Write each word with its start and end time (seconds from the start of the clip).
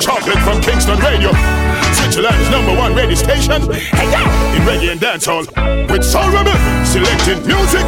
Chocolate 0.00 0.38
from 0.44 0.60
Kingston 0.60 0.98
Radio. 1.00 1.32
Switzerland's 1.94 2.50
number 2.50 2.74
one 2.76 2.94
radio 2.94 3.14
station. 3.14 3.62
Hey, 3.72 4.10
yo! 4.12 4.20
In 4.54 4.62
reggae 4.68 4.92
and 4.92 5.00
dancehall. 5.00 5.46
With 5.90 6.04
Soul 6.04 6.30
Rebel. 6.30 6.52
Selecting 6.84 7.46
music. 7.46 7.84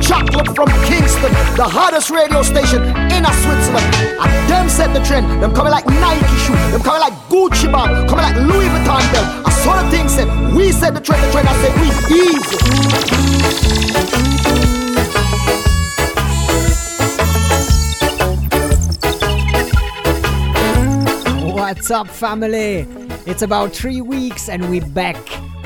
Chocolate 0.00 0.54
from 0.54 0.68
Kingston, 0.86 1.32
the 1.56 1.66
hottest 1.66 2.10
radio 2.10 2.42
station 2.42 2.82
in 3.10 3.24
a 3.24 3.32
Switzerland. 3.42 3.84
And 4.20 4.30
them 4.48 4.68
set 4.68 4.94
the 4.94 5.00
trend. 5.00 5.42
Them 5.42 5.52
coming 5.54 5.72
like 5.72 5.86
Nike 5.86 6.36
shoe. 6.46 6.54
Them 6.70 6.82
coming 6.82 7.00
like 7.00 7.14
Gucci 7.28 7.70
bag. 7.70 8.08
Coming 8.08 8.24
like 8.24 8.36
Louis 8.36 8.68
Vuitton 8.68 9.02
belt. 9.12 9.26
I 9.46 9.50
saw 9.50 9.82
the 9.82 9.88
thing 9.90 10.08
said, 10.08 10.28
we 10.54 10.70
set 10.70 10.94
the 10.94 11.00
trend, 11.00 11.22
the 11.24 11.30
trend. 11.32 11.48
I 11.48 11.54
said, 11.62 11.72
we 11.80 11.88
easy. 14.32 14.37
What's 21.68 21.90
up, 21.90 22.08
family? 22.08 22.86
It's 23.26 23.42
about 23.42 23.72
three 23.72 24.00
weeks 24.00 24.48
and 24.48 24.70
we're 24.70 24.86
back. 24.86 25.18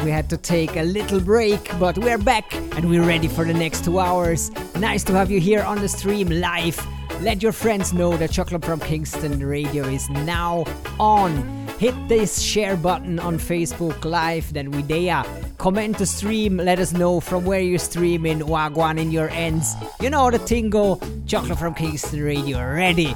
We 0.02 0.10
had 0.10 0.28
to 0.30 0.36
take 0.36 0.74
a 0.74 0.82
little 0.82 1.20
break, 1.20 1.70
but 1.78 1.96
we're 1.96 2.18
back 2.18 2.52
and 2.77 2.90
we're 2.90 3.06
ready 3.06 3.28
for 3.28 3.44
the 3.44 3.54
next 3.54 3.84
two 3.84 4.00
hours. 4.00 4.50
Nice 4.74 5.04
to 5.04 5.12
have 5.12 5.30
you 5.30 5.38
here 5.38 5.62
on 5.62 5.80
the 5.80 5.88
stream 5.88 6.28
live. 6.28 6.77
Let 7.20 7.41
your 7.41 7.52
friends 7.52 7.92
know 7.92 8.16
that 8.16 8.32
Chocolate 8.32 8.64
from 8.64 8.80
Kingston 8.80 9.46
Radio 9.46 9.84
is 9.84 10.10
now 10.10 10.64
on. 10.98 11.68
Hit 11.78 11.94
this 12.08 12.42
share 12.42 12.77
button 12.77 13.20
on 13.20 13.38
Facebook 13.38 14.05
Live, 14.05 14.52
then 14.52 14.72
we 14.72 14.82
there. 14.82 15.22
Comment 15.58 15.96
the 15.96 16.06
stream, 16.06 16.56
let 16.56 16.80
us 16.80 16.92
know 16.92 17.20
from 17.20 17.44
where 17.44 17.60
you're 17.60 17.78
streaming, 17.78 18.41
Wagwan 18.41 18.98
in 18.98 19.12
your 19.12 19.28
ends. 19.28 19.72
You 20.00 20.10
know 20.10 20.32
the 20.32 20.41
tingo, 20.41 21.00
Chocolate 21.28 21.60
from 21.60 21.74
Kingston 21.74 22.24
Radio 22.24 22.58
ready. 22.58 23.14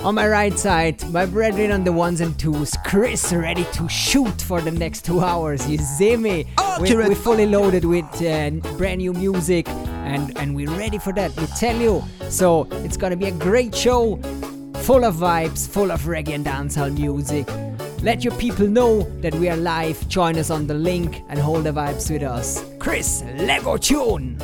On 0.00 0.14
my 0.14 0.28
right 0.28 0.58
side, 0.58 1.02
my 1.12 1.24
brethren 1.24 1.70
on 1.70 1.84
the 1.84 1.92
ones 1.92 2.20
and 2.20 2.38
twos, 2.38 2.74
Chris 2.84 3.32
ready 3.32 3.64
to 3.72 3.88
shoot 3.88 4.42
for 4.42 4.60
the 4.60 4.70
next 4.70 5.04
two 5.04 5.20
hours. 5.20 5.68
You 5.70 5.78
see 5.78 6.16
me? 6.16 6.46
We, 6.80 6.94
we're 6.94 7.14
fully 7.14 7.46
loaded 7.46 7.84
with 7.84 8.04
uh, 8.22 8.50
brand 8.76 8.98
new 8.98 9.12
music 9.12 9.68
and, 9.68 10.36
and 10.36 10.54
we're 10.54 10.70
ready 10.70 10.98
for 10.98 11.12
that, 11.14 11.34
we 11.36 11.46
tell 11.46 11.76
you. 11.76 12.02
So 12.28 12.68
it's 12.84 12.96
gonna 12.96 13.16
be 13.16 13.26
a 13.26 13.32
great 13.32 13.74
show, 13.74 14.16
full 14.82 15.04
of 15.04 15.14
vibes, 15.14 15.68
full 15.68 15.90
of 15.90 16.02
reggae 16.02 16.34
and 16.34 16.44
dancehall 16.44 16.98
music. 16.98 17.48
Let 18.02 18.22
your 18.22 18.34
people 18.34 18.68
know 18.68 19.02
that 19.20 19.34
we 19.36 19.48
are 19.48 19.56
live. 19.56 20.06
Join 20.08 20.36
us 20.36 20.50
on 20.50 20.66
the 20.66 20.74
link 20.74 21.22
and 21.30 21.38
hold 21.38 21.64
the 21.64 21.72
vibes 21.72 22.10
with 22.10 22.22
us. 22.22 22.62
Chris, 22.78 23.24
Lego 23.36 23.78
tune! 23.78 24.38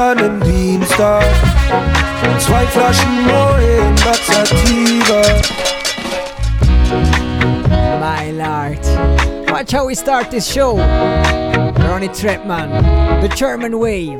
An 0.00 0.40
Dienstag. 0.40 1.22
Zwei 2.40 2.64
Flaschen. 2.68 3.26
My 8.00 8.30
lord. 8.30 9.50
Watch 9.50 9.72
how 9.72 9.84
we 9.84 9.94
start 9.94 10.30
this 10.30 10.50
show. 10.50 10.78
Ronny 10.78 12.08
Trettmann, 12.08 12.70
The 13.20 13.28
German 13.28 13.78
Way. 13.78 14.16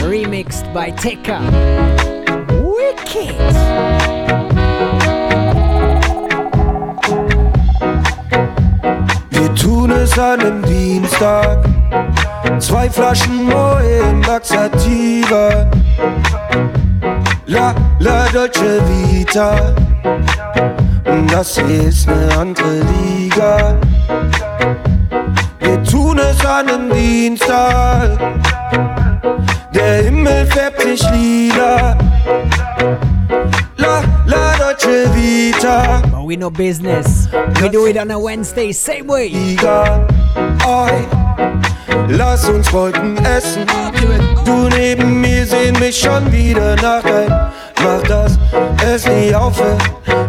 Remixed 0.00 0.72
by 0.72 0.92
Tekka. 0.92 1.40
Wicked. 2.64 3.36
Wir 9.30 9.54
tun 9.54 9.90
es 9.90 10.18
an 10.18 10.40
einem 10.40 10.62
Dienstag. 10.62 11.73
Zwei 12.58 12.88
Flaschen 12.90 13.44
Moe 13.46 13.84
Sativa. 14.42 15.70
La, 17.46 17.74
la 17.98 18.28
Dolce 18.28 18.80
Vita. 18.88 19.74
Das 21.30 21.58
ist 21.58 22.08
eine 22.08 22.36
andere 22.38 22.80
Liga. 22.80 23.76
Wir 25.60 25.82
tun 25.84 26.18
es 26.18 26.44
an 26.44 26.68
einem 26.68 26.90
Dienstag. 26.92 28.18
Der 29.74 30.02
Himmel 30.04 30.46
färbt 30.46 30.82
sich 30.82 31.02
lila. 31.10 31.96
La, 33.76 34.02
la 34.26 34.56
Dolce 34.56 35.08
Vita. 35.14 36.02
But 36.10 36.26
we 36.26 36.36
know 36.36 36.50
business. 36.50 37.28
We 37.60 37.68
do 37.68 37.86
it 37.86 37.96
on 37.96 38.10
a 38.10 38.18
Wednesday, 38.18 38.72
same 38.72 39.06
way. 39.06 39.28
Liga. 39.28 40.06
Oi. 40.66 41.23
Lass 42.08 42.48
uns 42.48 42.72
Wolken 42.72 43.16
essen. 43.24 43.66
Du 44.44 44.68
neben 44.68 45.20
mir 45.20 45.46
sehen 45.46 45.78
mich 45.78 45.98
schon 45.98 46.30
wieder 46.32 46.76
nach 46.76 47.04
ein. 47.04 47.52
Mach 47.82 48.02
das, 48.08 48.38
es 48.84 49.06
nie 49.06 49.34
aufhört. 49.34 49.82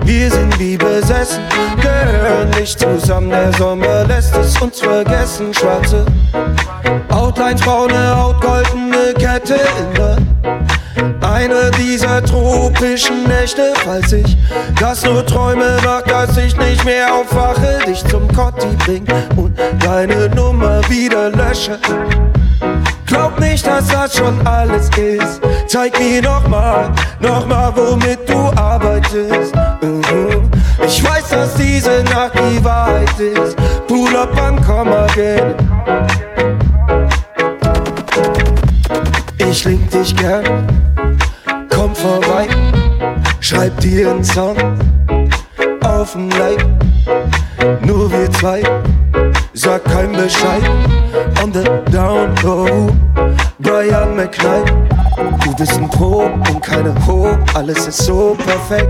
Wir 0.04 0.30
sind 0.30 0.60
wie 0.60 0.78
besessen, 0.78 1.42
gehören 1.82 2.50
nicht 2.52 2.80
zusammen. 2.80 3.30
Der 3.30 3.54
Sommer 3.54 4.04
lässt 4.06 4.36
es 4.36 4.60
uns 4.62 4.80
vergessen. 4.80 5.54
Schwarze 5.54 6.06
Outlines, 7.10 7.62
braune 7.62 8.16
Haut, 8.16 8.42
goldene 8.42 9.14
Kette 9.18 9.60
immer. 9.94 10.18
Eine 11.22 11.72
dieser 11.72 12.24
tropischen 12.24 13.24
Nächte, 13.28 13.74
falls 13.84 14.14
ich 14.14 14.38
das 14.80 15.04
nur 15.04 15.26
träume, 15.26 15.78
macht, 15.84 16.10
dass 16.10 16.38
ich 16.38 16.56
nicht 16.58 16.86
mehr 16.86 17.14
aufwache, 17.14 17.80
dich 17.86 18.04
zum 18.06 18.28
Kotti 18.34 18.68
bring 18.86 19.06
und 19.36 19.58
deine 19.84 20.30
Nummer 20.30 20.82
wieder 20.90 21.30
lösche. 21.32 21.80
Glaub 23.06 23.40
nicht, 23.40 23.66
dass 23.66 23.88
das 23.88 24.18
schon 24.18 24.46
alles 24.48 24.90
ist. 24.98 25.42
Zeig 25.68 25.98
mir 26.00 26.22
nochmal, 26.22 26.92
nochmal, 27.20 27.72
womit 27.76 28.28
du 28.28 28.52
arbeitest. 28.56 29.56
Mhm. 29.82 30.50
Ich 30.86 31.04
weiß, 31.04 31.30
dass 31.30 31.56
diese 31.56 32.04
Nacht 32.04 32.34
die 32.36 32.64
Wahrheit 32.64 33.20
ist. 33.20 33.56
Pull 33.88 34.16
up 34.16 34.38
and 34.42 34.66
come 34.66 34.96
again. 34.96 35.56
Ich 39.38 39.66
link 39.66 39.90
dich 39.90 40.16
gern, 40.16 40.44
komm 41.70 41.96
vorbei, 41.96 42.48
schreib 43.40 43.80
dir 43.80 44.12
einen 44.12 44.24
Song 44.24 44.56
auf'n 45.82 46.30
Like. 46.38 46.66
Nur 47.86 48.12
wir 48.12 48.32
zwei, 48.32 48.64
sag 49.54 49.84
kein 49.86 50.12
Bescheid. 50.12 50.64
On 51.44 51.52
the 51.52 51.64
down 51.92 52.34
low, 52.44 52.90
Brian 53.60 54.16
McKnight. 54.16 54.72
Du 55.44 55.56
bist 55.56 55.78
ein 55.78 55.90
Pro 55.90 56.24
und 56.50 56.62
keine 56.62 56.94
Ho, 57.08 57.38
alles 57.54 57.88
ist 57.88 58.06
so 58.06 58.36
perfekt. 58.46 58.90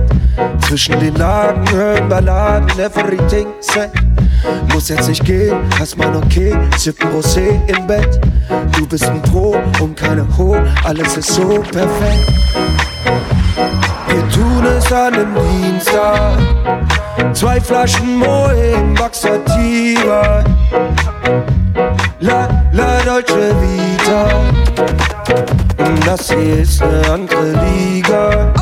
Zwischen 0.68 1.00
den 1.00 1.16
Lagen 1.16 1.70
hören 1.72 2.10
Balladen, 2.10 2.70
everything 2.80 3.48
set. 3.60 3.92
Muss 4.74 4.90
jetzt 4.90 5.08
nicht 5.08 5.24
gehen, 5.26 5.58
hast 5.80 5.98
mein 5.98 6.16
okay, 6.16 6.56
sippen 6.78 7.10
Rosé 7.12 7.60
im 7.68 7.88
Bett. 7.88 8.20
Du 8.86 8.90
bist 8.90 9.06
ein 9.06 9.20
Pro 9.24 9.58
und 9.82 9.98
keine 9.98 10.28
Ho, 10.38 10.56
alles 10.84 11.18
ist 11.18 11.34
so 11.34 11.60
perfekt. 11.72 12.34
Wir 14.08 14.30
tun 14.30 14.64
es 14.78 14.94
an 14.94 15.16
einem 15.16 15.34
Dienstag. 15.34 16.38
Zwei 17.34 17.60
Flaschen 17.60 18.20
Moe 18.20 18.54
im 18.54 18.96
Sativa. 19.12 20.44
La, 22.20 22.48
la 22.74 23.00
Dolce 23.04 23.56
Vita. 23.60 24.28
Das 26.06 26.30
hier 26.30 26.60
ist 26.60 26.84
eine 26.84 27.10
andere 27.12 27.54
Liga. 27.66 28.54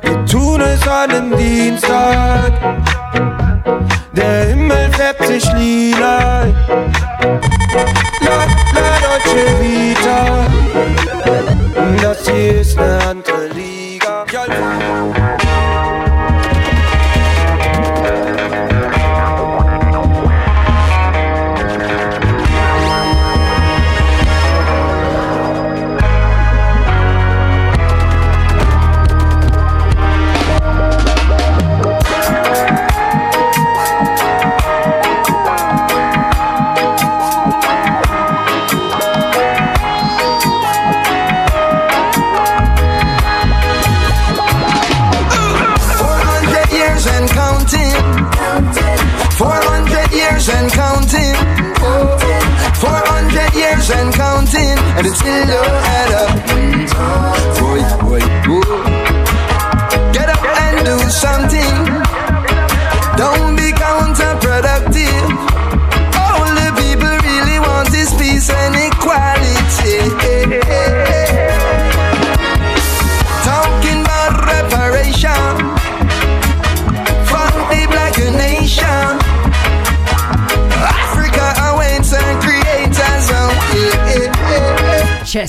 Wir 0.00 0.26
tun 0.26 0.60
es 0.60 0.86
an 0.86 1.10
einem 1.10 1.36
Dienstag. 1.36 2.52
Der 4.12 4.44
Himmel 4.44 4.92
färbt 4.92 5.26
sich 5.26 5.52
lila. 5.54 6.46
La, 7.74 7.82
la 8.72 9.00
Dolce 9.00 9.73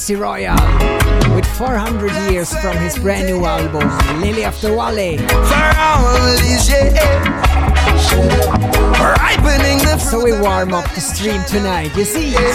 Jesse 0.06 0.22
Royal 0.22 0.56
with 1.34 1.48
400 1.58 2.12
years 2.32 2.56
from 2.58 2.78
his 2.78 2.96
brand 3.00 3.26
new 3.26 3.44
album 3.44 3.90
Lily 4.22 4.44
these 6.42 6.70
years, 6.70 6.94
So 10.00 10.24
we 10.24 10.32
warm 10.40 10.76
up 10.76 10.86
the 10.94 11.02
stream 11.02 11.44
tonight, 11.46 11.98
you 11.98 12.06
see? 12.06 12.34
500 12.34 12.54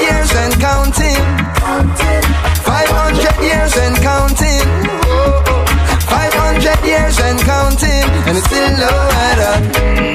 years 0.00 0.32
and 0.40 0.54
counting. 0.58 1.20
500 2.64 3.44
years 3.44 3.76
and 3.76 3.96
counting. 4.00 4.64
500 6.08 6.80
years 6.86 7.20
and 7.20 7.38
counting. 7.40 8.08
And 8.24 8.38
it's 8.38 8.46
still 8.46 8.70
no. 8.78 8.88
Boy, 9.12 10.11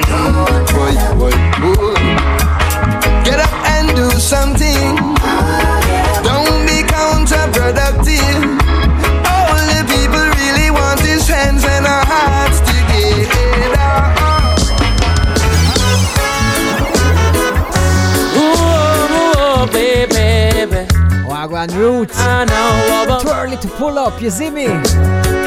Wagwan 21.58 21.76
Roots. 21.76 22.18
I 22.20 22.44
know 22.44 23.04
about 23.04 23.22
Too 23.22 23.30
early 23.30 23.56
to 23.56 23.68
pull 23.68 23.98
up, 23.98 24.22
you 24.22 24.30
see 24.30 24.50
me? 24.50 24.68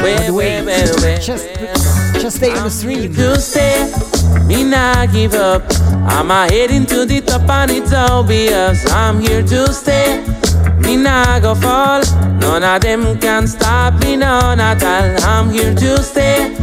wait, 0.02 0.30
wait, 0.30 0.62
wait. 0.66 1.20
Just, 1.22 1.48
just 2.20 2.36
stay 2.36 2.50
on 2.50 2.64
the 2.64 2.70
stream. 2.70 3.14
to 3.14 3.40
stay. 3.40 3.90
Me 4.46 4.62
not 4.64 5.10
give 5.12 5.32
up. 5.32 5.62
I'm 6.06 6.30
a 6.30 6.46
heading 6.52 6.84
to 6.86 7.06
the 7.06 7.22
top 7.22 7.48
and 7.48 7.70
it's 7.70 7.92
obvious. 7.94 8.90
I'm 8.92 9.20
here 9.20 9.42
to 9.42 9.72
stay. 9.72 10.22
Me 10.80 10.96
not 10.96 11.42
go 11.42 11.54
fall. 11.54 12.02
None 12.40 12.62
of 12.62 12.82
them 12.82 13.18
can 13.18 13.46
stop 13.46 13.94
me, 14.02 14.16
none 14.16 14.60
at 14.60 14.82
all. 14.82 15.24
I'm 15.26 15.50
here 15.50 15.74
to 15.74 16.02
stay. 16.02 16.54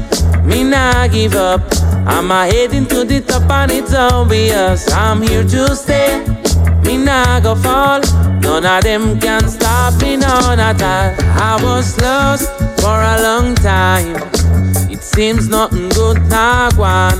Me 0.44 0.64
not 0.64 1.12
give 1.12 1.34
up. 1.34 1.62
I'm 2.06 2.30
a 2.30 2.46
heading 2.46 2.86
to 2.88 3.04
the 3.04 3.22
top 3.22 3.50
and 3.50 3.72
it's 3.72 3.96
obvious. 3.96 4.92
I'm 4.92 5.24
here 5.24 5.44
to 5.44 5.76
stay. 5.76 6.24
Me 6.84 6.98
nah 6.98 7.40
go 7.40 7.56
fall. 7.56 8.02
None 8.42 8.66
of 8.66 8.84
them 8.84 9.20
can 9.20 9.48
stop 9.48 10.02
me, 10.02 10.18
none 10.18 10.60
at 10.60 10.82
all. 10.82 11.16
I 11.42 11.60
was 11.64 12.00
lost 12.02 12.50
for 12.82 12.98
a 13.14 13.22
long 13.22 13.56
time. 13.56 14.16
It 14.90 15.02
seems 15.04 15.50
nothing 15.50 15.90
good 15.90 16.22
now 16.30 16.70
gone. 16.72 17.20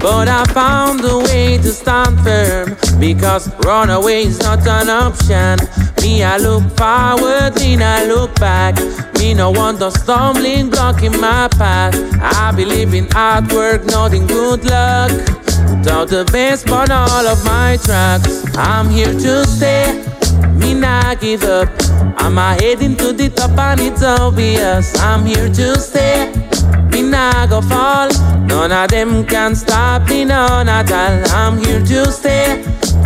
But 0.00 0.28
I 0.28 0.44
found 0.52 1.04
a 1.04 1.18
way 1.18 1.58
to 1.58 1.68
stand 1.68 2.20
firm 2.20 2.76
because 3.00 3.48
runaway 3.64 4.24
is 4.24 4.38
not 4.40 4.66
an 4.66 4.88
option. 4.88 5.58
Me, 6.02 6.22
I 6.22 6.36
look 6.36 6.64
forward, 6.76 7.54
me, 7.56 7.82
I 7.82 8.04
look 8.06 8.34
back. 8.38 8.76
Me, 9.18 9.34
no 9.34 9.50
want 9.50 9.80
no 9.80 9.90
stumbling 9.90 10.70
block 10.70 11.02
in 11.02 11.18
my 11.20 11.48
path. 11.48 11.94
I 12.20 12.52
believe 12.54 12.94
in 12.94 13.08
hard 13.10 13.50
work, 13.52 13.84
nothing 13.86 14.26
good 14.26 14.64
luck. 14.64 15.10
Put 15.66 15.88
out 15.88 16.08
the 16.08 16.28
best 16.30 16.70
on 16.70 16.90
all 16.90 17.26
of 17.26 17.44
my 17.44 17.78
tracks. 17.82 18.44
I'm 18.56 18.88
here 18.90 19.12
to 19.12 19.44
stay. 19.44 20.05
Me 20.66 20.74
not 20.74 21.20
give 21.20 21.44
up. 21.44 21.68
I'm 22.18 22.38
a 22.38 22.54
heading 22.54 22.96
to 22.96 23.12
the 23.12 23.28
top 23.28 23.56
and 23.56 23.80
it's 23.80 24.02
obvious. 24.02 24.98
I'm 24.98 25.24
here 25.24 25.48
to 25.48 25.78
stay. 25.78 26.32
Me 26.90 27.02
nah 27.02 27.46
go 27.46 27.60
fall. 27.60 28.08
None 28.48 28.72
of 28.72 28.88
them 28.88 29.24
can 29.24 29.54
stop 29.54 30.08
me, 30.08 30.24
none 30.24 30.68
at 30.68 30.90
all. 30.90 31.36
I'm 31.36 31.58
here 31.58 31.80
to 31.86 32.10
stay. 32.10 32.64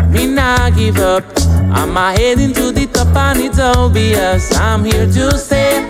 Me 0.09 0.27
nah 0.27 0.71
give 0.71 0.97
up. 1.01 1.25
I'm 1.71 1.95
a 1.99 2.13
heading 2.13 2.55
to 2.55 2.73
the 2.73 2.87
top 2.87 3.15
and 3.15 3.41
it's 3.41 3.59
obvious. 3.59 4.57
I'm 4.57 4.83
here 4.83 5.07
to 5.07 5.37
stay. 5.37 5.87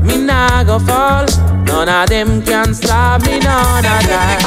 Me 0.00 0.16
nah 0.16 0.64
go 0.64 0.78
fall. 0.78 1.26
None 1.66 1.88
of 1.90 2.08
them 2.08 2.40
can 2.40 2.72
stop 2.72 3.20
me, 3.26 3.40
none 3.40 3.84
at 3.84 4.10
all. 4.10 4.39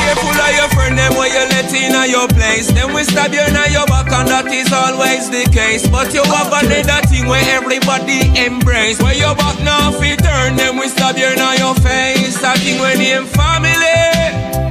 Your 0.63 0.71
friend, 0.71 0.97
them 0.97 1.13
when 1.19 1.27
you 1.27 1.43
let 1.51 1.67
in 1.75 1.91
at 1.91 2.09
your 2.09 2.27
place. 2.27 2.71
Then 2.71 2.93
we 2.93 3.03
stab 3.03 3.33
you 3.33 3.43
in 3.43 3.55
your 3.71 3.85
back, 3.85 4.07
and 4.11 4.27
that 4.31 4.47
is 4.47 4.71
always 4.71 5.27
the 5.29 5.43
case. 5.51 5.83
But 5.87 6.13
you 6.15 6.23
have 6.23 6.51
another 6.55 7.03
thing 7.11 7.27
where 7.27 7.43
everybody 7.51 8.31
embrace. 8.39 9.01
Where 9.01 9.15
your 9.15 9.35
back 9.35 9.59
now 9.59 9.91
fit 9.91 10.23
turn, 10.23 10.55
then 10.55 10.79
we 10.79 10.87
stab 10.87 11.17
you 11.17 11.27
in 11.27 11.43
your 11.59 11.75
face. 11.83 12.39
That 12.39 12.59
thing 12.63 12.79
when 12.79 12.97
name 12.97 13.27
family, 13.27 14.07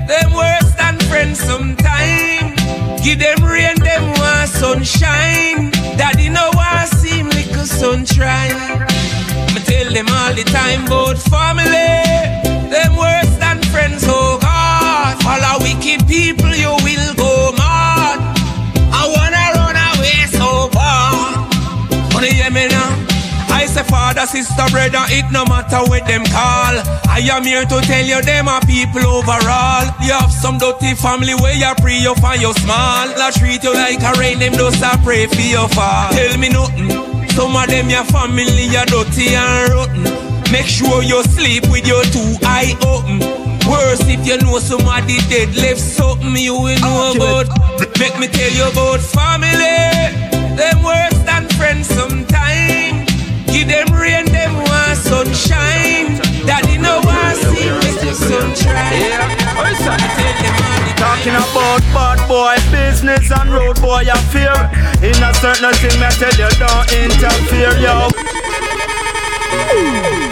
them 0.09 0.33
worse 0.33 0.73
than 0.81 0.97
friends 1.13 1.41
sometime. 1.41 2.57
Give 3.05 3.19
them 3.21 3.45
rain, 3.45 3.77
them 3.77 4.17
want 4.17 4.49
sunshine. 4.49 5.77
Daddy 6.01 6.29
no 6.31 6.49
want 6.57 6.89
seem 6.89 7.29
like 7.29 7.53
a 7.53 7.67
sun 7.67 8.07
try. 8.09 8.49
Me 9.53 9.61
tell 9.69 9.93
them 9.93 10.09
all 10.09 10.33
the 10.33 10.45
time 10.49 10.89
about 10.89 11.21
family. 11.21 11.93
Them 12.73 12.97
worse 12.97 13.35
than 13.37 13.61
friends, 13.69 14.05
oh 14.09 14.22
Our 15.25 15.59
wicked 15.61 16.07
people, 16.09 16.51
you 16.55 16.75
will 16.83 17.15
go 17.15 17.53
mad. 17.57 18.19
I 18.93 19.03
wanna 19.07 19.45
run 19.57 19.77
away 19.79 20.27
so 20.29 20.69
bad. 20.71 22.13
Wanna 22.15 22.27
hear 22.27 22.51
me 22.51 22.69
now? 22.69 22.91
I 23.55 23.67
say 23.67 23.85
father, 23.85 24.27
sister, 24.27 24.67
brother, 24.71 25.05
it 25.15 25.31
no 25.31 25.45
matter 25.45 25.79
what 25.89 26.07
them 26.07 26.25
call. 26.25 26.75
I 27.07 27.21
am 27.31 27.45
here 27.45 27.65
to 27.65 27.81
tell 27.83 28.05
you 28.05 28.21
them 28.23 28.49
are 28.49 28.61
people 28.63 29.07
overall. 29.07 29.87
You 30.03 30.13
have 30.13 30.33
some 30.33 30.59
dirty 30.59 30.95
family 30.95 31.35
where 31.35 31.55
you 31.55 31.73
pray 31.79 31.99
you 31.99 32.15
find 32.17 32.41
you 32.43 32.53
small. 32.55 33.07
I 33.07 33.31
treat 33.31 33.63
you 33.63 33.73
like 33.75 34.03
a 34.03 34.19
rain, 34.19 34.41
them 34.41 34.55
just 34.55 34.83
a 34.83 34.99
pray 35.05 35.27
for 35.27 35.41
your 35.41 35.69
fall. 35.69 36.11
Tell 36.13 36.37
me 36.39 36.49
nothing. 36.49 36.91
Some 37.31 37.55
of 37.55 37.67
them 37.69 37.89
your 37.89 38.05
family 38.05 38.75
are 38.77 38.87
dirty 38.87 39.35
and 39.35 39.71
rotten. 39.71 40.03
Make 40.51 40.67
sure 40.67 41.03
you 41.03 41.23
sleep 41.25 41.65
with 41.71 41.87
your 41.87 42.03
two 42.05 42.37
eye 42.43 42.77
open. 42.85 43.42
Worse 43.69 44.03
if 44.09 44.27
you 44.27 44.39
know 44.39 44.59
somebody 44.59 45.19
dead 45.29 45.55
left 45.57 45.81
something 45.81 46.37
you 46.37 46.55
will 46.55 46.79
know 46.81 47.13
about. 47.15 47.47
Make 47.99 48.19
me 48.19 48.27
tell 48.29 48.51
you 48.51 48.67
about 48.71 49.01
family. 49.01 49.79
Them 50.57 50.83
worse 50.83 51.19
than 51.25 51.49
friends 51.57 51.87
sometime. 51.89 53.07
Give 53.47 53.69
them 53.69 53.89
rain, 53.95 54.27
them 54.27 54.55
want 54.55 54.99
sunshine. 54.99 56.19
Daddy 56.47 56.79
no 56.79 57.01
want 57.05 57.39
see 57.39 57.71
me 57.71 57.91
the 58.03 58.13
sun 58.15 58.55
shine. 58.55 58.75
Tell 58.75 59.19
them 59.19 59.31
the 59.31 59.45
time. 59.85 60.97
Talking 60.97 61.35
about 61.35 61.83
bad 61.95 62.19
boy 62.29 62.57
business 62.71 63.31
and 63.31 63.51
road 63.51 63.81
boy 63.81 64.05
affair. 64.11 64.55
In 65.03 65.19
a 65.23 65.35
certain 65.35 65.73
thing, 65.79 65.99
me 66.01 66.09
tell 66.19 66.35
you 66.35 66.51
don't 66.59 66.87
interfere, 66.93 67.79
yo. 67.79 68.42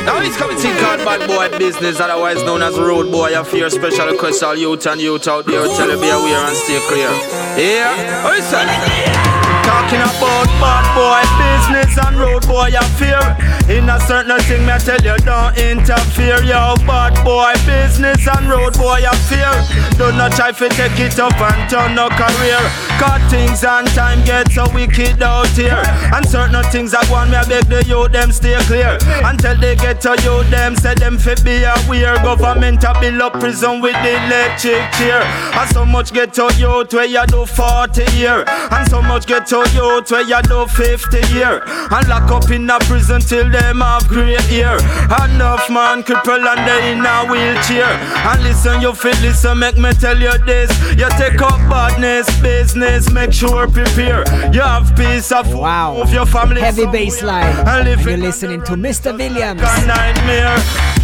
Now 0.04 0.20
he's 0.20 0.36
coming 0.36 0.56
to 0.56 0.68
called 0.80 1.04
Bad 1.04 1.28
Boy 1.28 1.58
Business, 1.58 2.00
otherwise 2.00 2.42
known 2.42 2.62
as 2.62 2.78
Road 2.78 3.10
Boy 3.10 3.38
Affair. 3.38 3.70
Special 3.70 4.06
request 4.06 4.42
all 4.42 4.56
youth 4.56 4.86
and 4.86 5.00
youth 5.00 5.28
out 5.28 5.46
there. 5.46 5.66
Tell 5.76 5.90
you 5.90 6.00
be 6.00 6.08
aware 6.08 6.44
and 6.46 6.56
stay 6.56 6.80
clear. 6.88 7.10
Yeah, 7.56 8.26
oh, 8.26 8.32
is 8.34 8.50
that? 8.50 9.39
Talking 9.70 10.02
about 10.02 10.50
bad 10.58 10.86
boy 10.98 11.22
business 11.38 11.96
and 12.04 12.16
road 12.16 12.44
boy 12.48 12.74
affair. 12.74 13.22
In 13.70 13.88
a 13.88 14.00
certain 14.00 14.40
thing, 14.40 14.66
me 14.66 14.74
tell 14.82 14.98
you 14.98 15.16
don't 15.22 15.56
interfere, 15.56 16.42
yo. 16.42 16.74
Bad 16.90 17.14
boy 17.22 17.54
business 17.62 18.26
and 18.26 18.50
road 18.50 18.74
boy 18.74 18.98
affair. 19.06 19.54
Do 19.94 20.10
not 20.18 20.32
try 20.32 20.50
to 20.50 20.68
take 20.70 20.98
it 20.98 21.20
up 21.20 21.38
and 21.40 21.70
turn 21.70 21.94
no 21.94 22.08
career. 22.08 22.58
Cut 22.98 23.22
things 23.30 23.62
and 23.62 23.86
time 23.94 24.24
get 24.24 24.50
so 24.50 24.66
wicked 24.74 25.22
out 25.22 25.46
here. 25.54 25.82
And 26.14 26.26
certain 26.28 26.64
things 26.72 26.92
I 26.92 27.08
want 27.08 27.30
me, 27.30 27.36
I 27.36 27.46
beg 27.46 27.66
the 27.66 27.84
youth 27.86 28.10
them 28.10 28.32
stay 28.32 28.58
clear. 28.66 28.98
Until 29.22 29.56
they 29.56 29.76
get 29.76 30.00
to 30.00 30.18
you, 30.24 30.42
them 30.50 30.74
say 30.74 30.94
them 30.94 31.16
fit 31.16 31.44
be 31.44 31.62
aware. 31.62 32.16
Government 32.26 32.82
a 32.82 32.92
build 33.00 33.22
up 33.22 33.34
prison 33.34 33.80
with 33.80 33.94
the 34.02 34.18
electric 34.26 34.82
chair. 34.98 35.22
And 35.54 35.70
so 35.70 35.86
much 35.86 36.12
get 36.12 36.34
to 36.34 36.50
youth 36.58 36.92
where 36.92 37.06
you 37.06 37.24
do 37.28 37.46
40 37.46 38.02
year. 38.16 38.44
And 38.48 38.90
so 38.90 39.00
much 39.00 39.26
get 39.26 39.46
to 39.46 39.59
youth 39.68 40.10
where 40.10 40.22
you 40.22 40.40
do 40.42 40.66
50 40.66 41.34
year. 41.34 41.62
And 41.66 42.08
lock 42.08 42.30
up 42.30 42.50
in 42.50 42.68
a 42.68 42.78
prison 42.80 43.20
till 43.20 43.50
them 43.50 43.80
have 43.80 44.06
grey 44.08 44.36
hair. 44.48 44.76
Enough 45.24 45.70
man 45.70 46.02
cripple 46.02 46.44
and 46.44 46.66
they 46.68 46.92
in 46.92 47.04
a 47.04 47.26
wheelchair. 47.30 47.92
And 48.30 48.42
listen, 48.42 48.80
you 48.80 48.94
feel 48.94 49.16
listen, 49.20 49.58
make 49.58 49.76
me 49.78 49.92
tell 49.92 50.18
you 50.18 50.36
this. 50.46 50.70
You 50.96 51.08
take 51.18 51.40
up 51.40 51.58
badness, 51.70 52.28
business, 52.40 53.10
make 53.10 53.32
sure 53.32 53.68
prepare. 53.68 54.24
You 54.52 54.60
have 54.60 54.94
peace 54.96 55.32
of 55.32 55.52
wow. 55.54 55.96
of 56.00 56.12
your 56.12 56.26
family. 56.26 56.60
Heavy 56.60 56.84
bassline. 56.84 57.66
And, 57.66 57.88
and 57.88 58.04
you're 58.04 58.16
listening 58.16 58.62
to 58.64 58.72
Mr. 58.72 59.16
Williams. 59.16 59.60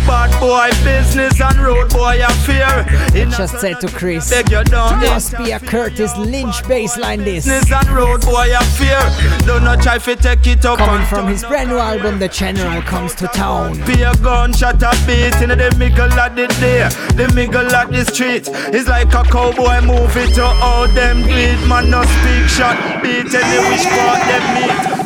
Bad 0.07 0.31
boy 0.39 0.71
business 0.85 1.41
and 1.41 1.59
road 1.59 1.91
boy 1.91 2.23
affair. 2.23 2.87
I 2.87 3.25
just 3.37 3.59
said 3.59 3.81
to 3.81 3.89
Chris, 3.89 4.31
must 4.31 5.37
be 5.37 5.51
a 5.51 5.59
Curtis 5.59 6.17
Lynch 6.17 6.63
baseline 6.63 7.25
this. 7.25 7.45
Business 7.47 7.73
and 7.73 7.89
road 7.89 8.21
boy 8.21 8.55
affair. 8.55 9.01
Do 9.41 9.59
not 9.59 9.83
try 9.83 9.99
to 9.99 10.15
take 10.15 10.47
it 10.47 10.65
up. 10.65 10.79
Coming 10.79 11.05
from 11.09 11.27
his 11.27 11.43
brand 11.43 11.71
new 11.71 11.79
album, 11.79 12.21
The 12.21 12.29
General 12.29 12.83
Comes 12.83 13.17
to 13.17 13.27
Town. 13.27 13.85
Be 13.85 14.03
a 14.03 14.15
gunshot 14.23 14.81
a 14.81 14.93
beat 15.09 15.35
in 15.43 15.49
the 15.49 15.75
middle 15.77 16.13
of 16.13 16.37
the 16.37 16.47
day, 16.61 16.89
the 17.17 17.27
middle 17.35 17.75
of 17.75 17.91
the 17.91 18.05
street. 18.05 18.49
It's 18.73 18.89
like 18.89 19.13
a 19.13 19.25
cowboy 19.25 19.81
movie 19.81 20.33
to 20.35 20.45
all 20.45 20.87
them 20.87 21.23
do 21.23 21.31
it. 21.31 21.67
Man, 21.67 21.91
no 21.91 22.05
speak 22.05 22.49
shot, 22.49 23.03
beat 23.03 23.35
any 23.35 23.59
which 23.71 23.87
part 23.91 24.23
them 24.31 24.45
meet. 24.55 24.97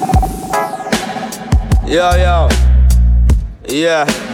Yo, 1.90 2.16
yo. 2.16 2.49
Yeah 3.66 4.30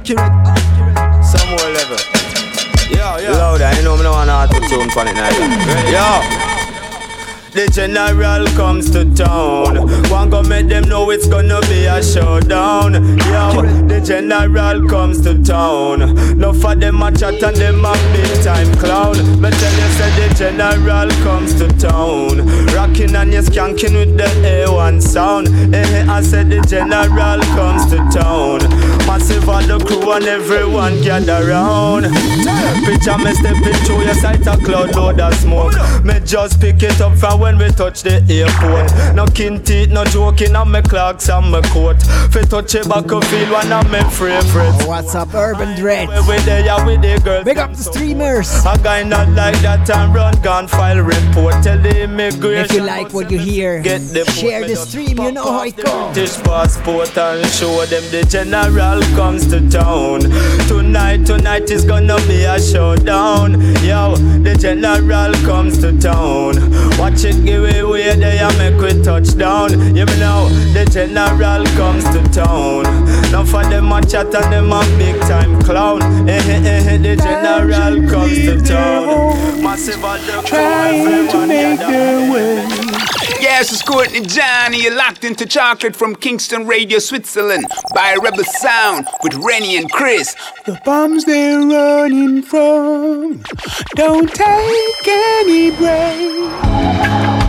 accurate. 0.00 1.24
Some 1.24 1.48
more 1.50 1.70
level. 1.70 1.96
Yo, 2.90 3.18
yo. 3.18 3.32
Louder, 3.32 3.70
you 3.76 3.84
know 3.84 3.96
me 3.96 4.02
no 4.02 4.12
want 4.12 4.30
to 4.30 4.60
put 4.60 4.68
tune 4.68 4.90
on 4.96 5.08
it 5.08 5.14
now. 5.14 5.30
Yo. 5.90 6.59
The 7.52 7.66
general 7.66 8.46
comes 8.54 8.90
to 8.92 9.04
town. 9.16 9.88
One 10.08 10.30
go 10.30 10.40
make 10.40 10.68
them 10.68 10.84
know 10.88 11.10
it's 11.10 11.26
gonna 11.26 11.60
be 11.62 11.86
a 11.86 12.00
showdown. 12.00 12.94
Yo, 12.94 13.62
the 13.88 14.00
general 14.04 14.88
comes 14.88 15.20
to 15.22 15.42
town. 15.42 16.38
No 16.38 16.52
for 16.52 16.76
them 16.76 17.02
a 17.02 17.10
chat 17.10 17.42
and 17.42 17.56
them 17.56 17.84
a 17.84 17.92
big 18.12 18.44
time 18.44 18.72
clown. 18.76 19.16
Me 19.40 19.50
tell 19.50 19.72
you, 19.72 19.88
say 19.98 20.28
the 20.28 20.34
general 20.38 21.10
comes 21.24 21.54
to 21.54 21.66
town. 21.76 22.46
Rocking 22.68 23.16
and 23.16 23.32
you 23.32 23.40
skanking 23.40 23.94
with 23.94 24.16
the 24.16 24.30
A1 24.46 25.02
sound. 25.02 25.48
Eh, 25.74 26.06
I 26.08 26.22
said 26.22 26.50
the 26.50 26.60
general 26.60 27.40
comes 27.58 27.84
to 27.90 27.96
town. 28.16 28.60
Massive 29.08 29.48
all 29.48 29.62
the 29.62 29.84
crew 29.84 30.12
and 30.12 30.24
everyone 30.26 31.02
gather 31.02 31.48
round. 31.48 32.06
Picture 32.86 33.18
me 33.18 33.34
stepping 33.34 33.80
through 33.84 34.04
your 34.04 34.14
sight 34.14 34.46
a 34.46 34.56
cloud 34.64 34.94
load 34.94 35.18
of 35.18 35.34
smoke. 35.34 35.74
Me 36.04 36.20
just 36.24 36.60
pick 36.60 36.80
it 36.84 37.00
up 37.00 37.18
from 37.18 37.39
when 37.40 37.58
we 37.58 37.68
touch 37.70 38.02
the 38.02 38.22
airport. 38.28 39.16
No 39.16 39.26
kin 39.26 39.62
teeth, 39.64 39.90
no 39.90 40.04
joking 40.04 40.54
on 40.54 40.70
my 40.70 40.82
clocks 40.82 41.28
and 41.28 41.50
my 41.50 41.62
coat. 41.72 42.00
Fi 42.30 42.42
touch 42.42 42.74
a 42.74 42.88
back 42.88 43.10
of 43.10 43.24
feel 43.24 43.50
one 43.50 43.72
of 43.72 43.90
my 43.90 44.02
favorites. 44.10 44.52
Oh, 44.54 44.88
what's 44.88 45.14
up, 45.14 45.34
Urban 45.34 45.74
Dread? 45.76 46.08
We 46.28 46.38
there, 46.44 46.64
yeah, 46.64 46.84
with 46.84 47.02
the 47.02 47.20
girls. 47.24 47.44
Big 47.44 47.58
up 47.58 47.70
the 47.70 47.82
streamers. 47.82 48.50
A 48.66 48.78
guy 48.82 49.02
not 49.02 49.28
like 49.30 49.58
that 49.62 49.88
and 49.90 50.14
run 50.14 50.40
gun 50.42 50.68
file 50.68 51.00
report. 51.00 51.54
Tell 51.64 51.80
the 51.80 52.02
immigration. 52.04 52.64
If 52.64 52.72
you 52.72 52.82
like 52.82 53.12
what 53.12 53.30
you 53.30 53.38
hear, 53.38 53.80
get 53.80 54.00
the 54.12 54.24
share 54.30 54.66
the 54.66 54.76
stream. 54.76 55.18
You 55.18 55.32
know 55.32 55.50
how 55.50 55.64
it 55.64 55.76
goes. 55.76 56.14
British 56.14 56.36
passport 56.42 57.16
and 57.16 57.46
show 57.50 57.84
them 57.86 58.02
the 58.10 58.22
general 58.28 59.00
comes 59.16 59.46
to 59.48 59.60
town. 59.70 60.20
Tonight, 60.68 61.09
tonight 61.24 61.70
is 61.70 61.84
gonna 61.84 62.16
be 62.26 62.44
a 62.44 62.60
showdown. 62.60 63.52
Yo, 63.84 64.16
the 64.42 64.56
general 64.58 65.32
comes 65.46 65.78
to 65.78 65.98
town. 65.98 66.54
Watch 66.98 67.24
it 67.24 67.44
give 67.44 67.64
it 67.64 67.82
away 67.82 68.10
and 68.10 68.58
make 68.58 68.80
we 68.80 69.02
touch 69.02 69.36
down. 69.36 69.70
You 69.96 70.06
me 70.06 70.16
know, 70.18 70.48
the 70.72 70.84
general 70.90 71.64
comes 71.76 72.04
to 72.04 72.22
town. 72.32 72.84
Now 73.32 73.44
for 73.44 73.64
them 73.64 73.92
a 73.92 74.00
chat 74.02 74.34
and 74.34 74.52
them 74.52 74.72
a 74.72 74.80
big 74.98 75.20
time 75.22 75.60
clown. 75.62 76.02
Eh 76.28 76.38
eh 76.38 76.94
eh, 76.94 76.98
the 76.98 77.16
general 77.16 78.08
comes 78.08 78.38
to 78.46 78.60
town. 78.60 79.62
Massive 79.62 80.04
all 80.04 80.18
the 80.18 80.42
Trying 80.46 81.28
to 81.28 81.46
make 81.46 81.78
their 81.78 82.30
way. 82.30 83.19
Yes, 83.52 83.72
it's 83.72 83.82
Courtney 83.82 84.20
Johnny. 84.20 84.84
You're 84.84 84.94
locked 84.94 85.24
into 85.24 85.44
chocolate 85.44 85.96
from 85.96 86.14
Kingston 86.14 86.68
Radio, 86.68 87.00
Switzerland 87.00 87.66
by 87.92 88.16
Rebel 88.22 88.44
Sound 88.44 89.08
with 89.24 89.34
Rennie 89.34 89.76
and 89.76 89.90
Chris. 89.90 90.36
The 90.66 90.80
bombs 90.84 91.24
they're 91.24 91.58
running 91.58 92.42
from 92.42 93.42
don't 93.96 94.32
take 94.32 95.08
any 95.08 95.72
break. 95.72 97.39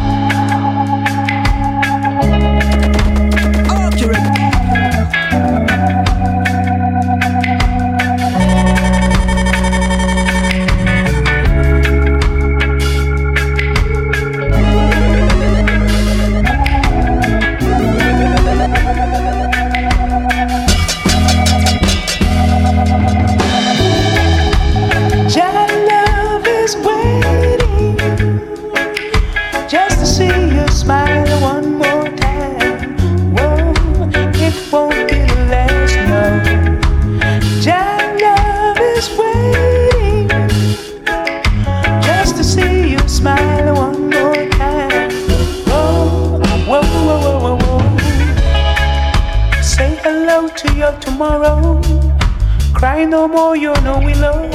No 53.09 53.27
more, 53.27 53.57
you're 53.57 53.81
no 53.81 53.99
willow. 53.99 54.49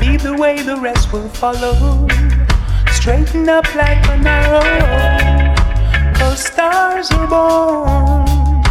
Lead 0.00 0.20
the 0.20 0.36
way, 0.38 0.60
the 0.62 0.76
rest 0.76 1.12
will 1.12 1.28
follow. 1.28 2.06
Straighten 2.92 3.48
up 3.48 3.74
like 3.74 4.06
an 4.08 4.26
arrow. 4.26 4.62
Cause 6.14 6.44
stars 6.44 7.10
are 7.12 7.26
born, 7.26 8.62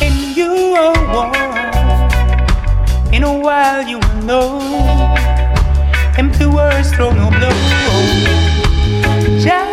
and 0.00 0.36
you 0.36 0.52
are 0.76 0.96
one. 1.14 1.34
In 3.12 3.22
a 3.22 3.38
while, 3.38 3.86
you 3.86 3.98
will 3.98 4.22
know. 4.22 4.60
Empty 6.16 6.46
words 6.46 6.92
throw 6.92 7.12
no 7.12 7.28
blow. 7.30 7.54
Your 9.44 9.69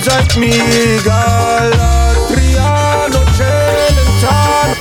seid 0.00 0.36
mir 0.36 0.54
egal. 0.98 1.72
Adriano 1.72 3.24
Celentano. 3.36 4.74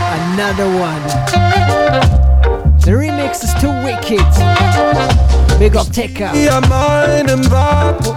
Another 0.00 0.68
one. 0.68 1.02
The 2.84 2.92
remix 2.92 3.44
is 3.44 3.52
too 3.60 3.72
wicked. 3.84 4.24
Big 5.58 5.76
up 5.76 5.86
Tekka. 5.88 6.30
An 6.32 6.68
meinem 6.68 7.42
Vapo 7.50 8.14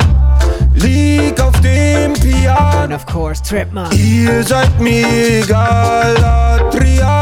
lieg 0.75 1.39
auf 1.39 1.59
dem 1.61 2.13
Piano. 2.13 2.83
And 2.83 2.93
of 2.93 3.05
course, 3.05 3.41
Trettmann. 3.41 3.91
Ihr 3.91 4.43
seid 4.43 4.79
mir 4.79 5.07
egal. 5.43 6.15
Adriano 6.23 7.20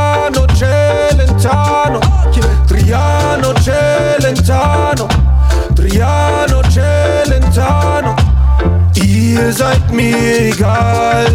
Celentano, 4.29 5.07
Triano 5.75 6.61
Celentano, 6.69 8.15
ihr 8.93 9.51
seid 9.51 9.91
mir 9.91 10.51
egal, 10.51 11.25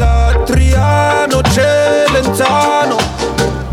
Triano 0.47 1.43
Celentano. 1.53 2.99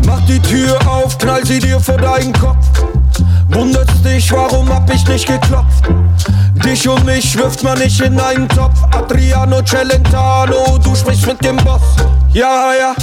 Mach 0.04 0.20
die 0.26 0.40
Tür 0.40 0.76
auf, 0.88 1.16
knall 1.18 1.46
sie 1.46 1.60
dir 1.60 1.78
vor 1.78 1.98
deinen 1.98 2.32
Kopf. 2.32 2.66
Wundert's 3.50 4.02
dich, 4.02 4.32
warum 4.32 4.68
hab 4.68 4.92
ich 4.92 5.06
nicht 5.06 5.28
geklopft? 5.28 5.84
Dich 6.64 6.88
und 6.88 7.04
mich 7.04 7.38
wirft 7.38 7.62
man 7.62 7.78
nicht 7.78 8.00
in 8.00 8.18
einen 8.18 8.48
Topf. 8.48 8.82
Adriano 8.92 9.62
Celentano, 9.62 10.78
du 10.82 10.96
sprichst 10.96 11.28
mit 11.28 11.44
dem 11.44 11.58
Boss. 11.58 11.82
Ja, 12.32 12.72
ja, 12.76 12.94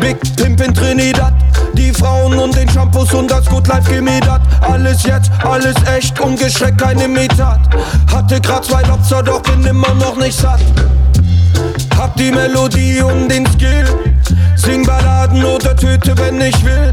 Big 0.00 0.18
Pimp 0.34 0.66
in 0.66 0.74
Trinidad. 0.74 1.32
Die 1.80 1.94
Frauen 1.94 2.38
und 2.38 2.54
den 2.54 2.68
Shampoos 2.68 3.14
und 3.14 3.30
das 3.30 3.46
Good 3.46 3.66
Life 3.66 3.90
gemedert. 3.90 4.42
Alles 4.60 5.02
jetzt, 5.04 5.30
alles 5.42 5.74
echt, 5.96 6.20
ungeschreckt, 6.20 6.76
kein 6.76 7.00
Imitat. 7.00 7.60
Hatte 8.12 8.38
grad 8.38 8.66
zwei 8.66 8.82
Lobster, 8.82 9.22
doch 9.22 9.40
bin 9.40 9.64
immer 9.64 9.94
noch 9.94 10.14
nicht 10.18 10.38
satt. 10.38 10.60
Hab 11.96 12.14
die 12.16 12.30
Melodie 12.32 13.00
und 13.00 13.30
den 13.30 13.46
Skill. 13.46 13.86
Sing 14.56 14.84
Balladen 14.84 15.42
oder 15.42 15.74
töte, 15.74 16.16
wenn 16.18 16.38
ich 16.42 16.62
will. 16.62 16.92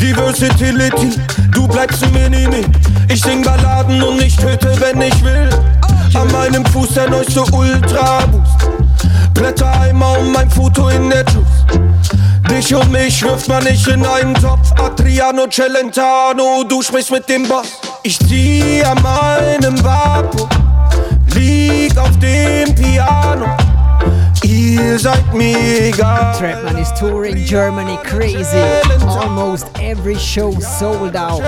Die 0.00 0.14
Versatility, 0.14 1.18
du 1.50 1.66
bleibst 1.66 2.04
ein 2.04 2.12
Mini-Me. 2.12 2.62
Ich 3.08 3.20
sing 3.20 3.42
Balladen 3.42 4.00
und 4.04 4.22
ich 4.22 4.36
töte, 4.36 4.72
wenn 4.78 5.00
ich 5.00 5.24
will. 5.24 5.50
An 6.14 6.30
meinem 6.30 6.64
Fuß 6.66 6.94
der 6.94 7.10
neueste 7.10 7.42
Ultra 7.42 8.24
Boost. 8.26 8.70
Blätter 9.34 9.80
einmal 9.80 10.20
um 10.20 10.32
mein 10.32 10.48
Foto 10.48 10.88
in 10.90 11.10
der 11.10 11.24
Juice. 11.24 11.61
Dich 12.52 12.74
und 12.74 12.92
mich 12.92 13.22
wirft 13.22 13.48
man 13.48 13.64
nicht 13.64 13.88
in 13.88 14.04
einen 14.04 14.34
Topf. 14.34 14.72
Adriano 14.78 15.46
Celentano, 15.48 16.62
du 16.64 16.82
sprichst 16.82 17.10
mit 17.10 17.26
dem 17.26 17.48
Boss. 17.48 17.80
Ich 18.02 18.18
zieh 18.18 18.82
an 18.84 19.00
meinem 19.02 19.82
Vapo, 19.82 20.46
lieg 21.34 21.96
auf 21.96 22.10
dem 22.18 22.74
Piano. 22.74 23.46
Ihr 24.42 24.98
seid 24.98 25.32
mir 25.32 25.56
egal. 25.86 26.34
Trapman 26.38 26.76
is 26.76 26.92
touring 26.92 27.42
Germany 27.46 27.96
crazy. 28.04 28.58
Almost 29.06 29.66
every 29.80 30.18
show 30.18 30.52
sold 30.60 31.16
out. 31.16 31.40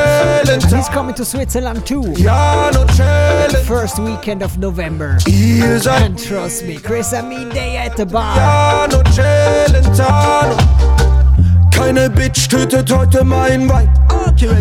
And 0.48 0.64
he's 0.72 0.88
coming 0.88 1.14
to 1.16 1.24
Switzerland 1.24 1.84
too. 1.84 2.14
The 2.14 3.64
first 3.66 3.98
weekend 3.98 4.42
of 4.42 4.56
November. 4.58 5.18
And 5.26 6.18
trust 6.18 6.64
me, 6.64 6.78
Chris 6.78 7.12
Aminde 7.12 7.76
at 7.76 7.94
the 7.96 8.06
bar. 8.06 8.88
Keine 11.76 12.08
Bitch 12.08 12.48
tötet 12.48 12.90
heute 12.92 13.24
mein 13.24 13.68
Weib. 13.68 13.88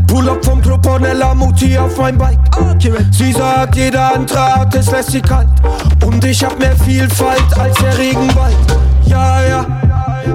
Pull 0.07 0.29
up 0.29 0.43
vom 0.43 0.61
Club 0.61 0.85
Ornella 0.85 1.33
Mutti 1.33 1.77
auf 1.77 1.97
mein 1.97 2.17
Bike. 2.17 2.39
Sie 3.11 3.31
sagt, 3.31 3.75
jeder 3.75 4.13
Art 4.35 4.75
ist 4.75 4.91
lässig 4.91 5.23
kalt. 5.23 5.47
Und 6.03 6.23
ich 6.25 6.43
hab 6.43 6.57
mehr 6.59 6.75
Vielfalt 6.75 7.57
als 7.57 7.77
der 7.77 7.97
Regenwald. 7.97 8.55
Ja, 9.05 9.43
ja. 9.43 9.65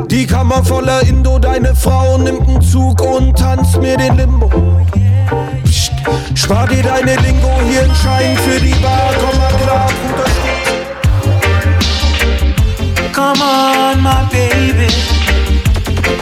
Die 0.09 0.27
Kammer 0.27 0.65
voller 0.65 1.03
Indo, 1.03 1.39
deine 1.39 1.75
Frau 1.75 2.17
nimmt 2.19 2.49
einen 2.49 2.63
Zug 2.63 3.01
und 3.03 3.37
tanzt 3.37 3.81
mir 3.81 3.97
den 3.97 4.17
Limbo. 4.17 4.51
Psst, 5.65 5.93
spar 6.35 6.67
dir 6.67 6.83
deine 6.83 7.17
Lingo, 7.17 7.61
hier 7.69 7.83
ein 7.83 7.95
Schein 7.95 8.37
für 8.39 8.61
die 8.61 8.75
Bar, 8.83 9.11
komm 9.21 9.39
mal 9.39 9.53
klar, 9.63 9.89
Bruder. 10.03 10.25
Come 13.13 13.43
on, 13.43 14.03
my 14.03 14.25
baby. 14.31 15.18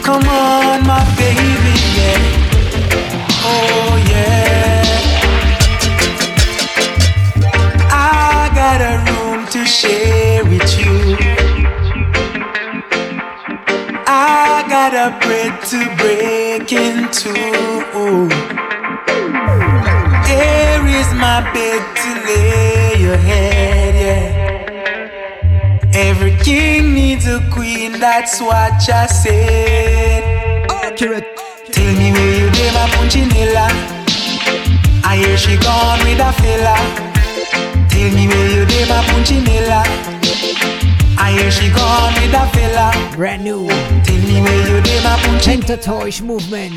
Come 0.07 0.23
on, 0.29 0.87
my 0.87 1.03
baby, 1.17 1.75
yeah. 1.97 2.19
Oh, 3.43 3.91
yeah. 4.09 4.87
I 7.91 8.49
got 8.55 8.79
a 8.79 8.93
room 9.11 9.45
to 9.47 9.65
share 9.65 10.45
with 10.45 10.79
you. 10.79 11.17
I 14.07 14.63
got 14.69 14.93
a 14.93 15.09
bread 15.19 15.61
to 15.71 15.79
break 15.97 16.71
into. 16.71 17.33
Here 20.31 20.85
is 20.99 21.09
my 21.15 21.41
bed 21.53 21.81
to 22.01 22.09
lay 22.25 22.95
your 22.97 23.17
head, 23.17 23.93
yeah. 24.05 24.47
Every 25.93 26.33
king 26.37 26.96
a 27.27 27.49
queen, 27.51 27.99
that's 27.99 28.41
what 28.41 28.89
I 28.89 29.05
said. 29.07 30.69
Accurate. 30.71 31.25
Tell 31.71 31.93
me 31.95 32.11
where 32.11 32.39
you 32.39 32.49
did 32.51 32.73
my 32.73 32.87
punchinella. 32.95 33.67
I 35.03 35.17
hear 35.17 35.37
she 35.37 35.57
gone 35.57 35.99
with 36.05 36.19
a 36.19 36.31
fella. 36.41 36.75
Tell 37.89 38.09
me 38.15 38.27
where 38.27 38.49
you 38.55 38.65
did 38.65 38.87
my 38.89 39.01
punchinella. 39.09 39.83
I 41.19 41.31
hear 41.31 41.51
she 41.51 41.69
gone 41.69 42.13
with 42.15 42.33
a 42.33 42.47
fella. 42.55 43.15
Brand 43.15 43.43
new. 43.43 43.67
Tell 43.67 44.21
me 44.29 44.41
where 44.41 44.67
you 44.69 44.81
did 44.81 45.03
my 45.03 45.17
punchinella. 45.17 45.65
Pentatoys 45.65 46.21
movement. 46.21 46.73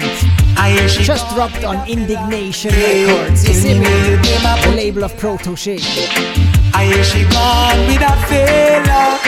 I 0.57 0.73
hear 0.73 0.89
she 0.89 1.05
Just 1.05 1.29
dropped 1.35 1.65
on 1.65 1.89
Indignation 1.89 2.73
Records. 2.73 3.47
You 3.47 3.55
see 3.55 3.79
me? 3.79 3.85
The 3.85 4.73
label 4.77 5.05
of 5.05 5.13
Protoje. 5.15 6.50
I 6.75 6.85
hear 6.87 7.05
she 7.05 7.25
gone 7.25 7.81
with 7.87 8.03
a 8.03 8.15
fella. 8.29 9.19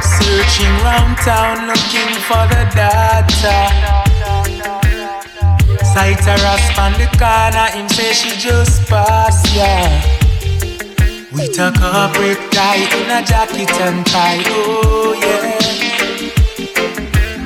Searching 0.00 0.74
round 0.84 1.16
town 1.18 1.66
looking 1.66 2.12
for 2.28 2.44
the 2.52 2.62
data. 2.74 3.56
Sight 5.92 6.24
her 6.24 6.38
rasp 6.42 6.78
on 6.78 6.92
the 6.94 7.08
corner, 7.20 7.68
him 7.76 7.88
say 7.88 8.12
she 8.12 8.30
just 8.38 8.88
pass, 8.88 9.44
yeah. 9.54 10.00
With 11.32 11.58
a 11.58 11.72
corporate 11.72 12.40
tie 12.52 12.76
in 12.76 13.10
a 13.10 13.22
jacket 13.24 13.70
and 13.80 14.04
tie, 14.06 14.42
oh 14.46 15.12
yeah. 15.20 15.58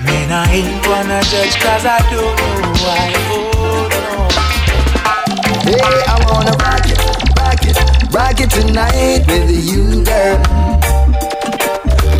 Man, 0.05 0.31
I 0.31 0.47
ain't 0.53 0.85
gonna 0.85 1.21
judge 1.23 1.57
cause 1.59 1.85
I 1.87 1.99
don't 2.11 2.37
know 2.39 2.73
why, 2.83 3.13
oh 3.31 3.89
no. 3.91 4.29
Hey, 5.67 6.03
I 6.07 6.15
wanna 6.31 6.55
rock 8.17 8.41
it 8.41 8.51
tonight 8.51 9.25
with 9.29 9.51
you, 9.71 10.03
girl. 10.03 10.41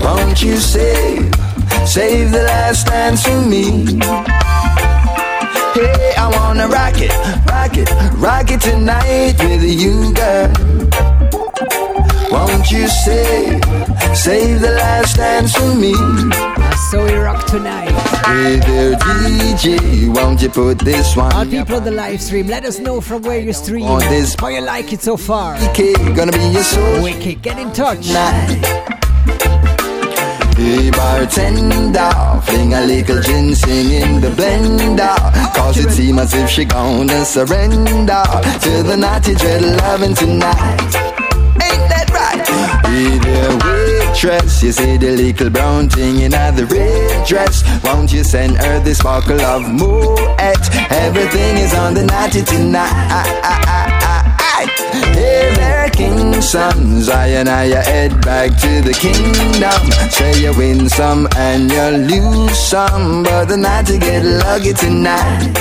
Won't 0.05 0.43
you 0.43 0.57
save, 0.59 1.35
save 1.89 2.33
the 2.33 2.43
last 2.53 2.87
dance 2.87 3.23
for 3.27 3.41
me? 3.41 3.65
Hey, 5.73 6.13
I 6.19 6.29
wanna 6.37 6.69
rock 6.69 6.99
it, 6.99 7.15
rock 7.49 7.77
it, 7.79 7.89
rock 8.21 8.51
it 8.51 8.61
tonight 8.61 9.37
with 9.41 9.65
you, 9.65 10.13
girl. 10.13 10.53
Won't 12.31 12.71
you 12.71 12.87
save, 12.89 13.65
save 14.15 14.61
the 14.61 14.73
last 14.83 15.17
dance 15.17 15.57
for 15.57 15.75
me? 15.75 15.95
So 16.91 17.05
we 17.07 17.15
rock 17.15 17.47
tonight. 17.47 17.86
Hey 18.27 18.59
there, 18.59 18.97
DJ, 18.97 20.13
won't 20.13 20.43
you 20.43 20.49
put 20.49 20.81
this 20.81 21.15
one? 21.15 21.33
All 21.33 21.47
people 21.47 21.77
on 21.77 21.85
the 21.85 21.93
live 21.93 22.21
stream, 22.21 22.49
let 22.49 22.65
us 22.65 22.81
know 22.81 23.01
from 23.01 23.23
where 23.23 23.39
you 23.39 23.53
stream. 23.53 23.85
On 23.85 24.01
this 24.01 24.35
How 24.35 24.49
you 24.49 24.63
like 24.63 24.93
it 24.93 25.01
so 25.01 25.17
far. 25.17 25.55
Okay, 25.69 25.93
gonna 26.13 26.33
be 26.33 26.49
your 26.49 26.65
soul. 26.65 27.05
Wicked, 27.05 27.41
get 27.41 27.57
in 27.57 27.73
touch. 27.73 28.09
Hey 30.57 30.91
bartender, 30.91 32.11
fling 32.43 32.75
a 32.75 32.85
little 32.85 33.23
ginseng 33.23 33.93
in 33.93 34.21
the 34.21 34.31
blender 34.31 35.55
Cause 35.55 35.79
it 35.79 35.93
seems 35.93 36.19
as 36.19 36.35
if 36.35 36.51
she 36.51 36.65
gonna 36.65 37.25
surrender 37.25 38.25
To 38.63 38.83
the 38.83 38.97
naughty 38.99 39.35
dread 39.37 39.63
loving 39.63 40.17
tonight 40.17 40.81
Ain't 41.63 41.89
that 41.93 42.11
right? 42.11 42.45
Hey 42.87 43.19
there 43.19 43.86
waitress, 44.17 44.63
you 44.63 44.73
see 44.73 44.97
the 44.97 45.11
little 45.11 45.51
brown 45.51 45.89
thing 45.89 46.21
in 46.21 46.31
the 46.31 46.67
red 46.71 47.27
dress 47.27 47.63
Won't 47.85 48.13
you 48.13 48.25
send 48.25 48.57
her 48.57 48.81
the 48.81 48.95
sparkle 48.95 49.41
of 49.41 49.63
Moet 49.63 50.19
Everything 50.91 51.57
is 51.59 51.75
on 51.75 51.95
the 51.95 52.05
naughty 52.05 52.43
tonight 52.43 52.87
Hey 55.13 55.55
there, 55.55 55.91
king 55.91 56.41
sons, 56.41 57.09
I 57.09 57.29
and 57.29 57.49
I 57.49 57.67
head 57.67 58.21
back 58.23 58.51
to 58.61 58.81
the 58.81 58.95
kingdom. 58.95 60.11
Say 60.11 60.41
you 60.41 60.57
win 60.57 60.89
some 60.89 61.29
and 61.37 61.71
you 61.71 62.17
lose 62.17 62.59
some, 62.59 63.23
but 63.23 63.47
the 63.47 63.57
night 63.59 63.87
get 63.87 64.25
lucky 64.25 64.73
tonight. 64.73 65.53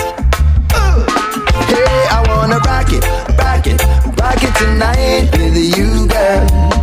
Hey, 1.68 2.08
I 2.10 2.24
wanna 2.30 2.60
rock 2.60 2.88
it, 2.92 3.04
rock 3.38 3.68
it, 3.68 3.84
rock 4.18 4.42
it 4.42 4.56
tonight 4.56 5.30
with 5.34 5.78
you, 5.78 6.08
girl. 6.08 6.75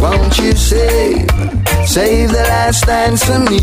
Won't 0.00 0.38
you 0.38 0.52
save, 0.52 1.26
save 1.84 2.30
the 2.30 2.44
last 2.46 2.86
dance 2.86 3.24
for 3.24 3.40
me? 3.40 3.58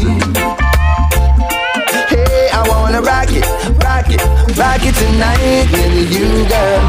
Hey, 2.12 2.50
I 2.52 2.62
wanna 2.68 3.02
rock 3.02 3.32
it, 3.32 3.48
rock 3.80 4.12
it, 4.12 4.20
rock 4.60 4.84
it 4.84 4.96
tonight 5.00 5.72
with 5.72 6.12
you, 6.12 6.44
girl. 6.52 6.84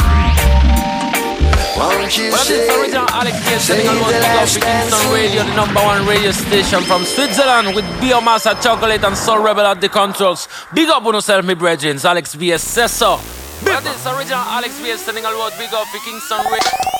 Won't 1.79 2.19
you 2.19 2.33
Well, 2.33 2.45
this 2.45 2.51
is 2.51 2.71
original 2.75 3.07
Alex 3.11 3.37
here 3.47 3.61
sending 3.61 3.87
on 3.87 4.01
one 4.01 4.13
big 4.13 4.25
up 4.25 4.49
to 4.49 4.61
Kingston 4.61 5.13
Radio, 5.15 5.45
the 5.45 5.55
number 5.55 5.81
one 5.81 6.07
radio 6.07 6.33
station 6.33 6.83
from 6.83 7.05
Switzerland 7.05 7.77
with 7.77 7.85
Biomassa 8.03 8.61
Chocolate 8.61 9.05
and 9.05 9.17
Soul 9.17 9.39
Rebel 9.39 9.67
at 9.67 9.81
the 9.81 9.89
controls. 9.89 10.49
Big 10.75 10.89
up 10.89 11.05
on 11.07 11.15
yourself, 11.15 11.45
me 11.45 11.55
brethren. 11.55 11.99
Alex 12.03 12.35
VS 12.35 12.63
so. 12.63 13.21
Well, 13.65 13.81
this 13.81 13.95
is 13.95 14.07
original 14.07 14.43
Alex 14.43 14.75
VS 14.81 15.03
sending 15.03 15.25
on 15.25 15.33
big 15.57 15.73
up 15.73 15.87
to 15.93 15.99
Kingston 16.01 16.45
Radio. 16.51 16.96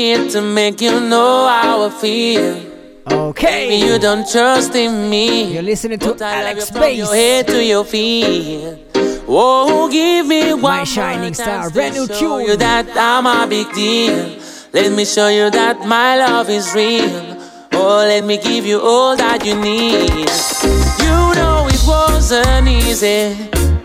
To 0.00 0.40
make 0.40 0.80
you 0.80 0.98
know 0.98 1.46
how 1.46 1.82
I 1.82 1.90
feel. 1.90 2.56
Okay. 3.06 3.68
Maybe 3.68 3.86
you 3.86 3.98
don't 3.98 4.26
trust 4.30 4.74
in 4.74 5.10
me. 5.10 5.52
You're 5.52 5.62
listening 5.62 5.98
to 5.98 6.12
but 6.14 6.22
Alex 6.22 6.70
from 6.70 6.90
your 6.92 7.12
head 7.14 7.46
to 7.48 7.62
your 7.62 7.84
feet. 7.84 8.78
Oh, 9.28 9.88
give 9.90 10.26
me 10.26 10.54
one 10.54 10.62
My 10.62 10.84
shining 10.84 11.34
star, 11.34 11.70
brand 11.70 11.94
to 11.96 12.00
new 12.00 12.06
show 12.06 12.38
tune. 12.38 12.46
you 12.48 12.56
that 12.56 12.86
I'm 12.96 13.26
a 13.26 13.46
big 13.46 13.70
deal. 13.74 14.38
Let 14.72 14.90
me 14.92 15.04
show 15.04 15.28
you 15.28 15.50
that 15.50 15.86
my 15.86 16.16
love 16.16 16.48
is 16.48 16.72
real. 16.74 17.36
Oh, 17.72 17.98
let 18.08 18.24
me 18.24 18.38
give 18.38 18.64
you 18.64 18.80
all 18.80 19.16
that 19.16 19.44
you 19.44 19.54
need. 19.54 20.30
You 21.04 21.16
know 21.36 21.68
it 21.68 21.82
wasn't 21.86 22.68
easy, 22.68 23.36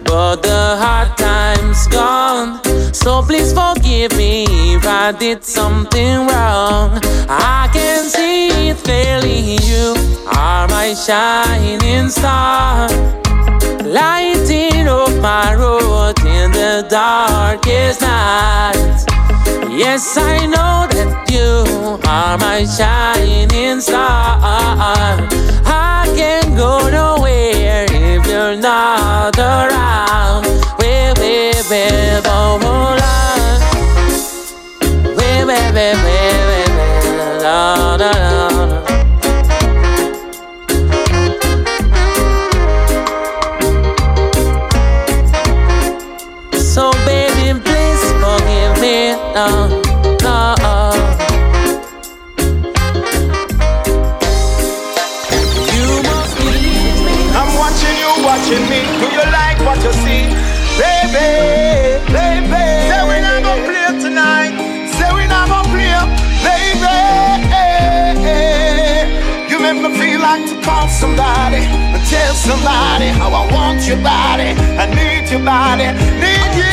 but 0.06 0.42
the 0.42 0.78
hard 0.80 1.18
times 1.18 1.88
gone. 1.88 2.62
So 2.94 3.22
please 3.22 3.52
forgive 3.52 4.16
me 4.16 4.46
if 4.76 4.86
I 4.86 5.12
did 5.12 5.44
something 5.44 6.28
wrong. 6.28 7.00
I 7.28 7.70
can 7.74 8.06
see 8.06 8.70
it 8.70 8.78
clearly. 8.78 9.58
You 9.70 9.94
are 10.28 10.68
my 10.68 10.94
shining 10.94 12.10
star, 12.10 12.88
lighting 13.84 14.88
up 14.88 15.14
my 15.22 15.54
road 15.56 16.20
in 16.26 16.52
the 16.52 16.86
darkest 16.90 18.02
night. 18.02 19.15
Yes, 19.70 20.18
I 20.18 20.46
know 20.46 20.88
that 20.90 21.30
you 21.30 22.00
are 22.08 22.38
my 22.38 22.66
shining 22.66 23.82
star. 23.82 24.40
I 25.66 26.12
can't 26.16 26.56
go 26.56 26.90
nowhere 26.90 27.86
if 27.90 28.26
you're 28.28 28.56
not 28.56 29.38
around. 29.38 30.46
Where, 30.80 31.14
where, 31.16 31.64
where, 31.70 32.22
bomola. 32.22 33.16
Where, 35.18 35.46
where, 35.46 35.74
where, 35.74 35.96
where, 35.96 36.48
where, 36.48 36.70
where, 36.78 37.40
la, 37.42 37.96
la, 37.96 38.12
la. 38.12 38.86
So 38.86 38.95
somebody 70.96 71.62
tell 72.10 72.34
somebody 72.34 73.08
how 73.20 73.30
I 73.30 73.44
want 73.52 73.86
your 73.88 73.98
body. 73.98 74.56
I 74.80 74.86
need 74.96 75.30
your 75.30 75.44
body, 75.44 75.88
need 76.24 76.52
you. 76.56 76.72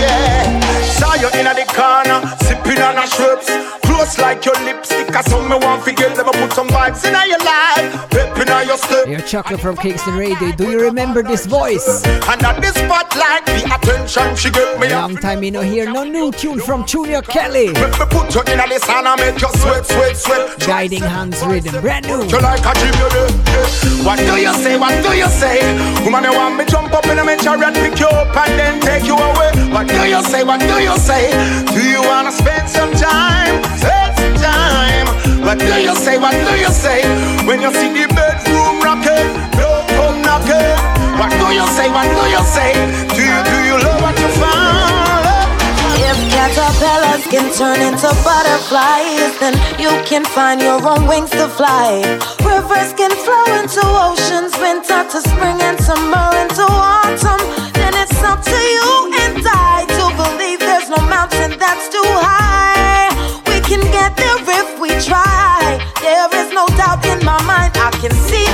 Yeah. 0.00 0.80
Saw 0.96 1.14
you 1.22 1.28
in 1.38 1.44
the 1.44 1.66
corner, 1.68 2.18
sipping 2.40 2.80
on 2.80 2.96
a 2.96 3.06
strips. 3.06 3.81
Close 4.02 4.18
like 4.18 4.44
your 4.44 4.56
lipstick. 4.64 5.14
I 5.14 5.20
saw 5.20 5.40
me 5.46 5.54
want 5.64 5.84
to 5.84 5.92
get 5.92 6.16
them 6.16 6.26
put 6.26 6.52
some 6.54 6.66
vibes 6.66 7.06
in 7.06 7.14
your 7.28 7.38
life. 7.38 8.10
Pepping 8.10 8.50
on 8.50 8.66
your 8.66 8.76
step. 8.76 9.06
You're 9.06 9.20
Chocolate 9.20 9.60
from 9.60 9.76
Kingston 9.76 10.16
Radio. 10.16 10.50
Do 10.56 10.72
you 10.72 10.80
remember 10.80 11.22
this 11.22 11.46
voice? 11.46 12.04
And 12.04 12.42
at 12.42 12.60
the 12.60 12.72
spotlight, 12.74 13.46
the 13.46 13.62
attention 13.72 14.34
she 14.34 14.50
get 14.50 14.80
me. 14.80 14.88
Long 14.88 15.14
time 15.14 15.44
you 15.44 15.52
know 15.52 15.60
hear 15.60 15.86
no 15.92 16.02
new 16.02 16.32
tune 16.32 16.58
from 16.58 16.84
Junior 16.84 17.22
Kelly. 17.22 17.66
Make 17.74 17.94
me 18.00 18.06
put 18.10 18.34
you 18.34 18.40
in 18.40 18.58
the 18.58 18.80
sun 18.80 19.06
and 19.06 19.20
make 19.20 19.40
you 19.40 19.48
sweat, 19.62 19.86
sweat, 19.86 20.16
sweat. 20.16 20.58
Guiding 20.66 21.02
Hands 21.02 21.40
Rhythm, 21.46 21.80
brand 21.80 22.08
new. 22.08 22.24
You 22.26 22.40
like 22.40 22.66
a 22.66 22.74
you. 22.82 23.42
What 24.02 24.18
do 24.18 24.34
you 24.34 24.52
say? 24.54 24.76
What 24.80 24.98
do 25.04 25.16
you 25.16 25.28
say? 25.28 25.62
Woman, 26.02 26.24
you 26.24 26.32
want 26.34 26.56
me 26.56 26.64
jump 26.64 26.92
up 26.92 27.06
in 27.06 27.20
a 27.20 27.36
chariot, 27.36 27.74
pick 27.74 28.00
you 28.00 28.08
up 28.08 28.36
and 28.36 28.58
then 28.58 28.80
take 28.80 29.04
you 29.04 29.14
away. 29.14 29.52
What 29.70 29.86
do 29.86 29.94
you 29.94 30.22
say? 30.24 30.42
What 30.42 30.58
do 30.58 30.82
you 30.82 30.96
say? 30.98 31.30
Do 31.72 31.80
you 31.86 32.02
wanna 32.02 32.32
spend 32.32 32.68
some 32.68 32.90
time? 32.94 33.91
Time. 34.52 35.08
What 35.46 35.58
do 35.58 35.74
you 35.80 35.94
say? 36.04 36.16
What 36.18 36.32
do 36.32 36.52
you 36.64 36.70
say? 36.84 37.00
When 37.48 37.58
you 37.64 37.72
see 37.78 37.90
the 37.96 38.06
bedroom 38.16 38.76
rocking, 38.86 39.28
don't 39.58 39.86
come 39.96 40.18
knocking. 40.26 40.76
What 41.18 41.30
do 41.40 41.46
you 41.58 41.66
say? 41.76 41.88
What 41.96 42.06
do 42.16 42.24
you 42.36 42.42
say? 42.56 42.70
Do 43.16 43.22
you 43.32 43.40
do 43.50 43.58
you 43.68 43.76
love 43.84 44.00
what 44.04 44.16
you 44.22 44.30
found? 44.40 45.22
If 46.08 46.18
caterpillars 46.34 47.24
can 47.32 47.46
turn 47.58 47.80
into 47.88 48.08
butterflies, 48.26 49.32
then 49.40 49.54
you 49.80 49.92
can 50.04 50.24
find 50.24 50.60
your 50.60 50.80
own 50.92 51.06
wings 51.06 51.30
to 51.30 51.48
fly. 51.48 52.02
Rivers 52.44 52.92
can 53.00 53.12
flow 53.24 53.46
into 53.60 53.82
oceans, 54.06 54.52
winter 54.58 55.00
to 55.12 55.18
spring 55.20 55.58
and 55.68 55.78
summer 55.80 56.28
into 56.42 56.64
autumn. 56.68 57.42
Then 57.78 57.92
it's 58.02 58.20
up 58.22 58.40
to 58.42 58.58
you 58.76 58.90
and 59.24 59.46
I 59.46 59.61
can 68.02 68.10
see 68.10 68.51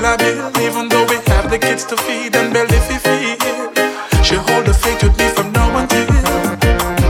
still 0.00 0.14
a 0.14 0.16
bill. 0.16 0.62
Even 0.62 0.88
though 0.88 1.04
we 1.06 1.16
have 1.30 1.50
the 1.50 1.58
kids 1.58 1.84
to 1.84 1.96
feed 1.96 2.34
and 2.36 2.52
barely 2.52 2.80
feed, 3.04 3.38
she 4.24 4.34
hold 4.36 4.64
the 4.66 4.74
faith 4.74 5.02
with 5.02 5.16
me 5.18 5.28
from 5.28 5.52
now 5.52 5.76
until. 5.76 6.06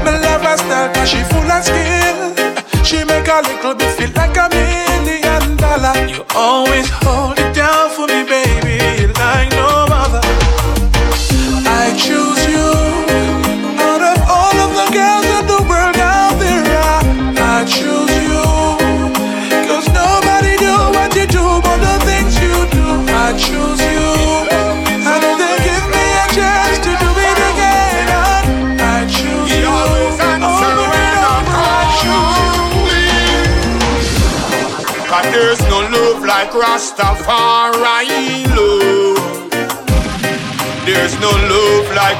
Me 0.05 0.12
love 0.24 0.42
her 0.42 0.57
style 0.57 0.88
'cause 0.92 1.09
she 1.11 1.22
full 1.31 1.50
of 1.57 1.62
skill. 1.64 2.18
She 2.85 3.05
make 3.05 3.29
a 3.29 3.40
little 3.48 3.74
bit 3.74 3.90
feel 3.96 4.12
like 4.20 4.37
a 4.37 4.48
million 4.57 5.57
dollar. 5.57 5.94
You 6.12 6.24
always 6.35 6.88
hold 7.03 7.38
it 7.38 7.60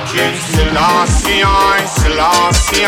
King 0.07 0.37
Selassie, 0.55 1.42
Selassie. 1.87 2.87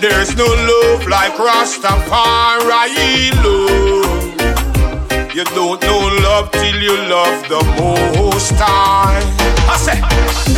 There's 0.00 0.34
no 0.36 0.46
love 0.46 1.06
like 1.06 1.34
Rastafari 1.34 3.30
love. 3.44 4.04
You 5.34 5.44
don't 5.44 5.80
know 5.82 6.03
love 6.34 6.50
till 6.50 6.82
you 6.82 6.96
love 7.06 7.46
the 7.46 7.62
most 7.78 8.58
high. 8.58 9.22
I 9.70 9.78
say, 9.78 10.02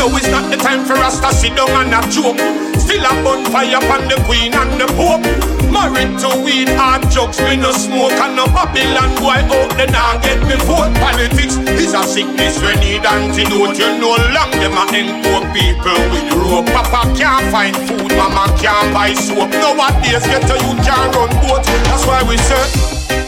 no, 0.00 0.08
it's 0.16 0.24
not 0.32 0.48
the 0.48 0.56
time 0.56 0.88
for 0.88 0.96
us 1.04 1.20
to 1.20 1.28
sit 1.36 1.52
down 1.52 1.68
and 1.68 1.92
a 1.92 2.00
joke. 2.08 2.40
Still 2.80 3.04
a 3.04 3.12
bonfire 3.20 3.76
upon 3.76 4.08
the 4.08 4.16
queen 4.24 4.56
and 4.56 4.72
the 4.80 4.88
pope. 4.96 5.20
Married 5.68 6.16
to 6.24 6.32
weed 6.40 6.72
and 6.72 7.04
drugs, 7.12 7.36
me 7.44 7.60
no 7.60 7.76
smoke 7.76 8.16
and 8.24 8.40
no 8.40 8.48
Babylon 8.56 9.20
boy 9.20 9.36
out 9.52 9.68
there 9.76 9.92
now 9.92 10.16
get 10.24 10.40
me 10.48 10.56
vote. 10.64 10.96
Politics 10.96 11.60
is 11.76 11.92
a 11.92 12.00
sickness 12.08 12.56
we 12.64 12.72
need 12.80 13.04
antidote. 13.04 13.76
You 13.76 14.00
know 14.00 14.16
long 14.32 14.52
them 14.56 14.80
a 14.80 14.84
poor 15.28 15.44
people 15.52 16.00
with 16.08 16.32
rope. 16.40 16.72
Papa 16.72 17.12
can't 17.12 17.44
find 17.52 17.76
food, 17.84 18.16
mama 18.16 18.48
can't 18.56 18.88
buy 18.96 19.12
soap. 19.12 19.52
Nowadays 19.52 20.24
get 20.24 20.48
a 20.48 20.56
you 20.56 20.72
can't 20.80 21.12
run 21.12 21.28
boat. 21.44 21.68
That's 21.84 22.08
why 22.08 22.24
we 22.24 22.40
say. 22.48 23.25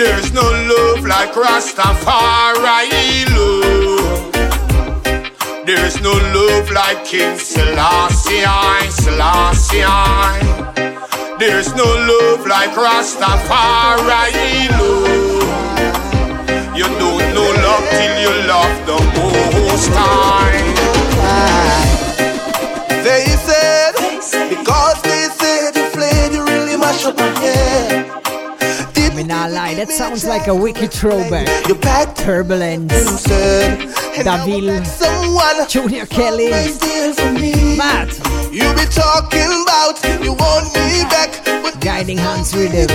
There's 0.00 0.32
no 0.32 0.40
love 0.40 1.04
like 1.04 1.34
Rastafari 1.34 3.28
love. 3.36 4.32
There's 5.66 6.00
no 6.00 6.12
love 6.32 6.70
like 6.70 7.04
King 7.04 7.36
Selassie, 7.36 8.40
Selassie. 8.88 9.84
There's 11.38 11.74
no 11.74 11.84
love 11.84 12.46
like 12.46 12.70
Rastafari 12.70 14.70
love. 14.80 15.44
You 16.74 16.84
don't 16.84 17.34
know 17.34 17.50
love 17.66 17.86
till 17.90 18.20
you 18.24 18.32
love 18.48 18.86
the 18.86 18.96
most 19.18 19.90
high. 19.92 20.62
They 23.04 23.26
said, 23.46 23.92
because 24.48 25.02
they 25.02 25.28
said 25.38 25.76
you 25.76 25.84
played, 25.92 26.32
you 26.32 26.42
really 26.46 26.76
mash 26.78 27.04
up 27.04 27.18
my 27.18 27.28
head. 27.40 28.06
Mean, 29.20 29.32
I 29.32 29.48
lie, 29.48 29.74
that 29.74 29.90
sounds 29.90 30.24
like 30.24 30.46
a 30.46 30.54
wicked 30.54 30.90
throwback. 30.94 31.68
You 31.68 31.74
back 31.74 32.14
turbulence, 32.14 33.26
Davil, 34.16 35.68
Junior 35.68 36.06
Kelly, 36.06 36.48
Matt. 37.76 38.16
You 38.50 38.64
be 38.72 38.88
talking 38.88 39.52
about 39.60 40.00
you 40.24 40.32
want 40.32 40.72
me 40.72 41.04
back, 41.12 41.44
but 41.60 41.78
Guiding 41.82 42.16
Hands 42.16 42.48
Rhythm. 42.56 42.88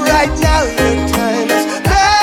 right 0.00 0.32
now 0.40 0.64
your 0.64 0.96
time 1.12 1.50
is 1.52 1.66
past. 1.84 2.16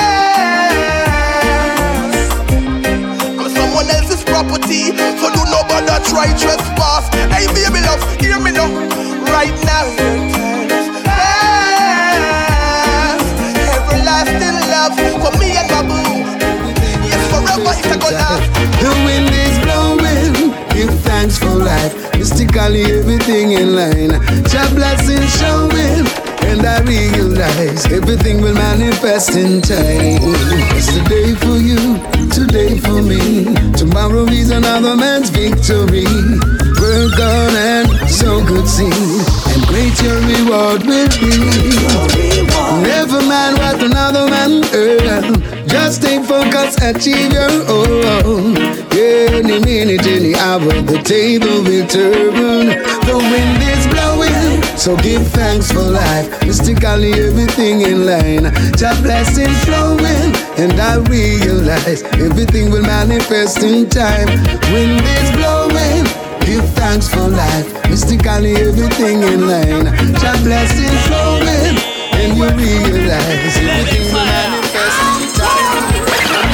Someone 3.54 3.86
else's 3.86 4.24
property, 4.24 4.90
so 5.14 5.30
do 5.30 5.46
no 5.46 5.62
bother 5.70 6.02
try 6.10 6.26
trespass. 6.34 7.06
Hey 7.30 7.46
baby 7.54 7.78
love, 7.86 8.02
hear 8.18 8.40
me 8.40 8.50
now. 8.50 8.66
Right 9.30 9.54
now 9.62 10.39
Love 14.20 14.96
for 14.96 15.32
me 15.38 15.56
and 15.56 15.70
my 15.70 15.80
boo. 15.80 16.20
Yes, 17.08 17.24
forever 17.32 17.72
it's 17.72 17.86
a 17.86 17.98
go 17.98 18.10
last. 18.12 18.44
The 18.80 18.90
wind 19.06 19.32
is 19.32 19.56
blowing, 19.64 20.52
give 20.74 21.00
thanks 21.00 21.38
for 21.38 21.54
life. 21.54 21.94
Mystically, 22.18 22.84
everything 22.84 23.52
in 23.52 23.74
line. 23.74 24.20
Jah 24.44 24.68
blessing 24.74 25.24
showing, 25.40 26.04
and 26.44 26.66
I 26.66 26.82
realize 26.82 27.86
everything 27.90 28.42
will 28.42 28.52
manifest 28.52 29.36
in 29.36 29.62
time. 29.62 30.20
It's 30.76 30.92
the 30.92 31.02
day 31.08 31.34
for 31.36 31.56
you, 31.56 31.96
today 32.28 32.76
for 32.78 33.00
me. 33.00 33.54
Tomorrow 33.72 34.26
is 34.26 34.50
another 34.50 34.96
man's 34.96 35.30
victory. 35.30 36.04
And 36.92 38.10
so 38.10 38.44
good 38.44 38.66
seed, 38.66 38.92
and 38.92 39.62
great 39.68 39.94
your 40.02 40.18
reward 40.26 40.82
will 40.82 41.06
be. 41.22 41.38
Never 42.82 43.22
mind 43.22 43.58
what 43.58 43.80
another 43.80 44.28
man 44.28 44.64
earn. 44.74 45.68
Just 45.68 46.02
stay 46.02 46.20
focused, 46.20 46.82
achieve 46.82 47.32
your 47.32 47.48
own. 47.70 48.56
Any 48.90 49.60
minute, 49.60 50.04
any 50.04 50.34
hour, 50.34 50.58
the 50.58 51.00
table 51.04 51.62
will 51.62 51.86
turn. 51.86 52.66
The 53.06 53.16
wind 53.16 53.62
is 53.62 53.86
blowing, 53.94 54.62
so 54.76 54.96
give 54.96 55.24
thanks 55.28 55.70
for 55.70 55.82
life. 55.82 56.44
Mystically, 56.44 57.12
everything 57.12 57.82
in 57.82 58.04
line. 58.04 58.52
Just 58.76 59.02
blessing 59.04 59.54
flowing, 59.62 60.34
and 60.58 60.72
I 60.80 60.96
realize 61.08 62.02
everything 62.18 62.72
will 62.72 62.82
manifest 62.82 63.62
in 63.62 63.88
time. 63.88 64.26
Wind 64.72 65.02
is 65.06 65.30
blowing. 65.36 66.19
Give 66.50 66.68
thanks 66.70 67.06
for 67.08 67.28
life, 67.28 67.70
mystically 67.88 68.56
everything 68.56 69.22
in 69.22 69.46
line. 69.46 69.86
Jah 70.18 70.34
blessing 70.42 70.90
flowing, 71.06 71.78
and 72.18 72.36
you 72.36 72.50
realize 72.58 73.54
everything 73.54 74.10
will 74.10 74.26
manifest 74.26 74.98
in 75.22 75.30
time. 75.38 75.94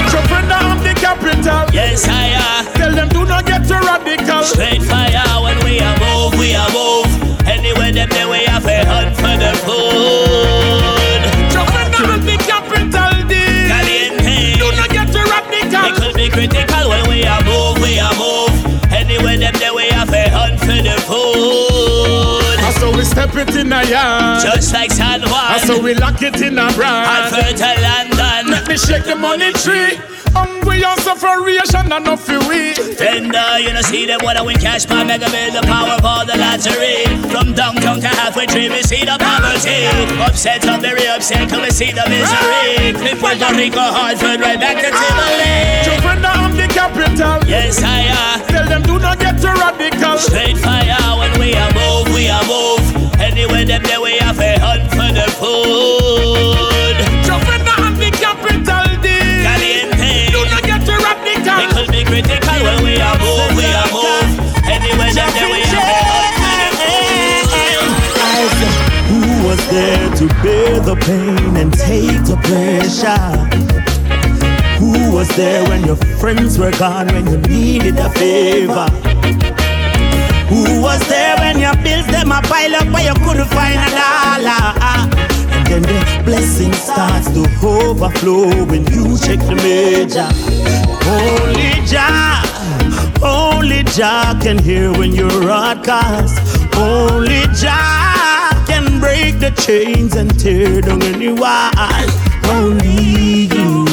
Entrepreneur 0.04 0.76
of 0.76 0.84
the 0.84 0.92
capital. 1.00 1.64
Yes, 1.72 2.06
I 2.08 2.36
am. 2.36 2.66
Tell 2.74 2.92
them 2.92 3.08
do 3.08 3.24
not 3.24 3.46
get 3.46 3.66
too 3.66 3.80
radical. 3.80 4.42
Straight 4.44 4.82
fire 4.82 5.40
when 5.40 5.64
we 5.64 5.80
are 5.80 5.96
move, 5.96 6.38
we 6.38 6.54
are 6.54 6.68
move. 6.76 7.08
Anywhere 7.48 7.90
them 7.90 8.10
there 8.10 8.28
we 8.28 8.44
have 8.44 8.66
a 8.66 8.84
hunt 8.84 9.16
for 9.16 9.32
the 9.32 9.56
food. 9.64 11.24
Entrepreneur 11.40 12.20
of 12.20 12.22
the 12.28 12.36
capital 12.44 13.24
D. 13.24 13.32
Caliente. 13.72 14.60
Do 14.60 14.76
not 14.76 14.90
get 14.90 15.08
too 15.08 15.24
radical. 15.24 15.88
It 15.88 15.96
could 15.96 16.14
be 16.14 16.28
critical 16.28 16.84
when 16.90 17.08
we 17.08 17.24
are 17.24 17.42
move, 17.48 17.80
we 17.80 17.98
are 17.98 18.12
move. 18.20 18.52
Anywhere 18.92 19.38
them 19.38 19.54
there 19.58 19.74
we 19.74 19.82
have 19.82 19.85
a 19.85 19.85
hunt 21.08 21.65
step 23.16 23.34
it 23.34 23.56
in 23.56 23.72
a 23.72 23.80
yard. 23.88 24.44
Just 24.44 24.74
like 24.74 24.92
San 24.92 25.22
Juan. 25.22 25.56
And 25.56 25.62
so 25.64 25.80
we 25.80 25.94
lock 25.94 26.20
it 26.20 26.36
in 26.42 26.58
a 26.58 26.68
brand. 26.76 27.08
And 27.08 27.24
fertile 27.32 27.80
London. 27.80 28.52
Let 28.52 28.68
me 28.68 28.76
shake 28.76 29.04
the 29.04 29.16
money 29.16 29.56
tree. 29.64 29.96
Hungry 30.36 30.84
and 30.84 31.00
sufferation 31.00 31.88
and 31.88 32.04
no 32.04 32.14
we. 32.44 32.76
Fender, 33.00 33.56
you 33.64 33.72
know 33.72 33.80
see 33.80 34.04
them 34.04 34.20
wanna 34.22 34.44
win 34.44 34.58
cash 34.60 34.84
by 34.84 35.02
mega 35.02 35.30
bill, 35.32 35.48
the 35.48 35.62
power 35.64 35.96
for 36.04 36.28
the 36.28 36.36
lottery. 36.36 37.08
From 37.32 37.56
downtown 37.56 38.04
to 38.04 38.08
halfway 38.20 38.44
tree, 38.44 38.68
we 38.68 38.82
see 38.82 39.00
the 39.00 39.16
poverty. 39.16 39.88
Upset, 40.20 40.68
I'm 40.68 40.82
very 40.82 41.08
upset, 41.08 41.48
come 41.48 41.62
we 41.62 41.70
see 41.70 41.92
the 41.92 42.04
misery. 42.12 42.92
Flip 43.00 43.16
Puerto 43.16 43.48
Rico, 43.56 43.80
Hartford, 43.80 44.40
right 44.44 44.60
back 44.60 44.76
to 44.84 44.92
Tivoli. 44.92 45.56
Entrepreneur 45.88 46.36
of 46.44 46.52
the 46.60 46.68
capital. 46.68 47.40
Yes, 47.48 47.80
I 47.82 48.12
am. 48.12 48.46
Tell 48.52 48.68
them 48.68 48.82
do 48.82 48.98
not 48.98 49.18
get 49.18 49.40
too 49.40 49.56
radical. 49.56 50.18
Straight 50.18 50.58
fire 50.58 51.16
when 51.16 51.32
we 51.40 51.56
are 51.56 51.72
move, 51.72 52.12
we 52.12 52.28
are 52.28 52.44
move. 52.44 52.85
Anywhere 53.26 53.64
them 53.64 53.82
there 53.82 54.00
we 54.00 54.16
have 54.18 54.38
a 54.38 54.54
hunt 54.60 54.86
for 54.94 55.10
the 55.10 55.26
food. 55.34 56.96
Entrepreneur 57.26 57.90
of 57.90 57.98
the 57.98 58.10
capital 58.14 58.86
D. 59.02 59.06
Caliente. 59.42 60.30
Do 60.30 60.46
not 60.46 60.62
get 60.62 60.86
too 60.86 60.94
radical. 61.02 61.58
It 61.58 61.70
could 61.74 61.90
be 61.90 62.04
critical 62.06 62.58
when 62.62 62.84
we 62.86 62.94
are 63.02 63.18
move, 63.18 63.50
we 63.58 63.66
are 63.66 63.90
move. 63.90 64.30
Anywhere 64.70 65.12
them 65.12 65.30
there 65.34 65.50
we 65.50 65.58
have 65.66 65.74
a 65.74 66.06
hunt 66.06 66.38
for 66.38 66.54
the 66.54 66.70
food. 66.78 67.66
Who 69.10 69.20
was 69.48 69.60
there 69.74 70.06
to 70.22 70.26
bear 70.42 70.78
the 70.80 70.94
pain 71.02 71.56
and 71.56 71.72
take 71.74 72.22
the 72.30 72.38
pressure? 72.46 73.34
Who 74.78 75.10
was 75.12 75.28
there 75.36 75.64
when 75.68 75.84
your 75.84 75.96
friends 76.20 76.58
were 76.58 76.70
gone, 76.78 77.08
when 77.08 77.26
you 77.26 77.38
needed 77.38 77.98
a 77.98 78.08
favor? 78.10 78.86
Who 80.48 80.80
was 80.80 81.00
there 81.08 81.36
when 81.38 81.58
your 81.58 81.74
bills 81.82 82.06
them 82.06 82.30
a 82.30 82.40
pile 82.42 82.76
up, 82.76 82.92
but 82.92 83.04
you 83.04 83.14
couldn't 83.24 83.48
find 83.48 83.78
a 83.78 83.90
dollar? 83.90 84.74
And 85.50 85.66
then 85.66 85.82
the 85.82 86.22
blessing 86.24 86.72
starts 86.72 87.30
to 87.32 87.42
overflow 87.66 88.64
when 88.64 88.86
you 88.92 89.18
check 89.18 89.40
the 89.40 89.56
major. 89.56 90.28
Only 91.08 91.84
Jah, 91.86 92.42
only 93.22 93.82
Jah 93.84 94.38
can 94.40 94.58
hear 94.58 94.92
when 94.92 95.12
you're 95.12 95.50
outcast. 95.50 96.38
Only 96.76 97.42
Jah 97.54 98.64
can 98.66 99.00
break 99.00 99.38
the 99.40 99.50
chains 99.50 100.14
and 100.14 100.30
tear 100.38 100.80
down 100.80 101.02
any 101.02 101.32
wall. 101.32 101.70
Only 102.44 103.48
you, 103.50 103.86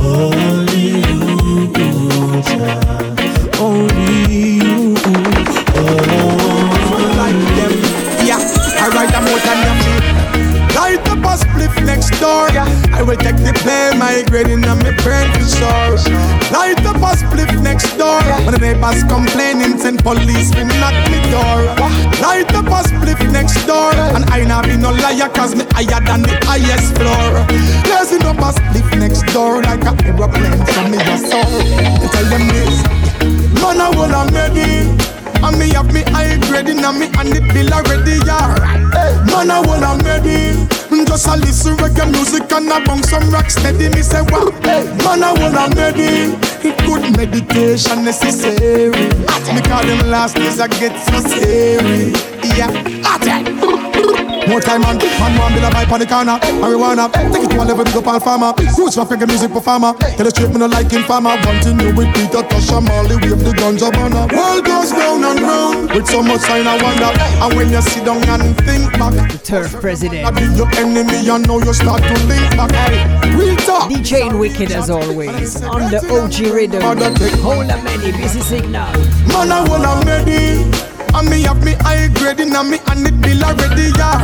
only 0.00 1.00
you, 1.04 2.42
Jah, 2.42 2.83
next 12.04 12.20
door. 12.20 12.48
I 12.92 13.02
will 13.02 13.16
take 13.16 13.36
the 13.36 13.52
plane, 13.64 13.98
migrating 13.98 14.64
on 14.68 14.78
my 14.78 14.92
brain 15.00 15.24
for 15.32 15.46
sure. 15.48 15.96
Light 16.52 16.84
up 16.84 17.00
a 17.00 17.16
spliff 17.16 17.48
next 17.62 17.96
door. 17.96 18.20
When 18.44 18.52
the 18.52 18.60
neighbors 18.60 19.04
complaining, 19.04 19.78
send 19.78 20.02
police 20.02 20.50
to 20.52 20.64
knock 20.80 20.92
me 21.08 21.20
door. 21.32 21.64
Light 22.20 22.52
up 22.52 22.68
a 22.68 22.80
spliff 22.84 23.20
next 23.32 23.64
door. 23.64 23.92
And 24.12 24.24
I 24.28 24.44
not 24.44 24.66
be 24.66 24.76
no 24.76 24.90
liar, 24.92 25.28
cause 25.32 25.54
me 25.54 25.64
higher 25.72 26.00
than 26.04 26.22
the 26.28 26.36
highest 26.44 26.92
floor. 27.00 27.40
Blazing 27.88 28.24
up 28.28 28.36
a 28.36 28.52
spliff 28.52 28.88
next 28.98 29.24
door, 29.32 29.62
like 29.62 29.84
a 29.84 29.92
aeroplane 30.04 30.60
from 30.76 30.90
me 30.90 30.98
a 31.00 31.16
soul. 31.16 31.56
To 32.04 32.06
tell 32.12 32.28
them 32.28 32.44
this, 32.52 32.84
man, 33.60 33.80
I 33.80 33.88
will 33.96 34.14
on 34.14 34.28
ready. 34.28 34.92
And 35.40 35.58
me 35.58 35.72
have 35.72 35.92
me 35.92 36.02
high 36.12 36.36
grading 36.48 36.84
and 36.84 36.98
me 36.98 37.06
and 37.16 37.32
the 37.32 37.40
bill 37.52 37.72
already, 37.72 38.20
yeah. 38.28 39.24
Man, 39.24 39.50
I 39.50 39.60
will 39.60 39.84
I'm 39.84 40.00
ready. 40.00 40.83
Just 41.02 41.26
a 41.26 41.36
listen 41.36 41.76
reggae 41.76 42.10
music 42.10 42.50
and 42.52 42.70
I 42.70 42.84
bang 42.84 43.02
some 43.02 43.30
rock 43.30 43.50
steady. 43.50 43.88
Me 43.88 44.02
say, 44.02 44.22
wow. 44.22 44.50
Man, 44.62 45.22
I 45.22 45.34
I'm 45.34 45.72
ready. 45.72 46.36
Good 46.62 47.16
meditation 47.16 48.04
necessary. 48.04 48.90
Me 48.90 49.60
call 49.62 49.82
them 49.84 50.10
last 50.10 50.36
days 50.36 50.60
I 50.60 50.68
get 50.68 50.94
so 51.06 51.18
scary. 51.20 52.12
Yeah, 52.56 52.70
more 54.48 54.60
time 54.60 54.84
on, 54.84 54.98
man 54.98 55.32
one 55.38 55.52
bill 55.54 55.64
a 55.64 55.70
vibe 55.70 55.92
on 55.92 56.00
the 56.00 56.06
corner. 56.06 56.38
Marijuana, 56.60 57.12
take 57.32 57.44
it 57.44 57.50
to 57.50 57.62
a 57.62 57.64
level 57.64 57.84
big 57.84 57.96
up 57.96 58.06
all 58.06 58.20
farmer. 58.20 58.52
Roots 58.76 58.96
rock 58.96 59.08
reggae 59.08 59.26
music 59.26 59.52
performer 59.52 59.94
Tell 60.16 60.24
the 60.24 60.30
straight 60.30 60.50
me 60.50 60.58
no 60.58 60.66
like 60.66 60.92
in 60.92 61.02
farmer. 61.04 61.36
One 61.44 61.60
thing 61.62 61.76
new 61.76 61.94
with 61.94 62.12
Peter 62.14 62.42
Tosh 62.42 62.70
and 62.72 62.84
Marley 62.84 63.16
Wave 63.16 63.40
the 63.40 63.52
guns 63.56 63.82
ganja 63.82 63.92
burner 63.92 64.26
World 64.34 64.64
goes 64.64 64.92
round 64.92 65.24
and 65.24 65.40
round 65.40 65.90
With 65.92 66.06
so 66.06 66.22
much 66.22 66.40
sign 66.40 66.66
I 66.66 66.76
wonder. 66.82 67.10
And 67.14 67.50
when 67.56 67.70
you 67.70 67.82
sit 67.82 68.04
down 68.04 68.22
and 68.28 68.56
think 68.64 68.92
back 68.98 69.14
The 69.30 69.38
turf 69.38 69.72
president. 69.80 70.26
I 70.26 70.30
be 70.30 70.46
your 70.56 70.68
enemy 70.76 71.28
and 71.28 71.46
now 71.46 71.58
you 71.58 71.72
start 71.72 72.02
to 72.02 72.14
link 72.26 72.50
back. 72.56 72.72
Hey, 72.72 73.36
real 73.36 73.56
talk. 73.56 73.90
DJ 73.90 74.32
Wicked 74.38 74.72
as 74.72 74.90
always. 74.90 75.62
On 75.62 75.90
the 75.90 76.00
OG 76.10 76.52
rhythm. 76.52 76.82
Hold 77.42 77.70
a 77.70 77.82
many 77.82 78.12
busy 78.12 78.40
signal. 78.40 78.92
Man 79.28 79.50
I 79.50 79.64
wanna 79.68 80.04
ready 80.06 80.93
And 81.14 81.30
me 81.30 81.42
have 81.42 81.62
me 81.64 81.72
high 81.80 82.08
grade 82.08 82.40
in 82.40 82.50
me 82.50 82.78
and 82.86 83.06
it 83.06 83.20
bill 83.22 83.44
already, 83.44 83.94
yeah. 83.96 84.18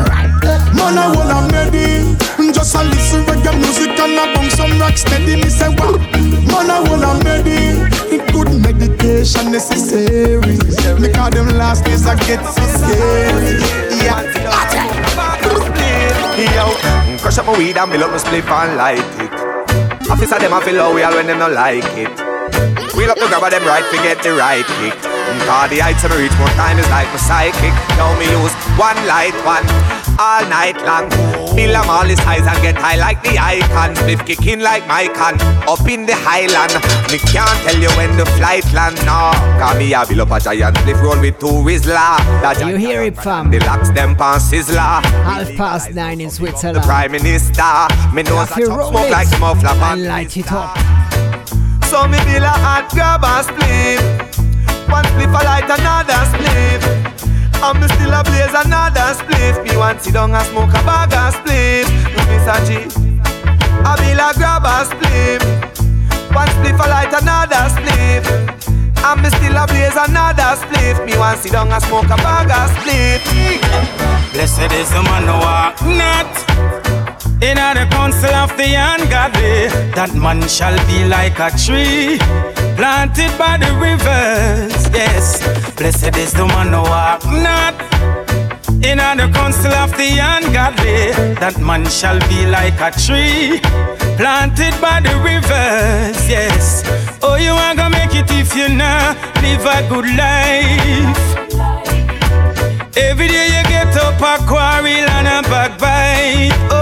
Man, 0.75 0.99
I 0.99 1.07
will 1.15 1.31
I'm 1.31 1.49
ready. 1.51 2.17
Just 2.53 2.75
a 2.75 2.83
listen 2.83 3.23
reggae 3.25 3.55
music 3.57 3.99
and 3.99 4.19
I 4.19 4.35
bung 4.35 4.51
some 4.51 4.79
rock 4.81 4.97
steady. 4.99 5.37
Me 5.37 5.49
say 5.49 5.69
what? 5.69 6.01
Man, 6.51 6.71
I 6.71 6.81
will 6.81 7.05
I'm 7.05 7.21
ready. 7.21 7.79
Good 8.33 8.51
meditation 8.61 9.53
necessary. 9.53 10.59
Because 11.01 11.31
them 11.31 11.49
last 11.57 11.85
days 11.85 12.07
I 12.07 12.17
get 12.27 12.45
so 12.45 12.63
scary. 12.63 13.63
Yeah. 14.03 14.27
Yo, 16.41 17.19
crush 17.19 17.39
up 17.39 17.47
my 17.47 17.59
weed 17.59 17.77
and 17.77 17.91
build 17.91 18.03
up 18.03 18.11
my 18.11 18.17
spliff 18.17 18.49
and 18.51 18.77
light 18.77 18.99
it. 19.21 20.11
Officer 20.11 20.39
them 20.39 20.53
a 20.55 20.61
feel 20.61 20.75
low 20.75 20.95
we 20.95 21.03
all 21.03 21.13
when 21.15 21.27
them 21.27 21.39
not 21.39 21.53
like 21.53 21.85
it. 21.97 22.90
Wheel 23.01 23.09
up 23.09 23.17
the 23.17 23.33
grab 23.33 23.43
of 23.43 23.51
them 23.51 23.65
right, 23.65 23.81
forget 23.89 24.21
the 24.23 24.37
right 24.37 24.61
kick. 24.77 24.93
Cause 25.49 25.73
the 25.73 25.81
heights 25.81 26.05
me 26.05 26.21
reach 26.21 26.37
more 26.37 26.53
time 26.53 26.77
is 26.77 26.85
like 26.93 27.09
a 27.17 27.19
psychic. 27.19 27.73
Now 27.97 28.13
me 28.21 28.29
use 28.29 28.53
one 28.77 29.01
light, 29.09 29.33
one 29.41 29.65
all 30.21 30.45
night 30.53 30.77
long. 30.85 31.09
Feel 31.57 31.73
them 31.73 31.89
all 31.89 32.05
the 32.05 32.13
size 32.21 32.45
and 32.45 32.61
get 32.61 32.77
high 32.77 33.01
like 33.01 33.25
the 33.25 33.41
icon. 33.41 33.97
Spliff 33.97 34.21
kicking 34.27 34.61
like 34.61 34.87
my 34.87 35.09
can 35.17 35.41
up 35.65 35.81
in 35.89 36.05
the 36.05 36.13
highland. 36.13 36.77
Me 37.09 37.17
can't 37.33 37.49
tell 37.65 37.81
you 37.81 37.89
when 37.97 38.21
the 38.21 38.29
flight 38.37 38.69
land. 38.77 39.01
No, 39.09 39.33
cause 39.57 39.81
me 39.81 39.97
a 39.97 40.05
build 40.05 40.21
up 40.21 40.37
a 40.37 40.39
giant 40.39 40.77
spliff 40.85 41.01
roll 41.01 41.17
with 41.25 41.41
two 41.41 41.65
whistler. 41.65 42.21
You 42.69 42.77
hear 42.77 43.01
it, 43.01 43.17
fam? 43.17 43.51
The 43.51 43.61
locks 43.61 43.89
them 43.97 44.13
pan 44.15 44.45
sizzler. 44.45 45.01
Half 45.25 45.57
past 45.57 45.95
nine 45.95 46.21
in 46.21 46.29
Switzerland. 46.29 46.77
The 46.77 46.85
prime 46.85 47.13
minister. 47.13 47.89
Me 48.13 48.29
know 48.29 48.45
If 48.45 48.61
you 48.61 48.69
that 48.69 48.77
roll 48.77 48.93
smoke 48.93 49.09
like 49.09 49.33
muffler 49.41 49.73
and 49.73 50.05
light 50.05 50.37
it 50.37 50.53
up. 50.53 51.00
So 51.91 52.07
me 52.07 52.19
bill 52.23 52.47
a 52.47 52.55
hot 52.63 52.87
grab 52.95 53.27
a 53.27 53.43
split 53.43 53.99
One 54.87 55.05
spliff 55.11 55.35
a 55.35 55.41
light 55.43 55.67
another 55.67 56.23
spliff 56.31 56.83
me 57.81 57.87
still 57.91 58.15
a 58.15 58.23
blaze 58.23 58.55
another 58.55 59.11
spliff 59.19 59.59
Me 59.67 59.77
want 59.77 60.01
sit 60.01 60.15
down 60.15 60.33
and 60.33 60.47
smoke 60.47 60.71
a 60.71 60.81
bag 60.87 61.13
of 61.13 61.35
spliff 61.35 61.91
Miss 62.31 62.47
a 62.47 62.57
G 62.63 62.87
I 63.83 63.93
bill 63.99 64.23
a 64.23 64.31
grab 64.39 64.63
a 64.71 64.87
spliff 64.87 65.43
One 66.31 66.49
spliff 66.55 66.79
a 66.79 66.87
light 66.89 67.13
another 67.13 67.67
spliff 67.75 68.25
me 69.23 69.29
still 69.29 69.57
a 69.57 69.67
blaze 69.67 69.99
another 69.99 70.55
spliff 70.63 71.05
Me 71.05 71.19
want 71.19 71.41
sit 71.41 71.51
down 71.51 71.73
and 71.73 71.83
smoke 71.83 72.05
a 72.05 72.17
bag 72.23 72.51
of 72.55 72.71
spliff 72.79 73.27
Blessed 74.33 74.73
is 74.79 74.91
the 74.91 75.03
man 75.03 75.27
who 75.27 75.37
walk 75.43 75.75
not 75.83 76.80
in 77.43 77.57
the 77.57 77.87
council 77.91 78.35
of 78.35 78.57
the 78.57 78.75
ungodly. 78.75 79.69
That 79.95 80.15
man 80.15 80.47
shall 80.49 80.77
be 80.87 81.05
like 81.05 81.39
a 81.39 81.51
tree 81.57 82.19
planted 82.77 83.33
by 83.39 83.57
the 83.57 83.73
rivers. 83.81 84.89
Yes, 84.93 85.41
blessed 85.77 86.17
is 86.17 86.33
the 86.33 86.47
man 86.47 86.73
who 86.73 86.83
walk 86.83 87.25
not. 87.25 87.75
In 88.83 88.99
the 88.99 89.31
council 89.33 89.73
of 89.73 89.91
the 89.97 90.19
ungodly, 90.19 91.13
that 91.41 91.59
man 91.61 91.85
shall 91.87 92.19
be 92.29 92.47
like 92.47 92.81
a 92.81 92.91
tree 92.91 93.61
planted 94.17 94.75
by 94.81 95.01
the 95.01 95.15
rivers. 95.21 96.17
Yes, 96.29 96.83
oh, 97.23 97.37
you 97.37 97.53
are 97.53 97.75
gonna 97.75 97.91
make 97.91 98.15
it 98.15 98.31
if 98.31 98.55
you 98.57 98.69
not 98.69 99.17
live 99.43 99.65
a 99.65 99.79
good 99.89 100.09
life. 100.17 101.31
Every 102.97 103.29
day 103.29 103.47
you 103.55 103.63
get 103.69 103.97
up 103.97 104.21
a 104.21 104.45
quarrel 104.47 105.09
and 105.17 105.29
a 105.29 105.49
backbite. 105.49 106.53
Oh 106.73 106.80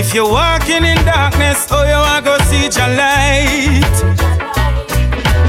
if 0.00 0.14
you're 0.14 0.30
walking 0.30 0.82
in 0.82 0.96
darkness, 1.04 1.66
oh 1.70 1.84
you 1.84 2.00
are 2.12 2.22
go 2.22 2.34
see 2.48 2.64
your 2.78 2.90
light. 2.96 3.96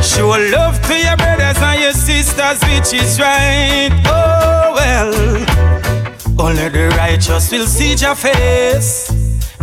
Show 0.03 0.27
love 0.27 0.77
to 0.87 0.95
your 1.05 1.15
brothers 1.15 1.61
and 1.61 1.81
your 1.81 1.93
sisters, 1.93 2.59
which 2.67 2.91
is 3.01 3.17
right. 3.19 3.91
Oh 4.05 4.73
well, 4.77 5.13
only 6.45 6.67
the 6.67 6.93
righteous 6.97 7.49
will 7.51 7.65
see 7.65 7.95
your 7.95 8.15
face. 8.15 9.07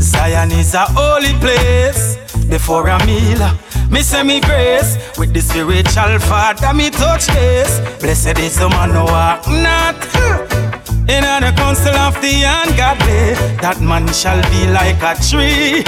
Zion 0.00 0.52
is 0.52 0.72
a 0.74 0.86
holy 0.96 1.34
place. 1.44 2.16
Before 2.48 2.88
a 2.88 2.98
meal, 3.04 3.42
me 3.90 4.00
say 4.00 4.22
me 4.22 4.40
grace 4.40 4.96
with 5.18 5.34
the 5.34 5.42
spiritual 5.42 6.18
father 6.30 6.72
me 6.72 6.88
touch 6.88 7.26
this. 7.26 7.70
Blessed 8.00 8.38
is 8.38 8.58
the 8.58 8.68
man 8.70 8.90
who 8.90 9.04
walk 9.04 9.46
not 9.48 10.67
in 11.08 11.24
the 11.24 11.52
council 11.56 11.94
of 11.96 12.14
the 12.20 12.44
ungodly. 12.44 13.34
That 13.60 13.80
man 13.80 14.06
shall 14.12 14.40
be 14.50 14.68
like 14.68 15.00
a 15.02 15.14
tree 15.18 15.82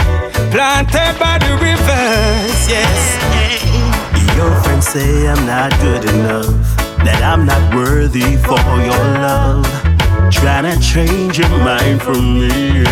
planted 0.51 1.19
by 1.21 1.39
the 1.39 1.53
rivers. 1.61 2.59
Yes. 2.69 3.19
Your 4.37 4.55
friends 4.63 4.89
say 4.89 5.29
I'm 5.29 5.45
not 5.47 5.71
good 5.81 6.05
enough, 6.05 6.49
that 7.05 7.23
I'm 7.23 7.45
not 7.45 7.75
worthy 7.75 8.37
for 8.37 8.61
your 8.89 9.05
love. 9.21 9.67
Trying 10.33 10.65
to 10.73 10.81
change 10.81 11.39
your 11.39 11.51
mind 11.51 12.01
from 12.01 12.41
me. 12.41 12.83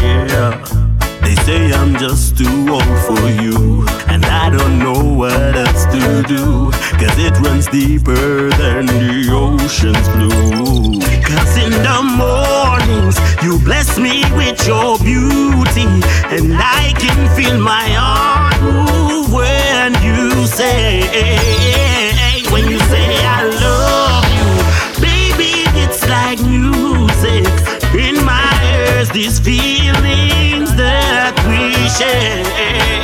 Yeah. 0.00 0.54
They 1.22 1.34
say 1.42 1.72
I'm 1.72 1.96
just 1.96 2.38
too 2.38 2.68
old 2.70 2.98
for 3.08 3.26
you, 3.42 3.84
and 4.06 4.24
I 4.46 4.50
don't 4.50 4.78
know 4.78 5.02
what 5.02 5.56
else 5.56 5.86
to 5.86 6.22
do. 6.22 6.70
Cause 7.02 7.18
it 7.18 7.36
runs 7.40 7.66
deeper 7.66 8.48
than 8.50 8.86
the 8.86 9.26
ocean's 9.34 10.08
blue. 10.14 11.00
Cause 11.26 11.56
in 11.58 11.72
the 11.82 11.98
mornings, 12.14 13.18
you 13.42 13.58
bless 13.58 13.98
me 13.98 14.22
with 14.36 14.64
your 14.64 14.98
beauty, 14.98 15.90
and 16.30 16.54
I 16.54 16.94
can 16.96 17.18
feel 17.34 17.58
my 17.58 17.88
heart 17.98 18.54
move 18.62 19.32
when 19.32 19.94
you 20.06 20.46
say, 20.46 21.02
when 22.52 22.68
you 22.70 22.78
say 22.86 23.18
I 23.26 23.50
love 23.66 24.30
you. 24.38 25.02
Baby, 25.02 25.66
it's 25.74 26.06
like 26.06 26.38
music 26.46 27.50
in 27.98 28.24
my 28.24 28.54
ears, 28.78 29.10
these 29.10 29.40
feelings 29.40 30.72
that 30.76 31.34
we 31.48 31.74
share. 31.98 32.95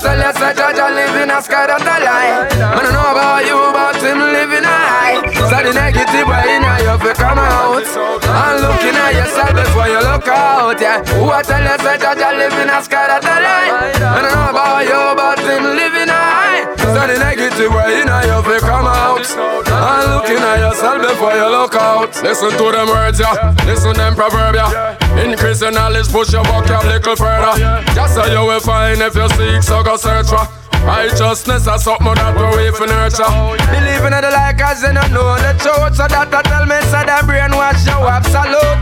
Tell 0.00 0.16
you 0.16 0.32
say 0.32 0.52
Jaja 0.56 0.86
live 0.94 1.16
in 1.22 1.30
a 1.30 1.42
sky 1.42 1.66
that 1.68 1.84
I 1.84 1.98
lie 2.00 2.48
Man 2.74 2.86
I 2.86 2.90
know 2.90 3.12
about 3.12 3.44
you 3.44 3.58
but 3.76 4.00
him 4.00 4.18
living 4.18 4.64
a 4.64 4.76
high 4.92 5.29
The 5.60 5.74
negative 5.74 6.26
way 6.26 6.56
in 6.56 6.64
you 6.64 6.96
fi 7.04 7.12
come 7.20 7.38
out. 7.38 7.84
And 7.84 8.56
looking 8.64 8.96
at 8.96 9.12
yourself 9.12 9.52
before 9.52 9.88
you 9.92 10.00
look 10.00 10.26
out 10.26 10.80
Yeah. 10.80 11.04
Who 11.20 11.28
I 11.28 11.42
tell 11.44 11.60
you 11.60 11.76
say 11.84 12.00
Jaja 12.00 12.32
live 12.32 12.56
in 12.56 12.70
a 12.72 12.80
sky 12.80 13.06
that 13.06 13.20
I 13.20 13.36
lie 13.44 13.92
Man 14.00 14.24
I 14.24 14.32
know 14.32 14.50
about 14.56 14.88
you 14.88 15.02
but 15.20 15.38
him 15.38 15.64
living 15.76 16.08
a 16.08 16.16
high. 16.16 16.64
So 16.80 16.96
the 16.96 17.16
negative 17.20 17.70
way 17.76 18.00
in 18.00 18.08
you 18.08 18.40
fi 18.40 18.56
come 18.64 18.88
out. 18.88 19.28
And 19.28 20.04
looking 20.16 20.40
at 20.40 20.58
yourself 20.64 20.98
before 21.04 21.36
you 21.36 21.48
look 21.52 21.74
out. 21.76 22.16
Listen 22.24 22.50
to 22.56 22.66
them 22.72 22.88
words 22.88 23.20
yeah. 23.20 23.54
Listen 23.68 23.92
to 23.92 24.00
them 24.00 24.16
proverb 24.16 24.56
yeah. 24.56 24.96
Increase 25.20 25.60
your 25.60 25.72
knowledge 25.76 26.08
push 26.08 26.32
your 26.32 26.42
vocab 26.48 26.88
little 26.88 27.16
further. 27.16 27.84
Just 27.92 28.16
so 28.16 28.24
you 28.24 28.48
will 28.48 28.64
find 28.64 29.02
if 29.02 29.14
you 29.14 29.28
seek 29.36 29.62
so 29.62 29.84
go 29.84 30.00
search 30.00 30.32
for 30.32 30.48
Righteousness 30.84 31.66
is 31.66 31.82
something 31.84 32.14
that 32.16 32.32
we 32.34 32.44
wait 32.56 32.74
for 32.74 32.86
nurture. 32.88 33.28
Believing 33.70 34.16
in 34.16 34.22
the 34.24 34.30
like 34.32 34.60
as 34.60 34.82
you 34.82 34.92
don't 34.92 35.12
know 35.12 35.36
the 35.36 35.52
truth. 35.60 35.94
So 35.96 36.08
that 36.08 36.32
I 36.32 36.40
tell 36.42 36.64
me 36.66 36.78
so 36.88 37.00
that 37.04 37.22
brainwash 37.28 37.84
you 37.84 38.00
absolute. 38.08 38.78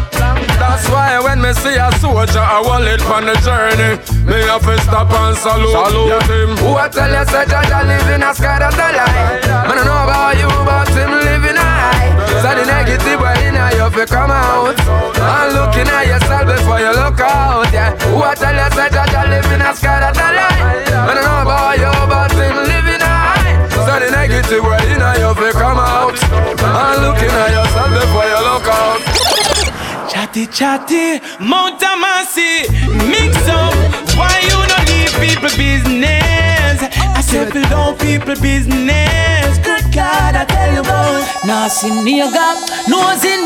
That's 0.59 0.87
why 0.91 1.19
when 1.21 1.43
me 1.43 1.53
see 1.55 1.77
a 1.79 1.91
soldier 1.99 2.43
I 2.43 2.61
will 2.63 2.83
lead 2.83 3.03
on 3.03 3.27
the 3.27 3.35
journey. 3.43 3.99
Me 4.27 4.39
have 4.47 4.63
to 4.63 4.75
stop 4.83 5.11
and 5.11 5.37
salute, 5.37 5.71
salute. 5.75 6.23
Him. 6.31 6.51
Who 6.63 6.75
I 6.75 6.89
tell 6.89 7.11
you 7.11 7.25
say 7.27 7.45
Jaja 7.47 7.81
live 7.87 8.09
in 8.15 8.23
a 8.23 8.35
sky 8.35 8.59
that's 8.59 8.75
a 8.75 8.89
lie 8.95 9.41
Man 9.67 9.79
I 9.79 9.85
know 9.87 10.03
about 10.05 10.37
you 10.39 10.51
but 10.67 10.89
him 10.95 11.13
living 11.13 11.59
a 11.59 11.68
high 11.79 12.11
So 12.43 12.51
the 12.59 12.65
negative 12.67 13.21
way 13.23 13.39
in 13.47 13.55
you 13.55 13.89
fi 13.95 14.05
come 14.07 14.33
out 14.35 14.77
And 14.79 15.49
looking 15.55 15.89
at 15.89 16.05
yourself 16.11 16.45
before 16.51 16.81
you 16.83 16.93
look 16.93 17.21
out 17.21 17.71
yeah. 17.73 17.95
Who 18.11 18.19
I 18.23 18.35
tell 18.35 18.55
you 18.55 18.69
say 18.75 18.89
Jaja 18.91 19.23
live 19.31 19.51
in 19.55 19.63
a 19.63 19.71
sky 19.79 19.99
that's 20.03 20.19
a 20.19 20.29
lie 20.35 20.59
I 21.07 21.13
know 21.15 21.43
about 21.47 21.79
you 21.79 21.95
but 22.11 22.33
him 22.35 22.57
living 22.67 23.03
high 23.03 23.71
So 23.73 23.95
the 24.03 24.11
negative 24.11 24.65
way 24.67 24.83
in 24.91 25.03
you 25.23 25.31
fi 25.39 25.51
come 25.55 25.79
out 25.79 26.19
And 26.19 26.97
looking 27.07 27.33
at 27.33 27.51
yourself 27.57 27.91
before 27.95 28.27
you 28.27 28.41
look 28.51 28.67
out 28.67 29.19
Chatty 30.09 30.47
chatty, 30.47 31.21
Mount 31.39 31.81
Amasi, 31.81 32.67
mix 33.09 33.37
up. 33.47 33.75
Why 34.17 34.41
you 34.49 34.59
not 34.67 34.89
leave 34.89 35.13
people 35.21 35.51
business? 35.57 36.83
I 37.15 37.21
said 37.21 37.53
below 37.53 37.95
people 37.95 38.35
business. 38.41 39.59
God, 39.99 40.37
I 40.37 40.45
tell 40.45 40.73
you 40.75 40.81
about. 40.81 41.45
Now 41.45 41.67
see 41.67 41.91
nigga, 41.91 42.47
no 42.87 43.01
see 43.19 43.39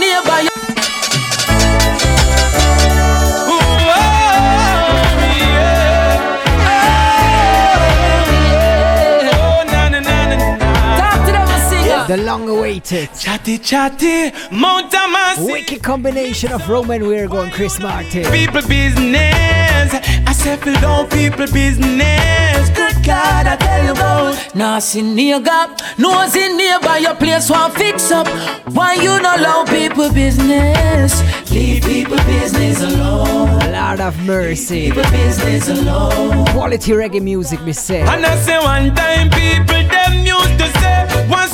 The 12.08 12.16
long 12.16 12.48
awaited. 12.48 13.10
Chatty 13.18 13.58
chatty, 13.58 14.32
Mount 14.50 14.92
Amasi. 14.92 15.52
Wicked 15.52 15.82
combination 15.82 16.52
of 16.52 16.68
Romain 16.68 17.02
Virgo 17.02 17.42
and 17.42 17.52
Chris 17.52 17.78
Martin. 17.78 18.24
People 18.32 18.62
business. 18.68 19.94
I 20.26 20.32
said 20.32 20.60
below 20.62 21.06
people 21.06 21.46
business. 21.46 22.68
Good 22.70 22.96
God, 23.04 23.46
I 23.46 23.56
tell 23.56 23.84
you 23.84 23.92
about. 23.92 24.54
Nah, 24.54 24.80
see 24.80 25.02
nigga, 25.02 25.98
no 25.98 26.26
see 26.28 26.54
nearby 26.56 26.98
your 26.98 27.14
place 27.14 27.48
want 27.48 27.74
fix 27.74 28.10
up. 28.10 28.26
Why 28.74 28.94
you 28.94 29.20
not 29.20 29.38
allow 29.38 29.64
people 29.64 30.12
business? 30.12 31.22
Leave 31.52 31.84
people 31.84 32.16
business 32.24 32.82
alone. 32.82 33.72
Lord 33.72 34.00
of 34.00 34.18
mercy. 34.24 34.88
People 34.90 35.10
business 35.10 35.68
alone. 35.68 36.46
Quality 36.46 36.92
reggae 36.92 37.22
music, 37.22 37.62
me 37.62 37.72
say. 37.72 38.00
And 38.00 38.26
I 38.26 38.36
say 38.36 38.58
one 38.58 38.94
time 38.94 39.30
people 39.30 39.82
them 39.88 40.26
used 40.26 40.58
to 40.58 40.66
say 40.80 40.91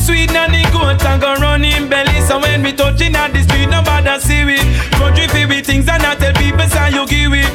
sweet 0.08 0.32
nanny 0.32 0.62
goat 0.72 1.04
and 1.04 1.20
go 1.20 1.34
run 1.34 1.62
in 1.62 1.86
belly. 1.88 2.20
So 2.22 2.40
when 2.40 2.62
we 2.62 2.72
touching 2.72 3.14
at 3.14 3.32
the 3.34 3.42
street, 3.42 3.68
nobody 3.68 4.18
see 4.20 4.44
we. 4.48 4.56
Country 4.96 5.28
feel 5.28 5.48
with 5.48 5.66
things 5.66 5.86
and 5.86 6.02
I 6.02 6.14
tell 6.16 6.32
people 6.32 6.66
say 6.66 6.90
you 6.96 7.04
give 7.06 7.34
it. 7.36 7.50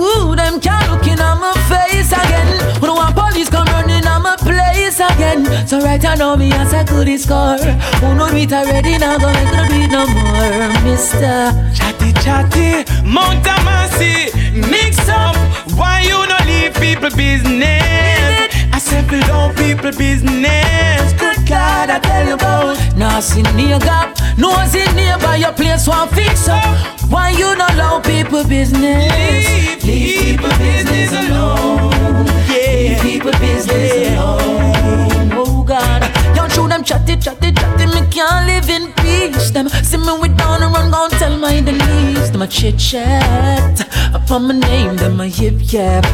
Ooh, 0.00 0.34
them 0.34 0.60
can't 0.60 0.88
look 0.90 1.06
in 1.06 1.20
on 1.20 1.40
my 1.40 1.52
face 1.68 2.10
again. 2.12 2.48
When 2.80 2.92
one 2.94 3.12
police 3.12 3.50
come 3.50 3.68
running 3.68 4.06
on 4.06 4.22
my 4.22 4.36
place 4.36 4.98
again. 4.98 5.44
So 5.68 5.80
right 5.80 6.02
I 6.02 6.14
know 6.14 6.36
me 6.36 6.50
as 6.52 6.72
a 6.72 6.84
good 6.84 7.08
score. 7.20 7.60
Who 8.00 8.14
know 8.16 8.32
me 8.32 8.48
already 8.48 8.96
now 8.96 9.18
go 9.18 9.28
make 9.28 9.52
the 9.52 9.62
beat 9.68 9.90
no 9.92 10.06
more, 10.08 10.72
Mister. 10.88 11.52
Chatty 11.76 12.12
chatty, 12.24 12.88
Mount 13.04 13.44
Amasi, 13.44 14.32
mix 14.72 15.06
up. 15.08 15.36
Why 15.76 16.00
you 16.00 16.18
no 16.32 16.38
leave 16.48 16.74
people 16.80 17.10
business? 17.14 18.47
I 18.90 19.20
don't 19.26 19.54
people 19.56 19.92
business. 19.92 21.12
Good 21.20 21.46
God, 21.46 21.90
I 21.90 21.98
tell 22.00 22.26
you 22.26 22.34
about. 22.34 22.76
Nah, 22.96 23.20
see 23.20 23.42
gap, 23.42 24.16
no 24.38 24.50
see 24.66 24.84
neighbor 24.94 25.36
your 25.36 25.52
place 25.52 25.86
want 25.86 26.10
fix 26.12 26.48
up. 26.48 26.62
Why 27.10 27.30
you 27.30 27.54
not 27.56 27.74
allow 27.74 28.00
people 28.00 28.44
business? 28.44 29.84
Leave, 29.84 30.38
people 30.38 30.48
business 30.58 31.12
alone. 31.12 32.26
Yeah, 32.48 32.54
Leave 32.54 33.02
people 33.02 33.32
business 33.32 34.08
alone. 34.16 35.32
Oh 35.32 35.62
God, 35.66 36.02
y'all 36.34 36.48
show 36.48 36.66
them 36.66 36.82
chatty, 36.82 37.16
chatty, 37.16 37.52
chatty. 37.52 37.77
Me 38.08 38.14
can't 38.14 38.46
live 38.46 38.70
in 38.70 38.92
peace. 38.94 39.50
Them 39.50 39.68
see 39.68 39.98
me 39.98 40.18
with 40.18 40.36
down 40.38 40.62
and 40.62 40.72
run, 40.72 40.90
gon' 40.90 41.10
tell 41.10 41.36
my 41.36 41.60
Denise. 41.60 42.30
Them 42.30 42.42
a 42.42 42.46
chit 42.46 42.78
chat 42.78 43.80
upon 44.14 44.48
my 44.48 44.54
name, 44.54 44.96
them 44.96 45.20
a 45.20 45.26
yip 45.26 45.56
yap. 45.72 46.06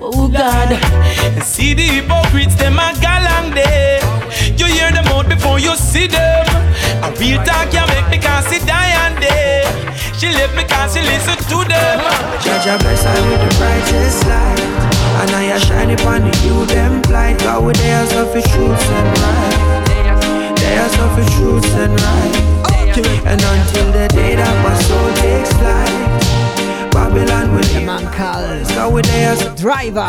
Oh 0.00 0.28
God, 0.28 0.70
See 1.44 1.74
the 1.74 1.82
hypocrites, 1.82 2.56
them 2.56 2.78
a 2.78 2.90
galang 2.98 3.54
day. 3.54 4.00
You 4.56 4.66
hear 4.66 4.90
them 4.90 5.06
out 5.06 5.28
before 5.28 5.60
you 5.60 5.76
see 5.76 6.08
them. 6.08 6.46
A 7.04 7.14
real 7.20 7.42
talk 7.44 7.70
can 7.70 7.86
make 7.94 8.08
me 8.10 8.18
can 8.18 8.42
see 8.44 8.58
Diane 8.66 9.20
day. 9.20 9.62
She 10.18 10.32
left 10.32 10.56
me 10.56 10.64
cause 10.64 10.94
she 10.94 11.02
listen 11.02 11.36
to 11.36 11.68
them. 11.68 11.98
Judge 12.42 12.66
a 12.66 12.78
bless 12.78 13.04
her 13.04 13.30
with 13.30 13.40
the 13.46 13.56
brightest 13.58 14.26
light 14.26 14.60
And 15.20 15.30
I 15.30 15.42
a 15.54 15.60
shine 15.60 15.90
upon 15.90 16.22
the 16.22 16.36
you 16.44 16.66
them 16.66 17.02
blind 17.02 17.38
God 17.40 17.64
with 17.64 17.76
their 17.76 18.06
stuff 18.06 18.32
for 18.32 18.40
truth 18.40 18.90
and 18.90 19.18
right 19.18 19.85
Their 20.86 20.94
stuff 20.94 21.18
for 21.18 21.30
truth 21.34 21.66
and 21.74 22.00
right 22.00 23.26
And 23.26 23.42
until 23.42 23.90
the 23.90 24.06
day 24.06 24.36
that 24.36 24.54
my 24.62 24.72
soul 24.86 25.08
takes 25.18 25.52
flight 25.58 26.92
Babylon 26.92 27.50
will 27.56 27.64
The 27.74 27.80
man 27.84 28.04
called 28.14 28.68
God 28.68 28.94
with 28.94 29.58
Driver 29.60 30.08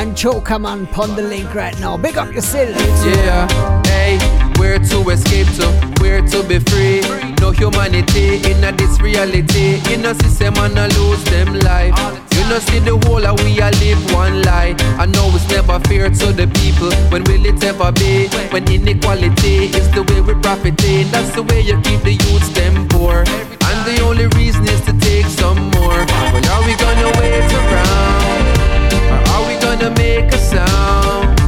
and 0.00 0.16
Choker 0.16 0.58
man 0.58 0.88
pon 0.88 1.14
the 1.14 1.22
link 1.22 1.54
right 1.54 1.78
now. 1.78 1.96
Big 1.96 2.18
up 2.18 2.32
yourself. 2.34 2.74
Yeah, 3.06 3.46
hey, 3.86 4.18
where 4.58 4.80
to 4.80 5.10
escape 5.10 5.46
to, 5.58 5.66
where 6.00 6.20
to 6.20 6.42
be 6.48 6.58
free. 6.58 7.00
No 7.40 7.52
humanity 7.52 8.42
in 8.50 8.64
a 8.64 8.72
this 8.72 9.00
reality. 9.00 9.80
You 9.88 9.98
know, 9.98 10.14
system 10.14 10.56
and 10.56 10.78
I 10.78 10.88
lose 10.88 11.22
them 11.24 11.54
life. 11.60 12.31
You 12.42 12.48
know, 12.48 12.58
see 12.58 12.80
the 12.80 12.98
whole 13.06 13.24
of 13.24 13.38
we 13.44 13.60
a 13.60 13.70
live 13.78 14.02
one 14.12 14.42
lie. 14.42 14.74
I 14.98 15.06
know 15.06 15.30
it's 15.30 15.48
never 15.48 15.78
fair 15.86 16.10
to 16.10 16.26
the 16.32 16.48
people. 16.58 16.90
When 17.12 17.22
will 17.30 17.46
it 17.46 17.62
ever 17.62 17.92
be? 17.92 18.26
When 18.50 18.66
inequality 18.66 19.70
is 19.70 19.88
the 19.94 20.02
way 20.02 20.20
we 20.20 20.34
profit 20.42 20.82
in. 20.82 21.08
That's 21.12 21.30
the 21.36 21.44
way 21.44 21.60
you 21.60 21.80
keep 21.82 22.02
the 22.02 22.14
youths 22.18 22.50
them 22.50 22.88
poor. 22.88 23.22
And 23.22 23.78
the 23.86 24.02
only 24.02 24.26
reason 24.34 24.66
is 24.66 24.80
to 24.86 24.92
take 24.98 25.26
some 25.26 25.70
more. 25.70 26.02
Well, 26.34 26.46
are 26.50 26.66
we 26.66 26.74
gonna 26.82 27.14
wait 27.22 27.46
around? 27.46 28.58
Or 29.06 29.20
are 29.38 29.46
we 29.46 29.54
gonna 29.62 29.90
make 29.94 30.34
a 30.34 30.38
sound? 30.38 31.38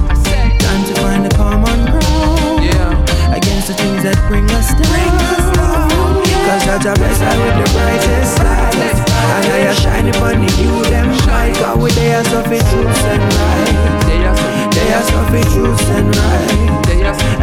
Time 0.62 0.82
to 0.86 0.94
find 1.02 1.26
a 1.26 1.30
common 1.34 1.90
ground 1.90 2.62
Yeah. 2.62 3.34
Against 3.34 3.66
the 3.66 3.74
things 3.74 4.04
that 4.04 4.16
bring 4.28 4.46
us 4.52 4.70
down 4.70 5.18
Cause 5.18 5.43
Judge 6.64 6.86
a 6.86 6.94
bless 6.94 7.20
her 7.20 7.36
with 7.44 7.56
the 7.60 7.66
brightest 7.76 8.38
light 8.40 8.72
And 8.80 9.52
I 9.52 9.68
a 9.68 9.74
shine 9.74 10.08
upon 10.08 10.40
the 10.40 10.48
you 10.56 10.82
them 10.88 11.12
shine 11.20 11.52
God 11.60 11.82
with 11.82 11.94
their 11.94 12.24
stuff 12.24 12.46
in 12.46 12.64
truth 12.72 13.04
and 13.04 13.20
right. 13.36 14.04
They 14.72 14.88
are 14.90 15.02
stuff 15.02 15.34
in 15.34 15.44
truth 15.52 15.88
and 15.90 16.08
right. 16.16 16.64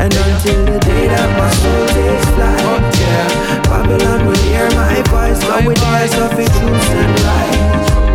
And 0.02 0.12
until 0.12 0.66
the 0.66 0.80
day 0.80 1.08
that 1.08 1.30
my 1.38 1.52
soul 1.62 1.86
takes 1.94 2.26
flight. 2.34 2.82
Yeah. 2.98 3.62
Babylon 3.70 4.26
will 4.26 4.42
hear 4.50 4.68
my 4.72 5.04
voice. 5.14 5.40
God 5.46 5.68
with 5.68 5.78
their 5.78 6.08
stuff 6.08 6.40
in 6.40 6.48
truth 6.48 6.90
and 6.90 7.20
right 7.22 8.11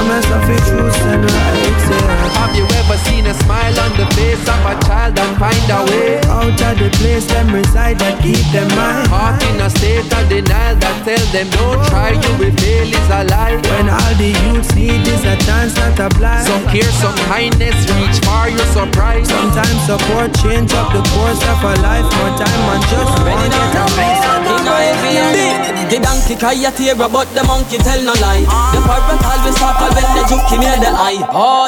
And 0.00 0.24
stuff 0.24 0.48
in 0.48 0.56
truth 0.64 0.96
and 1.12 1.22
right 1.22 1.80
yeah. 1.92 2.40
Have 2.40 2.56
you 2.56 2.64
ever 2.64 2.96
seen 3.04 3.26
a 3.26 3.34
smile 3.44 3.76
on 3.84 3.92
the 4.00 4.08
face 4.16 4.40
of 4.48 4.60
a 4.64 4.74
child 4.88 5.12
and 5.12 5.36
find 5.36 5.68
a 5.70 5.80
way? 5.92 6.18
Out 6.24 6.56
of 6.56 6.74
the 6.80 6.88
place 6.96 7.28
them 7.28 7.52
reside 7.52 8.00
that 8.00 8.16
keep 8.24 8.40
them 8.48 8.66
mind 8.74 9.06
Heart 9.12 9.44
in 9.44 9.60
a 9.60 9.68
state 9.68 10.08
of 10.08 10.24
denial 10.32 10.80
that 10.80 10.96
tell 11.04 11.20
them 11.36 11.46
don't 11.52 11.84
try, 11.92 12.16
you 12.16 12.32
will 12.40 12.54
fail 12.58 12.88
is 12.88 13.10
a 13.12 13.28
lie. 13.28 13.60
When 13.60 13.92
all 13.92 14.14
the 14.16 14.32
youths 14.48 14.72
need 14.74 15.04
is 15.04 15.22
a 15.28 15.36
chance, 15.44 15.76
not 15.76 16.00
a 16.00 16.08
blind 16.16 16.48
Some 16.48 16.64
care, 16.72 16.90
some 16.98 17.16
kindness, 17.28 17.76
reach 17.92 18.18
far, 18.24 18.48
you're 18.48 18.72
surprised. 18.72 19.28
Sometimes 19.28 19.78
support 19.84 20.32
change 20.40 20.72
up 20.72 20.90
the 20.96 21.04
course 21.12 21.44
of 21.44 21.60
a 21.60 21.74
life 21.84 22.08
More 22.18 22.34
time 22.40 22.64
and 22.72 22.84
just 22.88 23.14
one 23.20 23.52
get 23.52 23.76
a 23.76 24.69
The 25.10 25.98
donkey 25.98 26.38
cry 26.38 26.54
a 26.54 26.70
tear 26.70 26.94
but 26.94 27.10
the 27.34 27.42
monkey 27.42 27.78
tell 27.82 27.98
no 27.98 28.14
lie. 28.22 28.46
The 28.70 28.78
parrot 28.86 29.18
always 29.26 29.58
talk 29.58 29.82
when 29.82 30.06
the 30.14 30.22
joke 30.30 30.46
near 30.54 30.78
the 30.78 30.94
eye. 30.94 31.18
Oh, 31.34 31.66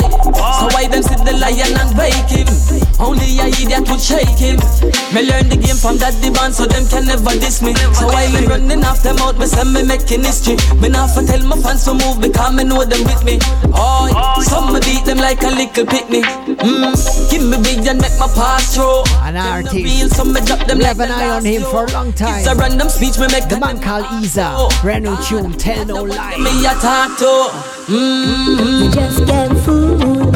so 0.62 0.70
why 0.70 0.86
them 0.86 1.03
sit 1.03 1.18
the 1.26 1.34
lion 1.34 1.74
and 1.74 1.90
bake 1.99 2.30
him? 2.30 2.47
Only 3.03 3.43
a 3.43 3.51
idiot 3.51 3.82
would 3.90 3.99
shake 3.99 4.38
him. 4.38 4.62
Me 5.11 5.26
learn 5.26 5.51
the 5.51 5.59
game 5.59 5.74
from 5.74 5.99
that 5.99 6.14
band 6.22 6.55
so 6.55 6.70
them 6.70 6.86
can 6.86 7.11
never 7.11 7.34
diss 7.34 7.66
me. 7.66 7.74
So 7.99 8.07
while 8.07 8.30
me 8.30 8.47
running 8.47 8.86
off 8.86 9.03
them 9.03 9.18
out, 9.18 9.34
me 9.43 9.47
say 9.51 9.66
me 9.66 9.82
making 9.82 10.22
history. 10.22 10.55
Me 10.78 10.86
not 10.86 11.11
for 11.11 11.26
tell 11.26 11.43
my 11.43 11.59
fans 11.59 11.82
to 11.90 11.99
move 11.99 12.22
because 12.22 12.55
me 12.55 12.62
know 12.62 12.86
them 12.86 13.03
with 13.03 13.26
me. 13.26 13.43
Oh, 13.74 14.07
some 14.47 14.70
me 14.70 14.78
beat 14.86 15.03
them 15.03 15.18
like 15.18 15.43
a 15.43 15.51
little 15.51 15.82
picnic. 15.82 16.22
Mm, 16.62 16.95
Give 17.26 17.43
me 17.43 17.59
big 17.59 17.82
and 17.90 17.99
make 17.99 18.14
my 18.22 18.30
pass 18.38 18.78
through. 18.78 19.03
An 19.26 19.34
artist. 19.34 19.74
Real, 19.74 20.07
so 20.07 20.22
me 20.22 20.38
drop 20.47 20.62
them 20.70 20.78
We 20.78 20.86
like 20.86 20.95
have 20.95 21.03
an 21.03 21.11
eye 21.11 21.34
on 21.34 21.43
him 21.43 21.66
for 21.66 21.90
a 21.90 21.90
long 21.90 22.14
time. 22.14 22.38
It's 22.38 22.47
a 22.47 22.55
random 22.55 22.86
speech 22.86 23.18
me 23.18 23.26
make 23.33 23.49
The 23.49 23.59
man 23.59 23.80
called 23.80 24.07
Isa. 24.22 24.68
Brand 24.83 25.05
new 25.05 25.16
tune, 25.24 25.53
Tell 25.55 25.87
No 25.87 26.03
Lie. 26.03 26.37
me 26.37 26.66
a 26.66 26.74
talk 26.74 27.16
to. 27.18 27.49
Mm-hmm. 27.89 28.85
You 28.85 28.91
just 28.93 29.26
get 29.26 29.49
fooled. 29.64 30.35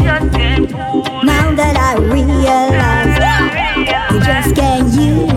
Now 1.24 1.54
that 1.54 1.76
I 1.76 1.98
realize 1.98 3.16
you 4.12 4.20
just 4.20 4.54
can't 4.56 4.88
use 4.94 5.35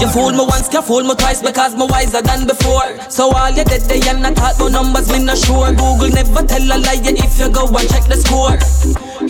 You 0.00 0.06
fool 0.06 0.30
me 0.30 0.46
once, 0.46 0.68
can 0.68 0.82
fool 0.82 1.02
me 1.02 1.14
twice 1.16 1.42
because 1.42 1.74
me 1.74 1.86
wiser 1.90 2.22
than 2.22 2.46
before. 2.46 2.86
So 3.10 3.34
all 3.34 3.50
you 3.50 3.64
did 3.64 3.82
they 3.82 4.00
and 4.08 4.24
I 4.24 4.32
talk 4.32 4.54
about 4.54 4.70
numbers, 4.70 5.10
me 5.10 5.24
not 5.24 5.38
sure. 5.38 5.70
Google 5.74 6.10
never 6.10 6.46
tell 6.46 6.62
a 6.62 6.78
lie 6.78 7.02
if 7.02 7.38
you 7.38 7.50
go 7.50 7.66
and 7.66 7.88
check 7.90 8.04
the 8.06 8.14
score. 8.14 8.54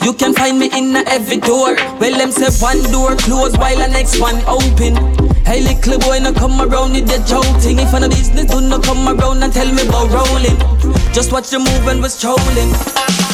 You 0.05 0.13
can 0.13 0.35
find 0.35 0.59
me 0.59 0.69
in 0.77 0.95
a 0.95 1.01
every 1.09 1.39
door. 1.39 1.75
Well, 1.97 2.19
them 2.19 2.31
say 2.31 2.53
one 2.61 2.83
door 2.93 3.17
closed 3.17 3.57
while 3.57 3.79
the 3.79 3.89
next 3.89 4.21
one 4.21 4.37
open. 4.45 4.97
Hey, 5.49 5.63
little 5.63 5.99
boy, 6.01 6.19
no 6.21 6.35
come 6.35 6.61
around 6.61 6.93
with 6.93 7.09
the 7.09 7.17
joking. 7.25 7.79
If 7.79 7.95
I 7.95 8.01
no 8.01 8.09
business, 8.11 8.45
do 8.45 8.61
not 8.61 8.83
come 8.83 9.09
around 9.09 9.43
and 9.43 9.51
tell 9.51 9.73
me 9.73 9.89
about 9.89 10.13
rolling. 10.13 10.59
Just 11.15 11.33
watch 11.33 11.49
the 11.49 11.59
move 11.59 11.89
and 11.89 12.03
we're 12.03 12.11
strolling. 12.11 13.28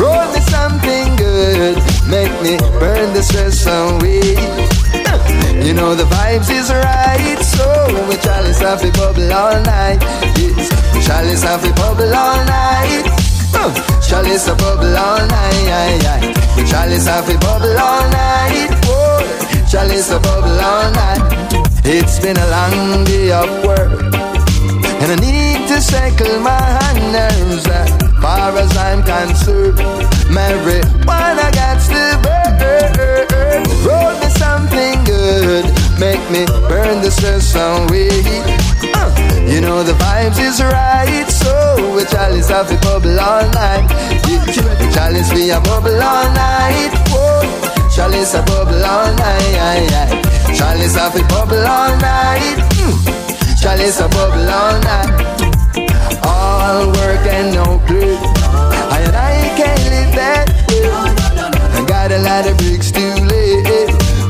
Roll 0.00 0.26
me 0.32 0.40
something 0.50 1.16
good, 1.16 1.76
make 2.08 2.32
me 2.42 2.58
burn 2.78 3.12
the 3.12 3.22
stress 3.22 3.66
away. 3.66 4.36
You 5.66 5.74
know 5.74 5.96
the 5.96 6.04
vibes 6.04 6.48
is 6.48 6.70
right, 6.70 7.38
so 7.42 7.66
we 8.08 8.16
chalice 8.18 8.60
have 8.60 8.80
to 8.82 8.92
bubble 8.92 9.32
all 9.32 9.60
night. 9.62 9.98
Yes, 10.38 10.70
chalice 11.04 11.42
have 11.42 11.62
to 11.64 11.72
bubble 11.74 12.14
all 12.14 12.44
night. 12.44 13.26
Uh, 13.52 13.96
Chalice 14.06 14.46
a 14.46 14.54
bubble 14.54 14.96
all 14.96 15.26
night. 15.26 16.36
Chalice 16.70 17.06
have 17.06 17.26
to 17.26 17.36
bubble 17.38 17.76
all 17.76 18.08
night. 18.10 18.70
Whoa, 18.84 19.66
chalice 19.68 20.12
a 20.12 20.20
bubble 20.20 20.60
all 20.60 20.90
night. 20.92 21.22
It's 21.84 22.20
been 22.20 22.36
a 22.36 22.48
long 22.50 23.04
day 23.04 23.32
of 23.32 23.48
work. 23.64 24.14
And 25.02 25.10
I 25.10 25.16
need 25.16 25.66
to 25.68 25.80
settle 25.80 26.38
my 26.40 26.92
nerves 27.10 27.66
as 27.66 28.05
far 28.26 28.58
as 28.58 28.76
I'm 28.76 29.02
concerned. 29.04 29.78
Marijuana 30.34 31.46
got 31.60 31.78
to 31.94 32.02
burn. 32.24 33.64
something 34.44 34.96
good. 35.04 35.64
Make 36.04 36.24
me 36.34 36.42
burn 36.70 36.96
the 37.04 37.10
stress 37.10 37.54
away. 37.54 38.10
Uh, 38.98 39.10
you 39.46 39.60
know 39.60 39.84
the 39.84 39.96
vibes 40.02 40.38
is 40.48 40.58
right, 40.60 41.28
so 41.42 41.54
we 41.94 42.02
chalice 42.12 42.48
have 42.48 42.68
a 42.76 42.78
bubble 42.86 43.20
all 43.28 43.46
night. 43.62 43.86
Yeah, 44.26 44.44
chalice 44.94 45.30
be 45.32 45.50
a 45.50 45.60
bubble 45.60 46.02
all 46.10 46.26
night. 46.34 46.92
Whoa, 47.12 47.46
chalice 47.94 48.34
a 48.34 48.42
bubble 48.42 48.84
all 48.84 49.10
night. 49.14 50.26
Chalice 50.58 50.96
have 50.96 51.14
a 51.14 51.22
bubble 51.32 51.64
all 51.76 51.94
night. 52.10 52.58
Mm. 52.82 53.62
Chalice 53.62 54.00
a 54.00 54.08
bubble 54.08 54.50
all 54.50 54.80
night. 54.90 55.45
All 56.26 56.86
work 56.98 57.24
and 57.30 57.54
no 57.54 57.78
play. 57.86 58.18
I 58.90 58.98
and 59.06 59.16
I 59.16 59.32
can't 59.56 59.84
live 59.94 60.12
that 60.18 60.46
way. 60.66 60.90
I 61.76 61.84
got 61.86 62.10
a 62.10 62.18
lot 62.18 62.46
of 62.50 62.56
bricks 62.58 62.90
to 62.90 63.04
lay, 63.30 63.62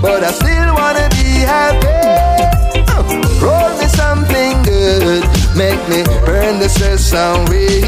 but 0.00 0.22
I 0.22 0.30
still 0.32 0.70
wanna 0.76 1.08
be 1.16 1.40
happy. 1.40 1.96
Roll 3.40 3.72
me 3.80 3.88
something 3.88 4.62
good, 4.62 5.24
make 5.56 5.80
me 5.88 6.04
burn 6.26 6.58
the 6.58 6.68
stress 6.68 7.12
away. 7.12 7.80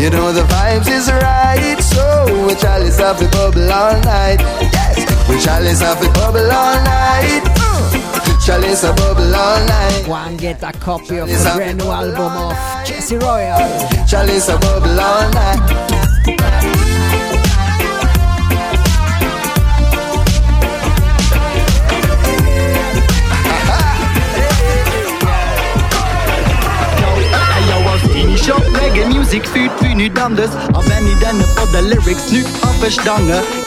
You 0.00 0.10
know 0.10 0.32
the 0.32 0.42
vibes 0.42 0.88
is 0.88 1.10
right, 1.10 1.78
so 1.80 2.46
we 2.46 2.54
chalice 2.54 2.98
have 2.98 3.20
a 3.20 3.28
bubble 3.28 3.70
all 3.70 4.00
night. 4.02 4.40
Yes, 4.72 5.28
we 5.28 5.38
chalice 5.40 5.80
have 5.80 6.00
a 6.00 6.10
bubble 6.12 6.50
all 6.50 6.76
night. 6.84 7.57
Hmm. 8.48 8.62
Chalice 8.62 8.84
a 8.84 8.92
bubble 8.94 9.34
all 9.34 9.66
night. 9.66 10.08
One 10.08 10.36
get 10.38 10.62
a 10.62 10.72
copy 10.72 11.18
of 11.18 11.28
the 11.28 11.52
brand 11.54 11.78
new 11.78 11.90
album 11.90 12.32
of 12.32 12.56
Jesse 12.86 13.16
Royal. 13.16 13.58
Chalice 14.06 14.48
a 14.48 14.56
bubble 14.58 14.98
all 14.98 15.30
night. 15.32 15.98
Finish 28.12 28.48
up 28.48 28.62
reggae 28.80 29.06
music, 29.08 29.46
fyrt 29.46 29.70
på 29.78 29.84
ny 29.94 30.08
dandes 30.08 30.50
Av 30.74 30.84
en 30.90 31.06
i 31.06 31.14
denne 31.20 31.44
på 31.56 31.66
the 31.72 31.82
lyrics, 31.82 32.30
nu 32.32 32.42
av 32.62 33.57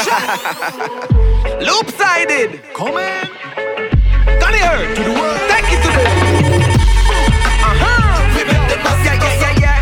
Loop 1.60 1.90
sided. 1.90 2.60
Come 2.74 2.96
in. 2.96 3.28
Got 4.40 4.54
it. 4.54 4.96
To 4.96 5.02
the 5.04 5.10
world. 5.10 5.40
Take 5.50 5.72
it 5.74 5.80
to 5.84 5.88
the 5.92 6.02
Uh-huh. 7.68 8.34
We 8.34 8.42
make 8.44 8.64
the 8.70 8.76
mass. 8.84 9.04
Yeah, 9.04 9.16
yeah, 9.24 9.44
yeah, 9.44 9.60
yeah. 9.60 9.80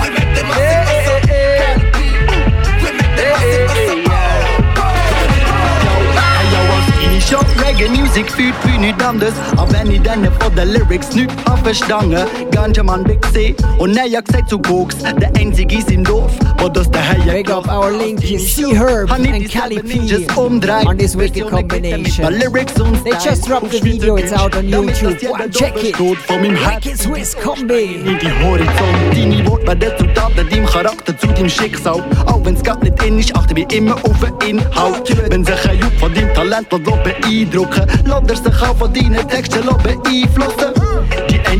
We 0.00 0.06
make 0.10 0.32
the 0.36 0.42
mass. 0.44 0.58
Yeah, 0.58 0.84
yeah, 0.84 1.60
yeah. 1.60 1.80
We 2.82 2.88
make 2.92 3.14
the 3.16 3.24
up 7.34 7.46
reggae 7.56 7.88
music, 7.88 8.30
fyrt 8.30 8.54
på 8.62 8.68
ny 8.80 8.92
dandes 8.98 9.34
Av 9.58 9.74
en 9.74 9.92
i 9.92 9.98
denne 9.98 10.30
på 10.30 10.50
the 10.50 10.64
lyrics, 10.64 11.08
förstange 11.64 12.26
Ganjaman 12.52 13.02
Big 13.02 13.26
C 13.32 13.54
Och 13.78 13.88
när 13.88 14.06
jag 14.08 14.28
säger 14.28 14.46
så 14.46 14.58
koks 14.58 14.96
Det 14.96 15.26
är 15.26 15.40
en 15.40 15.54
sig 15.54 15.94
i 15.94 15.96
dorf 15.96 16.53
Det 16.68 16.98
här 16.98 17.32
Big 17.32 17.50
up 17.50 17.66
our 17.66 17.90
link 17.90 18.20
See 18.20 18.74
Herb 18.74 19.10
and 19.10 19.50
Cali 19.50 19.82
P. 19.82 19.98
on 20.86 20.96
this 20.96 21.14
wicked 21.14 21.50
combination. 21.50 22.38
They 23.04 23.12
just 23.24 23.46
dropped 23.46 23.70
the 23.70 23.80
video, 23.80 24.16
it's 24.16 24.32
out 24.32 24.56
on 24.56 24.64
YouTube. 24.64 25.30
One, 25.30 25.50
check 25.50 25.76
it. 25.76 25.98
Wicked 25.98 26.98
Swiss 26.98 27.34
Combi. 27.34 27.96
in 28.06 28.18
die 28.18 28.32
Horizont 28.42 29.12
Deine 29.12 29.46
Worte 29.46 29.66
werden 29.66 30.04
Resultate 30.14 30.44
deinem 30.44 30.66
Charakter 30.66 31.16
zu 31.16 31.26
deinem 31.26 31.48
Schicksal 31.48 32.02
Auch 32.26 32.44
wenn's 32.44 32.62
grad 32.62 32.82
nicht 32.82 33.02
in 33.02 33.18
ist, 33.18 33.34
achte 33.36 33.54
wie 33.56 33.66
immer 33.74 33.94
auf 33.94 34.20
den 34.20 34.58
Inhalt 34.58 35.30
Wenn 35.30 35.44
sich 35.44 35.68
ein 35.68 35.78
Jupp 35.78 35.92
von 35.98 36.14
deinem 36.14 36.32
Talent 36.34 36.72
will 36.72 36.80
beeindrucken 36.80 37.86
Lass 38.06 38.28
er 38.28 38.36
sich 38.36 38.62
auch 38.62 38.76
von 38.76 38.92
deinen 38.92 39.28
Texten 39.28 39.66
beeinflussen 39.82 40.83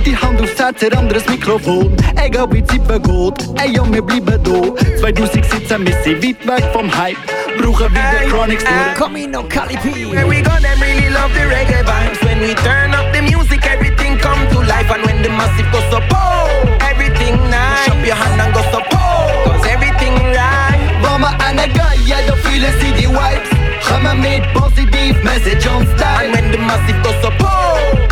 Die 0.05 0.17
Hand 0.17 0.41
aufs 0.41 0.59
Herz, 0.59 0.81
der 0.81 0.97
andere 0.99 1.21
das 1.21 1.29
Mikrofon 1.29 1.97
Egal 2.23 2.51
wie 2.53 2.63
die 2.63 2.67
Zeit 2.67 2.87
vergeht, 2.87 3.49
ey 3.63 3.73
ja, 3.73 3.83
wir 3.93 4.03
bleiben 4.03 4.27
da 4.27 4.99
2017, 5.01 5.87
wir 5.87 5.95
sind 6.03 6.23
weit 6.23 6.47
weg 6.47 6.65
vom 6.73 6.95
Hype 6.97 7.17
Brauchen 7.59 7.91
wieder 7.91 8.29
Chronics 8.29 8.65
nur 8.65 8.95
Camino 8.95 9.43
Cali 9.45 9.77
P. 9.77 10.07
Where 10.11 10.27
we 10.27 10.43
go, 10.43 10.51
them 10.61 10.81
really 10.81 11.09
love 11.11 11.33
the 11.35 11.47
reggae 11.47 11.85
vibes. 11.85 12.21
When 12.25 12.41
we 12.41 12.55
turn 12.55 12.93
up 12.93 13.13
the 13.13 13.23
music, 13.23 13.65
everything 13.67 14.19
come 14.19 14.49
to 14.51 14.59
life. 14.61 14.91
And 14.91 15.05
when 15.07 15.23
the 15.23 15.31
massive 15.31 15.71
goes 15.71 15.95
up, 15.95 16.03
oh, 16.13 16.79
everything 16.81 17.37
nice. 17.51 17.85
Push 17.85 17.95
up 17.95 18.07
your 18.07 18.17
hand 18.17 18.41
and 18.41 18.55
go 18.55 18.61
up, 18.61 18.87
oh, 18.93 19.45
cause 19.47 19.67
everything 19.71 20.15
right. 20.35 20.99
Mama 21.01 21.37
and 21.47 21.61
a 21.61 21.69
guy, 21.79 21.95
yeah, 22.07 22.27
the 22.27 22.37
feeling 22.43 22.73
see 22.81 22.93
the 22.93 23.07
vibes 23.13 23.51
Gaan 23.87 24.03
we 24.03 24.21
met 24.23 24.55
positief 24.55 25.23
message 25.23 25.67
on 25.67 25.87
style 25.97 26.25
And 26.25 26.33
when 26.35 26.51
the 26.51 26.59
massive 26.59 27.03
goes 27.05 27.25
up, 27.25 27.35
oh, 27.41 28.04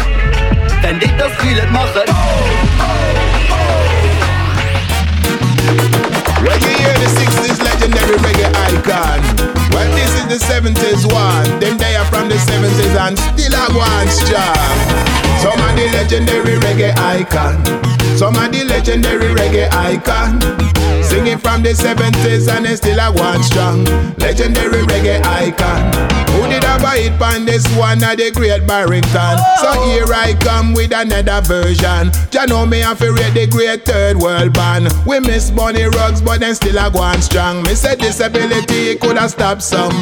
Wenn 0.93 1.01
dit 1.01 1.19
das 1.19 1.33
het 1.39 1.71
machen 1.71 2.05
Reggae 6.43 6.69
here, 6.69 6.99
the 6.99 7.09
60s 7.09 7.63
legendary 7.63 8.17
reggae 8.17 8.51
icon. 8.75 9.62
Is 10.23 10.39
the 10.39 10.55
70s 10.55 11.13
one. 11.13 11.59
Them 11.59 11.77
they 11.79 11.97
are 11.97 12.05
from 12.05 12.29
the 12.29 12.37
70s 12.37 12.95
and 12.95 13.19
still 13.19 13.55
a 13.55 13.67
one 13.75 14.09
strong. 14.09 15.03
Some 15.43 15.59
of 15.59 15.75
the 15.75 15.91
legendary 15.93 16.59
reggae 16.61 16.97
icon. 16.97 17.65
Some 18.17 18.37
of 18.37 18.53
the 18.53 18.65
legendary 18.65 19.35
reggae 19.35 19.69
icon. 19.73 20.41
Singing 21.03 21.39
from 21.39 21.63
the 21.63 21.71
70s 21.71 22.49
and 22.55 22.65
they 22.67 22.77
still 22.77 23.01
a 23.01 23.11
one 23.13 23.43
strong. 23.43 23.85
Legendary 24.19 24.83
reggae 24.87 25.21
icon. 25.25 26.23
Who 26.33 26.49
did 26.49 26.65
have 26.65 26.83
a 26.83 26.91
hit 26.91 27.21
on 27.21 27.45
this 27.45 27.67
one 27.77 28.03
of 28.03 28.17
the 28.17 28.31
great 28.33 28.67
Barrington? 28.67 29.37
So 29.61 29.71
here 29.85 30.07
I 30.09 30.35
come 30.41 30.73
with 30.73 30.93
another 30.93 31.43
version. 31.43 32.11
Ya 32.33 32.47
know 32.47 32.65
me 32.65 32.81
have 32.81 32.99
to 33.01 33.13
rate 33.13 33.35
the 33.35 33.47
great 33.47 33.85
third 33.85 34.17
world 34.17 34.55
band. 34.55 34.89
We 35.07 35.21
miss 35.21 35.51
Bunny 35.51 35.85
Ruggs, 35.85 36.23
but 36.23 36.41
then 36.41 36.55
still 36.55 36.79
a 36.79 36.91
go 36.91 37.01
on 37.01 37.21
strong. 37.21 37.63
Me 37.65 37.75
say 37.75 37.97
disability 37.97 38.97
could 38.97 39.19
have 39.19 39.31
stopped 39.33 39.63
some 39.63 39.93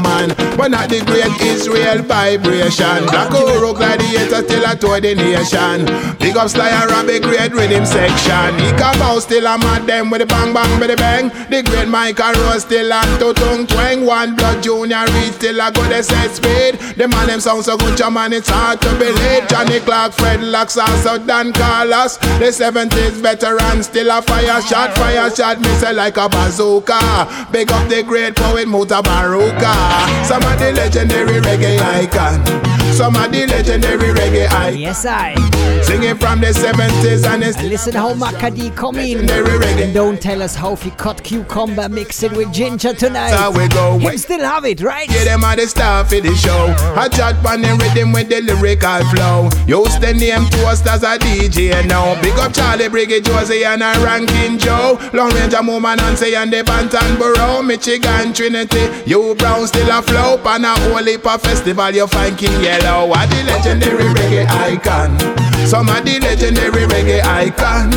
but 0.57 0.71
not 0.71 0.89
the 0.89 1.01
great 1.07 1.31
Israel 1.41 2.03
vibration. 2.03 3.07
Black 3.07 3.31
Uhuru 3.31 3.75
gladiator 3.75 4.43
still 4.43 4.65
a 4.65 4.75
tour 4.77 5.01
the 5.01 5.15
nation. 5.15 5.87
Big 6.19 6.37
up 6.37 6.49
Sly 6.49 6.69
Robbie, 6.87 7.21
great 7.21 7.53
rhythm 7.53 7.87
section. 7.87 8.51
Come 8.77 9.01
out 9.03 9.21
still 9.23 9.47
a 9.47 9.57
mad 9.59 9.87
them 9.87 10.11
with 10.11 10.21
the 10.21 10.27
bang 10.27 10.53
bang 10.53 10.81
with 10.81 10.91
the 10.91 10.97
bang. 10.97 11.29
The 11.49 11.63
great 11.63 11.89
Michael 11.89 12.35
Rose 12.43 12.63
still 12.63 12.93
on 12.93 13.07
to 13.21 13.33
tongue 13.35 13.67
twang. 13.67 14.05
One 14.05 14.35
blood 14.37 14.63
Junior 14.63 15.05
Reid 15.15 15.35
still 15.35 15.61
a 15.61 15.71
go 15.73 15.83
the 15.85 16.03
set 16.03 16.31
speed. 16.35 16.79
The 16.99 17.07
man 17.09 17.29
them 17.29 17.41
sound 17.41 17.65
so 17.65 17.77
good, 17.77 17.99
your 17.99 18.11
man 18.11 18.33
it's 18.33 18.49
hard 18.49 18.81
to 18.83 18.91
believe. 18.99 19.49
Johnny 19.49 19.81
Clarke, 19.81 20.13
Fred 20.13 20.43
Locks, 20.43 20.77
also 20.77 21.19
Don 21.19 21.53
Carlos. 21.53 22.17
The 22.43 22.51
70s 22.51 23.23
veteran 23.23 23.83
still 23.83 24.11
a 24.11 24.21
fire 24.23 24.61
shot, 24.63 24.95
fire 24.97 25.31
shot. 25.31 25.59
Say 25.81 25.93
like 25.93 26.17
a 26.17 26.29
bazooka. 26.29 27.49
Big 27.53 27.71
up 27.71 27.89
the 27.89 28.03
great 28.03 28.37
poet 28.37 28.67
Mutabaruka. 28.67 30.00
Some 30.25 30.43
of 30.43 30.59
the 30.59 30.73
legendary 30.73 31.41
reggae 31.41 31.79
icon. 31.81 32.80
Some 32.93 33.17
of 33.17 33.33
the 33.33 33.47
legendary 33.47 34.13
reggae 34.13 34.49
I. 34.51 34.71
Yes, 34.71 35.07
I. 35.07 35.35
Singing 35.83 36.17
from 36.19 36.41
the 36.41 36.49
70s 36.49 37.25
and 37.27 37.43
it's 37.43 37.61
Listen 37.63 37.95
how 37.95 38.13
Makadi 38.15 38.75
come 38.77 38.99
in. 38.99 39.29
And 39.31 39.95
don't 39.95 40.21
tell 40.21 40.43
us 40.43 40.55
how 40.55 40.77
he 40.77 40.91
cut 40.91 41.23
cucumber, 41.25 41.89
mix 41.89 42.23
it 42.23 42.33
with 42.33 42.53
ginger 42.53 42.93
tonight. 42.93 43.31
how 43.31 43.51
we 43.51 43.67
go. 43.69 43.99
Him 43.99 44.19
still 44.19 44.41
have 44.41 44.65
it, 44.67 44.83
right? 44.83 45.11
Yeah, 45.11 45.25
them 45.25 45.45
are 45.45 45.57
the 45.57 45.67
star 45.67 46.05
for 46.05 46.21
the 46.21 46.35
show. 46.35 46.75
I 46.97 47.09
chat 47.09 47.37
on 47.47 47.63
the 47.63 47.73
rhythm 47.81 48.13
with 48.13 48.29
the 48.29 48.43
lyrical 48.43 49.01
flow. 49.11 49.49
Use 49.67 49.99
the 49.99 50.13
name 50.13 50.45
toast 50.51 50.87
as 50.87 51.03
a 51.03 51.17
DJ 51.19 51.73
and 51.73 51.89
now. 51.89 52.21
Big 52.21 52.39
up 52.39 52.53
Charlie 52.53 52.89
Briggy, 52.89 53.25
Josie 53.25 53.65
and 53.65 53.83
a 53.83 53.93
Ranking 54.05 54.59
Joe. 54.59 54.99
Long 55.15 55.31
Range 55.33 55.55
of 55.55 55.65
Moma 55.65 55.97
Nancy 55.97 56.35
and 56.35 56.53
the 56.53 56.63
Bantan 56.63 57.19
Borough. 57.19 57.63
Michigan 57.63 58.35
Trinity. 58.35 58.91
U 59.07 59.35
Brown 59.37 59.67
still 59.67 59.89
a 59.91 60.03
flow. 60.03 60.39
And 60.45 60.67
a 60.67 60.75
whole 60.75 61.05
heap 61.05 61.25
of 61.27 61.41
festival 61.41 61.91
you 61.91 62.07
find 62.09 62.37
King 62.37 62.61
Yellow. 62.61 62.80
What 63.11 63.29
the 63.31 63.43
legendary 63.45 64.05
reggae 64.15 64.47
icon. 64.49 65.19
Some 65.67 65.89
of 65.89 66.05
the 66.05 66.19
legendary 66.21 66.87
reggae 66.87 67.23
icon. 67.23 67.91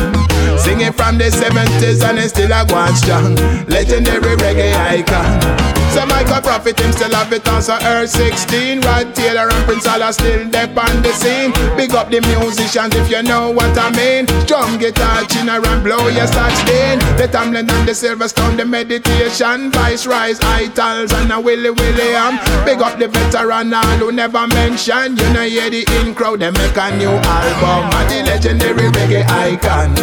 Singing 0.58 0.92
from 0.92 1.18
the 1.18 1.24
70s 1.24 2.02
and 2.08 2.18
it's 2.18 2.28
still 2.30 2.52
a 2.52 2.64
go 2.66 2.74
on 2.74 2.94
strong. 2.94 3.34
Legendary 3.66 4.36
reggae 4.36 4.74
icon. 4.74 5.83
Some 5.94 6.08
Michael 6.08 6.42
it, 6.66 6.80
him 6.80 6.90
still 6.90 7.14
have 7.14 7.32
it 7.32 7.46
also 7.46 7.78
Earth 7.86 8.10
16. 8.10 8.80
Rod 8.80 9.14
Taylor 9.14 9.48
and 9.48 9.64
Prince 9.64 9.86
Alla 9.86 10.12
still 10.12 10.50
dep 10.50 10.76
on 10.76 11.02
the 11.02 11.12
scene. 11.12 11.52
Big 11.76 11.94
up 11.94 12.10
the 12.10 12.20
musicians 12.20 12.96
if 12.96 13.08
you 13.08 13.22
know 13.22 13.52
what 13.52 13.78
I 13.78 13.94
mean. 13.94 14.26
Drum 14.44 14.76
guitar, 14.76 15.22
chinner 15.26 15.64
and 15.64 15.84
blow 15.84 16.08
your 16.08 16.26
start 16.26 16.50
stain. 16.66 16.98
The 17.14 17.28
Tamlin 17.30 17.70
and 17.70 17.86
the 17.86 17.92
Silverstone, 17.92 18.56
the 18.56 18.64
meditation. 18.64 19.70
Vice 19.70 20.04
Rise, 20.04 20.40
Itals 20.42 21.12
and 21.12 21.30
a 21.30 21.40
Willie 21.40 21.70
William. 21.70 22.42
Big 22.64 22.82
up 22.82 22.98
the 22.98 23.06
veteran 23.06 23.72
all 23.72 23.84
who 24.02 24.10
never 24.10 24.48
mention. 24.48 25.16
You 25.16 25.32
know 25.32 25.46
hear 25.46 25.70
the 25.70 25.86
in 26.02 26.12
crowd, 26.16 26.40
they 26.40 26.50
make 26.50 26.76
a 26.76 26.90
new 26.98 27.14
album. 27.22 27.94
And 27.94 28.10
the 28.10 28.30
legendary 28.30 28.90
reggae 28.90 29.22
icon. 29.30 29.94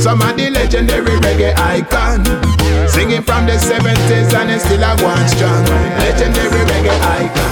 Some 0.00 0.22
of 0.22 0.36
the 0.36 0.48
legendary 0.50 1.18
reggae 1.18 1.58
icon. 1.58 2.69
Singing 2.92 3.22
from 3.22 3.46
the 3.46 3.52
70s 3.52 4.34
and 4.34 4.50
it's 4.50 4.64
still 4.64 4.82
a 4.82 4.92
one 5.02 5.28
strong. 5.28 5.64
Legendary 5.98 6.62
reggae 6.70 7.00
icon. 7.00 7.50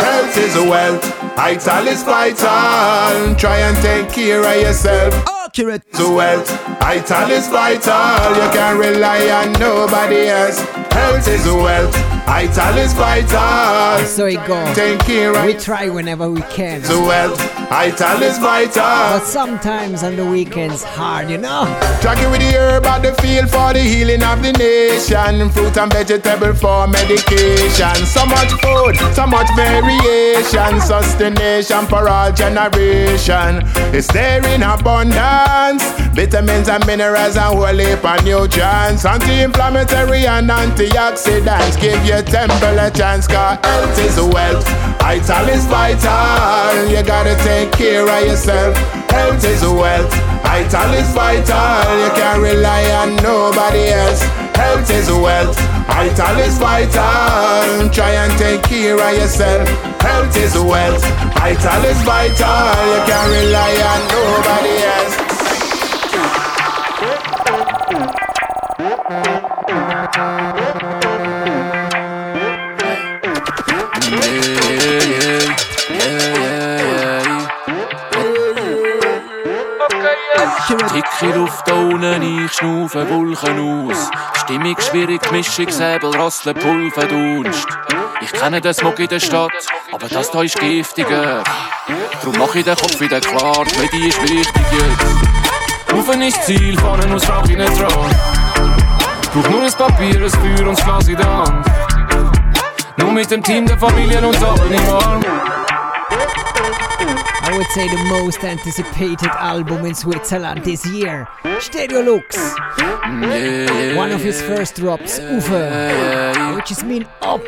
Health 0.00 0.36
is 0.36 0.54
wealth, 0.56 1.04
vital 1.36 1.86
is 1.86 2.02
vital. 2.02 3.34
Try 3.36 3.58
and 3.58 3.76
take 3.78 4.10
care 4.10 4.42
of 4.42 4.60
yourself. 4.60 5.14
Accurate. 5.44 5.82
To 5.92 6.14
wealth, 6.14 6.48
vital 6.80 7.30
is 7.30 7.48
vital. 7.48 8.34
You 8.36 8.48
can't 8.52 8.78
rely 8.78 9.28
on 9.30 9.52
nobody 9.60 10.28
else. 10.28 10.58
Health 10.92 11.28
is 11.28 11.44
wealth, 11.46 11.94
vital 12.28 12.76
is 12.76 12.92
vital. 12.92 14.04
So 14.04 14.26
it 14.26 14.44
goes. 14.46 14.76
Take 14.76 15.00
care 15.00 15.32
We 15.46 15.54
try 15.54 15.88
whenever 15.88 16.28
we 16.30 16.42
can. 16.42 16.82
To 16.82 17.00
wealth, 17.00 17.40
vital 17.70 18.22
is 18.22 18.38
vital. 18.38 18.82
But 18.82 19.24
sometimes 19.24 20.02
on 20.02 20.16
the 20.16 20.26
weekends, 20.26 20.84
hard, 20.84 21.30
you 21.30 21.38
know. 21.38 21.64
Tracking 22.02 22.30
with 22.30 22.40
the 22.40 22.52
herb 22.58 22.84
at 22.84 23.02
the 23.02 23.14
field 23.22 23.48
for 23.48 23.72
the 23.72 23.80
healing 23.80 24.22
of 24.22 24.42
the 24.42 24.52
nation. 24.52 25.48
Fruit 25.50 25.76
and 25.78 25.90
vegetable 25.92 26.54
for 26.54 26.86
medication. 26.86 27.96
So 28.14 28.26
much 28.26 28.52
food, 28.60 28.94
so 29.14 29.26
much 29.26 29.48
variation. 29.56 30.80
Sustenance 30.80 31.72
for 31.88 32.08
all 32.08 32.30
generation. 32.30 33.62
It's 33.96 34.12
there 34.12 34.44
in 34.54 34.62
abundance. 34.62 35.82
Vitamins 36.14 36.68
and 36.68 36.84
minerals 36.86 37.36
and 37.36 37.56
whole 37.56 37.80
heap 37.84 38.04
of 38.04 38.24
nutrients. 38.24 39.04
Anti-inflammatory 39.06 40.26
and 40.26 40.50
antioxidants. 40.50 41.80
Give 41.80 42.02
temple 42.22 42.78
a 42.78 42.90
chance. 42.90 43.26
Cause 43.26 43.58
health 43.62 43.98
is 43.98 44.16
wealth. 44.20 44.66
Vital 45.00 45.48
is 45.48 45.64
vital. 45.66 46.88
You 46.88 47.02
gotta 47.02 47.36
take 47.44 47.72
care 47.72 48.08
of 48.08 48.26
yourself. 48.26 48.76
Health 49.10 49.44
is 49.44 49.62
wealth. 49.62 50.12
Vital 50.42 50.94
is 50.94 51.10
vital. 51.12 51.98
You 52.02 52.10
can't 52.18 52.40
rely 52.42 52.84
on 53.00 53.16
nobody 53.16 53.88
else. 53.88 54.22
Health 54.56 54.90
is 54.90 55.10
wealth. 55.10 55.58
Vital 55.86 56.38
is 56.38 56.58
vital. 56.58 57.88
Try 57.90 58.12
and 58.22 58.32
take 58.38 58.62
care 58.62 58.94
of 58.94 59.12
yourself. 59.16 59.68
Health 60.00 60.36
is 60.36 60.54
wealth. 60.54 61.04
Vital 61.34 61.84
is 61.84 62.00
vital. 62.02 62.86
You 62.92 63.00
can't 63.08 63.30
rely 63.38 63.74
on 63.90 64.00
nobody 64.12 64.74
else. 64.94 65.28
Dicke 80.98 81.32
Luft 81.34 81.68
da 81.68 81.74
unten, 81.74 82.44
ich 82.44 82.52
schnaufe 82.52 83.08
Wolken 83.08 83.90
aus. 83.90 84.10
Stimmung 84.34 84.76
schwierig, 84.80 85.20
die 85.22 85.32
Mischung, 85.32 85.68
Säbel, 85.70 86.10
Rasseln, 86.10 86.56
Pulver, 86.56 87.06
Dunst. 87.06 87.68
Ich 88.20 88.32
kenne 88.32 88.60
den 88.60 88.74
Smog 88.74 88.98
in 88.98 89.08
der 89.08 89.20
Stadt, 89.20 89.52
aber 89.92 90.08
das 90.08 90.30
da 90.30 90.42
ist 90.42 90.58
giftiger. 90.58 91.44
Drum 92.22 92.34
mach 92.38 92.54
ich 92.54 92.64
den 92.64 92.76
Kopf 92.76 93.00
wieder 93.00 93.20
klar, 93.20 93.64
die 93.64 93.78
Medi 93.78 94.08
ist 94.08 94.22
wichtig 94.22 94.66
jetzt. 94.72 95.92
Rufen 95.92 96.22
ist 96.22 96.44
Ziel, 96.44 96.78
vorne 96.78 97.14
aus 97.14 97.28
Rauch 97.28 97.48
in 97.48 97.58
den 97.58 97.74
Thron. 97.74 98.10
Brauch 99.32 99.50
nur 99.50 99.62
ein 99.62 99.72
Papier, 99.72 100.24
ein 100.24 100.30
Feuer 100.30 100.68
und 100.68 100.78
das 100.78 100.84
Glas 100.84 101.08
in 101.08 101.16
der 101.16 101.26
Hand. 101.26 101.97
Nur 102.98 103.12
mit 103.12 103.30
dem 103.30 103.42
Team 103.42 103.66
der 103.66 103.78
Familien 103.78 104.24
und 104.24 104.36
Abend 104.42 104.72
im 104.72 104.88
Arm. 104.94 105.22
I 107.50 107.56
would 107.56 107.66
say 107.72 107.88
the 107.88 108.04
most 108.22 108.44
anticipated 108.44 109.30
album 109.38 109.86
in 109.86 109.94
Switzerland 109.94 110.62
this 110.64 110.84
year. 110.86 111.26
Stereo 111.60 112.02
Lux. 112.02 112.54
Mm, 113.06 113.96
One 113.96 114.12
of 114.12 114.20
his 114.22 114.42
first 114.42 114.76
drops, 114.76 115.18
Ufer, 115.18 116.54
which 116.56 116.70
is 116.70 116.82
mean 116.84 117.06
up. 117.22 117.40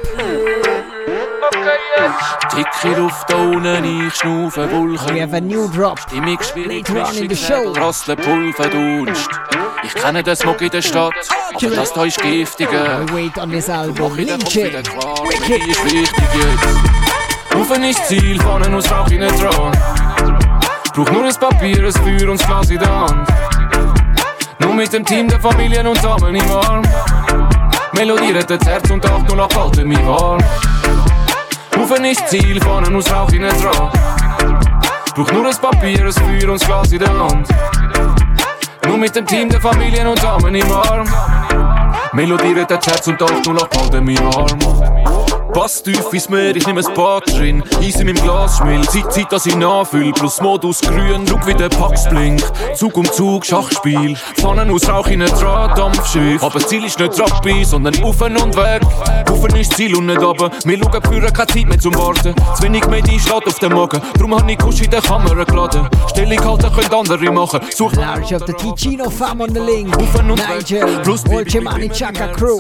Dicke 2.56 2.96
Luft 2.96 3.28
da 3.28 3.36
unten, 3.36 4.06
ich 4.06 4.14
schnaufe 4.14 4.70
Wolken. 4.70 5.14
We 5.14 5.22
have 5.22 5.36
a 5.36 5.40
new 5.40 5.68
drop 5.68 5.98
Stimmung 6.00 6.38
schwierig. 6.42 6.86
Säbel, 6.86 7.72
Rasseln, 7.76 8.18
Pulver, 8.18 8.68
Dunst. 8.68 9.30
Ich 9.82 9.94
kenne 9.94 10.22
den 10.22 10.36
Smog 10.36 10.60
in 10.60 10.70
der 10.70 10.82
Stadt, 10.82 11.14
aber 11.54 11.70
das 11.74 11.92
da 11.92 12.04
ist 12.04 12.20
giftiger. 12.20 13.06
We 13.08 13.14
wait 13.14 13.38
on 13.38 13.50
this 13.50 13.68
album. 13.68 14.16
Die 14.16 14.24
Medi 14.24 15.70
ist 15.70 15.84
wichtig 15.84 16.24
jetzt. 16.34 17.54
Rufen 17.54 17.84
ist 17.84 18.06
Ziel, 18.06 18.40
vorne 18.40 18.76
aus 18.76 18.90
Rauch 18.90 19.08
in 19.10 19.20
den 19.20 19.36
Thron. 19.36 19.72
Brauch 20.94 21.10
nur 21.10 21.24
ein 21.24 21.34
Papier, 21.34 21.86
ein 21.86 21.92
Feuer 21.92 22.30
und 22.30 22.40
das 22.40 22.46
Glas 22.46 22.70
in 22.70 22.78
der 22.78 22.88
Hand. 22.88 23.28
Nur 24.58 24.74
mit 24.74 24.92
dem 24.92 25.04
Team 25.04 25.28
der 25.28 25.40
Familien 25.40 25.86
und 25.86 26.02
Damen 26.02 26.34
im 26.34 26.50
Arm. 26.50 26.82
Melodiert 27.92 28.50
das 28.50 28.66
Herz 28.66 28.90
und 28.90 29.02
Tag 29.02 29.26
nur 29.26 29.36
noch 29.36 29.54
halten 29.54 29.88
mich 29.88 30.06
warm. 30.06 30.40
Rufen 31.80 32.04
ist 32.04 32.28
Ziel, 32.28 32.60
vorne 32.60 32.94
aus 32.94 33.10
Rauch 33.10 33.32
in 33.32 33.40
den 33.40 33.50
Thron. 33.58 33.90
Brauch 35.14 35.32
nur 35.32 35.46
ein 35.46 35.56
Papier, 35.56 36.04
ein 36.04 36.12
Feuer 36.12 36.50
und 36.50 36.60
das 36.60 36.66
Glas 36.66 36.92
in 36.92 36.98
der 36.98 37.08
Hand. 37.08 37.48
Nur 38.86 38.98
mit 38.98 39.16
dem 39.16 39.26
Team 39.26 39.48
der 39.48 39.62
Familien 39.62 40.06
und 40.06 40.22
Damen 40.22 40.54
im 40.54 40.70
Arm. 40.70 41.08
Melodiert 42.12 42.70
das 42.70 42.86
Herz 42.86 43.06
und 43.08 43.18
Tag 43.18 43.46
nur 43.46 43.54
noch 43.54 43.68
halten 43.74 44.04
mich 44.04 44.20
warm. 44.20 44.89
Pass 45.52 45.82
tief 45.82 46.12
ins 46.12 46.28
Meer, 46.28 46.54
ich 46.54 46.66
nehme 46.66 46.80
ein 46.80 46.94
Bad 46.94 47.26
drin. 47.36 47.62
Eis 47.80 47.96
in 47.96 48.06
meinem 48.06 48.22
Glas 48.22 48.58
schmilzt, 48.58 48.92
Zeit, 48.92 49.12
Zeit, 49.12 49.32
dass 49.32 49.46
ich 49.46 49.56
nachfüll. 49.56 50.12
Plus 50.12 50.40
Modus 50.40 50.80
grün, 50.80 51.26
schau 51.28 51.40
wie 51.44 51.54
der 51.54 51.68
Pax 51.68 52.08
blinkt. 52.08 52.50
Zug 52.74 52.96
um 52.96 53.04
Zug, 53.04 53.44
Schachspiel. 53.44 54.16
Pfannen 54.36 54.70
aus 54.70 54.88
Rauch 54.88 55.08
in 55.08 55.22
ein 55.22 55.28
Drahtdampfschiff. 55.28 56.42
Aber 56.42 56.60
Ziel 56.60 56.84
ist 56.84 57.00
nicht 57.00 57.18
Rappi, 57.18 57.64
sondern 57.64 57.94
Ufen 58.04 58.36
und 58.36 58.56
weg. 58.56 58.82
Ufen 59.28 59.56
ist 59.56 59.74
Ziel 59.74 59.96
und 59.96 60.06
nicht 60.06 60.22
runter. 60.22 60.50
Wir 60.64 60.78
schauen 60.78 60.92
für 60.92 61.20
keine 61.20 61.46
Zeit 61.46 61.66
mehr 61.66 61.78
zum 61.80 61.94
Warten. 61.96 62.34
Zu 62.54 62.62
wenig 62.62 62.86
Medi 62.86 63.18
steht 63.18 63.46
auf 63.46 63.58
dem 63.58 63.72
Magen. 63.72 64.00
Drum 64.18 64.34
hab 64.34 64.48
ich 64.48 64.58
Kusch 64.58 64.82
in 64.82 64.90
der 64.90 65.02
Kamera 65.02 65.42
geladen. 65.42 65.88
Stellung 66.10 66.44
halten 66.44 66.72
können 66.74 66.94
andere 66.94 67.32
machen. 67.32 67.60
Such 67.74 67.94
Large 67.94 68.36
of 68.36 68.42
the 68.46 68.52
Ticino 68.52 69.10
fam 69.10 69.40
on 69.40 69.52
the 69.52 69.60
link. 69.60 69.96
Ufen 69.96 70.30
und 70.30 70.42
Nigel, 70.48 71.00
Plus 71.02 71.24
Olcemani 71.28 71.88
Chaka 71.88 72.28
Crew. 72.28 72.58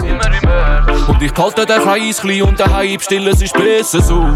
Und 1.08 1.22
ich 1.22 1.32
behalte 1.32 1.64
den 1.64 1.80
Kreis 1.80 2.20
klein 2.20 2.42
und 2.42 2.58
daheim 2.58 2.79
still, 3.00 3.28
es 3.28 3.42
ist 3.42 3.52
besser 3.52 4.00
so. 4.00 4.26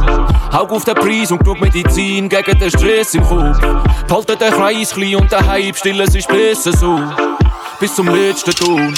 Haug 0.53 0.71
auf 0.71 0.85
den 0.85 0.95
Preis 0.95 1.31
und 1.33 1.39
genug 1.39 1.61
Medizin 1.61 2.29
gegen 2.29 2.59
den 2.59 2.71
Stress 2.71 3.15
im 3.15 3.23
Kopf. 3.23 3.59
Behalte 4.07 4.37
den 4.37 4.53
Kreis 4.53 4.91
klein 4.91 5.17
und 5.17 5.33
daheim 5.33 5.75
still, 5.75 6.01
es 6.01 6.15
ist 6.15 6.29
besser 6.29 6.73
so. 6.77 7.01
Bis 7.81 7.95
zum 7.95 8.09
letzten 8.09 8.53
Ton. 8.53 8.95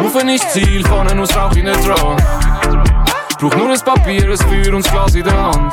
Rufen 0.00 0.28
ist 0.28 0.52
Ziel, 0.52 0.86
vorne 0.86 1.20
aus 1.20 1.36
Rauch 1.36 1.56
in 1.56 1.66
den 1.66 1.74
Thron. 1.82 2.16
Brauch 3.40 3.56
nur 3.56 3.70
ein 3.70 3.80
Papier, 3.80 4.30
ein 4.30 4.36
Feuer 4.36 4.74
und 4.74 4.84
das 4.84 4.92
Glas 4.92 5.14
in 5.14 5.24
der 5.24 5.36
Hand. 5.36 5.72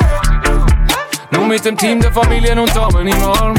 Nur 1.31 1.45
mit 1.45 1.63
dem 1.65 1.77
Team 1.77 1.99
der 1.99 2.11
Familien 2.11 2.59
und 2.59 2.75
Damen 2.75 3.07
im 3.07 3.23
Arm. 3.23 3.53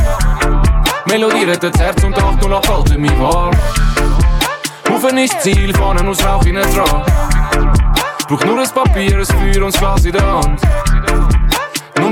Melodiert 1.06 1.62
das 1.62 1.78
Herz 1.78 2.02
und 2.02 2.14
Tag 2.14 2.40
nur 2.40 2.50
noch 2.50 2.62
Rufen 5.06 5.18
ist 5.18 5.40
Ziel, 5.40 5.72
vorne 5.72 6.08
aus 6.08 6.24
Rauch 6.26 6.44
in 6.46 6.56
den. 6.56 6.64
Brauch 8.26 8.44
nur 8.44 8.58
ein 8.58 8.68
Papier, 8.70 9.18
ein 9.18 9.24
Feuer 9.24 9.64
und 9.64 9.80
das 9.80 10.02
der 10.02 10.20
Hand. 10.20 10.60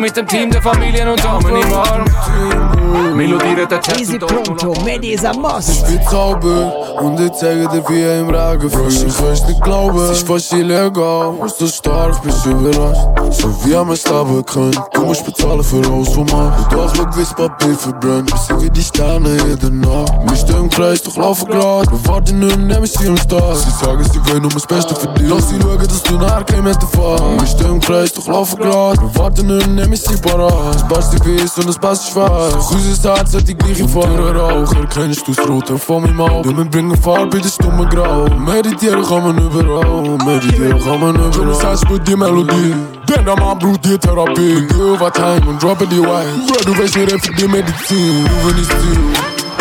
Mit 0.05 0.19
dem 0.19 0.29
Team 0.29 0.51
der 0.51 0.61
Familien 0.61 1.09
und 1.09 1.25
Damen 1.25 1.57
im 1.57 1.73
Arm. 1.73 3.17
Melodiert 3.17 3.73
das 3.73 3.87
Herz 3.87 4.01
Easy 4.01 4.19
Pronto, 4.19 4.75
Medi 4.85 5.15
is 5.15 5.25
a 5.25 5.33
must. 5.33 5.71
Ich 5.71 5.83
bin 5.85 6.01
Zauber 6.11 7.01
und 7.01 7.19
ich 7.19 7.33
zeige 7.33 7.67
dir, 7.69 7.83
wie 7.89 8.03
er 8.03 8.21
im 8.21 8.29
Regen 8.29 8.71
frisst. 8.71 9.05
Ich 9.05 9.23
weiß 9.23 9.47
nicht 9.47 9.63
glauben, 9.63 9.97
es 9.99 10.19
ist 10.19 10.27
fast 10.27 10.53
illegal. 10.53 11.35
Was 11.39 11.57
du 11.57 11.67
stark 11.67 12.23
bist, 12.23 12.45
überrascht. 12.45 13.01
So 13.31 13.49
wie 13.65 13.75
am 13.75 13.97
Sterben 13.97 14.45
können. 14.45 14.77
Du 14.93 15.07
musst 15.07 15.25
bezahlen 15.25 15.65
für 15.65 15.77
alles, 15.77 16.17
was 16.17 16.33
man. 16.33 16.53
Du 16.71 16.83
hast 16.83 16.99
mir 16.99 17.07
gewiss 17.07 17.33
Papier 17.33 17.75
verbrennt. 17.75 18.31
Wir 18.31 18.39
sind 18.39 18.63
wie 18.63 18.71
die 18.71 18.83
Sterne 18.83 19.57
der 19.57 19.71
Nacht. 19.71 20.13
Wir 20.29 20.37
stehen 20.37 20.59
im 20.59 20.71
Kreis, 20.71 21.03
doch 21.03 21.17
laufen 21.17 21.49
grad. 21.49 21.91
Wir 21.91 22.07
warten 22.07 22.41
nur, 22.41 22.57
nehmen 22.57 22.87
sie 22.87 23.09
am 23.09 23.17
Start. 23.17 23.57
Sie 23.57 23.85
sagen, 23.85 24.05
sie 24.05 24.21
wollen 24.31 24.43
nur 24.43 24.51
das 24.51 24.67
Beste 24.67 24.95
für 24.95 25.09
dich. 25.09 25.29
Lass 25.29 25.49
sie 25.49 25.59
schauen, 25.61 25.79
dass 25.79 26.03
du 26.03 26.19
nachher 26.19 26.45
kein 26.45 26.65
Meter 26.65 26.87
fahren. 26.89 27.41
Wir 27.41 27.47
stehen 27.47 27.73
im 27.73 27.81
Kreis, 27.81 28.13
doch 28.13 28.27
laufen 28.29 28.59
grad. 28.59 29.01
Wir 29.01 29.19
warten 29.19 29.47
nur, 29.47 29.67
nehmen 29.67 29.94
missie 29.95 30.17
parat 30.17 30.89
Barst 30.89 31.13
die 31.13 31.19
Biss 31.19 31.57
und 31.59 31.69
es 31.69 31.79
passt 31.79 32.11
schwarz 32.11 32.71
Unsere 32.73 32.97
Stadt 32.97 33.35
hat 33.35 33.49
die 33.49 33.55
gleiche 33.55 33.89
Farbe 33.89 34.35
Raucher, 34.35 34.87
kennst 34.93 35.27
du's 35.27 35.39
Rote 35.49 35.79
von 35.79 36.03
meinem 36.03 36.21
Auge 36.21 36.57
Wir 36.57 36.65
bringen 36.65 36.97
Farbe, 36.97 37.39
das 37.39 37.57
dumme 37.59 37.87
Grau 37.87 38.27
Meditieren 38.31 39.05
kann 39.05 39.23
man 39.23 39.39
überall 39.39 40.19
Meditieren 40.25 40.83
kann 40.83 41.01
man 41.01 41.15
überall 41.15 41.33
Schon 41.33 41.49
das 41.49 41.65
heißt 41.65 41.89
mit 41.91 42.09
die 42.09 42.17
Melodie 42.17 42.75
Denn 43.09 43.25
der 43.25 43.37
Mann 43.37 43.59
braucht 43.59 43.85
die 43.85 43.99
Therapie. 43.99 44.67
Geh 44.69 44.83
overtime 44.83 45.47
und 45.49 45.63
droppe 45.63 45.87
die 45.87 46.01
White 46.01 46.41
Bro, 46.49 46.73
du 46.73 46.79
weißt 46.79 46.97
nicht, 46.97 47.27
für 47.27 47.33
die 47.33 47.49
Medizin 47.49 48.27
Rufen 48.43 48.59
ist 48.59 48.71
Ziel 48.81 49.01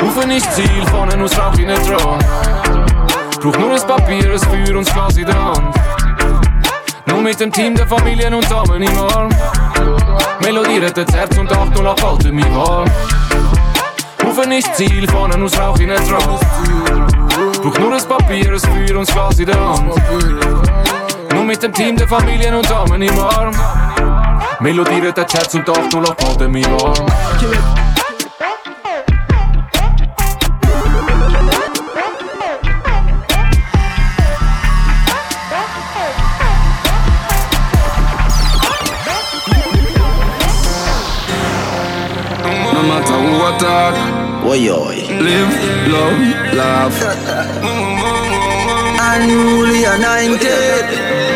Rufen 0.01 0.31
ist 0.31 0.55
Ziel, 0.55 0.87
vorne 0.89 1.23
aus 1.23 1.37
Rauch 1.37 1.57
in 1.57 1.67
den 1.67 1.77
Thron 1.85 2.19
Braucht 3.39 3.59
nur 3.59 3.71
ein 3.71 3.87
Papier, 3.87 4.33
ein 4.33 4.39
Feuer 4.39 4.77
und 4.77 4.87
das 4.87 4.93
Glas 4.93 5.17
in 5.17 5.25
der 5.25 5.43
Hand 5.43 5.75
nur 7.13 7.21
mit 7.21 7.39
dem 7.39 7.51
Team 7.51 7.75
der 7.75 7.85
Familien 7.85 8.33
und 8.33 8.49
Damen 8.49 8.81
im 8.81 8.97
Arm. 8.97 9.29
Melodiert 10.41 10.97
das 10.97 11.15
Herz 11.15 11.37
und 11.37 11.51
acht 11.51 11.77
und 11.77 11.87
halten 11.87 12.35
mich 12.35 12.55
warm. 12.55 12.89
Rufen 14.23 14.51
ist 14.51 14.75
Ziel, 14.75 15.07
vorne 15.09 15.35
aus 15.43 15.57
Rauch 15.57 15.77
in 15.79 15.89
den 15.89 15.97
Traum. 16.07 16.39
Braucht 17.61 17.79
nur 17.79 17.93
ein 17.93 18.03
Papier, 18.03 18.53
ein 18.53 18.59
Feuer 18.59 18.97
und 18.97 19.07
das 19.07 19.13
Glas 19.13 19.37
der 19.37 19.59
Hand. 19.59 19.93
Nur 21.33 21.43
mit 21.43 21.61
dem 21.61 21.73
Team 21.73 21.95
der 21.95 22.07
Familien 22.07 22.55
und 22.55 22.69
Damen 22.69 23.01
im 23.01 23.19
Arm. 23.19 23.53
Melodiert 24.59 25.17
das 25.17 25.33
Herz 25.33 25.53
und 25.55 25.69
acht 25.69 25.93
und 25.93 26.07
halten 26.07 26.51
mich 26.51 26.65
warm. 26.65 27.92
Talk. 43.57 43.95
Oi, 44.45 44.69
oi. 44.69 44.95
Live, 45.25 45.55
love, 45.91 46.19
laugh. 46.53 46.97
Unruly 49.13 49.83
anointed. 49.85 51.32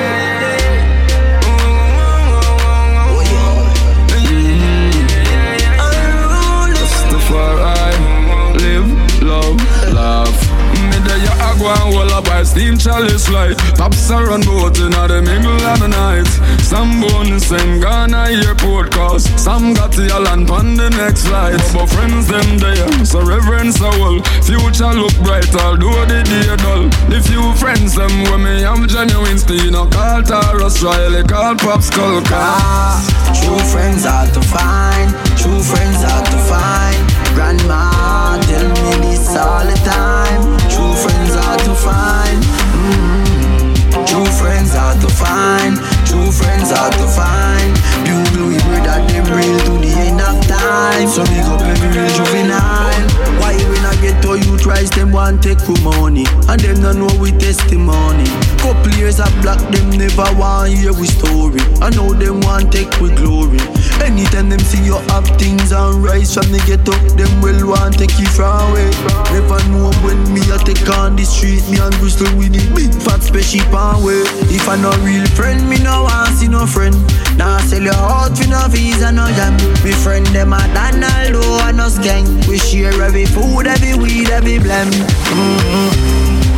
And 11.67 11.93
hold 11.93 12.11
up 12.11 12.25
by 12.25 12.43
steam 12.43 12.77
chalice 12.77 13.29
light. 13.29 13.57
Pops 13.75 14.09
are 14.11 14.27
run 14.27 14.41
boat 14.41 14.79
in 14.79 14.91
the 14.91 15.21
middle 15.21 15.59
of 15.67 15.79
the 15.79 15.87
night. 15.87 16.27
Some 16.63 17.01
bone 17.01 17.39
send 17.39 17.81
Ghana 17.81 18.31
airport 18.45 18.91
cause 18.91 19.25
some 19.41 19.73
got 19.73 19.91
the 19.91 20.11
island 20.11 20.49
on 20.49 20.75
the 20.75 20.89
next 20.89 21.27
flight. 21.27 21.59
But 21.73 21.87
friends 21.87 22.27
them 22.27 22.57
there, 22.57 23.05
so 23.05 23.21
reverence 23.21 23.81
a 23.81 23.91
whole. 23.91 24.21
Future 24.43 24.93
look 24.95 25.15
bright, 25.23 25.51
although 25.55 26.05
the 26.05 26.23
day 26.23 26.55
dull. 26.55 26.87
The 27.11 27.19
few 27.19 27.53
friends 27.59 27.95
them 27.95 28.11
when 28.31 28.43
me 28.43 28.61
have 28.61 28.87
genuine 28.87 29.37
steel, 29.37 29.71
no 29.71 29.87
call 29.87 30.21
Tarrus 30.23 30.83
Riley, 30.83 31.23
call 31.23 31.55
Pop 31.55 31.81
Skull 31.81 32.21
ah, 32.31 32.99
True 33.35 33.59
friends 33.71 34.05
hard 34.05 34.33
to 34.33 34.41
find, 34.41 35.11
true 35.35 35.61
friends 35.63 36.03
hard 36.03 36.25
to 36.25 36.39
find. 36.47 37.01
Grandma 37.35 38.39
tell 38.43 38.67
me 38.83 39.07
this 39.07 39.29
all 39.35 39.65
the 39.65 39.77
time. 39.85 40.41
True 40.71 40.95
friends 40.95 41.26
hard 41.57 41.65
to 41.65 41.75
find. 41.75 42.43
Mm-hmm. 42.43 44.05
True 44.05 44.25
friends 44.37 44.73
hard 44.73 45.01
to 45.01 45.09
find. 45.09 45.77
True 46.05 46.31
friends 46.31 46.71
hard 46.71 46.93
to 46.93 47.07
find. 47.07 47.73
People 48.05 48.47
we 48.47 48.57
pray 48.69 48.81
that 48.85 49.01
them 49.09 49.25
real 49.33 49.57
to 49.65 49.73
the 49.81 49.91
end 49.97 50.21
of 50.21 50.37
time. 50.45 51.07
So 51.09 51.23
big 51.25 51.45
up 51.49 51.61
every 51.61 51.89
real 51.89 52.09
juvenile. 52.13 53.03
Why 53.41 53.57
when 53.69 53.85
I 53.85 53.95
get 54.01 54.21
to 54.23 54.37
you 54.37 54.57
tries 54.57 54.89
them 54.91 55.11
want 55.11 55.41
take 55.41 55.59
for 55.59 55.77
money 55.81 56.25
and 56.47 56.59
them 56.61 56.81
don't 56.81 56.99
know 56.99 57.13
we 57.19 57.31
testimony. 57.31 58.25
Couple 58.61 58.93
years 58.93 59.19
of 59.19 59.33
black 59.41 59.59
them 59.71 59.89
never 59.89 60.29
want 60.37 60.73
hear 60.73 60.93
we 60.93 61.07
story. 61.07 61.61
I 61.81 61.89
know 61.89 62.13
them 62.13 62.41
want 62.41 62.71
take 62.71 62.91
we 63.01 63.09
glory. 63.15 63.59
Anytime 64.03 64.49
them 64.49 64.59
see 64.59 64.83
you 64.83 64.97
have 65.13 65.27
things 65.37 65.71
and 65.71 66.03
rise 66.03 66.33
from 66.33 66.51
the 66.51 66.59
ghetto, 66.65 66.93
them 67.15 67.29
will 67.41 67.69
want 67.69 67.97
take 67.97 68.17
you 68.17 68.27
from 68.27 68.49
away. 68.69 68.89
Never 69.33 69.61
know 69.69 69.91
when 70.01 70.17
me 70.33 70.41
a 70.49 70.57
take 70.59 70.89
on 70.97 71.15
the 71.15 71.25
street, 71.25 71.61
me 71.69 71.77
and 71.79 71.93
Bristol 72.01 72.29
with 72.37 72.53
the 72.53 72.63
big 72.73 72.93
fat 73.03 73.21
spaceship 73.21 73.73
on 73.73 74.03
way. 74.03 74.23
If 74.49 74.67
I 74.67 74.75
no 74.81 74.91
real 75.05 75.25
friend, 75.37 75.69
me 75.69 75.77
no 75.79 76.03
want 76.09 76.33
see 76.37 76.47
no 76.47 76.65
friend. 76.65 76.95
Now 77.37 77.57
sell 77.59 77.83
your 77.83 77.93
heart 77.93 78.37
for 78.37 78.47
no 78.49 78.67
visa, 78.69 79.11
no 79.11 79.27
jam. 79.37 79.53
Me 79.83 79.91
friend 79.91 80.25
them 80.27 80.53
a 80.53 80.61
Donaldo 80.73 81.43
and 81.67 81.77
no 81.77 81.87
gang. 82.01 82.25
We 82.47 82.57
share 82.57 82.95
every 83.01 83.25
food, 83.25 83.67
every 83.67 83.93
weed, 83.93 84.29
every 84.29 84.57
blem. 84.57 84.89
Mm-hmm. 84.89 86.17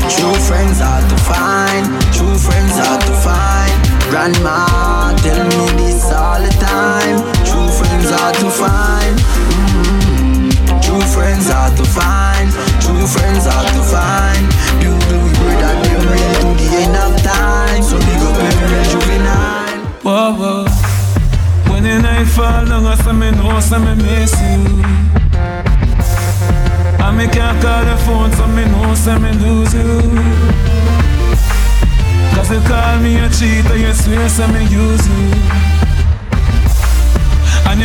True 0.09 0.39
friends 0.47 0.79
hard 0.79 1.05
to 1.09 1.17
find. 1.27 1.85
True 2.15 2.37
friends 2.37 2.73
hard 2.79 3.01
to 3.01 3.13
find. 3.21 3.75
Grandma 4.09 5.13
tell 5.21 5.45
me 5.77 5.88
all 6.29 6.41
the 6.41 6.53
time. 6.61 7.17
True 7.41 7.69
friends 7.73 8.09
hard 8.13 8.35
to 8.37 8.49
find. 8.53 9.15
Mm-hmm. 9.17 10.49
True 10.85 11.05
friends 11.09 11.49
hard 11.49 11.73
to 11.77 11.85
find. 11.97 12.49
True 12.85 13.05
friends 13.09 13.49
hard 13.49 13.67
to 13.73 13.81
find. 13.93 14.45
You 14.83 14.93
do 15.09 15.17
we 15.25 15.53
that 15.61 15.77
them 15.81 16.01
real 16.05 16.37
to 16.37 16.65
the 16.69 16.69
end 16.85 16.97
of 17.01 17.13
time. 17.25 17.81
So 17.81 17.97
big 17.97 18.21
up 18.29 18.37
every 18.45 18.83
juvenile. 18.93 19.81
Whoa, 20.05 20.37
whoa. 20.39 20.65
When 21.69 21.81
the 21.83 21.97
night 21.97 22.29
fall 22.29 22.65
down, 22.65 22.85
I 22.85 22.95
say 23.01 23.13
me 23.13 23.31
know, 23.31 23.59
say 23.59 23.79
me 23.81 23.93
miss 23.97 24.33
you. 24.37 24.61
And 27.03 27.17
me 27.17 27.25
can't 27.33 27.57
call 27.63 27.83
the 27.89 27.97
phone, 28.05 28.31
so 28.37 28.45
me 28.53 28.65
know, 28.69 28.93
say 28.93 29.17
me 29.17 29.31
lose 29.41 29.73
you. 29.73 29.97
Cause 32.35 32.51
you 32.51 32.61
call 32.69 32.99
me 33.01 33.17
a 33.17 33.27
cheater, 33.29 33.77
you 33.77 33.93
swear 33.93 34.29
so 34.29 34.47
me 34.47 34.61
use 34.69 35.07
you 35.09 35.58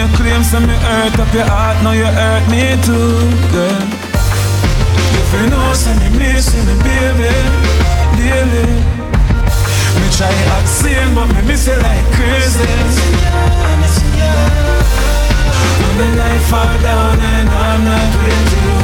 you 0.05 0.17
claim 0.17 0.43
so 0.43 0.61
me 0.61 0.75
hurt 0.85 1.19
up 1.19 1.33
your 1.33 1.47
heart, 1.49 1.83
now 1.83 1.93
you 1.93 2.05
hurt 2.05 2.45
me 2.53 2.77
too, 2.85 3.25
girl 3.53 3.85
If 5.21 5.29
you 5.33 5.47
know 5.49 5.73
so 5.73 5.93
me 6.01 6.09
missing 6.19 6.65
me 6.69 6.75
baby, 6.85 7.33
daily 8.19 8.69
Me 9.97 10.07
try 10.17 10.33
act 10.57 10.69
same 10.69 11.15
but 11.15 11.29
me 11.33 11.41
miss 11.49 11.67
you 11.67 11.77
like 11.81 12.07
crazy 12.17 12.69
When 15.81 15.95
the 16.01 16.09
night 16.21 16.43
fall 16.51 16.75
down 16.83 17.19
and 17.21 17.49
I'm 17.49 17.85
not 17.85 18.11
with 18.21 18.53
you 18.53 18.75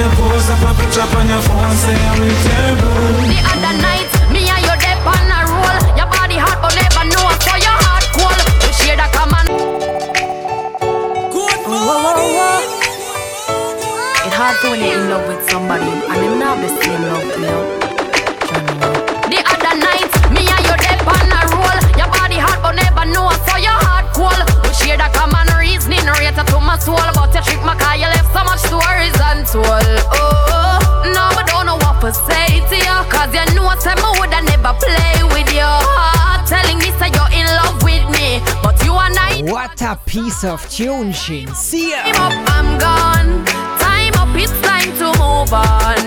you 0.00 0.08
post 0.16 0.48
up 0.48 0.64
a 0.64 0.72
picture 0.80 1.04
on 1.04 1.28
your 1.28 1.42
phone, 1.44 1.76
say 1.76 1.92
I'm 1.92 2.24
terrible. 2.48 3.20
The 3.28 3.36
other 3.52 3.74
night, 3.84 4.08
me 4.32 4.48
and 4.48 4.64
you 4.64 4.72
dip 4.80 5.04
on 5.04 5.28
a 5.28 5.44
roll. 5.44 5.76
Your 5.92 6.08
body 6.08 6.40
hot, 6.40 6.56
but 6.64 6.72
never 6.72 6.99
The 9.00 9.08
common. 9.16 9.46
Good 11.32 11.62
morning. 11.72 12.36
It's 14.28 14.36
hard 14.36 14.60
to 14.60 14.66
when 14.68 14.80
you're 14.84 15.00
in 15.00 15.08
love 15.08 15.24
with 15.24 15.40
somebody 15.48 15.88
and 15.88 16.20
them 16.20 16.36
not 16.36 16.60
the 16.60 16.68
same 16.68 17.00
love 17.08 17.24
you. 17.32 17.58
The 19.32 19.40
other 19.40 19.74
night, 19.80 20.12
me 20.36 20.44
and 20.52 20.64
you 20.68 20.76
dip 20.84 21.00
on 21.08 21.32
a 21.32 21.40
roll. 21.48 21.80
Your 21.96 22.12
body 22.12 22.36
hot, 22.36 22.60
but 22.60 22.76
never 22.76 23.08
know 23.08 23.32
so 23.48 23.56
your 23.56 23.72
heart 23.88 24.12
cold. 24.12 24.44
We 24.68 24.76
share 24.76 25.00
the 25.00 25.08
common 25.16 25.48
reasoning, 25.56 26.04
rated 26.04 26.44
to 26.52 26.60
my 26.60 26.76
soul, 26.76 27.00
but 27.16 27.32
you 27.32 27.40
trick 27.40 27.64
my 27.64 27.72
car, 27.80 27.96
you 27.96 28.04
left 28.04 28.28
so 28.36 28.44
much 28.44 28.60
stories 28.68 29.16
untold. 29.16 29.96
Oh, 30.12 30.76
no, 31.16 31.24
I 31.40 31.42
don't 31.48 31.64
know 31.64 31.80
what 31.80 32.04
to 32.04 32.12
say 32.12 32.60
to 32.68 32.76
you, 32.76 32.96
cause 33.08 33.32
you 33.32 33.48
know 33.56 33.64
I 33.64 33.80
said 33.80 33.96
I 33.96 34.12
woulda 34.20 34.44
never 34.44 34.76
play 34.76 35.24
with 35.32 35.48
your 35.56 35.64
heart, 35.88 36.39
telling 36.50 36.78
me 36.78 36.90
say 36.98 37.08
you're 37.14 37.32
in 37.32 37.46
love 37.62 37.78
with 37.86 38.04
me, 38.10 38.42
but 38.62 38.76
you 38.84 38.92
are 38.92 39.10
not. 39.10 39.30
What 39.54 39.80
a 39.82 39.94
piece 40.04 40.42
of 40.44 40.58
tune, 40.68 41.12
Shin. 41.12 41.46
See 41.54 41.92
ya. 41.92 42.02
Time 42.02 42.18
up, 42.26 42.36
I'm 42.56 42.70
gone. 42.86 43.30
Time 43.78 44.14
up, 44.22 44.34
it's 44.34 44.52
time 44.66 44.90
to 45.00 45.06
move 45.22 45.52
on. 45.54 46.00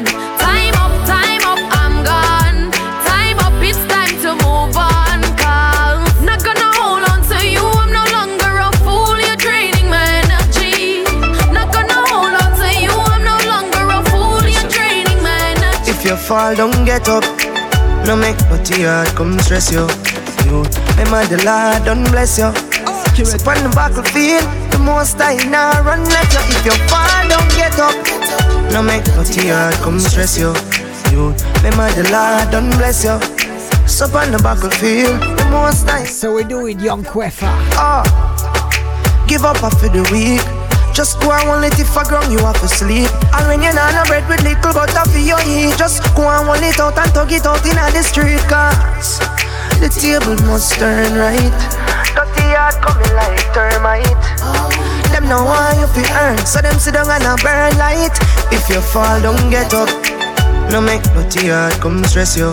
Time 0.43 0.75
up, 0.83 0.93
time 1.07 1.43
up, 1.51 1.61
I'm 1.81 1.95
gone. 2.03 2.59
Time 3.07 3.39
up, 3.45 3.55
it's 3.63 3.79
time 3.87 4.15
to 4.25 4.31
move 4.43 4.75
on. 4.75 5.17
Cause 5.39 6.03
not 6.27 6.43
gonna 6.43 6.69
hold 6.79 7.03
on 7.11 7.19
to 7.31 7.39
you, 7.55 7.63
I'm 7.63 7.91
no 7.99 8.03
longer 8.17 8.51
a 8.67 8.69
fool. 8.83 9.15
You're 9.25 9.39
draining 9.47 9.87
my 9.95 10.05
energy. 10.23 11.07
Not 11.55 11.71
gonna 11.71 11.99
hold 12.11 12.35
on 12.43 12.51
to 12.61 12.69
you, 12.83 12.91
I'm 12.91 13.23
no 13.31 13.37
longer 13.51 13.83
a 13.97 13.99
fool. 14.11 14.43
You're 14.55 14.69
draining 14.69 15.19
my 15.23 15.39
energy. 15.55 15.91
If 15.91 16.03
you 16.03 16.17
fall, 16.17 16.53
don't 16.53 16.83
get 16.83 17.07
up. 17.07 17.23
No 18.05 18.17
make 18.17 18.39
no 18.49 18.57
tear 18.61 19.05
come 19.15 19.39
stress 19.39 19.71
you. 19.71 19.87
You, 20.53 20.61
remember 21.01 21.25
the 21.33 21.41
Lord, 21.49 21.81
don't 21.81 22.05
bless 22.13 22.37
you. 22.37 22.53
Step 23.25 23.47
on 23.49 23.57
the 23.65 23.73
battlefield, 23.73 24.45
the 24.69 24.77
most 24.77 25.17
I 25.17 25.33
now 25.49 25.81
run 25.81 26.05
let 26.13 26.29
you. 26.29 26.45
If 26.45 26.61
you 26.61 26.77
fall, 26.85 27.09
don't 27.25 27.49
get 27.57 27.73
up. 27.81 27.97
No 28.69 28.83
make 28.83 29.01
no 29.17 29.23
tear 29.23 29.71
come 29.81 29.97
stress 29.97 30.37
you. 30.37 30.53
You, 31.09 31.33
remember 31.65 31.89
the 31.97 32.05
Lord, 32.13 32.53
don't 32.53 32.69
bless 32.77 33.01
you. 33.01 33.17
Step 33.89 34.13
on 34.13 34.29
the 34.29 34.37
battlefield, 34.45 35.17
the 35.41 35.47
most 35.49 35.87
nice. 35.87 36.13
So 36.13 36.35
we 36.35 36.43
do 36.43 36.67
it, 36.67 36.79
young 36.79 37.03
Queffa. 37.03 37.49
Ah, 37.73 38.05
give 39.27 39.45
up 39.45 39.57
after 39.63 39.89
the 39.89 40.05
week. 40.13 40.45
Just 40.93 41.19
go 41.19 41.31
and 41.31 41.49
one 41.49 41.63
it 41.63 41.79
if 41.79 41.97
I 41.97 42.03
ground 42.03 42.31
you 42.31 42.37
have 42.45 42.61
to 42.61 42.67
sleep. 42.67 43.09
And 43.33 43.47
when 43.49 43.63
you're 43.63 43.73
not 43.73 43.97
a 43.97 44.05
bread 44.05 44.29
with 44.29 44.43
little 44.43 44.73
butter 44.73 45.09
for 45.09 45.17
your 45.17 45.41
eat, 45.49 45.73
just 45.79 46.03
go 46.13 46.29
and 46.29 46.47
one 46.47 46.61
it 46.61 46.79
out 46.79 46.95
and 46.99 47.09
tug 47.09 47.31
it 47.31 47.43
out 47.43 47.65
in 47.65 47.73
the 47.73 48.03
street. 48.03 48.37
Cause 48.45 49.32
the 49.79 49.89
table 49.89 50.35
must 50.45 50.73
turn 50.75 51.15
right. 51.15 51.57
Dirty 52.13 52.47
heart 52.53 52.77
coming 52.81 53.13
like 53.15 53.41
termite. 53.53 54.23
Them 55.11 55.29
no 55.29 55.45
want 55.45 55.79
you 55.79 55.87
fi 55.93 56.03
earn, 56.19 56.37
so 56.45 56.61
them 56.61 56.77
sit 56.79 56.93
down 56.93 57.09
and 57.09 57.23
a 57.23 57.35
burn 57.41 57.77
light. 57.77 58.13
If 58.51 58.69
you 58.69 58.81
fall, 58.81 59.21
don't 59.21 59.49
get 59.49 59.73
up. 59.73 59.89
No 60.71 60.81
make 60.81 61.03
dirty 61.13 61.49
heart 61.49 61.73
come 61.81 62.03
stress 62.03 62.35
you. 62.37 62.51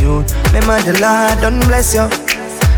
You 0.00 0.24
remember 0.52 0.80
the 0.84 0.98
Lord, 1.00 1.40
don't 1.40 1.60
bless 1.66 1.94
you. 1.94 2.06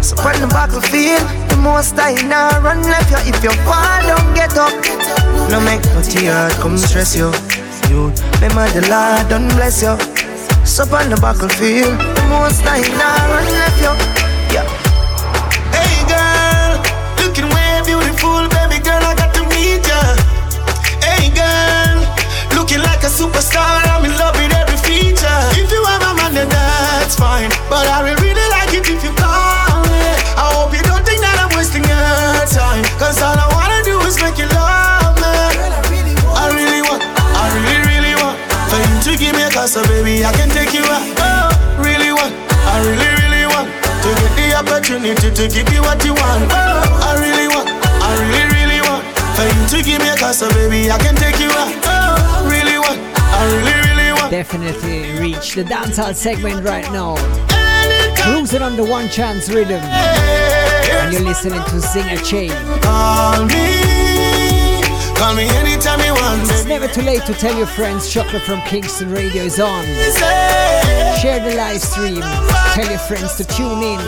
So 0.02 0.14
on 0.22 0.38
the 0.40 0.46
battlefield, 0.46 1.26
the 1.50 1.56
most 1.56 1.98
I 1.98 2.14
now 2.28 2.60
run 2.60 2.82
left 2.82 3.10
you. 3.10 3.18
If 3.26 3.42
you 3.42 3.50
fall, 3.66 4.02
don't 4.06 4.34
get 4.34 4.56
up. 4.56 4.70
No 5.50 5.58
make 5.60 5.82
dirty 5.94 6.26
heart 6.26 6.52
come 6.62 6.78
stress 6.78 7.16
you. 7.16 7.32
You 7.90 8.12
remember 8.38 8.66
the 8.70 8.86
Lord, 8.86 9.28
don't 9.28 9.48
bless 9.58 9.82
you. 9.82 9.98
So 10.64 10.82
on 10.94 11.10
the 11.10 11.18
battlefield, 11.20 11.98
most 12.28 12.62
I 12.66 12.82
now 12.98 13.30
run 13.30 13.46
left 13.54 13.78
you. 13.78 13.92
Yeah. 14.54 14.66
Hey 15.70 15.96
girl, 16.10 16.82
looking 17.22 17.48
way 17.54 17.82
beautiful, 17.86 18.50
baby 18.50 18.82
girl, 18.82 19.02
I 19.02 19.14
got 19.14 19.30
to 19.38 19.42
meet 19.50 19.86
ya. 19.86 20.00
Hey 21.02 21.30
girl, 21.30 22.02
looking 22.58 22.82
like 22.82 23.02
a 23.06 23.10
superstar, 23.10 23.82
I'm 23.90 24.04
in 24.04 24.14
love 24.18 24.34
with 24.34 24.52
every 24.52 24.78
feature. 24.82 25.40
If 25.54 25.70
you 25.70 25.82
have 25.86 26.02
a 26.02 26.12
man, 26.18 26.34
then 26.34 26.48
that's 26.50 27.14
fine, 27.14 27.50
but 27.70 27.86
I 27.86 28.02
will 28.02 28.18
really 28.18 28.46
like 28.50 28.74
it 28.74 28.86
if 28.90 29.02
you 29.06 29.12
call 29.14 29.86
me. 29.86 30.04
I 30.34 30.46
hope 30.58 30.74
you 30.74 30.82
don't 30.82 31.06
think 31.06 31.22
that 31.22 31.38
I'm 31.38 31.54
wasting 31.54 31.86
your 31.86 32.46
time, 32.50 32.82
cause 32.98 33.22
all 33.22 33.38
I 33.38 33.46
wanna 33.54 33.80
do 33.86 33.96
is 34.06 34.18
make 34.18 34.38
you 34.38 34.50
love 34.50 35.14
me. 35.22 35.34
I 36.34 36.50
really 36.50 36.82
want, 36.82 37.02
I 37.06 37.44
really, 37.54 37.80
really 37.86 38.14
want 38.18 38.38
for 38.70 38.78
you 38.82 38.94
to 39.06 39.12
give 39.14 39.34
me 39.34 39.42
a 39.46 39.50
cause, 39.50 39.72
so 39.78 39.82
baby, 39.86 40.24
I 40.24 40.32
can 40.34 40.50
take 40.50 40.74
you 40.74 40.82
out. 40.82 41.15
Opportunity 44.56 45.30
to 45.30 45.48
give 45.48 45.68
you 45.72 45.82
what 45.82 46.02
you 46.04 46.14
want. 46.14 46.48
Oh, 46.50 46.56
I 47.04 47.12
really 47.20 47.46
want, 47.48 47.68
I 47.68 48.10
really, 48.32 48.48
really 48.56 48.80
want 48.88 49.04
for 49.36 49.44
you 49.44 49.62
to 49.68 49.78
give 49.84 50.00
me 50.00 50.08
a 50.08 50.16
cause, 50.16 50.38
so 50.38 50.48
baby, 50.50 50.90
I 50.90 50.98
can 50.98 51.14
take 51.14 51.38
you 51.38 51.50
out. 51.52 51.72
Oh, 51.84 52.48
really 52.48 52.78
want, 52.78 52.98
I 53.14 53.44
really, 53.52 53.76
really 53.92 54.12
want. 54.18 54.30
Definitely 54.30 55.20
reach 55.20 55.54
the 55.54 55.64
dancehall 55.64 56.14
segment 56.14 56.64
right 56.64 56.90
now. 56.90 57.16
Cruising 58.22 58.62
on 58.62 58.76
the 58.76 58.84
one 58.84 59.08
chance 59.08 59.48
rhythm. 59.50 59.82
And 59.82 61.12
you're 61.12 61.22
listening 61.22 61.62
to 61.62 61.80
Singer 61.80 62.16
Chain. 62.24 62.50
Call 62.80 63.44
me, 63.44 63.95
call 65.16 65.34
me 65.34 65.48
anytime 65.56 66.00
you 66.00 66.14
want. 66.14 66.42
It's 66.50 66.64
never 66.64 66.88
too 66.88 67.02
late 67.02 67.24
to 67.26 67.34
tell 67.34 67.56
your 67.56 67.66
friends 67.66 68.08
Chocolate 68.08 68.42
from 68.42 68.60
Kingston 68.62 69.10
Radio 69.10 69.44
is 69.44 69.58
on. 69.58 69.84
Share 71.20 71.40
the 71.40 71.54
live 71.56 71.80
stream. 71.80 72.22
Tell 72.74 72.88
your 72.88 72.98
friends 72.98 73.36
to 73.36 73.44
tune 73.44 73.82
in. 73.82 73.98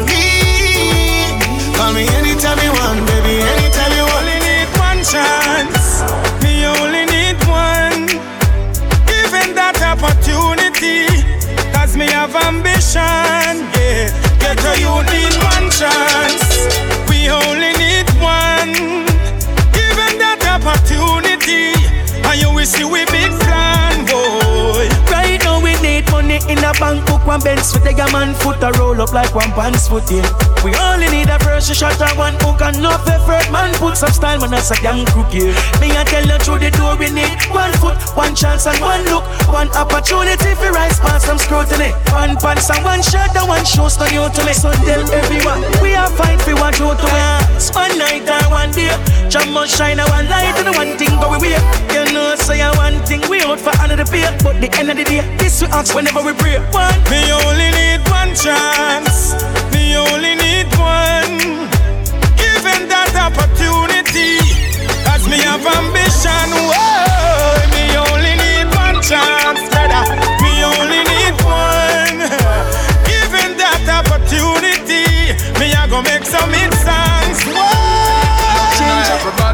Call 1.77 1.93
me 1.93 2.07
anytime 2.21 2.59
you 2.61 2.73
want, 2.73 3.01
baby, 3.09 3.41
anytime 3.41 3.93
you 3.97 4.05
want. 4.05 4.19
Only 4.19 4.39
need 4.49 4.69
one 4.79 5.01
chance. 5.05 6.03
Me 6.43 6.67
only 6.67 7.05
need 7.07 7.39
one. 7.49 8.07
Given 9.09 9.55
that 9.57 9.81
opportunity, 9.81 11.07
cause 11.73 11.97
me 11.97 12.07
have 12.07 12.35
ambition. 12.37 13.65
Yeah, 13.75 14.13
get 14.43 14.61
a 14.61 14.73
you 14.85 14.95
need 15.13 15.35
one 15.55 15.71
chance. 15.73 16.45
We 17.09 17.31
only 17.31 17.73
need 17.81 18.09
one. 18.21 19.08
You 22.39 22.53
will 22.55 22.67
see 22.67 22.85
we 22.85 23.05
big 23.07 23.33
plan, 23.43 24.07
boy. 24.07 24.89
Right 25.11 25.43
now 25.43 25.61
we 25.61 25.75
need 25.83 26.11
money 26.11 26.39
in 26.49 26.59
a 26.63 26.73
bank 26.79 27.07
book, 27.07 27.27
one 27.27 27.41
Benz 27.41 27.75
with 27.75 27.87
a 27.87 28.07
man 28.13 28.35
foot 28.35 28.63
a 28.63 28.71
roll 28.79 29.01
up 29.01 29.13
like 29.13 29.35
one 29.35 29.53
pants 29.53 29.89
foot, 29.89 30.11
yeah. 30.11 30.25
We 30.65 30.75
only 30.75 31.09
need 31.11 31.29
a 31.29 31.39
first 31.39 31.75
shot 31.75 32.01
and 32.01 32.17
one 32.19 32.35
hook 32.41 32.63
and 32.63 32.81
no 32.83 32.91
effort, 33.07 33.51
man 33.51 33.75
put 33.77 33.97
some 33.97 34.13
style 34.13 34.41
when 34.41 34.51
that's 34.51 34.71
a 34.71 34.77
damn 34.83 35.05
crook, 35.07 35.33
yeah. 35.33 35.53
Me 35.81 35.91
I 35.91 36.05
tell 36.05 36.27
you 36.27 36.39
through 36.39 36.61
the 36.63 36.71
door 36.71 36.97
we 36.97 37.11
need 37.11 37.39
one 37.51 37.73
foot, 37.83 37.99
one 38.17 38.35
chance 38.35 38.67
and 38.67 38.79
one 38.81 39.05
look, 39.05 39.25
one 39.49 39.69
opportunity 39.77 40.55
for 40.55 40.71
rise 40.73 40.99
past 41.01 41.27
some 41.27 41.39
scrutiny. 41.39 41.93
One 42.13 42.37
pants 42.37 42.71
and 42.71 42.85
one 42.85 43.03
shirt 43.03 43.35
and 43.37 43.49
one 43.49 43.65
shoes 43.65 43.99
no 43.99 44.07
new 44.09 44.27
to 44.29 44.41
me. 44.45 44.53
So 44.53 44.73
tell 44.87 45.03
everyone 45.13 45.63
we 45.83 45.95
are 45.95 46.11
fight 46.11 46.41
for 46.43 46.55
what 46.55 46.79
you 46.79 46.95
to 46.95 47.09
us. 47.09 47.71
One 47.75 47.97
night 47.99 48.29
and 48.29 48.51
one 48.51 48.71
day, 48.73 48.93
jam 49.29 49.53
must 49.53 49.77
shine 49.77 49.99
and 49.99 50.09
one 50.11 50.29
light 50.29 50.57
and 50.59 50.75
one 50.77 50.97
thing 50.99 51.11
go 51.21 51.31
we 51.39 51.55
way. 51.55 51.88
You 51.99 52.05
know 52.15 52.37
say 52.37 52.61
so 52.63 52.79
one 52.79 52.95
thing 53.07 53.21
we 53.29 53.43
out 53.43 53.59
for 53.59 53.75
another 53.83 54.05
pay, 54.05 54.23
but 54.45 54.61
the 54.61 54.71
end 54.79 54.89
of 54.89 54.97
the 54.97 55.03
day, 55.03 55.19
this 55.39 55.61
we 55.61 55.67
ask 55.75 55.97
whenever 55.97 56.23
we 56.23 56.33
pray. 56.33 56.63
One, 56.71 56.95
me 57.11 57.27
only 57.27 57.75
need 57.75 58.07
one 58.07 58.31
chance. 58.39 59.35
Me 59.75 59.99
only 59.99 60.39
need 60.39 60.71
one. 60.79 61.67
Given 62.39 62.87
that 62.87 63.11
opportunity, 63.19 64.39
cause 65.03 65.27
me 65.27 65.43
have 65.43 65.67
ambition. 65.67 66.47
Whoa, 66.71 67.67
me 67.75 67.91
only 67.99 68.35
need 68.47 68.71
one 68.79 69.03
chance, 69.03 69.59
brother. 69.67 70.07
Me 70.39 70.55
only 70.63 71.03
need 71.03 71.35
one. 71.43 72.31
Given 73.11 73.59
that 73.59 73.83
opportunity, 73.91 75.35
me 75.59 75.75
I 75.75 75.91
go 75.91 75.99
make 76.07 76.23
some 76.23 76.55
hit 76.55 76.71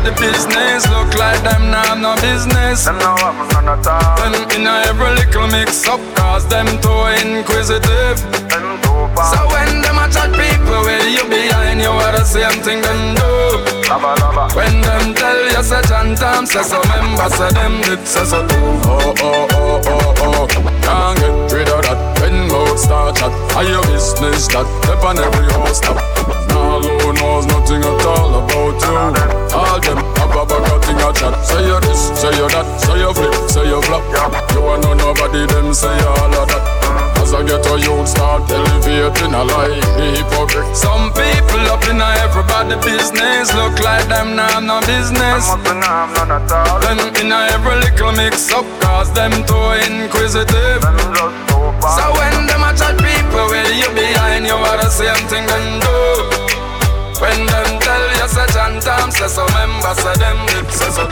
Everybody 0.04 0.32
business 0.32 0.84
look 0.90 1.14
like 1.16 1.40
them 1.42 1.70
now 1.70 1.82
have 1.84 1.98
no 1.98 2.14
business. 2.20 2.84
Them 2.84 2.98
now 2.98 3.16
have 3.16 3.48
none 3.52 3.78
at 3.78 3.86
all. 3.86 4.16
Them 4.20 4.36
in 4.52 4.66
a 4.66 4.84
every 4.84 5.16
little 5.16 5.48
mix 5.48 5.88
up, 5.88 6.00
cause 6.14 6.46
them 6.46 6.66
too 6.84 6.92
inquisitive. 7.24 8.20
Them 8.52 8.76
too 8.84 9.08
So 9.16 9.40
when 9.48 9.80
them 9.80 9.96
a 9.96 10.04
chat 10.12 10.28
people, 10.36 10.84
where 10.84 11.08
you 11.08 11.24
behind 11.24 11.80
you 11.80 11.88
are 11.88 12.12
the 12.12 12.24
same 12.24 12.60
thing 12.60 12.82
them 12.82 13.16
do. 13.16 13.88
Lava, 13.88 14.12
lava. 14.20 14.54
When 14.54 14.80
them 14.82 15.14
tell 15.14 15.40
you 15.48 15.62
say 15.62 15.80
John 15.88 16.14
Tom 16.14 16.44
say 16.44 16.62
so, 16.62 16.80
member 16.84 17.28
say 17.32 17.50
them 17.56 17.80
did 17.82 18.06
say 18.06 18.24
so 18.24 18.46
too. 18.46 18.60
Oh 18.84 19.14
oh 19.24 19.48
oh 19.52 19.80
oh 19.88 20.14
oh, 20.20 20.46
can't 20.84 21.18
get 21.18 21.52
rid 21.56 21.68
of 21.68 21.80
that. 21.80 22.20
When 22.20 22.48
mouth 22.48 22.78
start 22.78 23.16
chat, 23.16 23.32
are 23.56 23.64
your 23.64 23.82
business 23.88 24.48
that? 24.48 24.68
Step 24.84 25.02
on 25.04 25.18
every 25.18 25.48
house 25.52 25.78
stop. 25.78 26.33
Now 27.34 27.40
knows 27.40 27.50
nothing 27.50 27.82
at 27.82 28.06
all 28.06 28.30
about 28.30 28.78
you. 28.78 28.94
All 29.58 29.80
them 29.82 29.98
have 29.98 30.30
a 30.38 30.46
bag 30.46 30.70
of 30.70 30.78
thing 30.86 31.02
a 31.02 31.10
chat. 31.10 31.34
Say 31.42 31.66
you 31.66 31.80
this, 31.82 32.14
say 32.14 32.30
you 32.30 32.46
that, 32.46 32.66
say 32.78 32.98
you 33.02 33.10
flip, 33.10 33.34
say 33.50 33.66
you 33.66 33.82
flop. 33.82 34.06
You 34.54 34.62
a 34.62 34.78
know 34.78 34.94
nobody, 34.94 35.42
them 35.50 35.74
say 35.74 35.90
all 36.06 36.30
of 36.30 36.46
that. 36.46 36.62
As 37.18 37.34
I 37.34 37.42
get 37.42 37.66
a 37.66 37.74
youth 37.74 38.06
start 38.06 38.46
elevating 38.46 39.34
a 39.34 39.42
life, 39.42 39.82
the 39.98 40.14
hypocrite. 40.14 40.76
Some 40.78 41.10
people 41.10 41.66
up 41.74 41.82
in 41.90 41.98
a 41.98 42.06
everybody 42.22 42.78
business 42.86 43.50
look 43.50 43.82
like 43.82 44.06
them 44.06 44.36
now 44.38 44.54
have 44.54 44.62
no 44.62 44.78
business. 44.86 45.50
Them 45.58 46.98
in 47.18 47.34
a 47.34 47.38
every 47.50 47.82
little 47.82 48.12
mix 48.14 48.46
up, 48.54 48.66
cause 48.78 49.10
them 49.10 49.34
too 49.42 49.74
inquisitive. 49.90 50.86
So 50.86 52.04
when 52.14 52.46
them 52.46 52.62
a 52.62 52.70
chat 52.78 52.94
people, 52.94 53.50
where 53.50 53.74
you 53.74 53.90
behind 53.90 54.46
you 54.46 54.54
are 54.54 54.78
the 54.78 54.86
same 54.86 55.18
thing 55.26 55.46
them 55.50 55.82
do. 55.82 55.93
When 57.24 57.46
them 57.46 57.80
tell 57.80 58.06
you 58.10 58.28
say 58.28 59.28
so, 59.28 59.46
them 60.18 60.38
lips 60.46 60.76
say 60.76 60.90
so. 60.90 61.08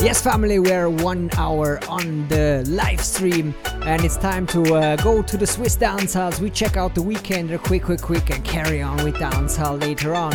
Yes, 0.00 0.20
family, 0.20 0.58
we're 0.58 0.90
one 0.90 1.30
hour 1.36 1.80
on 1.88 2.28
the 2.28 2.64
live 2.68 3.00
stream, 3.00 3.54
and 3.84 4.04
it's 4.04 4.16
time 4.16 4.46
to 4.48 4.74
uh, 4.74 4.96
go 4.96 5.22
to 5.22 5.36
the 5.36 5.46
Swiss 5.46 5.74
dance 5.74 6.14
halls. 6.14 6.40
We 6.40 6.50
check 6.50 6.76
out 6.76 6.94
the 6.94 7.02
weekender 7.02 7.58
quick, 7.58 7.84
quick, 7.84 8.02
quick, 8.02 8.30
and 8.30 8.44
carry 8.44 8.82
on 8.82 9.02
with 9.04 9.18
dance 9.18 9.56
hall 9.56 9.76
later 9.76 10.14
on. 10.14 10.32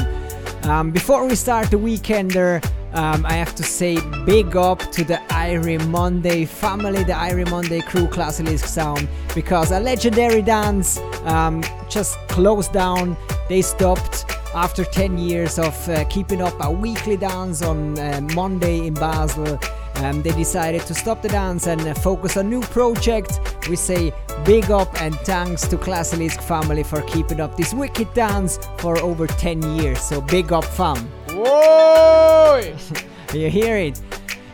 Um, 0.64 0.92
before 0.92 1.26
we 1.26 1.36
start 1.36 1.72
the 1.72 1.78
weekender, 1.78 2.64
um, 2.94 3.26
I 3.26 3.34
have 3.34 3.54
to 3.56 3.64
say 3.64 4.00
big 4.26 4.56
up 4.56 4.80
to 4.92 5.04
the 5.04 5.22
Irie 5.30 5.86
Monday 5.88 6.46
family, 6.46 7.04
the 7.04 7.14
Irie 7.14 7.50
Monday 7.50 7.82
crew, 7.82 8.08
Classilisk 8.08 8.66
Sound, 8.66 9.08
because 9.36 9.72
a 9.72 9.80
legendary 9.80 10.42
dance 10.42 10.98
um, 11.26 11.64
just 11.90 12.18
closed 12.28 12.74
down. 12.74 13.16
They 13.50 13.62
stopped 13.62 14.26
after 14.56 14.84
10 14.84 15.18
years 15.18 15.60
of 15.60 15.90
uh, 15.90 16.04
keeping 16.06 16.42
up 16.42 16.54
a 16.62 16.72
weekly 16.72 17.18
dance 17.18 17.62
on 17.62 17.98
uh, 18.00 18.22
Monday 18.34 18.88
in 18.88 18.94
Basel. 18.94 19.60
Um, 19.96 20.22
they 20.22 20.32
decided 20.32 20.82
to 20.82 20.94
stop 20.94 21.22
the 21.22 21.30
dance 21.30 21.68
and 21.68 21.82
uh, 21.82 21.94
focus 21.94 22.38
on 22.38 22.50
new 22.50 22.62
projects. 22.62 23.40
We 23.70 23.76
say 23.76 24.12
Big 24.46 24.72
up 24.72 25.02
and 25.02 25.16
thanks 25.20 25.68
to 25.68 25.78
Classilisc 25.78 26.42
family 26.42 26.84
for 26.84 27.02
keeping 27.02 27.40
up 27.40 27.58
this 27.58 27.74
wicked 27.74 28.14
dance 28.14 28.60
for 28.78 28.98
over 29.00 29.28
10 29.28 29.62
years. 29.78 30.02
So 30.02 30.22
big 30.22 30.54
up 30.54 30.66
fam. 30.66 30.98
Whoa! 31.30 32.74
you 33.34 33.50
hear 33.50 33.78
it? 33.78 34.02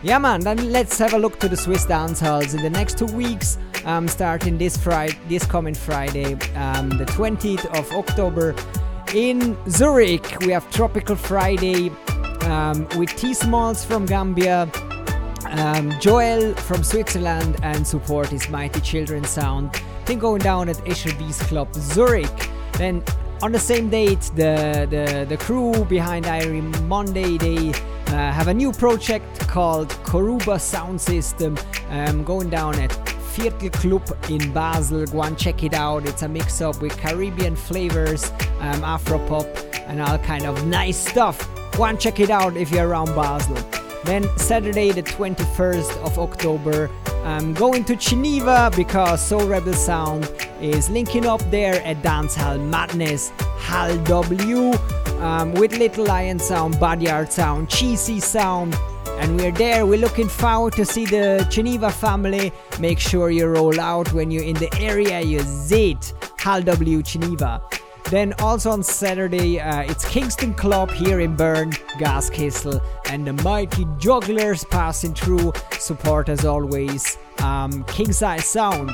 Yeah 0.01 0.17
man, 0.17 0.41
then 0.41 0.71
let's 0.71 0.97
have 0.97 1.13
a 1.13 1.17
look 1.17 1.39
to 1.39 1.47
the 1.47 1.57
Swiss 1.57 1.85
dance 1.85 2.19
halls 2.19 2.53
in 2.53 2.61
the 2.61 2.69
next 2.69 2.97
two 2.97 3.05
weeks. 3.05 3.57
Um, 3.85 4.07
starting 4.07 4.57
this 4.57 4.77
Friday, 4.77 5.17
this 5.27 5.45
coming 5.45 5.73
Friday, 5.73 6.33
um, 6.55 6.89
the 6.89 7.05
20th 7.05 7.65
of 7.77 7.91
October, 7.91 8.55
in 9.13 9.55
Zurich, 9.69 10.39
we 10.39 10.47
have 10.47 10.69
Tropical 10.71 11.15
Friday 11.15 11.91
um, 12.45 12.87
with 12.97 13.09
T 13.15 13.33
Smalls 13.33 13.85
from 13.85 14.05
Gambia, 14.05 14.69
um, 15.53 15.93
Joel 15.99 16.53
from 16.55 16.83
Switzerland, 16.83 17.57
and 17.63 17.85
support 17.85 18.33
is 18.33 18.49
Mighty 18.49 18.81
Children 18.81 19.23
Sound. 19.23 19.75
Thing 20.05 20.19
going 20.19 20.41
down 20.41 20.69
at 20.69 20.77
Escher 20.85 21.17
Wyss 21.19 21.41
Club 21.43 21.73
Zurich. 21.73 22.49
Then 22.73 23.03
on 23.41 23.51
the 23.51 23.59
same 23.59 23.89
date, 23.89 24.21
the 24.35 24.87
the, 24.89 25.25
the 25.27 25.37
crew 25.37 25.85
behind 25.85 26.25
Irie 26.25 26.63
Monday 26.87 27.37
they 27.37 27.69
uh, 28.07 28.31
have 28.31 28.47
a 28.47 28.53
new 28.53 28.71
project 28.71 29.47
called 29.47 29.89
Koruba 30.03 30.59
Sound 30.59 30.99
System 30.99 31.57
um, 31.89 32.23
going 32.23 32.49
down 32.49 32.75
at 32.79 32.91
Viertel 33.35 33.71
Club 33.71 34.17
in 34.29 34.53
Basel. 34.53 35.05
Go 35.05 35.23
and 35.23 35.37
check 35.37 35.63
it 35.63 35.73
out. 35.73 36.05
It's 36.05 36.21
a 36.21 36.27
mix 36.27 36.61
up 36.61 36.81
with 36.81 36.97
Caribbean 36.97 37.55
flavors, 37.55 38.31
um, 38.59 38.83
Afro 38.83 39.19
pop, 39.27 39.47
and 39.87 40.01
all 40.01 40.17
kind 40.19 40.45
of 40.45 40.65
nice 40.67 40.97
stuff. 40.97 41.49
Go 41.75 41.85
and 41.85 41.99
check 41.99 42.19
it 42.19 42.29
out 42.29 42.55
if 42.55 42.71
you're 42.71 42.87
around 42.87 43.13
Basel. 43.15 43.82
Then 44.05 44.27
Saturday, 44.37 44.91
the 44.91 45.03
21st 45.03 45.97
of 46.05 46.19
October, 46.19 46.89
I'm 47.23 47.53
going 47.53 47.85
to 47.85 47.95
Geneva 47.95 48.69
because 48.75 49.25
Soul 49.25 49.47
Rebel 49.47 49.73
Sound 49.73 50.29
is 50.61 50.89
linking 50.89 51.25
up 51.25 51.41
there 51.49 51.81
at 51.85 52.01
Dancehall 52.03 52.59
Madness, 52.69 53.31
Hal 53.59 53.97
W, 54.03 54.73
um, 55.21 55.53
with 55.53 55.77
Little 55.77 56.05
Lion 56.05 56.37
Sound, 56.37 56.79
Body 56.81 57.09
Art 57.09 57.31
Sound, 57.31 57.69
Cheesy 57.69 58.19
Sound, 58.19 58.75
and 59.19 59.39
we're 59.39 59.53
there. 59.53 59.85
We're 59.85 59.99
looking 59.99 60.27
forward 60.27 60.73
to 60.73 60.85
see 60.85 61.05
the 61.05 61.47
Geneva 61.49 61.89
family. 61.89 62.51
Make 62.81 62.99
sure 62.99 63.29
you 63.29 63.47
roll 63.47 63.79
out 63.79 64.11
when 64.11 64.31
you're 64.31 64.43
in 64.43 64.55
the 64.55 64.73
area. 64.81 65.21
You 65.21 65.39
zit 65.41 66.13
Hal 66.37 66.61
W 66.63 67.01
Geneva. 67.01 67.61
Then 68.09 68.33
also 68.39 68.69
on 68.71 68.83
Saturday, 68.83 69.59
uh, 69.59 69.81
it's 69.81 70.05
Kingston 70.05 70.53
Club 70.53 70.91
here 70.91 71.19
in 71.19 71.35
Bern, 71.35 71.71
Gaskessel, 71.97 72.83
and 73.09 73.25
the 73.25 73.33
mighty 73.43 73.85
jugglers 73.97 74.63
passing 74.65 75.13
through. 75.13 75.53
Support 75.79 76.29
as 76.29 76.45
always, 76.45 77.17
um, 77.39 77.83
King 77.85 78.11
Size 78.11 78.45
Sound. 78.45 78.91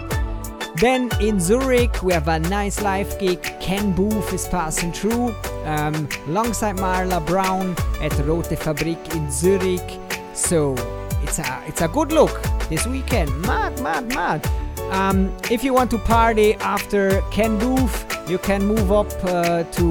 Then 0.76 1.10
in 1.20 1.40
Zurich, 1.40 2.02
we 2.04 2.14
have 2.14 2.30
a 2.30 2.40
nice 2.40 2.82
live 2.82 3.20
gig. 3.20 3.42
Ken 3.60 3.94
Boothe 3.94 4.32
is 4.32 4.48
passing 4.48 4.94
through 4.94 5.36
um, 5.66 6.08
alongside 6.28 6.78
Marla 6.78 7.26
Brown 7.26 7.76
at 8.02 8.18
Rote 8.26 8.46
Fabrik 8.46 9.16
in 9.16 9.30
Zurich. 9.30 10.00
So 10.34 10.76
it's 11.22 11.40
a 11.40 11.64
it's 11.68 11.82
a 11.82 11.88
good 11.88 12.14
look 12.14 12.42
this 12.70 12.88
weekend. 12.88 13.30
Mad, 13.42 13.82
mad, 13.82 14.08
mad. 14.10 14.69
Um, 14.92 15.32
if 15.52 15.64
you 15.64 15.74
want 15.74 15.92
to 15.92 15.98
party 16.00 16.56
after 16.56 17.22
Ken 17.32 17.60
you 18.28 18.38
can 18.38 18.66
move 18.66 18.92
up 18.92 19.12
uh, 19.24 19.64
to 19.64 19.84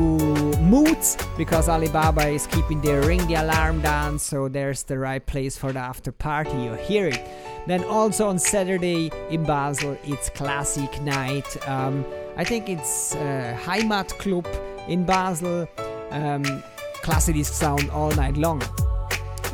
Moods 0.61 1.17
because 1.37 1.69
Alibaba 1.69 2.29
is 2.29 2.47
keeping 2.47 2.81
their 2.81 3.03
ring 3.03 3.27
the 3.27 3.35
alarm 3.35 3.81
down, 3.81 4.19
so 4.19 4.49
there's 4.49 4.83
the 4.85 4.99
right 4.99 5.25
place 5.25 5.57
for 5.57 5.73
the 5.73 5.79
after 5.79 6.13
party. 6.13 6.57
You 6.57 6.75
hear 6.75 7.09
it. 7.09 7.21
Then 7.67 7.85
also 7.85 8.29
on 8.29 8.39
Saturday 8.39 9.11
in 9.31 9.45
Basel, 9.45 9.99
it's 10.05 10.31
Classic 10.31 11.03
Night. 11.03 11.69
Um, 11.69 12.05
I 12.37 12.45
think 12.45 12.69
it's 12.69 13.15
uh, 13.15 13.59
Heimat 13.61 14.09
Club 14.19 14.47
in 14.89 15.05
Basel. 15.05 15.69
Um, 16.11 16.63
classic 17.03 17.45
sound 17.45 17.91
all 17.91 18.11
night 18.13 18.37
long. 18.37 18.63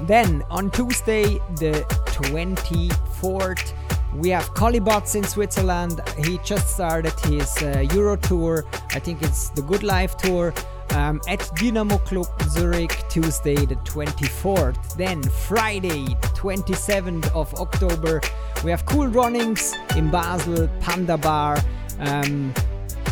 Then 0.03 0.42
on 0.51 0.70
Tuesday, 0.70 1.24
the 1.57 1.84
24th, 2.07 3.72
we 4.15 4.29
have 4.31 4.55
Colibots 4.55 5.15
in 5.15 5.25
Switzerland. 5.25 6.01
He 6.19 6.39
just 6.45 6.75
started 6.75 7.12
his 7.21 7.57
uh, 7.62 7.85
Euro 7.93 8.17
tour. 8.17 8.65
I 8.93 8.99
think 8.99 9.23
it's 9.23 9.51
the 9.51 9.62
Good 9.62 9.83
Life 9.83 10.17
tour. 10.17 10.55
Um, 10.91 11.21
at 11.27 11.51
Dynamo 11.57 11.99
Club 11.99 12.29
Zurich, 12.45 13.05
Tuesday 13.09 13.57
the 13.57 13.75
24th. 13.77 14.97
Then 14.97 15.23
Friday, 15.23 16.05
27th 16.37 17.35
of 17.35 17.53
October, 17.55 18.21
we 18.62 18.71
have 18.71 18.87
Cool 18.87 19.09
Runnings 19.09 19.75
in 19.97 20.11
Basel, 20.11 20.69
Panda 20.81 21.19
Bar. 21.19 21.59
Um, 21.99 22.55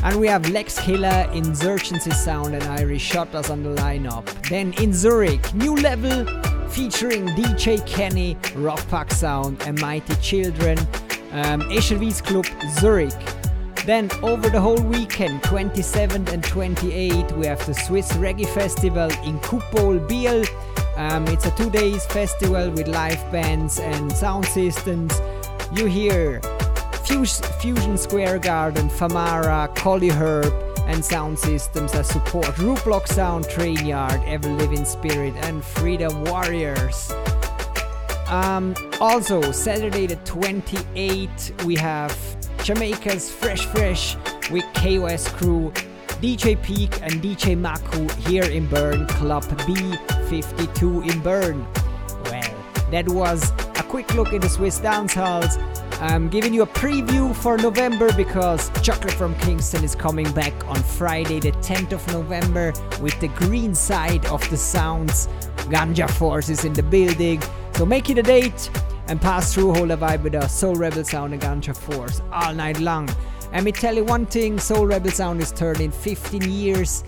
and 0.03 0.19
we 0.19 0.27
have 0.27 0.49
Lex 0.51 0.81
Killer, 0.81 1.29
Insurgency 1.33 2.11
Sound, 2.11 2.55
and 2.55 2.65
Irish 2.65 3.03
Shutters 3.03 3.51
on 3.51 3.63
the 3.63 3.71
lineup. 3.71 4.25
Then 4.49 4.73
in 4.75 4.93
Zurich, 4.93 5.55
New 5.55 5.77
Level 5.77 6.27
featuring 6.69 7.27
DJ 7.29 7.87
Kenny, 7.87 8.37
Rock 8.55 8.81
Rockpack 8.81 9.13
Sound, 9.13 9.63
and 9.63 9.81
Mighty 9.81 10.15
Children, 10.17 10.79
um, 11.33 11.61
Escher 11.71 11.99
Wyss 11.99 12.21
Club 12.21 12.47
Zurich. 12.81 13.13
Then 13.87 14.11
over 14.23 14.49
the 14.49 14.61
whole 14.61 14.81
weekend, 14.81 15.43
27th 15.43 16.33
and 16.33 16.43
28th, 16.43 17.33
we 17.37 17.47
have 17.47 17.65
the 17.67 17.75
Swiss 17.75 18.13
Reggae 18.13 18.49
Festival 18.49 19.11
in 19.25 19.39
Kupol 19.41 20.07
Biel. 20.09 20.45
Um, 20.97 21.27
it's 21.29 21.47
a 21.47 21.51
two 21.53 21.71
days 21.71 22.05
festival 22.07 22.71
with 22.71 22.89
live 22.89 23.21
bands 23.33 23.79
and 23.79 24.13
sound 24.13 24.47
systems. 24.47 25.21
You 25.75 25.87
hear 25.87 26.41
Fusion 27.05 27.99
Square 27.99 28.39
Garden, 28.41 28.89
Famara, 28.89 29.75
Collie 29.75 30.09
Herb, 30.09 30.53
and 30.87 31.05
sound 31.05 31.39
systems 31.39 31.93
that 31.93 32.07
support 32.07 32.47
Rootblock 32.57 33.09
Sound, 33.09 33.49
Train 33.49 33.85
Yard, 33.85 34.21
Ever 34.27 34.49
Living 34.49 34.85
Spirit, 34.85 35.35
and 35.43 35.65
Freedom 35.65 36.25
Warriors. 36.25 37.11
Um, 38.29 38.75
also, 39.01 39.53
Saturday 39.53 40.07
the 40.07 40.17
28th, 40.17 41.65
we 41.65 41.77
have 41.77 42.17
Jamaica's 42.59 43.31
Fresh 43.31 43.67
Fresh 43.67 44.17
with 44.51 44.65
KOS 44.75 45.29
Crew, 45.29 45.73
DJ 46.21 46.61
Peak, 46.63 47.01
and 47.03 47.15
DJ 47.15 47.57
Maku 47.57 48.11
here 48.27 48.45
in 48.45 48.67
Bern, 48.69 49.07
Club 49.09 49.43
B52 49.45 51.11
in 51.13 51.21
Bern. 51.21 51.67
Well, 52.25 52.55
that 52.91 53.09
was 53.09 53.51
a 53.79 53.83
quick 53.83 54.15
look 54.15 54.33
in 54.33 54.41
the 54.41 54.49
Swiss 54.49 54.79
dance 54.79 55.15
halls. 55.15 55.59
I'm 56.03 56.29
giving 56.29 56.53
you 56.53 56.63
a 56.63 56.67
preview 56.67 57.33
for 57.33 57.57
November 57.57 58.13
because 58.15 58.71
Chocolate 58.83 59.13
from 59.13 59.37
Kingston 59.37 59.85
is 59.85 59.95
coming 59.95 60.29
back 60.33 60.53
on 60.67 60.75
Friday, 60.83 61.39
the 61.39 61.53
10th 61.53 61.93
of 61.93 62.05
November, 62.13 62.73
with 63.01 63.19
the 63.21 63.29
green 63.29 63.73
side 63.73 64.27
of 64.27 64.43
the 64.51 64.57
sounds. 64.57 65.29
Ganja 65.71 66.11
Force 66.11 66.49
is 66.49 66.65
in 66.65 66.73
the 66.73 66.83
building, 66.83 67.41
so 67.75 67.87
make 67.87 68.11
it 68.11 68.19
a 68.19 68.23
date 68.25 68.69
and 69.07 69.21
pass 69.21 69.55
through 69.55 69.71
a 69.77 69.97
vibe 69.97 70.25
with 70.25 70.35
us. 70.35 70.53
Soul 70.53 70.75
Rebel 70.75 71.05
Sound 71.05 71.35
and 71.35 71.43
Ganja 71.43 71.77
Force 71.77 72.21
all 72.33 72.53
night 72.53 72.81
long. 72.81 73.09
And 73.53 73.65
me 73.65 73.71
tell 73.71 73.95
you 73.95 74.03
one 74.03 74.27
thing 74.27 74.59
Soul 74.59 74.89
Rebel 74.89 75.13
Sound 75.13 75.41
is 75.41 75.53
turning 75.53 75.93
15 75.93 76.43
years. 76.51 77.05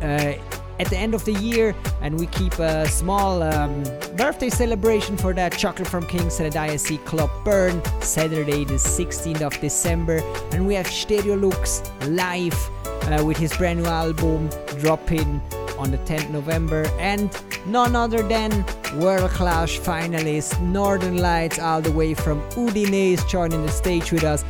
Uh, 0.00 0.34
at 0.78 0.88
the 0.88 0.96
end 0.96 1.14
of 1.14 1.24
the 1.24 1.32
year, 1.32 1.74
and 2.02 2.18
we 2.18 2.26
keep 2.26 2.58
a 2.58 2.86
small 2.88 3.42
um, 3.42 3.82
birthday 4.16 4.50
celebration 4.50 5.16
for 5.16 5.32
that. 5.34 5.56
Chocolate 5.56 5.88
from 5.88 6.06
Kingston 6.06 6.46
at 6.46 6.52
ISC 6.52 7.04
Club 7.04 7.30
Bern, 7.44 7.82
Saturday, 8.00 8.64
the 8.64 8.74
16th 8.74 9.42
of 9.42 9.58
December, 9.60 10.18
and 10.52 10.66
we 10.66 10.74
have 10.74 10.86
Stereo 10.86 11.36
Lux 11.36 11.82
live 12.08 12.54
uh, 12.84 13.22
with 13.24 13.36
his 13.36 13.56
brand 13.56 13.82
new 13.82 13.88
album 13.88 14.48
dropping 14.80 15.40
on 15.78 15.90
the 15.90 15.98
10th 15.98 16.30
November, 16.30 16.86
and 16.98 17.30
none 17.66 17.94
other 17.94 18.22
than 18.22 18.64
World 18.98 19.30
Clash 19.30 19.78
finalist 19.78 20.60
Northern 20.60 21.18
Lights, 21.18 21.58
all 21.58 21.80
the 21.80 21.92
way 21.92 22.14
from 22.14 22.40
Udine, 22.50 23.12
is 23.12 23.24
joining 23.24 23.64
the 23.64 23.72
stage 23.72 24.10
with 24.12 24.24
us 24.24 24.44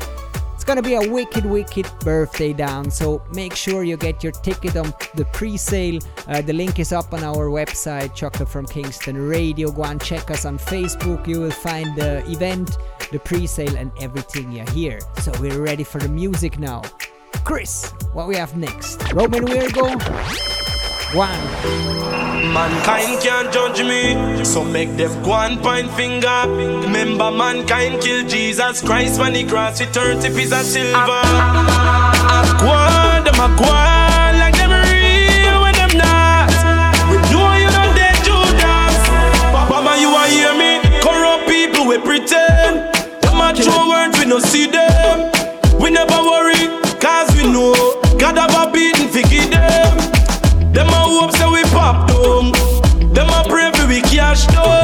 gonna 0.66 0.82
be 0.82 0.94
a 0.94 1.10
wicked, 1.10 1.46
wicked 1.46 1.86
birthday 2.00 2.52
down. 2.52 2.90
So 2.90 3.22
make 3.32 3.54
sure 3.54 3.84
you 3.84 3.96
get 3.96 4.22
your 4.22 4.32
ticket 4.32 4.76
on 4.76 4.92
the 5.14 5.24
pre-sale. 5.32 6.00
Uh, 6.26 6.42
the 6.42 6.52
link 6.52 6.78
is 6.78 6.92
up 6.92 7.14
on 7.14 7.22
our 7.22 7.48
website, 7.48 8.14
Chocolate 8.14 8.48
from 8.48 8.66
Kingston 8.66 9.16
Radio. 9.16 9.70
Go 9.70 9.84
and 9.84 10.02
check 10.02 10.30
us 10.30 10.44
on 10.44 10.58
Facebook. 10.58 11.26
You 11.26 11.40
will 11.40 11.50
find 11.50 11.96
the 11.96 12.28
event, 12.30 12.76
the 13.12 13.18
pre-sale, 13.20 13.76
and 13.76 13.92
everything 14.00 14.52
you 14.52 14.64
hear. 14.72 15.00
So 15.22 15.32
we're 15.40 15.62
ready 15.62 15.84
for 15.84 15.98
the 15.98 16.08
music 16.08 16.58
now. 16.58 16.82
Chris, 17.44 17.92
what 18.12 18.26
we 18.26 18.36
have 18.36 18.56
next? 18.56 19.12
Romain 19.12 19.46
Virgo. 19.46 20.75
One. 21.16 21.30
Mankind 22.52 23.22
can't 23.22 23.50
judge 23.50 23.80
me, 23.80 24.44
so 24.44 24.62
make 24.62 24.94
them 24.98 25.22
go 25.22 25.32
and 25.32 25.58
point 25.62 25.90
finger. 25.92 26.44
Remember, 26.84 27.30
mankind 27.30 28.02
killed 28.02 28.28
Jesus 28.28 28.82
Christ 28.82 29.18
when 29.18 29.34
he 29.34 29.42
crossed 29.44 29.80
with 29.80 29.94
30 29.94 30.28
pieces 30.34 30.52
of 30.52 30.66
silver. 30.66 31.22
Aqua, 32.36 33.22
them 33.24 33.40
a 33.40 33.48
one, 33.56 34.38
like 34.38 34.56
them 34.60 34.76
real 34.76 35.64
or 35.64 35.72
them 35.72 35.96
not? 35.96 36.52
Know 37.32 37.48
you 37.56 37.70
not 37.72 37.96
dead, 37.96 38.20
Judas? 38.20 39.00
Papa, 39.56 39.96
you 39.98 40.12
a 40.12 40.26
hear 40.28 40.52
me? 40.52 41.00
Corrupt 41.00 41.48
people 41.48 41.86
we 41.86 41.96
pretend. 41.96 42.92
Them 43.22 43.40
a 43.40 43.54
true 43.56 43.88
words, 43.88 44.18
we 44.18 44.26
no 44.26 44.38
see 44.38 44.66
them. 44.66 45.32
We 45.80 45.88
never 45.88 46.20
worry, 46.20 46.68
cause 47.00 47.34
we 47.34 47.50
know 47.50 47.72
God 48.18 48.36
have 48.36 48.68
a 48.68 48.70
beating 48.70 49.08
for 49.08 49.22
them. 49.22 49.85
touch 54.36 54.54
no 54.54 54.75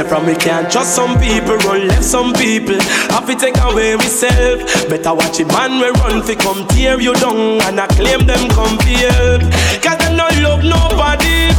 Say 0.00 0.08
from 0.08 0.24
we 0.24 0.34
can't 0.34 0.70
trust 0.72 0.94
some 0.96 1.20
people, 1.20 1.56
run 1.68 1.86
left 1.86 2.04
some 2.04 2.32
people. 2.32 2.80
Have 3.12 3.26
to 3.26 3.34
take 3.36 3.58
away 3.60 3.96
myself. 3.96 4.64
Better 4.88 5.12
watch 5.12 5.40
it, 5.40 5.48
man. 5.48 5.72
We 5.78 5.90
run 6.00 6.22
fi 6.22 6.36
come 6.36 6.66
tear 6.68 6.98
you 6.98 7.12
down 7.14 7.60
and 7.68 7.78
I 7.78 7.86
claim 7.88 8.24
them 8.24 8.48
come 8.48 8.78
fi 8.78 8.96
help. 8.96 9.42
Cause 9.84 9.98
them 9.98 10.16
no 10.16 10.26
love 10.40 10.64
nobody. 10.64 11.52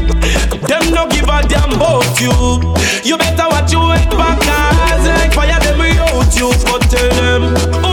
Them 0.65 0.89
no 0.89 1.05
give 1.09 1.29
a 1.29 1.45
damn 1.47 1.73
about 1.73 2.19
you. 2.19 2.33
You 3.03 3.15
better 3.17 3.45
watch 3.47 3.71
you 3.73 3.81
head 3.93 4.09
back, 4.09 4.41
cause 4.41 5.05
like 5.05 5.33
fire 5.33 5.59
them 5.59 5.81
out 6.01 6.33
you. 6.33 6.49
But 6.65 6.81
tell 6.89 7.09
them, 7.21 7.90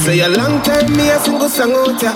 say 0.00 0.20
a 0.20 0.28
long 0.28 0.62
time 0.62 0.90
me 0.96 1.10
a 1.10 1.18
single 1.20 1.48
song 1.48 1.72
out 1.72 2.00
ya 2.02 2.12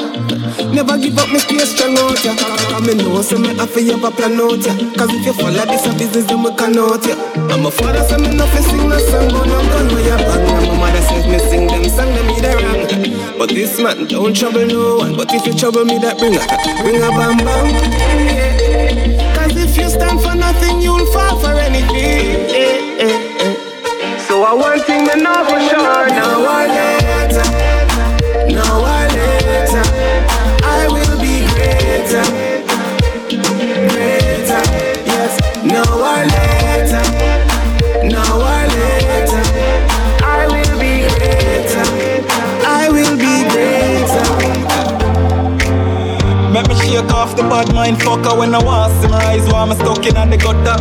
Never 0.72 0.96
give 0.98 1.18
up 1.18 1.28
me 1.30 1.38
stay 1.38 1.58
strong 1.64 1.96
out 1.98 2.24
ya 2.24 2.32
Cause 2.36 2.86
me 2.86 2.94
know 2.94 3.20
so 3.22 3.38
me 3.38 3.54
have 3.54 3.72
to 3.72 3.80
have 3.84 4.04
a 4.04 4.10
plan 4.10 4.40
out 4.40 4.64
ya 4.64 4.72
Cause 4.96 5.12
if 5.12 5.26
you 5.26 5.32
follow 5.34 5.64
this 5.68 5.86
a 5.86 5.92
business 5.92 6.24
then 6.26 6.42
we 6.42 6.50
can 6.56 6.78
out 6.78 7.04
ya 7.04 7.14
And 7.52 7.62
my 7.62 7.70
father 7.70 8.02
so 8.08 8.16
me 8.18 8.34
no 8.34 8.46
fi 8.46 8.60
sing 8.60 8.88
no 8.88 8.98
song 8.98 9.28
But 9.28 9.48
I'm 9.52 9.66
gone 9.68 9.88
where 9.92 10.04
you 10.04 10.16
back 10.16 10.42
my 10.48 10.76
mother 10.80 11.02
says 11.08 11.26
me 11.28 11.38
sing 11.50 11.66
them 11.66 11.84
song 11.84 12.10
them 12.14 12.26
me 12.26 12.40
they 12.40 12.56
wrong. 12.56 13.38
But 13.38 13.48
this 13.50 13.78
man 13.80 14.06
don't 14.06 14.34
trouble 14.34 14.66
no 14.66 14.96
one. 14.98 15.16
But 15.16 15.32
if 15.34 15.46
you 15.46 15.54
trouble 15.54 15.84
me 15.84 15.98
that 15.98 16.18
bring 16.18 16.36
a 16.36 16.44
Bring 16.82 17.02
a 17.02 17.10
bam 17.12 17.36
bam. 17.44 17.66
Cause 19.36 19.56
if 19.56 19.76
you 19.76 19.88
stand 19.90 20.20
for 20.20 20.34
nothing 20.34 20.80
you'll 20.80 21.04
fall 21.12 21.36
for 21.38 21.52
anything. 21.52 22.48
So 24.26 24.42
I 24.42 24.54
one 24.54 24.80
thing 24.80 25.04
me 25.04 25.14
know 25.22 25.44
for 25.44 25.60
sure 25.68 26.08
Now 26.08 26.42
or 26.42 26.93
shake 46.94 47.10
off 47.10 47.34
the 47.34 47.42
bad 47.42 47.74
mind 47.74 47.96
fucker 47.98 48.38
when 48.38 48.54
I 48.54 48.62
want 48.62 48.92
see 49.02 49.08
my 49.08 49.18
eyes 49.26 49.44
while 49.50 49.66
I'm 49.66 49.74
stuck 49.74 50.06
in 50.06 50.14
the 50.30 50.38
gutter. 50.38 50.78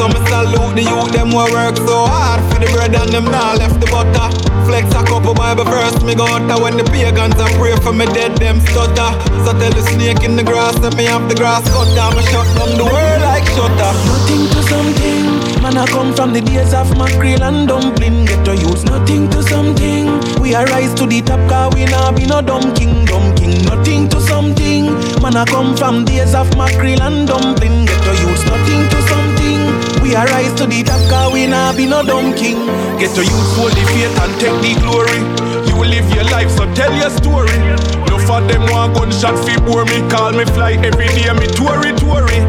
So 0.00 0.08
me 0.08 0.16
salute 0.24 0.72
the 0.72 0.84
youth, 0.88 1.12
them 1.12 1.36
who 1.36 1.44
work 1.52 1.76
so 1.76 2.08
hard 2.08 2.40
for 2.48 2.64
the 2.64 2.68
bread 2.72 2.94
and 2.96 3.12
them 3.12 3.26
now 3.28 3.52
left 3.60 3.76
the 3.76 3.88
butter. 3.92 4.28
Flex 4.64 4.88
a 4.96 5.04
couple 5.04 5.34
Bible 5.34 5.64
verse, 5.64 6.00
me 6.02 6.14
go 6.14 6.24
out 6.24 6.48
when 6.62 6.76
the 6.80 6.84
pagans 6.84 7.36
are 7.36 7.52
pray 7.60 7.76
for 7.84 7.92
me 7.92 8.06
dead, 8.16 8.36
them 8.40 8.60
stutter. 8.72 9.10
So 9.44 9.52
tell 9.52 9.72
the 9.76 9.84
snake 9.92 10.24
in 10.24 10.36
the 10.36 10.44
grass 10.44 10.78
that 10.80 10.96
me 10.96 11.04
have 11.04 11.28
the 11.28 11.34
grass 11.34 11.68
cut 11.68 11.92
down, 11.92 12.16
me 12.16 12.24
shut 12.32 12.48
down 12.56 12.80
the 12.80 12.86
world 12.88 13.20
like 13.20 13.44
shutter. 13.52 13.92
Nothing 14.08 14.48
to 14.56 14.60
something. 14.64 15.60
Man, 15.60 15.76
I 15.76 15.84
come 15.92 16.14
from 16.14 16.32
the 16.32 16.40
days 16.40 16.72
of 16.72 16.96
mackerel 16.96 17.42
and 17.44 17.68
dumpling. 17.68 18.24
Get 18.24 18.44
to 18.46 18.56
use 18.56 18.84
nothing 18.84 19.28
to 19.28 19.42
something. 19.42 20.08
We 20.40 20.54
arise 20.54 20.94
to 20.94 21.04
the 21.04 21.20
top, 21.20 21.42
cause 21.50 21.74
we 21.74 21.84
nah 21.84 22.12
be 22.12 22.24
no 22.24 22.40
dumb 22.40 22.72
king, 22.72 23.04
dumb 23.04 23.36
king. 23.36 23.60
Nothing 23.68 24.08
to 24.08 24.20
something. 24.22 25.09
Man, 25.20 25.36
I 25.36 25.44
come 25.44 25.76
from 25.76 26.04
days 26.06 26.34
of 26.34 26.48
mackerel 26.56 27.02
and 27.02 27.28
dumpling. 27.28 27.84
Get 27.84 28.00
to 28.04 28.12
use 28.24 28.42
nothing 28.48 28.88
to 28.88 28.98
something. 29.04 29.60
We 30.00 30.16
arise 30.16 30.54
to 30.54 30.66
the 30.66 30.82
top, 30.82 31.00
cause 31.10 31.32
we 31.32 31.46
nah 31.46 31.76
be 31.76 31.84
no 31.84 32.02
dumb 32.02 32.32
king. 32.34 32.56
Get 32.96 33.14
to 33.16 33.20
use 33.20 33.50
hold 33.52 33.72
the 33.72 33.84
faith 33.92 34.16
and 34.16 34.32
take 34.40 34.56
the 34.64 34.80
glory. 34.80 35.20
You 35.68 35.76
will 35.76 35.88
live 35.92 36.08
your 36.14 36.24
life, 36.32 36.50
so 36.50 36.64
tell 36.72 36.92
your 36.96 37.10
story. 37.10 37.52
No 38.08 38.16
for 38.16 38.40
them 38.48 38.64
want 38.72 38.94
gunshot 38.96 39.36
fi 39.44 39.60
bore 39.60 39.84
me. 39.84 40.00
Call 40.08 40.32
me 40.32 40.46
fly 40.56 40.80
every 40.80 41.08
day, 41.12 41.28
me 41.36 41.46
tory 41.52 41.92
tory. 42.00 42.40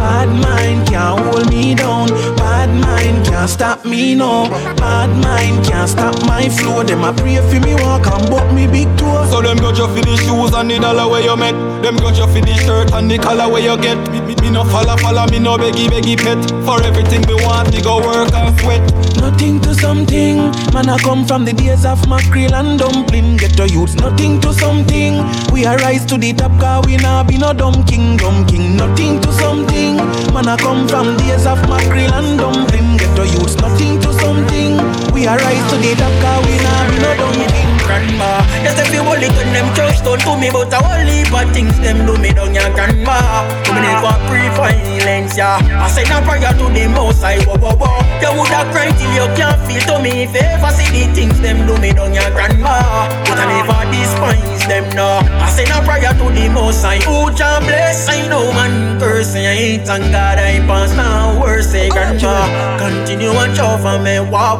Bad 0.00 0.30
mind 0.32 0.88
can't 0.88 1.20
hold 1.20 1.50
me 1.50 1.74
down. 1.74 2.08
Bad 2.36 2.70
mind 2.72 3.26
can't 3.26 3.50
stop 3.50 3.84
me 3.84 4.14
no. 4.14 4.48
Bad 4.80 5.10
mind 5.22 5.64
can't 5.66 5.88
stop 5.88 6.16
my 6.26 6.48
flow. 6.48 6.82
Them 6.82 7.04
a 7.04 7.12
pray 7.12 7.36
for 7.36 7.60
me 7.60 7.74
walk 7.74 8.06
and 8.06 8.24
buck 8.30 8.50
me 8.54 8.66
big 8.66 8.88
toe. 8.96 9.28
So 9.30 9.42
them 9.42 9.58
got 9.58 9.76
you 9.76 9.86
for 9.86 10.00
the 10.00 10.16
shoes 10.24 10.54
and 10.54 10.70
the 10.70 10.78
dollar 10.78 11.06
where 11.06 11.22
you 11.22 11.36
met. 11.36 11.52
Them 11.82 11.96
got 11.96 12.16
you 12.16 12.26
for 12.32 12.40
the 12.40 12.54
shirt 12.64 12.92
and 12.94 13.10
the 13.10 13.18
color 13.18 13.52
where 13.52 13.60
you 13.60 13.76
get. 13.76 13.98
Me, 14.10 14.20
me, 14.22 14.34
me 14.40 14.48
no 14.50 14.64
follow 14.64 14.96
follow 14.96 15.26
me 15.28 15.38
no 15.38 15.58
beggy 15.58 15.86
beggy 15.92 16.16
pet. 16.16 16.40
For 16.64 16.82
everything 16.82 17.20
me 17.28 17.34
want, 17.44 17.70
me 17.70 17.82
go 17.82 18.00
work 18.00 18.32
and 18.32 18.58
sweat. 18.60 18.80
Nothing 19.20 19.60
to 19.60 19.74
something. 19.74 20.36
Man, 20.72 20.88
I 20.88 20.96
come 20.98 21.26
from 21.26 21.44
the 21.44 21.52
days 21.52 21.84
of 21.84 22.08
mackerel 22.08 22.54
and 22.54 22.78
dumpling. 22.78 23.36
Get 23.36 23.52
to 23.58 23.68
use 23.68 23.94
nothing 23.96 24.40
to 24.40 24.54
something. 24.54 25.20
We 25.52 25.66
arise 25.66 26.06
to 26.06 26.16
the 26.16 26.32
top, 26.32 26.52
cause 26.58 26.86
we 26.86 26.96
nah 26.96 27.22
be 27.22 27.36
no 27.36 27.52
dumb 27.52 27.84
king, 27.84 28.16
dumb 28.16 28.46
king. 28.46 28.76
Nothing 28.76 29.20
to 29.20 29.32
something. 29.32 29.89
Man, 30.32 30.48
I 30.48 30.56
come 30.56 30.86
from 30.88 31.16
days 31.16 31.46
of 31.46 31.60
mackerel 31.68 32.12
and 32.14 32.38
dumpling. 32.38 32.89
Get 33.00 33.16
to 33.16 33.24
use 33.24 33.56
nothing 33.56 33.98
to 34.04 34.12
something. 34.20 34.76
We 35.12 35.26
arise 35.26 35.64
to 35.72 35.76
the 35.80 35.96
top, 35.96 36.12
cause 36.22 36.44
we 36.46 36.56
nah 36.62 36.84
be 36.88 36.96
no 37.00 37.10
dumb 37.16 37.34
king. 37.48 37.72
grandma. 37.88 38.44
Yes, 38.62 38.78
if 38.78 38.92
you 38.94 39.00
only 39.02 39.28
turn 39.34 39.50
them 39.52 39.68
church 39.74 40.04
down 40.04 40.18
to 40.22 40.32
me, 40.38 40.48
but 40.52 40.72
I 40.72 40.78
only 40.84 41.24
bad 41.32 41.50
things 41.52 41.74
them 41.80 42.06
do 42.06 42.14
me 42.16 42.30
down 42.32 42.54
your 42.54 42.70
grandma. 42.76 43.18
To 43.66 43.70
me 43.74 43.80
never 43.82 44.14
pre-violence, 44.28 45.36
yeah. 45.36 45.58
I 45.80 45.88
say 45.90 46.04
no 46.06 46.20
prayer 46.22 46.52
to 46.54 46.66
the 46.70 46.84
most 46.92 47.24
I 47.24 47.42
whoa, 47.44 47.58
whoa, 47.58 47.74
whoa. 47.74 48.00
You 48.22 48.30
woulda 48.36 48.68
cry 48.70 48.92
till 48.94 49.12
you 49.16 49.26
can't 49.34 49.58
feel 49.66 49.82
to 49.90 49.96
me 49.98 50.24
if 50.28 50.32
you 50.36 50.44
ever 50.44 50.70
see 50.76 50.88
the 50.92 51.10
things 51.12 51.40
them 51.40 51.66
do 51.66 51.74
me 51.82 51.92
down 51.92 52.14
your 52.14 52.30
grandma. 52.30 53.08
But 53.26 53.40
I 53.40 53.44
never 53.50 53.80
despise 53.90 54.64
them, 54.68 54.86
no. 54.94 55.20
I 55.42 55.48
say 55.50 55.64
no 55.66 55.80
prayer 55.82 56.12
to 56.14 56.26
the 56.30 56.48
most 56.52 56.84
I 56.84 57.00
who 57.02 57.32
can 57.34 57.64
bless. 57.66 58.08
I 58.08 58.28
know 58.28 58.52
man 58.52 59.00
curse, 59.00 59.34
I 59.34 59.56
hate 59.56 59.88
and 59.88 60.12
God 60.12 60.38
I 60.38 60.60
pass 60.68 60.94
now 60.94 61.40
worse, 61.40 61.74
eh, 61.74 61.88
say 61.88 61.88
grandma. 61.88 62.46
Continue 62.90 63.32
watch 63.32 63.58
over 63.60 64.02
me, 64.02 64.18
wah. 64.18 64.58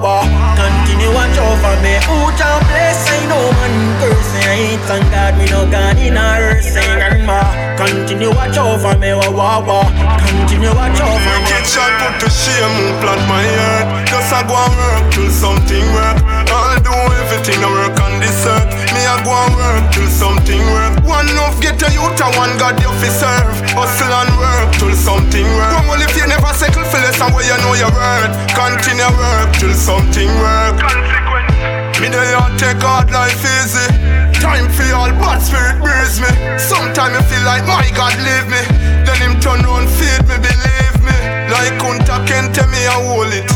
Continue 0.55 1.11
watch 1.13 1.37
over 1.37 1.75
me, 1.83 1.99
can 2.39 2.61
bless. 2.71 3.03
I 3.11 3.27
know 3.27 3.51
man 3.59 3.75
curse, 3.99 4.35
I 4.39 4.55
hate 4.55 4.91
and 4.95 5.11
God 5.11 5.37
me 5.37 5.47
no 5.51 5.69
God 5.69 5.99
in 5.99 6.17
a 6.17 6.39
earth, 6.39 6.63
say 6.63 6.87
grandma. 6.95 7.70
Continue 7.81 8.29
watch 8.37 8.61
over 8.61 8.93
me, 9.01 9.17
wah 9.17 9.33
wah 9.33 9.65
wah. 9.65 9.89
Continue 10.21 10.69
watch 10.77 11.01
over 11.01 11.17
me. 11.17 11.49
Wicked 11.49 11.65
shot 11.65 11.89
put 11.97 12.21
to 12.21 12.29
shame 12.29 12.77
who 12.77 12.93
plant 13.01 13.25
my 13.25 13.41
earth 13.41 13.89
Just 14.05 14.29
I 14.37 14.45
go 14.45 14.53
and 14.53 14.75
work 14.77 15.05
till 15.17 15.33
something 15.33 15.87
work. 15.97 16.21
I'll 16.53 16.77
do 16.85 16.93
everything 17.25 17.57
I 17.65 17.73
work 17.73 17.97
on 18.05 18.21
this 18.21 18.37
earth. 18.45 18.69
Me 18.93 19.01
I 19.01 19.17
go 19.25 19.33
and 19.33 19.57
work 19.57 19.85
till 19.97 20.05
something 20.13 20.61
work. 20.77 20.93
One 21.09 21.25
love 21.33 21.57
get 21.65 21.81
a 21.81 21.89
youth 21.89 22.21
and 22.21 22.37
one 22.37 22.53
God 22.61 22.77
you 22.85 22.93
fi 23.01 23.09
serve. 23.09 23.49
Hustle 23.73 24.13
and 24.13 24.33
work 24.37 24.77
till 24.77 24.93
something 24.93 25.49
work. 25.57 25.73
Come 25.73 25.89
on 25.89 26.05
if 26.05 26.13
you 26.21 26.29
never 26.29 26.53
settle 26.53 26.85
for 26.85 27.01
less 27.01 27.17
than 27.17 27.33
where 27.33 27.49
you 27.49 27.57
know 27.65 27.73
your 27.81 27.93
worth. 27.97 28.37
Continue 28.53 29.09
work 29.17 29.57
till 29.57 29.73
something 29.73 30.29
work. 30.37 30.77
Consequence. 30.85 31.97
Me 31.97 32.13
they 32.13 32.37
all 32.37 32.53
take 32.61 32.77
hard 32.85 33.09
life 33.09 33.41
easy 33.41 34.30
Time 34.41 34.69
for 34.73 34.89
all 34.97 35.13
bad 35.21 35.39
spirit 35.39 35.79
breeze 35.85 36.19
me. 36.21 36.31
Sometimes 36.59 37.15
I 37.15 37.23
feel 37.29 37.45
like 37.45 37.65
my 37.67 37.87
God 37.95 38.17
leave 38.27 38.49
me. 38.49 38.63
Then 39.05 39.19
him 39.21 39.41
turn 39.41 39.61
round 39.63 39.89
feed 39.89 40.23
me 40.29 40.37
believe 40.41 40.99
me. 41.05 41.17
Like 41.53 41.77
Kunta 41.81 42.25
Kinte 42.27 42.65
me 42.73 42.81
I 42.87 42.97
hold 43.05 43.33
it. 43.33 43.47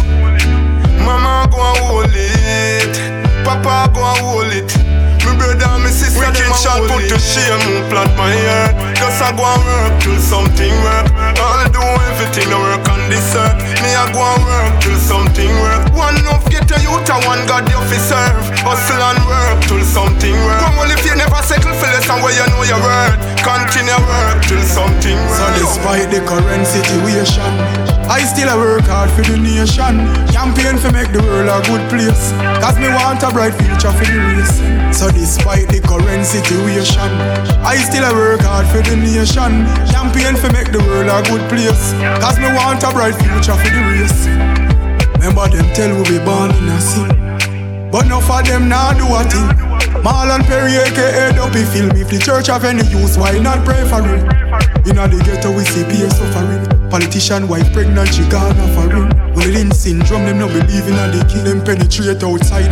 Mama 1.05 1.49
go 1.51 1.61
and 1.61 1.79
hold 1.85 2.15
it. 2.15 2.95
Papa 3.45 3.93
go 3.95 4.03
and 4.05 4.19
hold 4.21 4.53
it 4.53 5.04
Me 5.25 5.33
brother 5.37 5.65
and 5.65 5.83
me 5.85 5.91
sister 5.91 6.21
Wicked 6.21 6.55
shot 6.57 6.81
put 6.89 7.09
to 7.09 7.19
shame 7.19 7.61
who 7.67 7.83
plant 7.91 8.13
my 8.17 8.33
earth 8.33 8.77
Just 8.97 9.21
I 9.21 9.33
go 9.33 9.45
and 9.45 9.63
work 9.65 9.93
till 10.03 10.21
something 10.21 10.75
work. 10.85 11.07
I'll 11.15 11.69
do 11.71 11.81
everything 12.13 12.49
I 12.53 12.59
work 12.61 12.89
on 12.89 13.01
this 13.09 13.35
earth. 13.37 13.57
Me 13.85 13.91
I 13.93 14.05
go 14.13 14.21
and 14.21 14.43
work 14.45 14.73
till 14.81 14.99
something 14.99 15.53
work. 15.61 15.93
One 15.93 16.17
love 16.25 16.45
get 16.51 16.69
a 16.73 16.79
youth 16.81 17.09
and 17.09 17.23
one 17.29 17.43
God 17.47 17.69
you 17.69 17.81
fi 17.89 17.99
serve. 18.01 18.45
Hustle 18.65 19.01
and 19.01 19.21
work 19.29 19.59
till 19.69 19.85
something 19.85 20.35
work. 20.45 20.61
Come 20.61 20.79
on 20.81 20.91
if 20.91 21.05
you 21.05 21.15
never 21.17 21.41
settle 21.45 21.75
for 21.77 21.89
less 21.93 22.07
than 22.09 22.19
where 22.25 22.35
you 22.35 22.47
know 22.53 22.65
your 22.65 22.81
word 22.81 23.17
Continue 23.45 24.01
work 24.09 24.39
till 24.49 24.65
something 24.65 25.17
work. 25.17 25.39
So 25.39 25.45
despite 25.61 26.09
the 26.11 26.21
current 26.25 26.67
situation 26.67 27.53
I 28.09 28.21
still 28.29 28.49
a 28.53 28.57
work 28.57 28.85
hard 28.85 29.09
for 29.17 29.25
the 29.25 29.41
nation. 29.41 30.05
Campaign 30.29 30.77
for 30.77 30.93
make 30.93 31.09
the 31.09 31.25
world 31.25 31.49
a 31.49 31.61
good 31.65 31.81
place. 31.89 32.37
Cause 32.61 32.77
me 32.77 32.89
want 32.93 33.25
a 33.25 33.33
bright 33.33 33.57
future 33.57 33.93
for 33.93 34.05
the 34.05 34.21
race. 34.21 34.61
So 34.93 35.09
despite 35.15 35.69
the 35.71 35.81
current 35.81 36.27
situation. 36.27 37.09
I 37.65 37.77
still 37.79 38.05
a 38.05 38.13
work 38.13 38.43
hard 38.43 38.67
for 38.69 38.83
the 38.83 38.97
nation. 38.99 39.65
Champion 39.89 40.37
for 40.37 40.53
make 40.53 40.71
the 40.71 40.83
world 40.85 41.09
a 41.09 41.23
good 41.31 41.43
place. 41.49 41.95
Cause 42.21 42.39
me 42.39 42.51
want 42.53 42.83
a 42.83 42.91
bright 42.91 43.17
future 43.17 43.57
for 43.57 43.71
the 43.71 43.83
race. 43.95 44.27
Remember 45.17 45.49
them 45.49 45.67
tell 45.73 45.95
we 45.97 46.03
be 46.05 46.19
born 46.21 46.51
in 46.51 46.69
a 46.69 46.79
sin. 46.81 47.09
But 47.91 48.07
enough 48.07 48.29
of 48.29 48.45
them 48.45 48.69
now 48.69 48.93
do 48.93 49.07
a 49.09 49.23
thing. 49.25 49.49
Marlon 50.05 50.45
Perry 50.45 50.77
aka 50.77 51.33
Dopey 51.33 51.65
film 51.65 51.97
If 51.97 52.11
the 52.11 52.19
church 52.19 52.49
have 52.49 52.65
any 52.65 52.85
use 52.89 53.17
why 53.17 53.39
not 53.39 53.65
pray 53.65 53.89
for 53.89 54.05
it 54.05 54.21
Inna 54.87 55.09
the 55.09 55.17
ghetto 55.25 55.51
we 55.51 55.65
see 55.65 55.83
peer 55.85 56.11
suffering. 56.11 56.61
Politician 56.91 57.49
wife 57.49 57.73
pregnant, 57.73 58.13
she 58.13 58.29
gone 58.29 58.53
off 58.61 58.77
a. 58.85 59.04
Well, 59.35 59.51
in 59.55 59.73
syndrome, 59.73 60.25
them 60.27 60.39
no 60.39 60.47
believe 60.49 60.87
in 60.87 60.95
a 60.95 61.11
the 61.11 61.27
king, 61.27 61.45
them 61.45 61.59
penetrate 61.65 62.23
outside. 62.23 62.71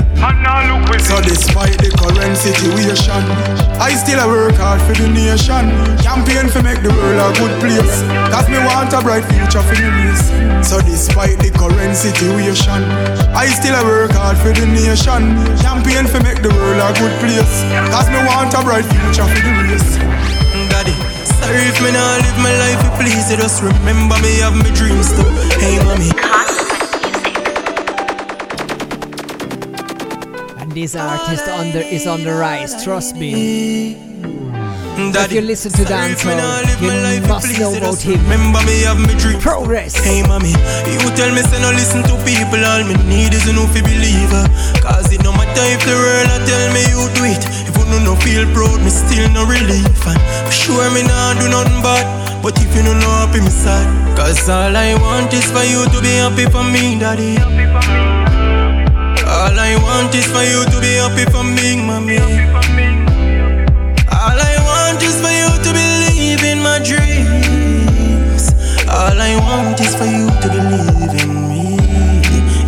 So 1.02 1.18
despite 1.20 1.76
the 1.82 1.90
current 1.98 2.36
situation, 2.39 3.22
I 3.82 3.90
still 3.98 4.22
a 4.22 4.28
work 4.30 4.55
hard 4.55 4.80
for 4.86 4.94
the 4.94 5.10
nation. 5.10 5.74
Campaign 5.98 6.47
for 6.48 6.62
make 6.62 6.78
the 6.82 6.94
world 6.94 7.18
a 7.18 7.34
good 7.34 7.55
place. 7.59 8.02
Cause 8.30 8.47
me 8.48 8.59
want 8.62 8.94
a 8.94 9.02
bright 9.02 9.26
future 9.26 9.60
for 9.60 9.74
the 9.74 9.90
race. 9.90 10.30
So 10.62 10.78
despite 10.80 11.43
the 11.43 11.51
current 11.51 11.97
situation, 11.98 12.80
I 13.34 13.51
still 13.51 13.74
a 13.74 13.82
work 13.82 14.12
hard 14.14 14.39
for 14.39 14.55
the 14.55 14.66
nation. 14.66 15.34
Campaign 15.59 16.06
for 16.06 16.22
make 16.22 16.43
the 16.43 16.55
world 16.55 16.78
a 16.78 16.94
good 16.94 17.14
place. 17.18 17.52
Cause 17.90 18.06
me 18.06 18.22
want 18.22 18.55
a 18.55 18.62
bright 18.62 18.86
future 18.86 19.26
for 19.26 19.40
the 19.43 19.52
race. 19.66 20.41
Sorry 21.43 21.59
if 21.59 21.82
me 21.82 21.90
not 21.90 22.20
live 22.23 22.39
my 22.39 22.55
life, 22.56 22.82
please 23.01 23.28
just 23.36 23.62
remember 23.62 24.16
me 24.23 24.39
have 24.39 24.55
my 24.55 24.70
dreams 24.78 25.10
too. 25.10 25.27
Hey, 25.59 25.77
mommy. 25.82 26.10
And 30.60 30.70
this 30.70 30.94
artist 30.94 31.48
under 31.48 31.81
is 31.81 32.06
on 32.06 32.23
the 32.23 32.32
rise, 32.32 32.85
trust 32.85 33.16
me. 33.16 33.97
If 35.11 35.33
you 35.33 35.41
listen 35.41 35.73
to 35.73 35.83
dancehall, 35.83 36.62
you 36.79 37.23
must 37.27 37.59
know 37.59 37.74
about 37.74 38.01
him. 38.01 38.23
Remember 38.29 38.62
me 38.62 38.87
have 38.87 38.99
my 38.99 39.15
dreams. 39.19 39.43
Progress. 39.43 39.97
Hey, 39.99 40.23
mommy, 40.23 40.55
you 40.87 41.03
tell 41.19 41.33
me 41.35 41.43
say 41.43 41.59
no 41.59 41.70
listen 41.74 42.03
to 42.07 42.15
people. 42.23 42.62
All 42.62 42.85
me 42.87 42.95
need 43.11 43.35
is 43.35 43.49
enough 43.49 43.74
to 43.74 43.83
believe. 43.83 44.31
Cause 44.79 45.11
it 45.11 45.23
no 45.24 45.33
matter 45.33 45.66
if 45.74 45.83
the 45.83 45.95
world 45.99 46.31
a 46.31 46.39
tell 46.47 46.66
me 46.70 46.83
you 46.93 47.03
do 47.19 47.24
it. 47.27 47.43
If 47.66 47.74
you 47.74 47.85
no 47.91 47.99
no 48.05 48.15
feel 48.23 48.47
proud, 48.55 48.79
me 48.85 48.91
still 48.91 49.27
no 49.35 49.43
relief. 49.49 50.07
And 50.07 50.20
sure 50.53 50.87
me 50.95 51.03
nah 51.03 51.35
do 51.35 51.49
nothing 51.51 51.83
bad. 51.83 52.07
But 52.43 52.59
if 52.59 52.74
you 52.74 52.83
no 52.83 52.95
know 52.95 53.12
happy, 53.23 53.41
me 53.41 53.51
sad. 53.51 53.87
Cause 54.16 54.49
all 54.49 54.77
I 54.77 54.95
want 54.95 55.33
is 55.33 55.47
for 55.51 55.65
you 55.65 55.87
to 55.91 55.99
be 56.03 56.20
happy 56.23 56.47
for 56.47 56.62
me, 56.62 56.99
daddy. 56.99 57.39
Happy 57.39 57.66
for 57.66 57.83
me. 57.91 58.23
All 59.27 59.59
I 59.59 59.74
want 59.81 60.15
is 60.15 60.27
for 60.27 60.43
you 60.45 60.62
to 60.66 60.77
be 60.81 60.99
happy 61.01 61.24
for 61.31 61.43
me, 61.43 61.81
mommy. 61.81 62.19
All 69.03 69.19
I 69.19 69.35
want 69.43 69.81
is 69.83 69.99
for 69.99 70.07
you 70.07 70.31
to 70.31 70.47
believe 70.47 71.11
in 71.27 71.35
me. 71.51 71.74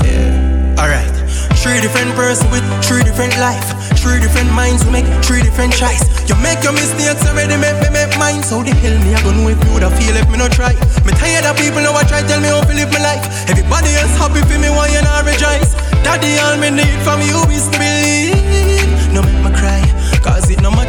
Yeah. 0.03 0.83
Alright. 0.83 1.15
Three 1.63 1.79
different 1.79 2.11
person 2.19 2.51
with 2.51 2.67
three 2.83 3.07
different 3.07 3.39
life. 3.39 3.63
Three 4.03 4.19
different 4.19 4.51
minds, 4.51 4.85
we 4.85 4.91
make 4.91 5.07
three 5.23 5.47
different 5.47 5.79
choice. 5.79 6.03
You 6.27 6.35
make 6.43 6.59
your 6.67 6.75
mistakes 6.75 7.23
already, 7.31 7.55
make 7.55 7.79
me 7.79 7.89
make 7.95 8.19
mine. 8.19 8.43
So 8.43 8.67
the 8.67 8.75
hell 8.83 8.99
me, 9.07 9.15
I 9.15 9.23
gonna 9.23 9.47
know 9.47 9.49
if 9.49 9.63
me 9.63 9.71
woulda 9.71 9.95
feel 9.95 10.19
if 10.19 10.27
me 10.27 10.37
no 10.37 10.51
try. 10.51 10.75
Me 11.07 11.15
tired 11.15 11.47
of 11.47 11.55
people 11.55 11.87
now 11.87 11.95
I 11.95 12.03
try 12.03 12.27
tell 12.27 12.43
me 12.43 12.51
how 12.51 12.67
to 12.67 12.75
live 12.75 12.91
my 12.91 12.99
life. 12.99 13.23
Everybody 13.47 13.95
else 13.95 14.19
happy 14.19 14.43
for 14.43 14.59
me, 14.59 14.75
why 14.75 14.91
you 14.91 15.07
not 15.07 15.23
rejoice? 15.23 15.79
Daddy, 16.03 16.35
all 16.43 16.59
me 16.59 16.75
need 16.75 16.99
from 17.07 17.23
you 17.23 17.47
is 17.55 17.71
to 17.71 17.79
believe. 17.79 18.91
No 19.15 19.23
make 19.23 19.39
me 19.39 19.55
cry. 19.55 19.84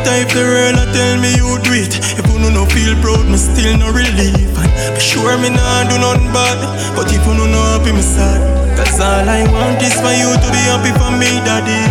If 0.08 0.30
the 0.34 0.46
world 0.46 0.78
a 0.78 0.86
tell 0.94 1.18
me 1.18 1.34
you 1.34 1.58
do 1.66 1.74
it. 1.74 1.98
If 2.18 2.26
you 2.30 2.38
no 2.38 2.50
no 2.50 2.66
feel 2.70 2.94
proud, 3.02 3.26
me 3.26 3.38
still 3.38 3.76
no 3.78 3.90
relief 3.90 4.54
And 4.54 4.72
be 4.94 5.02
sure 5.02 5.38
me 5.38 5.50
nah 5.50 5.90
do 5.90 5.98
nothing 5.98 6.30
bad. 6.30 6.62
But 6.96 7.12
if 7.12 7.26
you 7.26 7.34
no 7.34 7.46
no 7.50 7.62
happy, 7.74 7.92
me 7.92 8.02
sad. 8.02 8.40
Cause 8.78 9.02
all 9.02 9.28
I 9.28 9.44
want 9.50 9.82
is 9.82 9.98
for 9.98 10.14
you 10.14 10.30
to 10.30 10.48
be 10.54 10.62
happy 10.70 10.94
for 10.94 11.10
me, 11.10 11.42
daddy. 11.42 11.82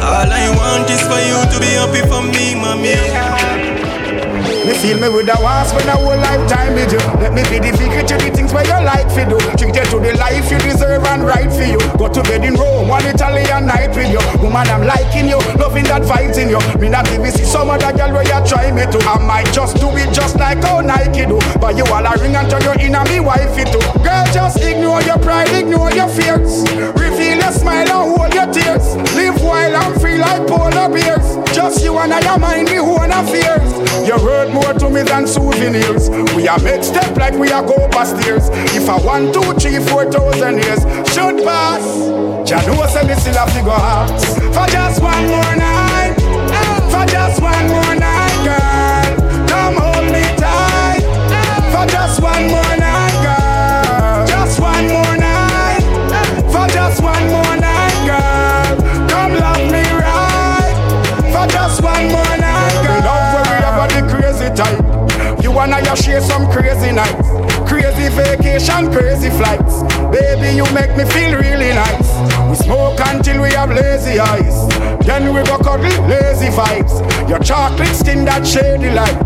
All 0.00 0.32
I 0.32 0.48
want 0.56 0.88
is 0.90 1.02
for 1.04 1.20
you 1.20 1.38
to 1.52 1.56
be 1.60 1.76
happy 1.76 2.02
for 2.08 2.22
me, 2.22 2.54
mommy 2.54 3.51
Me 4.62 4.78
feel 4.78 4.94
me 5.02 5.08
with 5.10 5.26
a 5.26 5.34
want 5.42 5.66
spend 5.66 5.90
a 5.90 5.98
whole 5.98 6.14
lifetime 6.14 6.74
with 6.78 6.94
you. 6.94 7.02
Let 7.18 7.34
me 7.34 7.42
be 7.50 7.58
the 7.58 7.74
figure 7.74 8.06
to 8.06 8.14
the 8.14 8.30
things 8.30 8.54
where 8.54 8.62
you 8.62 8.78
like 8.86 9.10
for 9.10 9.26
do. 9.26 9.34
Treat 9.58 9.74
you 9.74 9.86
to 9.90 9.98
the 9.98 10.14
life 10.14 10.46
you 10.54 10.58
deserve 10.62 11.02
and 11.02 11.26
right 11.26 11.50
for 11.50 11.66
you. 11.66 11.82
Go 11.98 12.06
to 12.06 12.22
bed 12.22 12.46
in 12.46 12.54
Rome, 12.54 12.86
one 12.86 13.02
Italian 13.02 13.66
night 13.66 13.90
with 13.90 14.14
you. 14.14 14.22
Woman, 14.38 14.70
I'm 14.70 14.86
liking 14.86 15.26
you, 15.26 15.42
loving 15.58 15.82
that 15.90 16.06
vibes 16.06 16.38
in 16.38 16.46
you. 16.46 16.62
Me 16.78 16.88
not 16.88 17.10
be 17.10 17.18
see 17.34 17.42
some 17.42 17.70
other 17.74 17.90
girl 17.90 18.14
where 18.14 18.22
you 18.22 18.38
try 18.46 18.70
me 18.70 18.86
to. 18.86 18.98
I 19.02 19.18
might 19.18 19.50
just 19.50 19.82
do 19.82 19.90
it 19.98 20.14
just 20.14 20.38
like 20.38 20.62
how 20.62 20.78
Nike 20.80 21.26
do. 21.26 21.42
But 21.58 21.74
you 21.74 21.84
all 21.90 22.06
a 22.06 22.14
ring 22.22 22.38
and 22.38 22.46
turn 22.46 22.62
you 22.62 22.86
in 22.86 22.94
a 22.94 23.02
me 23.10 23.18
wifey 23.18 23.66
too. 23.66 23.82
Girl, 24.06 24.26
just 24.30 24.62
ignore 24.62 25.02
your 25.02 25.18
pride, 25.18 25.50
ignore 25.50 25.90
your 25.90 26.06
fears. 26.06 26.62
Reveal 27.22 27.38
your 27.38 27.52
smile 27.52 27.88
and 27.88 28.18
hold 28.18 28.34
your 28.34 28.52
tears. 28.52 28.96
Live 29.14 29.40
wild 29.42 29.74
and 29.74 30.00
free 30.00 30.18
like 30.18 30.44
polar 30.48 30.88
bears. 30.88 31.36
Just 31.54 31.84
you 31.84 31.96
and 31.98 32.12
I 32.12 32.20
are 32.26 32.38
mind 32.38 32.68
me 32.68 32.78
own 32.78 33.12
affairs. 33.12 33.70
You 34.08 34.18
heard 34.18 34.52
more 34.52 34.74
to 34.74 34.90
me 34.90 35.02
than 35.02 35.28
souvenirs. 35.28 36.10
We 36.34 36.48
are 36.48 36.58
make 36.58 36.82
step 36.82 37.16
like 37.16 37.34
we 37.34 37.52
are 37.52 37.62
go 37.62 37.88
past 37.90 38.18
stairs. 38.18 38.48
If 38.74 38.88
I 38.88 38.98
want 38.98 39.32
two, 39.32 39.52
three, 39.54 39.78
four 39.86 40.10
thousand 40.10 40.58
years 40.64 40.82
should 41.14 41.44
pass, 41.44 41.84
Jah 42.48 42.60
know 42.66 42.84
say 42.86 43.06
me 43.06 43.14
still 43.14 43.34
have 43.38 43.54
to 43.54 43.62
go 43.62 43.70
out 43.70 44.10
for 44.50 44.66
just 44.72 45.00
one 45.00 45.26
more 45.28 45.54
night. 45.54 46.16
For 46.90 47.06
just 47.06 47.40
one 47.40 47.68
more 47.68 47.94
night, 47.94 48.38
girl, 48.42 49.46
come 49.46 49.76
hold 49.78 50.06
me 50.10 50.22
tight. 50.42 51.02
For 51.70 51.86
just 51.86 52.20
one 52.20 52.48
more 52.48 52.76
night, 52.76 52.81
just 56.92 57.02
one 57.02 57.26
more 57.28 57.56
night, 57.56 58.04
girl, 58.04 59.08
come 59.08 59.32
love 59.32 59.64
me 59.72 59.80
right. 59.96 60.76
For 61.32 61.46
just 61.50 61.82
one 61.82 62.04
more 62.08 62.36
night, 62.36 62.76
girl. 62.84 63.00
Love 63.08 63.32
where 63.32 63.48
we 63.48 63.64
have 63.64 63.88
the 63.96 64.02
crazy 64.12 64.48
type. 64.54 65.42
You 65.42 65.52
and 65.58 65.72
I 65.72 65.94
share 65.94 66.20
some 66.20 66.50
crazy 66.52 66.92
nights, 66.92 67.28
crazy 67.66 68.12
vacation, 68.14 68.92
crazy 68.92 69.30
flights. 69.30 69.82
Baby, 70.12 70.54
you 70.54 70.64
make 70.74 70.94
me 70.94 71.04
feel 71.08 71.38
really 71.38 71.72
nice. 71.72 72.08
We 72.50 72.56
smoke 72.56 73.00
until 73.00 73.40
we 73.40 73.52
have 73.54 73.70
lazy 73.70 74.20
eyes. 74.20 74.68
Then 75.06 75.32
we 75.32 75.42
go 75.44 75.56
cuddle, 75.58 75.88
lazy 76.08 76.48
vibes. 76.48 76.92
Your 77.26 77.38
chocolate 77.38 77.96
skin 77.96 78.26
that 78.26 78.46
shady 78.46 78.90
light. 78.90 79.16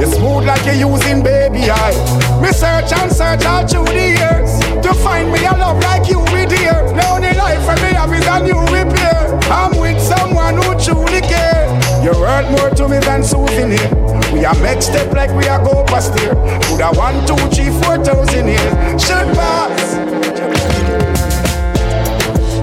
You 0.00 0.06
smooth 0.06 0.44
like 0.44 0.66
you're 0.66 0.90
using 0.90 1.22
baby 1.22 1.70
eye. 1.70 1.94
Me 2.42 2.50
search 2.50 2.92
and 2.92 3.12
search 3.12 3.44
all 3.44 3.66
through 3.68 3.84
the 3.84 4.08
years 4.18 4.61
to 4.82 4.94
find 4.94 5.30
me 5.30 5.44
a 5.46 5.52
love 5.52 5.80
like 5.82 6.08
you 6.08 6.20
with 6.32 6.50
dear. 6.50 6.74
Now 6.94 7.18
the 7.20 7.32
life 7.36 7.62
for 7.64 7.76
me 7.82 7.94
have 7.94 8.12
is 8.12 8.26
a 8.26 8.42
new 8.42 8.58
repair. 8.74 9.38
I'm 9.50 9.78
with 9.78 10.00
someone 10.00 10.56
who 10.56 10.74
truly 10.78 11.20
cares. 11.20 11.70
You're 12.02 12.18
worth 12.18 12.50
more 12.50 12.70
to 12.70 12.88
me 12.88 12.98
than 12.98 13.22
souvenir. 13.22 13.88
We 14.32 14.44
are 14.44 14.58
make 14.60 14.82
step 14.82 15.12
like 15.14 15.30
we 15.30 15.46
are 15.46 15.62
go 15.62 15.84
past 15.84 16.18
here. 16.18 16.34
Could 16.66 16.80
a 16.80 16.90
one, 16.98 17.24
two, 17.26 17.36
three, 17.54 17.70
four 17.82 17.96
thousand 18.02 18.48
years 18.48 19.02
should 19.02 19.28
pass. 19.38 19.94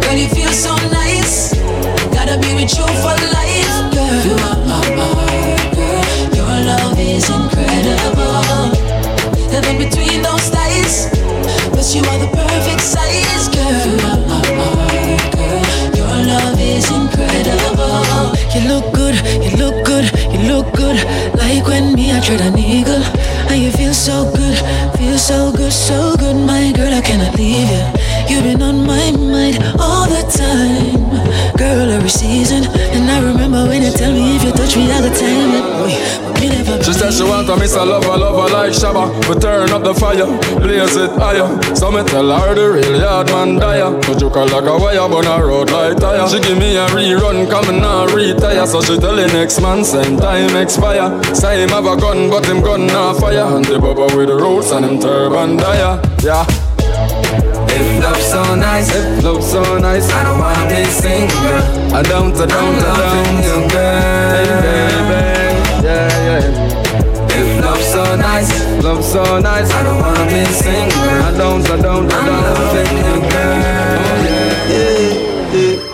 Girl, 0.03 0.17
you 0.17 0.27
feel 0.27 0.51
so 0.51 0.75
nice. 0.91 1.53
Gotta 2.11 2.37
be 2.41 2.53
with 2.53 2.73
you 2.75 2.87
for 2.99 3.15
life, 3.31 3.93
girl. 3.95 4.19
You 4.27 4.35
are 4.49 4.59
my 4.67 4.83
heart, 4.99 5.75
girl. 5.75 6.35
Your 6.35 6.55
love 6.67 6.99
is 6.99 7.29
incredible. 7.29 8.75
Heaven 9.51 9.77
between 9.77 10.21
those 10.21 10.49
thighs, 10.49 11.07
season, 32.09 32.63
and 32.95 33.09
I 33.09 33.19
remember 33.21 33.67
when 33.67 33.83
you 33.83 33.91
tell 33.91 34.11
me 34.11 34.35
if 34.35 34.43
you 34.43 34.58
touch 34.69 34.77
me 34.77 34.91
all 34.91 35.01
the 35.01 35.09
time. 35.09 36.23
But 36.23 36.41
me 36.41 36.49
never 36.49 36.83
She 36.83 36.93
said 36.93 37.13
she 37.13 37.23
want 37.23 37.49
a 37.49 37.57
miss 37.57 37.75
a 37.75 37.83
lover, 37.83 38.17
lover 38.17 38.53
like 38.53 38.71
Shabba. 38.71 39.09
We 39.27 39.39
turn 39.39 39.71
up 39.71 39.83
the 39.83 39.93
fire, 39.93 40.27
blaze 40.59 40.95
it 40.95 41.11
higher. 41.11 41.47
So 41.75 41.91
me 41.91 42.03
tell 42.03 42.29
her 42.29 42.55
the 42.55 42.69
real 42.71 42.99
yard 42.99 43.27
man 43.27 43.57
dire. 43.57 43.91
But 44.01 44.21
you 44.21 44.29
call 44.29 44.47
like 44.47 44.65
a 44.65 44.77
wire, 44.77 45.09
burn 45.09 45.25
a 45.25 45.43
road 45.45 45.71
like 45.71 45.97
tire. 45.97 46.27
She 46.27 46.39
give 46.39 46.57
me 46.57 46.77
a 46.77 46.87
rerun, 46.87 47.49
coming 47.49 47.81
now 47.81 48.05
retire. 48.07 48.65
So 48.67 48.81
she 48.81 48.97
tell 48.97 49.15
the 49.15 49.27
next 49.27 49.61
man, 49.61 49.83
same 49.83 50.17
time 50.17 50.55
expire. 50.55 51.23
Say 51.33 51.63
him 51.63 51.69
have 51.69 51.85
a 51.85 51.97
gun, 51.97 52.29
but 52.29 52.45
him 52.45 52.61
gun 52.61 52.87
not 52.87 53.19
fire. 53.19 53.55
And 53.55 53.65
the 53.65 53.79
bubba 53.79 54.15
with 54.15 54.27
the 54.27 54.35
roots 54.35 54.71
and 54.71 54.85
him 54.85 54.99
turban 54.99 55.57
dire. 55.57 56.01
Yeah. 56.21 56.45
If 57.71 58.03
love's 58.03 58.25
so 58.25 58.55
nice, 58.55 58.93
if 58.93 59.23
love's 59.23 59.51
so 59.51 59.77
nice, 59.77 60.09
I 60.11 60.23
don't 60.23 60.39
wanna 60.39 60.67
be 60.67 60.83
single. 60.85 61.79
I 61.95 62.01
don't, 62.03 62.35
I 62.35 62.45
don't, 62.45 62.75
I 62.75 62.95
don't, 62.99 63.43
you, 63.45 63.69
girl. 63.69 64.29
Hey, 64.33 64.43
baby, 64.49 64.58
yeah, 66.09 66.39
yeah. 66.39 67.39
If 67.39 67.63
love's 67.63 67.85
so 67.85 68.03
nice, 68.15 68.49
Love 68.83 69.03
so 69.03 69.39
nice, 69.39 69.69
I 69.71 69.83
don't 69.83 69.99
wanna 70.01 70.25
be 70.25 70.43
single. 70.45 70.97
I 70.99 71.31
don't, 71.37 71.69
I 71.69 71.81
don't, 71.81 72.11
I 72.11 72.17
I'm 72.19 72.25
don't, 72.25 72.43
loving 72.43 72.97
you. 72.97 74.19
Yeah, 74.73 75.53
yeah. 75.53 75.89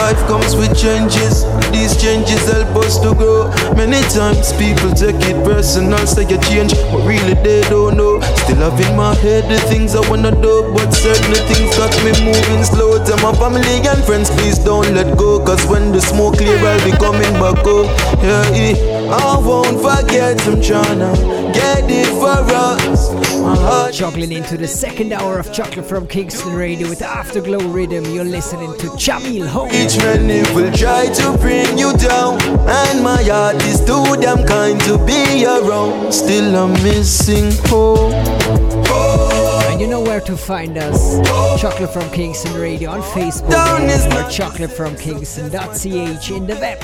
Life 0.00 0.20
comes 0.28 0.54
with 0.56 0.76
changes, 0.76 1.44
these 1.72 1.96
changes 2.00 2.44
help 2.52 2.76
us 2.84 2.98
to 3.00 3.14
grow. 3.14 3.48
Many 3.74 4.00
times 4.12 4.52
people 4.54 4.92
take 4.92 5.16
it 5.24 5.42
personal, 5.44 5.98
say 6.06 6.28
you 6.28 6.38
change, 6.52 6.72
but 6.92 7.02
really 7.06 7.34
they 7.42 7.62
don't 7.68 7.96
know. 7.96 8.20
Still 8.44 8.56
have 8.60 8.78
in 8.78 8.94
my 8.96 9.14
head 9.16 9.48
the 9.50 9.58
things 9.68 9.94
I 9.96 10.08
wanna 10.08 10.32
do, 10.32 10.70
but 10.74 10.92
certain 10.92 11.34
things 11.48 11.74
got 11.76 11.92
me 12.04 12.12
moving 12.24 12.62
slow. 12.64 13.02
Tell 13.04 13.18
my 13.24 13.32
family 13.40 13.80
and 13.88 14.04
friends, 14.04 14.30
please 14.30 14.58
don't 14.58 14.88
let 14.94 15.16
go, 15.16 15.42
cause 15.44 15.64
when 15.66 15.92
the 15.92 16.00
smoke 16.00 16.36
clear, 16.36 16.58
I'll 16.58 16.84
be 16.84 16.92
coming 16.92 17.32
back 17.40 17.64
home. 17.64 17.88
Yeah, 18.22 18.44
I 19.12 19.38
won't 19.44 19.78
forget, 19.78 20.40
I'm 20.46 20.60
tryna 20.60 21.12
get 21.52 21.84
it 21.90 22.06
for 22.20 22.38
us. 22.54 23.10
Juggling 23.96 24.30
into 24.32 24.56
the 24.56 24.68
second 24.68 25.12
hour 25.12 25.38
of 25.40 25.52
Chocolate 25.52 25.84
from 25.84 26.06
Kingston 26.06 26.54
Radio 26.54 26.88
with 26.88 27.02
Afterglow 27.02 27.58
Rhythm. 27.68 28.04
You're 28.14 28.22
listening 28.24 28.72
to 28.78 28.86
Jamil 28.90 29.48
Home. 29.48 29.68
Each 29.72 29.96
man 29.98 30.28
will 30.54 30.70
try 30.72 31.06
to 31.06 31.36
bring 31.38 31.76
you 31.76 31.92
down, 31.96 32.40
and 32.68 33.02
my 33.02 33.20
heart 33.24 33.56
is 33.64 33.80
too 33.84 34.16
damn 34.20 34.46
kind 34.46 34.80
to 34.82 34.96
be 35.04 35.44
around. 35.44 36.12
Still, 36.12 36.54
I'm 36.56 36.72
missing 36.84 37.50
home. 37.68 38.12
And 39.70 39.80
you 39.80 39.88
know 39.88 40.00
where 40.02 40.20
to 40.20 40.36
find 40.36 40.78
us. 40.78 41.18
Chocolate 41.60 41.92
from 41.92 42.08
Kingston 42.10 42.54
Radio 42.54 42.90
on 42.90 43.02
Facebook 43.02 43.50
or 43.50 44.24
chocolatefromkingston.ch 44.30 46.30
in 46.30 46.46
the 46.46 46.54
web. 46.54 46.78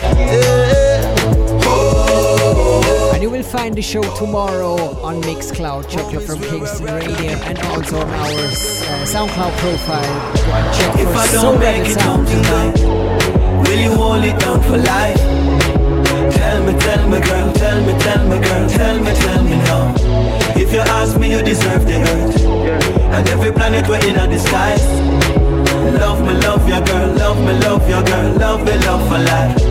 And 3.15 3.23
you 3.23 3.31
will 3.31 3.43
find 3.43 3.75
the 3.75 3.83
show 3.83 4.03
tomorrow 4.17 4.77
on 5.03 5.23
Mixcloud, 5.23 5.89
check 5.89 6.03
Chocolate 6.05 6.23
from 6.27 6.41
Kingston 6.41 6.87
Radio, 6.87 7.33
and 7.49 7.59
also 7.61 8.01
on 8.01 8.09
our 8.09 8.27
uh, 8.27 9.05
SoundCloud 9.05 9.57
profile. 9.59 10.35
Check 10.77 10.95
If 11.01 11.09
for 11.09 11.19
I 11.19 11.33
don't 11.33 11.59
Better 11.59 11.83
make 11.83 11.91
it 11.91 12.01
home 12.01 12.25
tonight, 12.27 12.79
will 13.63 13.79
you 13.79 13.93
hold 13.95 14.25
it 14.25 14.39
down 14.39 14.63
for 14.63 14.79
life? 14.79 15.21
Tell 16.35 16.63
me, 16.65 16.79
tell 16.79 17.09
me, 17.09 17.21
girl, 17.21 17.53
tell 17.53 17.81
me, 17.87 17.99
tell 17.99 18.29
me, 18.29 18.39
girl, 18.39 18.69
tell 18.69 18.99
me, 19.01 19.13
tell 19.15 19.43
me 19.45 19.57
now. 19.69 19.95
If 20.57 20.73
you 20.73 20.81
ask 20.81 21.19
me, 21.19 21.31
you 21.31 21.43
deserve 21.43 21.87
the 21.87 22.01
earth 22.01 22.97
and 23.17 23.29
every 23.29 23.53
planet 23.53 23.89
we're 23.89 24.05
in 24.07 24.15
the 24.15 24.39
skies. 24.39 24.85
Love 26.01 26.21
me, 26.21 26.35
love 26.41 26.69
your 26.69 26.85
girl, 26.85 27.15
love 27.15 27.39
me, 27.39 27.59
love 27.61 27.89
your 27.89 28.03
girl, 28.03 28.39
love 28.39 28.65
me, 28.65 28.77
love 28.85 29.03
for 29.09 29.19
life. 29.19 29.66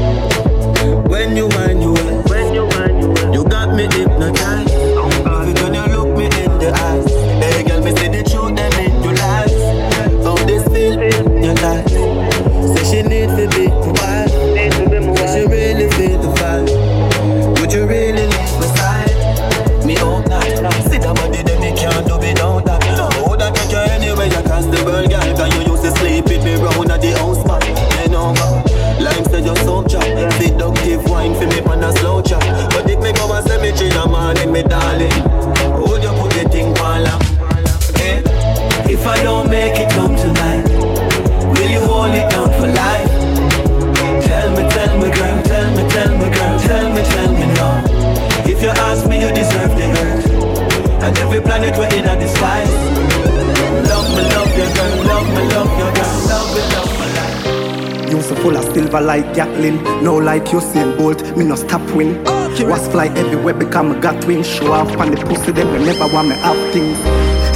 Silver 58.85 59.01
like 59.01 59.33
Gatlin 59.33 59.83
No 60.03 60.15
like 60.15 60.45
Usain 60.45 60.95
Bolt, 60.95 61.19
me 61.35 61.43
no 61.43 61.55
stop 61.55 61.81
win. 61.95 62.23
Was 62.69 62.87
fly 62.87 63.07
everywhere 63.07 63.55
become 63.55 63.91
a 63.91 63.99
got 63.99 64.23
win. 64.25 64.43
Show 64.43 64.71
off 64.71 64.95
on 64.97 65.09
the 65.09 65.17
pussy 65.25 65.51
them 65.51 65.71
they 65.73 65.85
never 65.85 66.13
want 66.13 66.29
me 66.29 66.35
have 66.35 66.71
things 66.71 66.97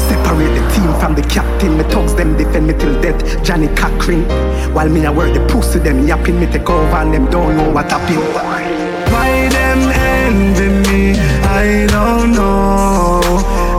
Separate 0.10 0.54
the 0.58 0.64
team 0.74 0.92
from 1.00 1.14
the 1.14 1.22
captain. 1.30 1.78
Me 1.78 1.84
thugs 1.84 2.16
them 2.16 2.36
defend 2.36 2.66
me 2.66 2.74
till 2.74 3.00
death. 3.00 3.22
Johnnie 3.44 3.68
Cochran. 3.76 4.24
While 4.74 4.90
me 4.90 5.06
I 5.06 5.12
work 5.12 5.32
the 5.36 5.46
pussy 5.54 5.78
them 5.78 6.08
yapping. 6.08 6.40
Me 6.40 6.48
take 6.48 6.68
over 6.68 6.98
and 6.98 7.14
them 7.14 7.30
don't 7.30 7.56
know 7.56 7.70
what 7.70 7.92
happened. 7.92 8.26
Why 9.14 9.50
them 9.50 9.82
envy 9.92 10.68
me? 10.90 11.20
I 11.62 11.86
don't 11.88 12.32
know. 12.32 13.22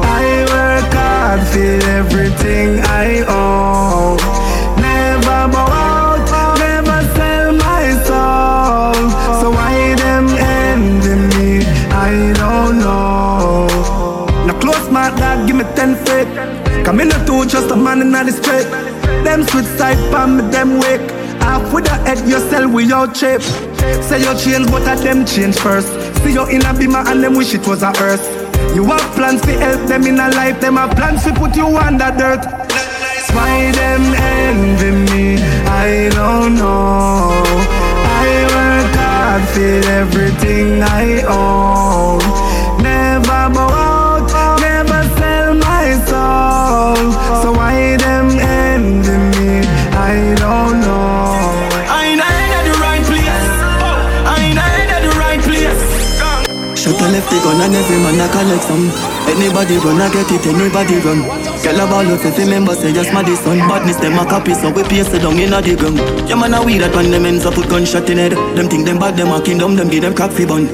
I 0.05 0.25
work 0.53 0.93
hard 0.95 1.41
for 1.49 1.89
everything 1.99 2.79
I 2.81 3.25
own. 3.27 3.70
Ten 15.77 15.97
feet 16.05 16.29
Come 16.85 17.01
in 17.01 17.09
the 17.09 17.23
two, 17.27 17.47
just 17.47 17.71
a 17.71 17.77
man 17.77 18.01
in 18.01 18.11
the 18.13 18.33
street 18.33 18.69
Them 19.25 19.43
sweet 19.45 19.67
side 19.79 19.99
pan 20.13 20.37
me, 20.37 20.51
them 20.51 20.79
wake 20.81 21.21
Half 21.41 21.73
with 21.73 21.85
the 21.85 21.97
head, 22.05 22.19
you 22.29 22.39
sell 22.51 22.69
your 22.81 23.07
chip. 23.13 23.43
Say 24.07 24.23
your 24.23 24.35
change, 24.37 24.71
but 24.71 24.83
at 24.87 24.99
them 24.99 25.25
change 25.25 25.59
first. 25.59 25.89
See 26.23 26.33
you 26.33 26.47
in 26.49 26.63
a 26.63 26.71
and 27.11 27.25
them 27.25 27.35
wish 27.35 27.55
it 27.55 27.67
was 27.67 27.83
a 27.83 27.93
earth 27.99 28.25
You 28.75 28.85
have 28.85 29.15
plans 29.17 29.41
to 29.43 29.53
help 29.53 29.89
them 29.89 30.07
in 30.07 30.21
a 30.21 30.29
life. 30.29 30.61
Them 30.61 30.77
have 30.77 30.95
plans 30.97 31.25
to 31.25 31.33
put 31.33 31.57
you 31.57 31.67
under 31.67 32.11
dirt. 32.17 32.45
Why 33.35 33.73
them 33.73 34.03
envy 34.15 34.91
me? 35.13 35.43
I 35.67 36.11
don't 36.11 36.57
know. 36.57 37.31
I 38.23 38.29
work 38.55 38.95
hard 39.01 39.43
for 39.49 39.91
everything 39.91 40.83
I 40.83 41.23
own. 41.27 42.83
Never 42.83 43.55
bow 43.55 43.90
Left 57.31 57.45
gun 57.47 57.63
and 57.63 57.77
every 57.79 57.97
man 58.03 58.19
a 58.19 58.27
collect 58.27 58.65
some 58.67 58.91
Anybody 59.31 59.79
run, 59.79 60.03
I 60.03 60.11
get 60.11 60.27
it, 60.35 60.43
anybody 60.51 60.99
run 60.99 61.23
Girl 61.63 61.79
a 61.79 61.87
ball 61.87 62.03
out 62.11 62.27
if 62.27 62.35
remember 62.35 62.75
say 62.75 62.91
just 62.93 63.15
my 63.15 63.23
son 63.23 63.59
Badness 63.71 64.03
them 64.03 64.19
a 64.19 64.27
copy 64.27 64.53
so 64.53 64.67
we 64.75 64.83
paste 64.83 65.15
it 65.15 65.23
down 65.23 65.39
in 65.39 65.55
a 65.55 65.63
the 65.63 65.79
ground 65.79 66.03
Yeah 66.27 66.35
man 66.35 66.55
a 66.55 66.63
weed 66.63 66.83
that 66.83 66.91
when 66.91 67.15
them 67.15 67.27
ends 67.27 67.47
up 67.47 67.55
put 67.55 67.71
gunshot 67.71 68.11
in 68.11 68.19
head 68.19 68.35
Them 68.59 68.67
think 68.67 68.85
them 68.85 68.99
bad, 68.99 69.15
them 69.15 69.31
a 69.31 69.39
kingdom, 69.39 69.77
them 69.77 69.89
give 69.89 70.03
them 70.03 70.15
cock 70.15 70.33
fi 70.35 70.43
bun 70.45 70.67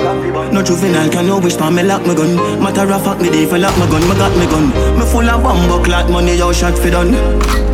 No 0.49 0.65
juvenile 0.65 1.13
can 1.13 1.27
no 1.29 1.37
wish 1.39 1.61
for 1.61 1.69
me 1.69 1.83
lock 1.85 2.09
me 2.09 2.17
gun 2.17 2.33
Matter 2.65 2.89
of 2.89 3.05
fact 3.05 3.21
me 3.21 3.29
dey 3.29 3.45
for 3.45 3.61
lock 3.61 3.77
my 3.77 3.85
gun, 3.93 4.01
me 4.09 4.17
got 4.17 4.33
me 4.41 4.49
gun 4.49 4.73
Me 4.97 5.05
full 5.05 5.29
of 5.29 5.45
bumbo 5.45 5.85
clot 5.85 6.09
money, 6.09 6.41
yo 6.41 6.57
shot 6.57 6.73
fi 6.81 6.89
done 6.89 7.13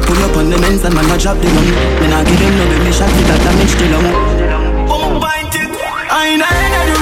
Pull 0.02 0.18
up 0.26 0.34
on 0.34 0.50
them 0.50 0.64
ends 0.66 0.82
and 0.82 0.90
man 0.90 1.06
a 1.06 1.14
drop 1.22 1.38
the 1.38 1.46
gun 1.46 1.68
Me 2.02 2.10
nah 2.10 2.26
give 2.26 2.34
them 2.34 2.50
no 2.58 2.66
baby 2.66 2.90
shot 2.90 3.06
fi 3.14 3.22
that 3.30 3.38
damage 3.46 3.74
the 3.78 3.86
lung 3.94 4.10
Boom, 4.90 5.22
bind 5.22 5.54
it. 5.54 5.70
I 6.10 6.34
ain't 6.34 7.01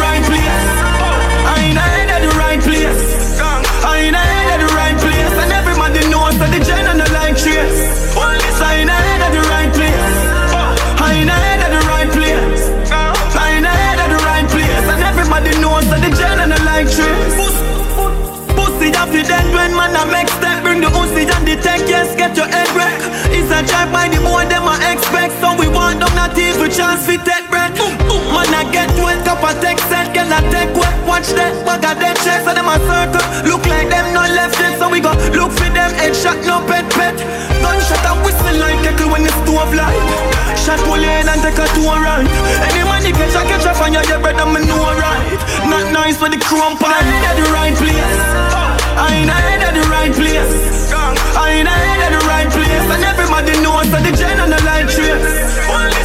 tech, 21.62 21.81
yes, 21.89 22.16
get 22.16 22.37
your 22.37 22.49
head 22.49 22.69
wreck 22.77 22.99
It's 23.32 23.51
a 23.53 23.61
drive 23.65 23.93
by 23.93 24.09
the 24.09 24.20
boy, 24.20 24.45
them 24.49 24.69
a 24.69 24.74
expect. 24.91 25.39
So 25.41 25.57
we 25.57 25.69
want 25.69 26.01
them 26.01 26.12
not 26.15 26.37
even 26.37 26.70
chance 26.70 27.07
fi 27.07 27.16
take 27.20 27.51
boom, 27.51 28.24
man 28.35 28.53
a 28.53 28.62
get 28.73 28.91
wet, 29.01 29.24
cup 29.24 29.43
a 29.43 29.53
tech 29.61 29.78
set 29.89 30.12
Girl 30.15 30.31
a 30.31 30.41
take 30.51 30.74
wet, 30.74 30.95
watch 31.07 31.28
that, 31.39 31.53
bag 31.65 31.85
a 31.85 31.93
dead 31.99 32.16
chest 32.24 32.45
So 32.45 32.53
them 32.55 32.69
a 32.69 32.77
circle, 32.85 33.24
look 33.47 33.65
like 33.66 33.89
them 33.89 34.12
not 34.12 34.31
left 34.31 34.59
yet. 34.59 34.78
So 34.78 34.91
we 34.91 35.01
go 35.01 35.12
look 35.37 35.53
for 35.53 35.70
them, 35.70 35.91
head 35.97 36.15
shot, 36.16 36.39
no 36.45 36.61
pet 36.66 36.87
pet. 36.93 37.16
Gunshot 37.62 38.05
a 38.05 38.12
whistle 38.24 38.57
like 38.59 38.81
echo 38.87 39.11
when 39.11 39.24
the 39.24 39.32
stove 39.45 39.73
light. 39.74 40.41
Shot 40.61 40.81
pull 40.85 41.01
in 41.01 41.28
and 41.28 41.41
take 41.41 41.57
a 41.57 41.66
two 41.73 41.89
run 41.89 42.27
Any 42.69 42.85
man 42.85 43.07
you 43.07 43.15
catch 43.15 43.32
a 43.32 43.43
catch 43.49 43.65
a 43.65 43.73
fire, 43.73 43.91
your 43.91 44.20
brother 44.20 44.45
me 44.45 44.61
know 44.66 44.77
right. 44.77 45.41
Not 45.70 45.93
nice 45.93 46.20
with 46.20 46.32
the 46.32 46.39
crump 46.39 46.82
on 46.82 46.93
I 46.93 47.01
ain't 47.01 47.45
the 47.45 47.51
right 47.53 47.74
place 47.74 48.60
I 49.01 49.17
ain't 49.17 49.31
head 49.33 49.63
at 49.65 49.75
the 49.75 49.85
right 49.89 50.13
place. 50.13 50.93
I 50.93 51.57
ain't 51.57 51.69
head 51.69 52.01
at 52.05 52.13
the 52.13 52.23
right 52.29 52.51
place. 52.53 52.87
And 52.93 53.03
everybody 53.03 53.57
knows 53.65 53.89
that 53.97 54.05
the 54.05 54.13
gen 54.13 54.37
and 54.37 54.53
the 54.53 54.61
light 54.69 54.89
trace. 54.93 55.33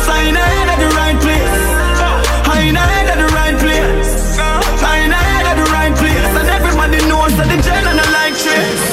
I 0.07 0.31
ain't 0.31 0.37
head 0.39 0.69
at 0.71 0.79
the 0.79 0.89
right 0.95 1.19
place. 1.19 1.59
I 2.47 2.55
ain't 2.63 2.77
head 2.79 3.07
at 3.11 3.19
the 3.19 3.29
right 3.35 3.57
place. 3.59 4.39
I 4.79 5.03
ain't 5.03 5.11
head 5.11 5.45
at 5.51 5.57
the 5.59 5.67
right 5.75 5.95
place. 5.99 6.31
And 6.39 6.47
everybody 6.47 6.99
knows 7.11 7.35
that 7.35 7.51
the 7.51 7.59
gen 7.59 7.83
and 7.83 7.99
the 7.99 8.07
light 8.15 8.35
trace. 8.39 8.83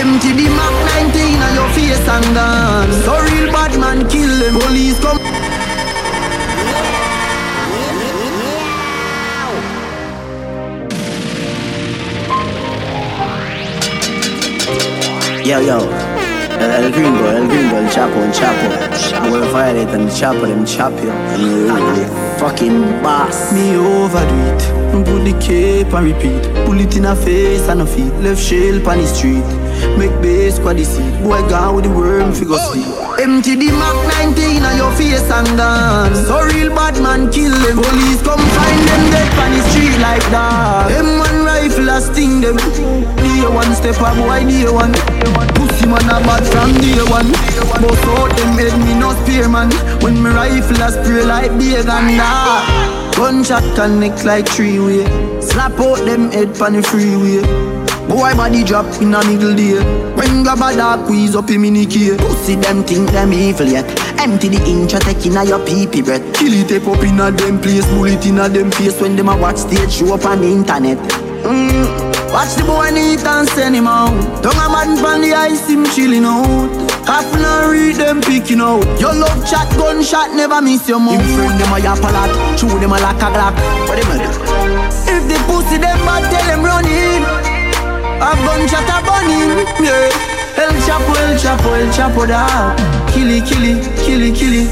Empty 0.00 0.32
the 0.40 0.48
Mac 0.56 0.74
19 1.12 1.44
on 1.44 1.52
your 1.52 1.68
face 1.76 2.00
and 2.00 2.28
dance. 2.32 2.96
So 3.04 3.12
real 3.28 3.52
bad 3.52 3.76
man 3.76 4.08
kill 4.08 4.32
them. 4.40 4.56
Police 4.56 4.98
come. 5.04 5.20
Yo, 15.44 15.60
yo. 15.60 15.78
El, 16.58 16.84
el 16.84 16.92
gringo, 16.92 17.28
el 17.28 17.46
gringo, 17.48 17.76
el 17.76 17.90
chapo, 17.90 18.18
el 18.22 18.32
chapo. 18.32 18.66
I 19.22 19.30
will 19.30 19.44
violate 19.52 19.92
and 19.94 20.10
chop 20.10 20.36
him, 20.36 20.64
chop 20.64 20.92
you. 21.02 21.12
Yeah. 21.36 22.38
Fucking 22.38 23.02
boss. 23.02 23.52
Me 23.52 23.76
overdo 23.76 24.34
it. 24.56 24.84
Put 25.04 25.24
the 25.24 25.32
cape 25.40 25.92
and 25.92 26.06
repeat. 26.06 26.42
Pull 26.64 26.80
it 26.80 26.96
in 26.96 27.04
her 27.04 27.14
face 27.14 27.68
and 27.68 27.80
her 27.80 27.86
feet. 27.86 28.12
Left 28.22 28.40
shell 28.40 28.76
on 28.88 28.98
the 28.98 29.06
street. 29.06 29.44
Make 29.98 30.16
base 30.22 30.56
squad 30.56 30.78
the 30.78 30.84
seat. 30.84 31.12
Boy, 31.22 31.46
gone 31.50 31.74
with 31.74 31.84
the 31.84 31.90
worm 31.90 32.32
figure 32.32 32.56
sleep. 32.56 32.86
Empty 33.20 33.56
the 33.56 33.68
Mac 33.72 33.96
19 34.32 34.62
on 34.62 34.76
your 34.78 34.92
face 34.96 35.28
and 35.30 35.58
dance. 35.58 36.26
So 36.26 36.40
real 36.40 36.70
bad 36.74 36.96
man 37.02 37.30
kill 37.30 37.52
them. 37.52 37.76
Police 37.76 38.22
come 38.22 38.40
find 38.40 38.80
them 38.88 39.10
dead 39.12 39.28
on 39.44 39.50
the 39.52 39.62
street 39.68 39.98
like 40.00 40.24
that. 40.32 40.90
M1 40.90 41.43
life 41.74 41.86
last 41.86 42.12
thing 42.12 42.40
them. 42.40 42.56
Day 42.56 43.46
one 43.48 43.74
step 43.74 44.00
up, 44.00 44.16
why 44.26 44.44
day 44.44 44.70
one? 44.70 44.92
Pussy 45.54 45.86
man 45.86 46.04
a 46.04 46.20
bad 46.22 46.44
from 46.46 46.72
day 46.80 47.02
one. 47.10 47.30
Both 47.80 48.04
out 48.04 48.30
them 48.36 48.58
head 48.58 48.78
me 48.80 48.94
no 48.98 49.12
spear 49.22 49.48
man. 49.48 49.70
When 50.02 50.22
me 50.22 50.30
rifle 50.30 50.82
a 50.82 50.90
spray 50.90 51.24
like 51.24 51.50
Baganda. 51.52 53.14
Gunshot 53.16 53.62
connect 53.76 54.24
like 54.24 54.48
three 54.48 54.78
way. 54.78 55.04
Slap 55.40 55.78
out 55.80 56.04
them 56.04 56.30
head 56.30 56.60
on 56.60 56.74
the 56.74 56.82
freeway. 56.82 57.42
Boy 58.08 58.34
body 58.36 58.64
drop 58.64 58.86
in 59.00 59.14
a 59.14 59.24
middle 59.24 59.54
day. 59.54 59.80
When 60.14 60.42
grab 60.42 60.58
a 60.58 60.76
dark 60.76 61.06
squeeze 61.06 61.34
up 61.34 61.50
in 61.50 61.62
the 61.62 61.86
key. 61.86 62.16
Pussy 62.16 62.56
them 62.56 62.84
think 62.84 63.10
them 63.10 63.32
evil 63.32 63.66
yet. 63.66 63.86
Empty 64.20 64.48
the 64.48 64.60
intro 64.66 64.98
in 65.00 65.36
a 65.36 65.44
your 65.44 65.58
peepee 65.60 66.04
breath. 66.04 66.22
Kill 66.34 66.52
it 66.52 66.70
up 66.70 67.02
in 67.02 67.20
a 67.20 67.30
them 67.30 67.60
place, 67.60 67.86
bullet 67.86 68.24
in 68.26 68.38
a 68.38 68.48
them 68.48 68.70
face. 68.70 69.00
When 69.00 69.16
them 69.16 69.28
a 69.28 69.36
watch 69.36 69.58
stage 69.58 69.92
show 69.92 70.14
up 70.14 70.24
on 70.26 70.40
the 70.40 70.48
internet 70.48 71.23
mm. 71.44 72.32
Watch 72.32 72.56
the 72.56 72.64
boy 72.64 72.90
neat 72.90 73.22
and 73.22 73.48
send 73.48 73.76
him 73.76 73.86
out 73.86 74.16
Don't 74.42 74.56
a 74.56 74.66
man 74.66 74.96
from 74.96 75.20
the 75.20 75.32
ice 75.32 75.68
him 75.68 75.84
chilling 75.94 76.24
out 76.24 76.72
Half 77.06 77.30
an 77.36 77.70
read 77.70 77.96
them 77.96 78.20
picking 78.20 78.60
out 78.60 78.82
Your 78.98 79.14
love 79.14 79.44
chat 79.46 79.70
gunshot 79.76 80.34
never 80.34 80.60
miss 80.60 80.88
your 80.88 80.98
mouth 80.98 81.20
Him 81.20 81.36
friend 81.36 81.60
them 81.60 81.72
a 81.72 81.78
yap 81.78 82.02
a 82.02 82.10
lot 82.10 82.32
Chew 82.58 82.72
them 82.80 82.90
a 82.90 82.98
like 82.98 83.22
a 83.22 83.28
glock 83.30 83.54
What 83.86 84.00
them 84.00 84.10
a 84.10 84.16
do? 84.18 84.30
If 85.06 85.22
the 85.30 85.38
pussy 85.46 85.78
them 85.78 86.00
bad 86.02 86.26
tell 86.32 86.46
them 86.48 86.64
run 86.64 86.86
in 86.88 87.22
a 88.24 88.32
gunshot 88.40 88.88
a 88.88 89.04
burning, 89.04 89.66
yeah. 89.84 90.34
El 90.56 90.72
Chapo, 90.86 91.12
El 91.18 91.36
Chapo, 91.36 91.74
El 91.74 91.90
Chapo 91.90 92.26
da. 92.26 92.74
Killy, 93.12 93.42
killy, 93.42 93.80
killy, 94.04 94.32
killy. 94.32 94.68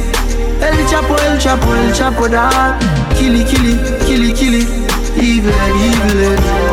El 0.61 0.86
Chapo, 0.86 1.16
El 1.27 1.39
Chapo, 1.39 1.74
El 1.74 1.93
Chapo 1.93 2.28
da. 2.28 2.78
Killy, 3.15 3.44
killy, 3.44 3.77
killy, 4.07 4.32
killy. 4.32 4.91
Evil 5.20 5.52
and 5.52 5.76
evil 5.89 6.18
and 6.24 6.72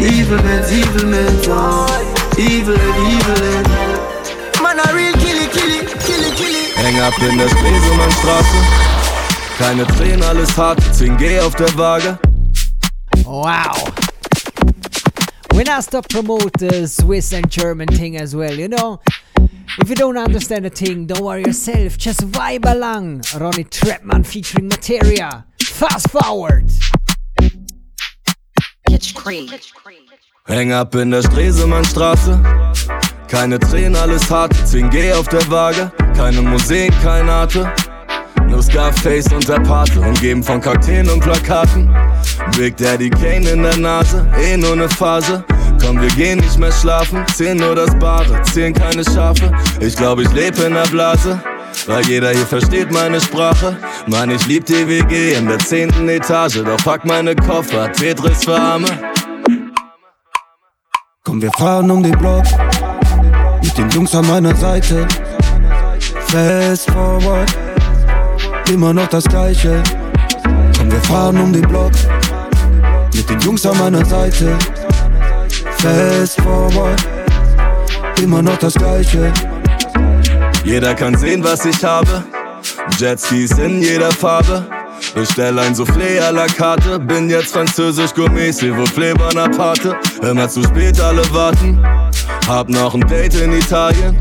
evil 0.00 0.36
men, 0.42 0.62
evil 0.72 1.06
men, 1.06 1.34
evil 2.38 2.74
and 2.74 2.96
evil 3.12 3.42
and. 3.54 3.68
Man 4.62 4.78
a 4.78 4.92
real 4.94 5.12
killy, 5.14 5.46
killy, 5.48 5.80
killy, 6.04 6.30
killy. 6.36 6.64
Häng 6.76 7.00
ab 7.00 7.14
in 7.22 7.38
der 7.38 7.48
Stresemannstraße. 7.48 8.56
Keine 9.58 9.86
Tränen, 9.86 10.22
alles 10.22 10.56
hart. 10.56 10.80
10G 10.92 11.40
auf 11.40 11.54
der 11.54 11.76
Waage. 11.78 12.18
Wow. 13.24 13.92
We 15.54 15.62
not 15.64 15.84
stop 15.84 16.08
promote 16.08 16.58
the 16.58 16.86
Swiss 16.86 17.32
and 17.32 17.48
German 17.48 17.88
thing 17.88 18.16
as 18.16 18.34
well, 18.34 18.52
you 18.52 18.68
know. 18.68 19.00
If 19.80 19.88
you 19.88 19.94
don't 19.94 20.18
understand 20.18 20.66
a 20.66 20.70
thing, 20.70 21.06
don't 21.06 21.22
worry 21.22 21.42
yourself. 21.42 21.96
Just 21.96 22.20
vibe 22.30 22.66
along. 22.66 23.22
Ronny 23.38 23.64
Trettmann 23.64 24.26
featuring 24.26 24.68
Marteria. 24.68 25.44
Fast 25.62 26.10
forward. 26.10 26.70
Pitch 28.86 29.14
cream. 29.14 29.48
Häng 30.46 30.72
ab 30.72 30.94
in 30.94 31.10
der 31.10 31.22
Stresemannstraße. 31.22 32.38
Keine 33.28 33.58
Tränen, 33.58 33.96
alles 33.96 34.30
hart. 34.30 34.52
10G 34.54 35.14
auf 35.14 35.28
der 35.28 35.50
Waage. 35.50 35.90
Keine 36.16 36.42
Musik, 36.42 36.92
kein 37.02 37.28
Arte. 37.28 37.72
Nur 38.48 38.62
Scarface 38.62 39.32
und 39.32 39.48
der 39.48 39.60
Pate. 39.60 40.00
Umgeben 40.00 40.42
von 40.42 40.60
Kakteen 40.60 41.08
und 41.08 41.20
Plakaten. 41.20 41.94
Big 42.56 42.76
Daddy 42.76 43.10
Kane 43.10 43.48
in 43.50 43.62
der 43.62 43.76
Nase. 43.76 44.28
Eh 44.38 44.56
nur 44.56 44.76
ne 44.76 44.88
Phase. 44.88 45.44
Komm, 45.80 46.00
wir 46.00 46.10
gehen 46.10 46.38
nicht 46.38 46.58
mehr 46.58 46.72
schlafen. 46.72 47.24
Zählen 47.34 47.58
nur 47.58 47.74
das 47.74 47.98
Bare, 47.98 48.40
zählen 48.42 48.72
keine 48.72 49.04
Schafe. 49.04 49.52
Ich 49.80 49.96
glaub, 49.96 50.18
ich 50.20 50.30
lebe 50.32 50.62
in 50.62 50.74
der 50.74 50.86
Blase. 50.86 51.42
Weil 51.86 52.06
jeder 52.06 52.30
hier 52.30 52.46
versteht 52.46 52.90
meine 52.90 53.20
Sprache. 53.20 53.76
Mann, 54.06 54.30
ich 54.30 54.46
lieb 54.46 54.64
die 54.64 54.88
WG 54.88 55.34
in 55.34 55.46
der 55.46 55.58
zehnten 55.58 56.08
Etage. 56.08 56.62
Doch 56.64 56.82
pack 56.84 57.04
meine 57.04 57.36
Koffer, 57.36 57.92
Tetris 57.92 58.44
für 58.44 58.58
Arme. 58.58 58.88
Komm, 61.24 61.42
wir 61.42 61.50
fahren 61.52 61.90
um 61.90 62.02
den 62.02 62.16
Block 62.18 62.44
mit 63.62 63.76
den 63.76 63.90
Jungs 63.90 64.14
an 64.14 64.26
meiner 64.26 64.54
Seite. 64.54 65.06
Fast 66.26 66.90
forward, 66.90 67.50
immer 68.70 68.92
noch 68.92 69.06
das 69.08 69.24
Gleiche. 69.24 69.82
Komm, 70.76 70.90
wir 70.90 71.00
fahren 71.02 71.40
um 71.40 71.52
den 71.52 71.66
Block 71.68 71.92
mit 73.14 73.28
den 73.28 73.40
Jungs 73.40 73.64
an 73.66 73.78
meiner 73.78 74.04
Seite. 74.04 74.56
Fast 75.78 76.40
forward, 76.40 77.02
immer 78.22 78.42
noch 78.42 78.56
das 78.58 78.74
Gleiche. 78.74 79.32
Jeder 80.64 80.94
kann 80.94 81.16
sehen, 81.16 81.44
was 81.44 81.64
ich 81.66 81.84
habe. 81.84 82.24
Jetskis 82.98 83.50
in 83.58 83.82
jeder 83.82 84.10
Farbe. 84.10 84.64
Bestell 85.14 85.58
ein 85.58 85.74
Soufflé 85.74 86.18
à 86.18 86.32
la 86.32 86.46
carte. 86.46 86.98
Bin 86.98 87.28
jetzt 87.28 87.52
französisch 87.52 88.14
Gourmet, 88.14 88.50
s'il 88.50 88.72
vous 88.72 88.90
plaît, 88.94 89.12
Bonaparte. 89.12 89.94
Immer 90.22 90.48
zu 90.48 90.62
spät, 90.62 90.98
alle 91.00 91.22
warten. 91.32 91.78
Hab 92.48 92.70
noch 92.70 92.94
ein 92.94 93.02
Date 93.02 93.34
in 93.34 93.52
Italien. 93.52 94.16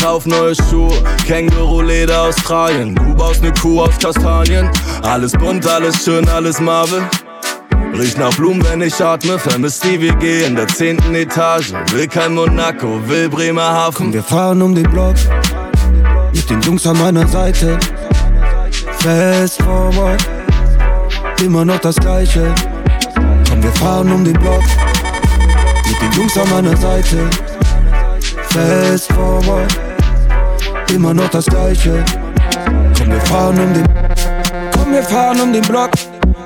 Kauf 0.00 0.24
neue 0.24 0.54
Schuhe, 0.54 0.94
Känguru-Leder 1.26 2.22
Australien. 2.22 2.94
Du 2.94 3.14
baust 3.14 3.42
ne 3.42 3.52
Kuh 3.52 3.82
aus 3.82 3.98
Kastanien. 3.98 4.70
Alles 5.02 5.32
bunt, 5.32 5.66
alles 5.66 6.02
schön, 6.02 6.26
alles 6.30 6.60
Marvel. 6.60 7.02
Riecht 7.92 8.18
nach 8.18 8.34
Blumen, 8.36 8.64
wenn 8.64 8.80
ich 8.80 8.98
atme. 9.02 9.38
Vermisst 9.38 9.84
die 9.84 10.00
WG 10.00 10.46
in 10.46 10.56
der 10.56 10.66
zehnten 10.66 11.14
Etage. 11.14 11.72
Will 11.92 12.08
kein 12.08 12.34
Monaco, 12.34 13.00
will 13.06 13.28
Bremerhaven. 13.28 14.12
Wir 14.12 14.22
fahren 14.22 14.62
um 14.62 14.74
den 14.74 14.90
Block 14.90 15.14
mit 16.34 16.50
den 16.50 16.60
Jungs 16.62 16.86
an 16.86 16.98
meiner 16.98 17.26
Seite. 17.28 17.78
Fast 18.98 19.62
forward, 19.62 20.22
immer 21.42 21.64
noch 21.64 21.78
das 21.78 21.96
Gleiche. 21.96 22.54
Komm, 23.48 23.62
wir 23.62 23.72
fahren 23.72 24.12
um 24.12 24.24
den 24.24 24.34
Block 24.34 24.62
mit 25.86 26.02
den 26.02 26.12
Jungs 26.12 26.36
an 26.36 26.50
meiner 26.50 26.76
Seite. 26.76 27.30
Fast 28.48 29.12
forward, 29.12 29.78
immer 30.92 31.14
noch 31.14 31.28
das 31.28 31.46
Gleiche. 31.46 32.04
Komm, 32.98 33.10
wir 33.10 33.20
fahren 33.20 33.58
um 33.58 33.74
den, 33.74 33.88
komm, 34.72 34.92
wir 34.92 35.02
fahren 35.02 35.40
um 35.40 35.52
den 35.52 35.62
Block. 35.62 35.90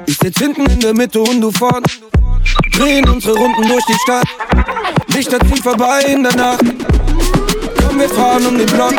Ich 0.07 0.19
sitz 0.19 0.39
hinten 0.39 0.67
in 0.67 0.81
der 0.81 0.95
Mitte 0.95 1.21
und 1.21 1.41
du 1.41 1.51
vorn. 1.51 1.83
Drehen 2.73 3.09
unsere 3.09 3.37
Runden 3.37 3.69
durch 3.69 3.85
die 3.87 3.97
Stadt. 4.05 4.25
Lichter 5.15 5.39
ziehen 5.41 5.63
vorbei 5.63 6.03
in 6.07 6.23
der 6.23 6.37
Nacht. 6.37 6.65
Komm, 7.81 7.99
wir 7.99 8.09
fahren 8.09 8.47
um 8.47 8.57
den 8.57 8.67
Block. 8.67 8.95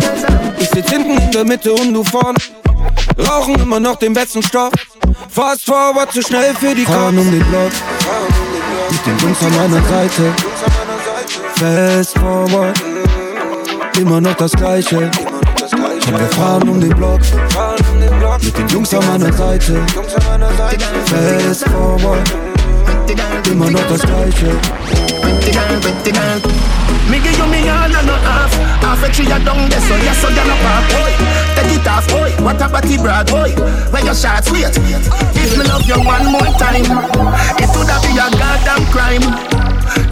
Ich 0.71 0.75
sitz 0.75 0.91
hinten 0.91 1.17
in 1.17 1.31
der 1.31 1.45
Mitte 1.45 1.73
und 1.73 1.93
du 1.93 2.03
vorn. 2.03 2.35
Rauchen 3.17 3.55
immer 3.55 3.79
noch 3.79 3.95
den 3.95 4.13
besten 4.13 4.43
Stoff. 4.43 4.71
Fast 5.27 5.65
forward 5.65 6.11
zu 6.13 6.21
schnell 6.21 6.53
für 6.53 6.75
die 6.75 6.85
Fahren 6.85 7.17
um 7.17 7.31
den 7.31 7.43
Block. 7.45 7.71
Mit 8.91 9.05
den 9.05 9.17
Jungs 9.17 9.41
an 9.41 9.55
meiner 9.55 9.83
Seite. 9.87 10.31
Fast 11.55 12.19
forward. 12.19 12.79
Immer 13.97 14.21
noch 14.21 14.35
das 14.35 14.51
Gleiche. 14.51 15.09
Komm, 15.71 16.19
wir 16.19 16.27
fahren 16.27 16.69
um 16.69 16.79
den 16.79 16.95
Block. 16.95 17.19
Mit 18.43 18.57
den 18.57 18.67
Jungs 18.67 18.93
an 18.93 19.07
meiner 19.07 19.33
Seite. 19.33 19.81
Fast 21.05 21.67
forward. 21.67 22.31
Immer 23.49 23.71
noch 23.71 23.87
das 23.87 24.01
Gleiche. 24.01 24.51
Me 27.09 27.17
give 27.19 27.37
you 27.37 27.47
me 27.49 27.65
all 27.69 27.89
and 27.89 28.05
not 28.07 28.21
half. 28.21 28.53
Half 28.85 29.03
a 29.03 29.09
tree 29.11 29.25
a 29.25 29.37
down 29.41 29.69
there 29.69 29.81
so 29.81 29.95
yes 30.05 30.21
so 30.21 30.29
gyal 30.29 30.45
a 30.45 30.55
pop. 30.61 30.83
Boy, 30.93 31.11
take 31.57 31.73
it 31.77 31.87
off 31.87 32.07
boy 32.09 32.31
What 32.43 32.61
a 32.61 32.69
body 32.69 32.97
broad 32.97 33.27
boy 33.27 33.51
Where 33.91 34.05
your 34.05 34.15
shots 34.15 34.51
wait. 34.51 34.69
If 35.35 35.57
me 35.57 35.63
love 35.65 35.85
you 35.85 35.97
one 36.01 36.31
more 36.31 36.49
time 36.61 36.85
It 37.57 37.69
would 37.73 37.91
be 38.05 38.11
a 38.17 38.27
goddamn 38.29 38.85
crime. 38.93 39.25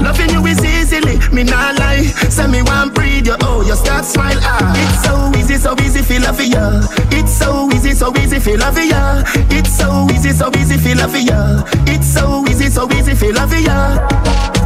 Loving 0.01 0.29
you 0.31 0.45
is 0.45 0.63
easily, 0.65 1.17
me 1.33 1.43
not 1.43 1.77
lie. 1.77 2.03
Say 2.29 2.47
me 2.47 2.61
want 2.63 2.95
breathe 2.95 3.27
you, 3.27 3.35
oh 3.41 3.61
you 3.61 3.75
start 3.75 4.05
smile 4.05 4.39
ah. 4.41 4.73
It's 4.75 5.03
so 5.05 5.39
easy, 5.39 5.55
so 5.55 5.75
easy 5.83 6.01
feel 6.01 6.23
love 6.23 6.41
ya. 6.41 6.81
It's 7.11 7.31
so 7.31 7.69
easy, 7.71 7.91
so 7.93 8.11
easy 8.17 8.39
feel 8.39 8.59
love 8.59 8.77
ya. 8.77 9.23
It's 9.51 9.69
so 9.69 10.07
easy, 10.11 10.31
so 10.31 10.49
easy 10.57 10.77
feel 10.77 10.97
love 10.97 11.15
ya. 11.15 11.63
It's 11.85 12.07
so 12.07 12.43
easy, 12.49 12.69
so 12.69 12.89
easy 12.91 13.13
feel 13.13 13.35
love 13.35 13.53
ya 13.53 14.56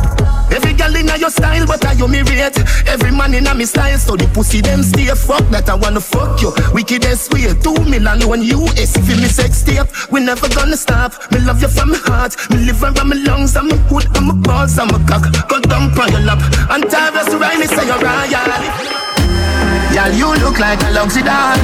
Every 0.51 0.73
girl 0.73 0.95
in 0.95 1.07
your 1.19 1.29
style, 1.29 1.65
but 1.65 1.85
I 1.85 1.93
you 1.93 2.07
me 2.07 2.21
rate. 2.21 2.57
Every 2.87 3.11
man 3.11 3.33
in 3.33 3.47
a 3.47 3.53
me 3.55 3.65
style, 3.65 3.97
so 3.97 4.15
the 4.15 4.27
pussy 4.33 4.61
them 4.61 4.83
stay. 4.83 5.07
Fuck 5.07 5.47
that 5.49 5.69
I 5.69 5.75
wanna 5.75 6.01
fuck 6.01 6.41
you. 6.41 6.53
Wickedest 6.73 7.33
way, 7.33 7.53
two 7.61 7.75
million 7.85 8.27
when 8.27 8.41
you 8.41 8.65
US. 8.65 8.97
Feel 8.97 9.17
me 9.17 9.27
sex 9.27 9.63
tape, 9.63 9.87
we 10.11 10.19
never 10.19 10.49
gonna 10.49 10.77
stop. 10.77 11.13
Me 11.31 11.39
love 11.39 11.61
you 11.61 11.69
from 11.69 11.91
my 11.91 11.97
heart, 11.97 12.35
me 12.49 12.57
liver 12.57 12.87
and 12.87 13.09
my 13.09 13.15
lungs, 13.15 13.55
and 13.55 13.69
my 13.69 13.77
hood 13.87 14.05
and 14.15 14.27
my 14.27 14.35
balls 14.35 14.77
and 14.77 14.91
my 14.91 14.99
cock. 15.07 15.23
Go 15.47 15.59
down 15.61 15.97
on 15.97 16.11
your 16.11 16.21
lap, 16.21 16.39
and 16.69 16.83
Tarrus 16.85 17.31
Riley 17.39 17.67
say 17.67 17.85
you're 17.87 17.99
royal. 17.99 19.50
Girl, 19.93 20.11
you 20.15 20.29
look 20.39 20.57
like 20.57 20.81
a 20.83 20.91
luxury 20.91 21.23
doll. 21.23 21.57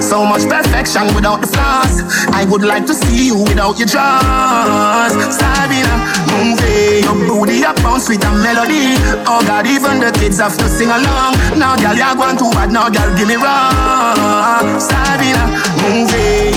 So 0.00 0.24
much 0.24 0.46
perfection 0.48 1.12
without 1.14 1.40
the 1.40 1.48
flaws. 1.48 2.02
I 2.30 2.46
would 2.48 2.62
like 2.62 2.86
to 2.86 2.94
see 2.94 3.26
you 3.26 3.42
without 3.42 3.78
your 3.78 3.88
drawers. 3.90 5.12
Sabina, 5.34 5.94
move 6.30 6.62
it. 6.62 7.04
Your 7.04 7.18
booty 7.26 7.64
up 7.64 7.76
bounce 7.82 8.08
with 8.08 8.24
a 8.24 8.30
melody. 8.38 8.94
Oh 9.26 9.42
God, 9.44 9.66
even 9.66 9.98
the 9.98 10.12
kids 10.12 10.38
have 10.38 10.56
to 10.58 10.68
sing 10.68 10.88
along. 10.88 11.34
Now, 11.58 11.74
girl, 11.76 11.96
you're 11.98 12.14
going 12.14 12.38
too 12.38 12.50
bad. 12.54 12.70
Now, 12.70 12.88
girl, 12.88 13.10
give 13.18 13.26
me 13.26 13.34
wrong. 13.34 14.78
Sabina, 14.78 15.44
move 15.82 16.10
it. 16.14 16.51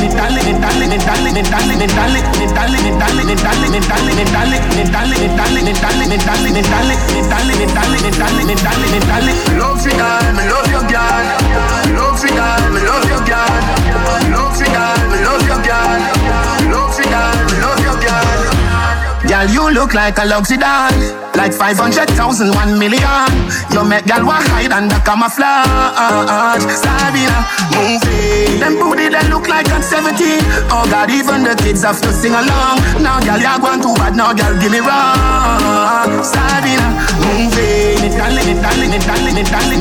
Darling. 9.07 9.39
Love 9.59 9.85
you, 9.85 9.91
girl, 9.91 10.33
love 10.49 10.71
your 10.71 10.85
girl. 10.87 11.25
Love 11.95 12.19
girl, 12.31 12.63
me 12.73 12.79
love 12.81 13.05
your 13.07 13.23
girl, 13.25 14.44
girl. 19.27 19.47
You 19.49 19.69
look 19.73 19.93
like 19.93 20.17
a 20.17 20.25
luxury 20.25 20.57
doll. 20.57 20.93
Like 21.35 21.53
500,000, 21.53 22.15
1 22.15 22.79
million. 22.79 23.29
You 23.71 23.83
make 23.83 24.07
girl 24.07 24.25
want 24.25 24.47
hide 24.47 24.71
under 24.71 24.99
camouflage. 25.03 26.63
Sabina, 26.63 27.37
move 27.75 28.05
it. 28.07 28.59
Them 28.59 28.79
booty 28.79 29.09
they 29.09 29.25
look 29.27 29.47
like 29.47 29.67
I'm 29.69 29.81
17. 29.81 30.15
Oh 30.71 30.87
God, 30.89 31.11
even 31.11 31.43
the 31.43 31.55
kids 31.59 31.83
have 31.83 31.99
to 32.01 32.11
sing 32.13 32.31
along. 32.31 32.79
Now 33.03 33.19
girl, 33.19 33.39
you're 33.41 33.59
going 33.59 33.81
too 33.81 33.93
bad. 33.99 34.15
Now 34.15 34.31
girl, 34.31 34.55
give 34.61 34.71
me 34.71 34.79
wrong. 34.79 36.23
Sabina, 36.23 36.87
move 37.19 37.51
it. 37.59 37.95
Darling, 38.15 38.61
darling, 38.61 39.01
darling, 39.01 39.75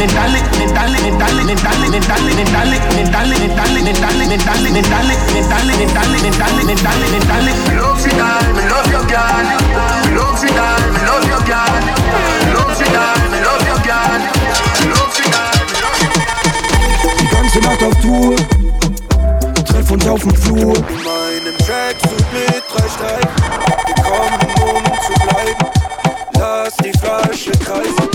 um. 8.21 9.34
Lass 26.39 26.77
die 26.77 26.93
Flasche 26.99 27.51
kreisen, 27.53 28.14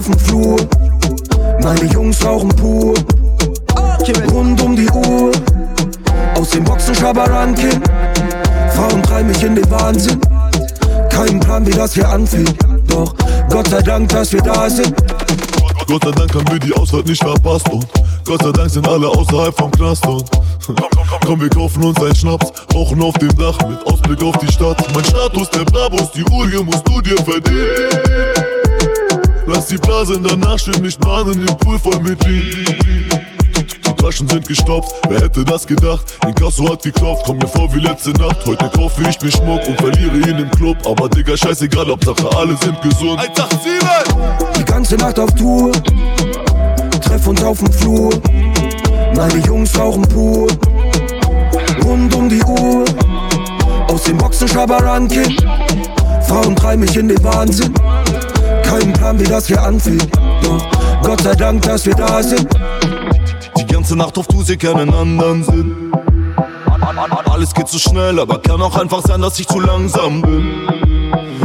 auf 0.00 0.06
dem 0.06 0.18
Flur. 0.18 0.56
Meine 1.62 1.84
Jungs 1.92 2.24
rauchen 2.24 2.48
pur, 2.48 2.94
rund 4.32 4.62
um 4.62 4.74
die 4.74 4.88
Uhr. 4.88 5.30
Aus 6.38 6.50
den 6.50 6.64
Boxen 6.64 6.94
Schabarankin, 6.94 7.82
Frauen 8.74 9.02
treiben 9.02 9.28
mich 9.28 9.42
in 9.42 9.56
den 9.56 9.70
Wahnsinn. 9.70 10.18
Kein 11.10 11.38
Plan, 11.38 11.66
wie 11.66 11.72
das 11.72 11.92
hier 11.92 12.08
anfängt, 12.08 12.54
doch 12.86 13.14
Gott 13.50 13.68
sei 13.68 13.82
Dank, 13.82 14.08
dass 14.08 14.32
wir 14.32 14.40
da 14.40 14.70
sind. 14.70 14.94
Gott 15.86 16.02
sei 16.02 16.12
Dank 16.12 16.34
haben 16.34 16.50
wir 16.50 16.58
die 16.58 16.72
Ausfahrt 16.72 17.06
nicht 17.06 17.22
verpasst 17.22 17.68
und 17.68 17.86
Gott 18.24 18.42
sei 18.42 18.52
Dank 18.52 18.70
sind 18.70 18.88
alle 18.88 19.06
außerhalb 19.06 19.54
vom 19.54 19.70
Knast 19.72 20.06
und 20.06 20.24
Komm, 21.26 21.40
wir 21.40 21.50
kaufen 21.50 21.84
uns 21.84 22.00
einen 22.00 22.14
Schnaps, 22.14 22.52
rauchen 22.74 23.02
auf 23.02 23.14
dem 23.14 23.36
Dach 23.36 23.58
mit 23.68 23.84
Ausblick 23.86 24.22
auf 24.22 24.38
die 24.38 24.50
Stadt. 24.50 24.82
Mein 24.94 25.04
Status, 25.04 25.50
der 25.50 25.64
Brabus, 25.64 26.10
die 26.12 26.24
Uhr 26.32 26.48
hier 26.48 26.62
musst 26.62 26.88
du 26.88 27.02
dir 27.02 27.16
verdienen. 27.16 28.50
Lass 29.52 29.66
die 29.66 29.78
Blasen 29.78 30.22
danach 30.22 30.58
schön 30.60 30.80
nicht 30.80 31.04
mahnen, 31.04 31.44
den 31.44 31.56
Pool 31.58 31.76
voll 31.76 31.98
mit. 32.00 32.24
Die 32.24 33.94
Taschen 33.96 34.28
sind 34.28 34.46
gestopft, 34.46 34.94
wer 35.08 35.22
hätte 35.22 35.44
das 35.44 35.66
gedacht? 35.66 36.04
Den 36.22 36.34
Kasso 36.36 36.70
hat 36.70 36.84
geklopft, 36.84 37.24
komm 37.26 37.38
mir 37.38 37.48
vor 37.48 37.72
wie 37.74 37.80
letzte 37.80 38.10
Nacht. 38.12 38.46
Heute 38.46 38.70
kaufe 38.70 39.02
ich 39.02 39.20
mir 39.20 39.30
Schmuck 39.32 39.66
und 39.66 39.76
verliere 39.80 40.16
ihn 40.18 40.38
im 40.38 40.50
Club. 40.52 40.76
Aber 40.86 41.08
Digga, 41.08 41.36
scheißegal, 41.36 41.88
Hauptsache 41.88 42.36
alle 42.36 42.56
sind 42.58 42.80
gesund. 42.80 43.18
187! 43.18 44.14
Die 44.56 44.64
ganze 44.64 44.94
Nacht 44.96 45.18
auf 45.18 45.32
Tour, 45.34 45.72
treff 47.02 47.26
uns 47.26 47.42
auf 47.42 47.58
dem 47.58 47.72
Flur. 47.72 48.10
Meine 49.16 49.44
Jungs 49.46 49.76
rauchen 49.76 50.02
pur, 50.02 50.46
rund 51.84 52.14
um 52.14 52.28
die 52.28 52.42
Uhr. 52.44 52.84
Aus 53.88 54.04
den 54.04 54.16
Boxen 54.16 54.46
Schabarankin, 54.46 55.36
Frauen 56.28 56.54
treiben 56.54 56.82
mich 56.82 56.96
in 56.96 57.08
den 57.08 57.22
Wahnsinn. 57.24 57.74
Kein 58.70 58.92
Plan, 58.92 59.18
wie 59.18 59.24
das 59.24 59.48
hier 59.48 59.56
doch 59.56 61.02
Gott 61.02 61.20
sei 61.22 61.34
Dank, 61.34 61.62
dass 61.62 61.84
wir 61.86 61.94
da 61.96 62.22
sind. 62.22 62.46
Die 63.58 63.66
ganze 63.66 63.96
Nacht 63.96 64.16
auf 64.16 64.28
Tour, 64.28 64.44
sie 64.44 64.56
keinen 64.56 64.94
anderen 64.94 65.42
Sinn. 65.42 65.92
Alles 67.28 67.52
geht 67.52 67.66
zu 67.66 67.80
schnell, 67.80 68.20
aber 68.20 68.40
kann 68.40 68.62
auch 68.62 68.76
einfach 68.78 69.02
sein, 69.04 69.22
dass 69.22 69.40
ich 69.40 69.48
zu 69.48 69.58
langsam 69.58 70.22
bin. 70.22 70.68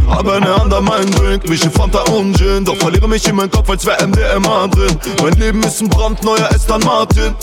Hab 0.07 0.29
eine 0.29 0.55
Hand 0.55 0.71
an 0.71 0.83
meinen 0.83 1.09
Drink, 1.09 1.49
mische 1.49 1.71
Fanta 1.71 2.01
und 2.13 2.37
Gin 2.37 2.63
Doch 2.63 2.75
verliere 2.75 3.07
mich 3.07 3.27
in 3.27 3.35
meinem 3.35 3.49
Kopf, 3.49 3.71
als 3.71 3.87
wär 3.87 3.97
MDMA 4.05 4.67
drin 4.67 4.95
Mein 5.23 5.33
Leben 5.33 5.63
ist 5.63 5.81
ein 5.81 5.89
brandneuer 5.89 6.47
Aston 6.53 6.81
Martin 6.85 7.33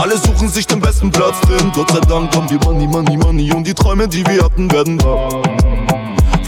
alle 0.00 0.16
suchen 0.16 0.48
sich 0.48 0.66
den 0.66 0.80
besten 0.80 1.10
Platz 1.10 1.38
drin 1.42 1.70
Gott 1.74 1.90
sei 1.90 2.00
Dank 2.00 2.34
haben 2.34 2.48
wir 2.48 2.58
Money, 2.64 2.86
Money, 2.86 3.18
Money 3.18 3.52
Und 3.52 3.66
die 3.66 3.74
Träume, 3.74 4.08
die 4.08 4.26
wir 4.26 4.42
hatten, 4.42 4.72
werden 4.72 5.02
wahr 5.02 5.42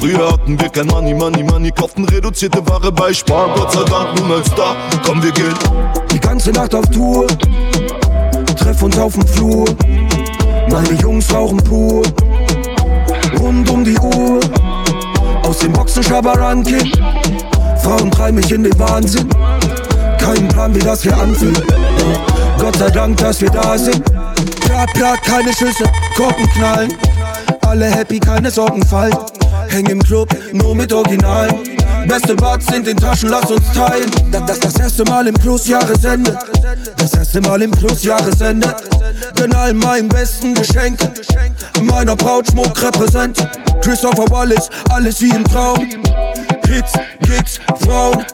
Früher 0.03 0.33
hatten 0.33 0.61
wir 0.61 0.69
kein 0.69 0.89
Money, 0.89 1.15
Money, 1.15 1.45
Money 1.45 1.71
Kauften 1.71 2.05
reduzierte 2.07 2.59
Ware 2.69 2.91
bei 2.91 3.15
Spar 3.15 3.55
Gott 3.55 3.71
sei 3.71 3.85
Dank 3.85 4.19
nun 4.19 4.33
als 4.33 4.49
Star, 4.49 4.75
komm 5.07 5.23
wir 5.23 5.31
gehen 5.31 5.55
Die 6.13 6.19
ganze 6.19 6.51
Nacht 6.51 6.75
auf 6.75 6.85
Tour, 6.87 7.25
treff 8.59 8.83
uns 8.83 8.99
auf 8.99 9.13
dem 9.13 9.25
Flur. 9.29 9.65
Meine 10.69 10.93
Jungs 11.01 11.33
rauchen 11.33 11.59
pur, 11.59 12.03
rund 13.39 13.71
um 13.71 13.85
die 13.85 13.97
Uhr. 13.97 14.41
Aus 15.45 15.59
den 15.59 15.73
Boxen 15.73 16.03
Schabarankin, 16.03 16.93
Frauen 17.81 18.11
treiben 18.11 18.39
mich 18.39 18.51
in 18.51 18.65
den 18.65 18.77
Wahnsinn. 18.81 19.29
Kein 20.19 20.49
Plan, 20.49 20.75
wie 20.75 20.81
das 20.81 21.07
anfängt. 21.07 21.63
Doch 21.63 22.65
Gott 22.65 22.77
sei 22.77 22.91
Dank, 22.91 23.19
dass 23.19 23.41
wir 23.41 23.51
da 23.51 23.79
sind. 23.79 24.05
Plat, 24.63 24.93
plat, 24.95 25.23
keine 25.23 25.53
Schüsse, 25.53 25.85
Korken 26.17 26.49
knallen. 26.57 26.93
Alle 27.65 27.87
happy, 27.87 28.19
keine 28.19 28.51
Sorgen 28.51 28.85
fallen. 28.85 29.15
Häng 29.73 29.87
im 29.87 30.03
Club, 30.03 30.29
nur 30.53 30.75
mit 30.75 30.93
Originalen. 30.93 31.57
Beste 32.07 32.37
Buds 32.37 32.67
in 32.75 32.85
den 32.85 32.97
Taschen, 32.97 33.31
lass 33.31 33.51
uns 33.51 33.73
teilen. 33.73 34.11
Das, 34.31 34.45
das, 34.45 34.61
das 34.61 34.79
erste 34.79 35.05
Mal 35.05 35.27
im 35.27 35.35
Plus-Jahresende. 35.35 36.39
Das 36.99 37.15
erste 37.15 37.41
Mal 37.41 37.63
im 37.63 37.71
Plus-Jahresende. 37.71 38.77
Gönn 39.35 39.55
all 39.55 39.73
meinen 39.73 40.11
besten 40.11 40.55
Geschenke. 40.55 41.11
Meiner 41.81 42.15
Braut 42.17 42.49
Schmuck 42.49 42.83
repräsent. 42.83 43.49
Christopher 43.81 44.31
Wallace, 44.31 44.69
alles 44.91 45.23
wie 45.23 45.31
im 45.31 45.45
Traum. 45.45 45.89
Hits, 46.67 46.93
Kicks, 47.25 47.59
Frauen. 47.81 48.27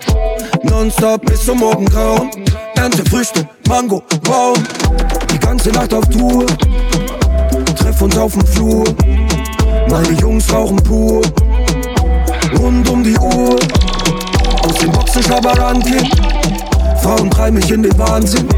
Nonstop 0.64 1.24
bis 1.24 1.44
zum 1.44 1.58
Morgengrauen. 1.58 2.30
Ernte 2.74 3.08
Früchte, 3.08 3.48
Mango, 3.68 4.02
Baum. 4.24 4.56
Die 5.32 5.38
ganze 5.38 5.70
Nacht 5.70 5.94
auf 5.94 6.04
Tour. 6.08 6.46
Treff 7.76 8.02
uns 8.02 8.16
auf 8.18 8.32
dem 8.32 8.44
Flur. 8.44 8.84
Meine 9.90 10.12
Jungs 10.20 10.52
rauchen 10.52 10.76
pur. 10.76 11.22
Rund 12.58 12.88
um 12.88 13.02
die 13.02 13.16
Uhr. 13.16 13.56
Aus 14.62 14.74
den 14.80 14.90
Boxen 14.92 15.22
Schabarankin. 15.22 16.08
Frauen 17.02 17.30
treiben 17.30 17.56
mich 17.56 17.70
in 17.70 17.82
den 17.82 17.98
Wahnsinn. 17.98 18.48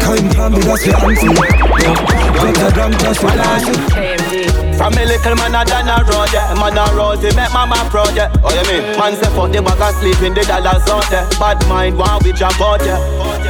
Kein 0.00 0.28
Plan, 0.30 0.56
wie 0.56 0.66
das 0.66 0.80
hier 0.82 0.96
anfängt. 0.96 1.36
Gott 1.36 2.56
sei 2.56 2.70
Dank, 2.70 2.98
dass 2.98 3.22
wir 3.22 3.30
da 3.30 3.58
sind. 3.58 4.29
From 4.80 4.96
a 4.96 5.04
little 5.04 5.36
man 5.36 5.52
a 5.52 5.60
done 5.60 5.92
a 5.92 6.00
road, 6.08 6.32
yeah. 6.32 6.56
Man 6.56 6.72
a 6.72 6.88
road, 6.96 7.20
he 7.20 7.28
make 7.36 7.52
mama 7.52 7.76
proud, 7.92 8.16
yeah. 8.16 8.32
Oh, 8.40 8.48
you 8.48 8.64
mean? 8.64 8.96
Man 8.96 9.12
say 9.12 9.28
fuck 9.36 9.52
the 9.52 9.60
bag 9.60 9.76
of 9.76 9.92
sleep 10.00 10.16
in 10.24 10.32
the 10.32 10.40
dollars 10.40 10.88
out 10.88 11.04
there. 11.12 11.28
Bad 11.36 11.60
mind, 11.68 12.00
one 12.00 12.16
we 12.24 12.32
jump 12.32 12.56
out, 12.64 12.80
yeah. 12.80 12.96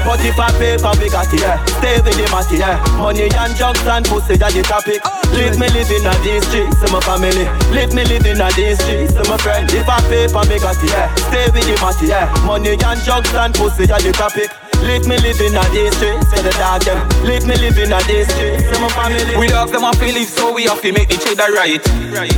But 0.02 0.18
if 0.26 0.34
I 0.34 0.50
paper, 0.58 0.90
we 0.98 1.06
got 1.06 1.30
it, 1.30 1.38
yeah. 1.38 1.62
Stay 1.78 2.02
with 2.02 2.18
the 2.18 2.26
matty, 2.34 2.58
yeah. 2.58 2.82
Money 2.98 3.30
and 3.30 3.54
drugs 3.54 3.86
and 3.86 4.02
pussy, 4.10 4.42
that 4.42 4.58
the 4.58 4.66
topic. 4.66 4.98
Leave 5.30 5.54
me 5.54 5.70
living 5.70 6.02
on 6.02 6.18
these 6.26 6.42
streets, 6.50 6.82
my 6.90 6.98
family. 7.06 7.46
Leave 7.70 7.94
me 7.94 8.02
living 8.10 8.42
on 8.42 8.50
these 8.58 8.82
streets, 8.82 9.14
my 9.30 9.38
friend. 9.38 9.70
If 9.70 9.86
I 9.86 10.02
paper, 10.10 10.42
we 10.50 10.58
got 10.58 10.82
it, 10.82 10.90
yeah. 10.90 11.14
Stay 11.30 11.46
with 11.54 11.62
the 11.62 11.78
matty, 11.78 12.10
yeah. 12.10 12.26
Money 12.42 12.74
and 12.74 13.00
drugs 13.06 13.30
and 13.38 13.54
pussy, 13.54 13.86
that 13.86 14.02
the 14.02 14.10
topic. 14.10 14.50
Leave 14.82 15.06
me 15.06 15.18
living 15.18 15.56
on 15.56 15.70
these 15.72 15.94
streets, 15.96 16.28
say 16.30 16.42
the 16.42 16.50
dog 16.58 16.82
them. 16.82 16.98
Leave 17.24 17.46
me 17.46 17.54
living 17.56 17.92
on 17.92 18.02
these 18.06 18.28
streets, 18.32 18.64
say 18.64 18.80
my 18.80 18.88
family. 18.96 19.36
We 19.36 19.48
dogs 19.48 19.72
them 19.72 19.84
off 19.84 20.00
live, 20.00 20.28
so 20.28 20.52
we 20.52 20.64
have 20.64 20.80
to 20.82 20.92
make 20.92 21.08
the 21.08 21.16
cheddar 21.16 21.52
right. 21.52 21.80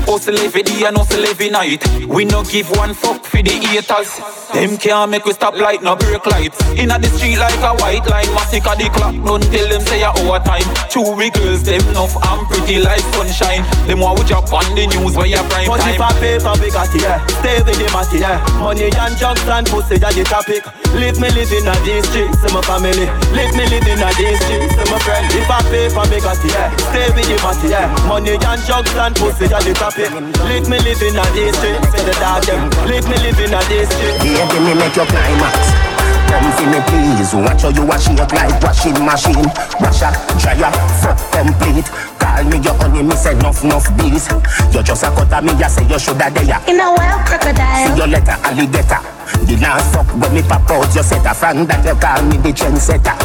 Hustle 0.06 0.38
every 0.38 0.62
day 0.62 0.84
and 0.84 0.96
hustle 0.96 1.24
every 1.24 1.50
night. 1.50 1.82
We 2.06 2.24
no 2.24 2.42
give 2.44 2.70
one 2.70 2.94
fuck 2.94 3.24
for 3.24 3.42
the 3.42 3.50
haters. 3.50 4.18
Them 4.52 4.76
can't 4.76 5.10
make 5.10 5.24
we 5.24 5.32
stop 5.32 5.54
light, 5.54 5.82
no 5.82 5.96
break 5.96 6.26
lights. 6.26 6.60
Inna 6.76 6.98
the 6.98 7.08
street 7.08 7.38
like 7.38 7.62
a 7.62 7.74
white 7.80 8.04
line, 8.06 8.28
massive 8.34 8.64
the 8.64 8.90
clock. 8.92 9.14
Don't 9.24 9.42
tell 9.48 9.68
them 9.68 9.80
say 9.80 10.02
oh, 10.04 10.12
a 10.12 10.20
overtime. 10.20 10.66
Two 10.90 11.14
we 11.16 11.30
girls, 11.30 11.62
them 11.62 11.80
enough 11.88 12.16
and 12.16 12.46
pretty 12.48 12.82
like 12.82 13.00
sunshine. 13.14 13.64
Them 13.86 14.00
want 14.00 14.18
we 14.18 14.26
drop 14.26 14.52
on 14.52 14.66
the 14.74 14.86
news 14.86 15.16
where 15.16 15.26
you 15.26 15.40
prime 15.48 15.66
But 15.66 15.80
if 15.88 16.00
I 16.00 16.10
time. 16.10 16.20
paper, 16.20 16.52
we 16.60 16.68
got 16.70 16.94
it, 16.94 17.00
yeah. 17.00 17.24
Stay 17.40 17.62
with 17.62 17.78
the 17.78 17.88
matty, 17.94 18.18
yeah. 18.18 18.42
Money 18.60 18.90
and 18.92 19.16
drugs 19.16 19.46
and 19.48 19.66
pussy, 19.66 19.96
that 19.98 20.14
the 20.14 20.24
topic. 20.24 20.66
Leave 20.92 21.16
me 21.18 21.30
living 21.32 21.64
on 21.64 21.80
these 21.86 22.04
streets, 22.32 22.40
say 22.40 22.54
my 22.54 22.62
family. 22.62 23.06
Leave 23.32 23.54
me 23.56 23.64
living 23.68 24.00
on 24.02 24.12
these 24.16 24.40
streets, 24.40 24.74
say 24.74 24.86
my 24.90 24.98
friend. 25.00 25.26
If 25.32 25.50
I 25.50 25.60
paper, 25.68 26.04
we 26.08 26.20
got 26.20 26.38
it, 26.38 26.52
yeah. 26.52 26.76
Stay 26.90 27.08
with 27.12 27.28
the 27.28 27.36
matty, 27.42 27.68
yeah. 27.68 28.08
Money 28.08 28.36
and 28.36 28.60
drugs 28.64 28.94
and 28.94 29.14
pussy, 29.16 29.46
that 29.48 29.62
the 29.64 29.74
topic. 29.74 30.10
Leave 30.48 30.68
me 30.68 30.78
living 30.80 31.16
on 31.16 31.28
these 31.34 31.56
streets, 31.56 31.88
say 31.92 32.04
the 32.04 32.14
dog 32.20 32.44
them. 32.44 32.70
Leave 32.88 33.06
me 33.08 33.16
living 33.20 33.52
on 33.54 33.64
these 33.68 33.88
streets. 33.88 34.22
Baby, 34.24 34.58
me 34.64 34.72
make 34.74 34.96
your 34.96 35.06
climax. 35.06 36.01
Come 36.32 36.48
for 36.56 36.66
me 36.72 36.80
please. 36.88 37.34
Watch 37.34 37.62
how 37.62 37.68
you 37.68 37.84
wash 37.84 38.08
it 38.08 38.16
like 38.32 38.56
washing 38.64 38.96
machine. 39.04 39.44
Wash 39.80 40.00
up, 40.00 40.16
dry 40.40 40.56
up, 40.64 40.72
fuck 41.04 41.20
complete. 41.28 41.84
Call 42.22 42.44
me 42.44 42.56
your 42.64 42.74
honey, 42.80 43.02
me 43.02 43.14
say 43.14 43.32
enough, 43.32 43.62
enough 43.64 43.84
bees 43.98 44.30
You 44.72 44.82
just 44.82 45.02
a 45.02 45.10
cut 45.10 45.32
of 45.32 45.44
me, 45.44 45.52
you 45.52 45.68
say 45.68 45.84
you 45.86 45.98
shoulda 45.98 46.30
there 46.30 46.58
In 46.70 46.80
a 46.80 46.88
wild 46.94 47.26
crocodile. 47.26 47.86
See 47.90 47.98
your 47.98 48.06
letter, 48.06 48.38
alligator. 48.46 49.02
The 49.44 49.58
last 49.60 49.92
fuck 49.92 50.06
when 50.16 50.32
me 50.32 50.42
pop 50.42 50.70
out 50.70 50.94
You 50.94 51.02
set 51.02 51.26
a 51.26 51.34
fan 51.34 51.66
that 51.66 51.84
you 51.84 51.98
call 52.00 52.22
me 52.24 52.38
the 52.38 52.54
trendsetter. 52.54 53.18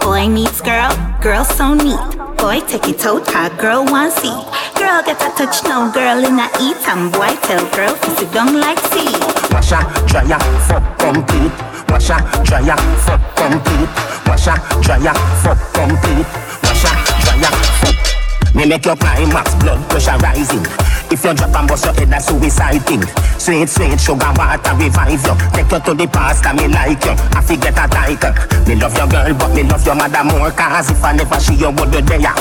Boy 0.00 0.28
meets 0.28 0.60
girl, 0.60 0.94
girl 1.20 1.44
so 1.44 1.74
neat. 1.74 2.00
Boy 2.38 2.60
take 2.66 2.88
it 2.88 3.04
out, 3.04 3.26
her 3.28 3.50
girl 3.60 3.84
want 3.84 4.12
see. 4.12 4.38
Girl 4.78 5.02
get 5.02 5.20
a 5.20 5.30
touch 5.36 5.64
now, 5.64 5.90
girl 5.90 6.24
in 6.24 6.38
a 6.38 6.48
eat 6.62 6.80
and 6.88 7.12
boy 7.12 7.34
tell 7.42 7.64
girl 7.74 7.94
sit 8.16 8.32
down 8.32 8.60
like 8.60 8.78
sea. 8.94 9.12
Wash 9.50 9.72
up, 9.72 9.90
dry 10.06 10.24
up, 10.32 10.42
fuck 10.68 10.98
complete 10.98 11.73
Wash 11.88 12.10
up, 12.10 12.24
dry 12.44 12.68
up, 12.68 12.80
fuck 13.04 13.20
complete 13.36 13.90
Wash 14.26 14.48
up, 14.48 14.60
dry 14.82 15.06
up, 15.06 15.16
fuck 15.42 15.58
complete 15.72 16.26
Wash 16.62 16.84
up, 16.84 16.98
dry 17.24 17.48
up, 17.48 17.54
fuck. 17.80 18.54
Me 18.54 18.66
make 18.66 18.84
your 18.84 18.96
climax, 18.96 19.54
blood 19.56 19.82
pressure 19.90 20.16
rising. 20.18 20.62
If 21.10 21.24
you 21.24 21.34
drop 21.34 21.54
and 21.54 21.68
bust 21.68 21.84
your 21.84 21.94
head, 21.94 22.08
that's 22.08 22.26
suicide 22.26 22.78
thing. 22.86 23.02
Sweet, 23.36 23.68
sweet, 23.68 24.00
sugar 24.00 24.32
water 24.36 24.74
revive 24.78 25.26
you. 25.26 25.34
Take 25.50 25.70
you 25.72 25.80
to 25.80 25.94
the 25.94 26.06
past, 26.06 26.46
and 26.46 26.58
me 26.58 26.68
like 26.68 27.04
you. 27.04 27.14
I 27.34 27.42
forget 27.42 27.74
a 27.74 27.86
title. 27.90 28.30
Me 28.66 28.76
love 28.80 28.96
your 28.96 29.08
girl, 29.08 29.34
but 29.34 29.54
me 29.54 29.64
love 29.64 29.84
your 29.84 29.96
mother 29.96 30.22
more. 30.22 30.52
Cause 30.52 30.90
if 30.90 31.02
I 31.02 31.12
never 31.12 31.40
see 31.40 31.56
you, 31.56 31.70
would 31.70 31.92
you 31.92 32.02
there? 32.02 32.34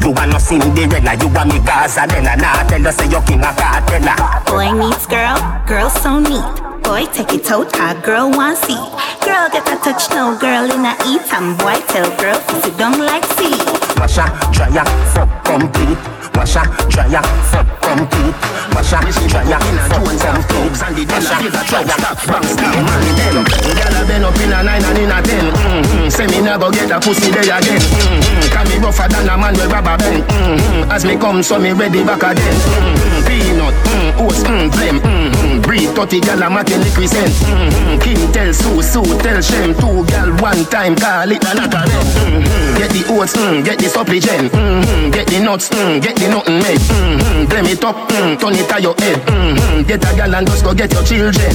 You 0.00 0.12
are 0.12 0.26
no 0.26 0.38
Cinderella, 0.38 1.16
you 1.16 1.28
are 1.32 1.46
me 1.46 1.58
Gaza 1.64 2.06
Della. 2.06 2.36
Nah, 2.36 2.64
tell 2.68 2.86
us 2.86 2.96
say 2.96 3.08
you 3.08 3.20
king 3.22 3.40
of 3.40 3.56
cartella. 3.56 4.44
Boy 4.46 4.72
meets 4.72 5.06
girl, 5.06 5.36
girl 5.66 5.88
so 5.88 6.18
neat. 6.20 6.69
Boy 6.90 7.06
take 7.14 7.32
it 7.34 7.48
out, 7.52 7.70
her 7.76 7.94
girl 8.02 8.32
want 8.34 8.58
see. 8.58 8.74
Girl 9.22 9.46
get 9.54 9.62
a 9.70 9.78
touch 9.78 10.10
now, 10.10 10.34
girl 10.34 10.66
in 10.66 10.82
a 10.82 10.90
eat 11.06 11.22
and 11.30 11.54
boy 11.54 11.78
tell 11.86 12.10
girl 12.18 12.34
to 12.34 12.54
sit 12.66 12.76
down 12.76 12.98
like 12.98 13.22
see. 13.38 13.54
Wash 13.94 14.18
up, 14.18 14.34
dry 14.50 14.74
up, 14.74 14.90
fuck 15.14 15.30
complete. 15.46 16.02
Wash 16.34 16.56
up, 16.58 16.66
dry 16.90 17.06
up, 17.14 17.22
fuck 17.46 17.70
complete. 17.78 18.34
Wash 18.74 18.90
up, 18.90 19.06
dry 19.30 19.46
up, 19.54 19.62
fuck 19.86 20.02
complete. 20.02 21.06
Wash 21.14 21.30
up, 21.30 21.46
dry 21.70 21.86
up, 21.86 22.18
fuck 22.26 22.42
complete. 22.42 23.38
Girl 23.70 23.94
a 23.94 24.02
been 24.10 24.26
up 24.26 24.34
in 24.42 24.50
a 24.50 24.58
nine 24.66 24.82
and 24.82 24.98
in 24.98 25.14
a 25.14 25.22
ten. 25.22 25.46
Mm-hmm. 25.46 26.08
Say 26.10 26.26
me 26.26 26.42
never 26.42 26.72
get 26.72 26.90
a 26.90 26.98
pussy 26.98 27.30
there 27.30 27.54
again. 27.54 27.78
Mm-hmm. 27.78 28.50
Can 28.50 28.66
me 28.66 28.82
rougher 28.82 29.06
than 29.06 29.30
a 29.30 29.38
man 29.38 29.54
with 29.54 29.70
rubber 29.70 29.94
band. 29.94 30.26
Mm-hmm. 30.26 30.90
As 30.90 31.04
me 31.04 31.14
come, 31.16 31.44
so 31.44 31.54
me 31.60 31.70
ready 31.70 32.02
back 32.02 32.26
again. 32.26 32.58
Mm-hmm. 32.66 33.29
Peanut, 33.70 34.18
mm, 34.18 34.26
oats, 34.26 34.42
mm, 34.42 34.70
blem. 34.70 35.00
Mm-hmm. 35.00 35.60
Breed 35.62 35.90
30 35.94 36.20
gal 36.20 36.42
a 36.42 36.50
make 36.50 36.68
liquid 36.68 37.08
scent. 37.08 37.30
Mm-hmm. 37.30 37.98
Kim 38.00 38.32
tell 38.32 38.52
Sue, 38.52 38.82
Sue 38.82 39.18
tell 39.22 39.40
Shem. 39.40 39.74
Two 39.74 40.04
gal 40.06 40.30
one 40.40 40.64
time, 40.66 40.96
call 40.96 41.30
it 41.30 41.44
a 41.44 41.54
knock 41.54 41.74
a 41.74 41.82
mm-hmm. 41.86 42.78
Get 42.78 42.90
the 42.90 43.02
oats, 43.12 43.36
mm, 43.36 43.64
get 43.64 43.78
the 43.78 43.88
supplement. 43.88 44.50
Mm-hmm. 44.50 45.10
Get 45.10 45.26
the 45.28 45.38
nuts, 45.40 45.68
mm, 45.70 46.02
get 46.02 46.16
the 46.16 46.28
nothing 46.28 46.58
made. 46.58 46.80
Mm-hmm. 46.80 47.46
Blem 47.46 47.68
it 47.70 47.84
up, 47.84 47.96
mm, 48.10 48.38
turn 48.40 48.54
it 48.54 48.66
to 48.68 48.76
your 48.82 48.94
head. 48.98 49.18
Mm-hmm. 49.26 49.82
Get 49.86 50.04
a 50.04 50.10
gal 50.16 50.34
and 50.34 50.46
just 50.46 50.64
go 50.64 50.74
get 50.74 50.92
your 50.92 51.04
children. 51.04 51.54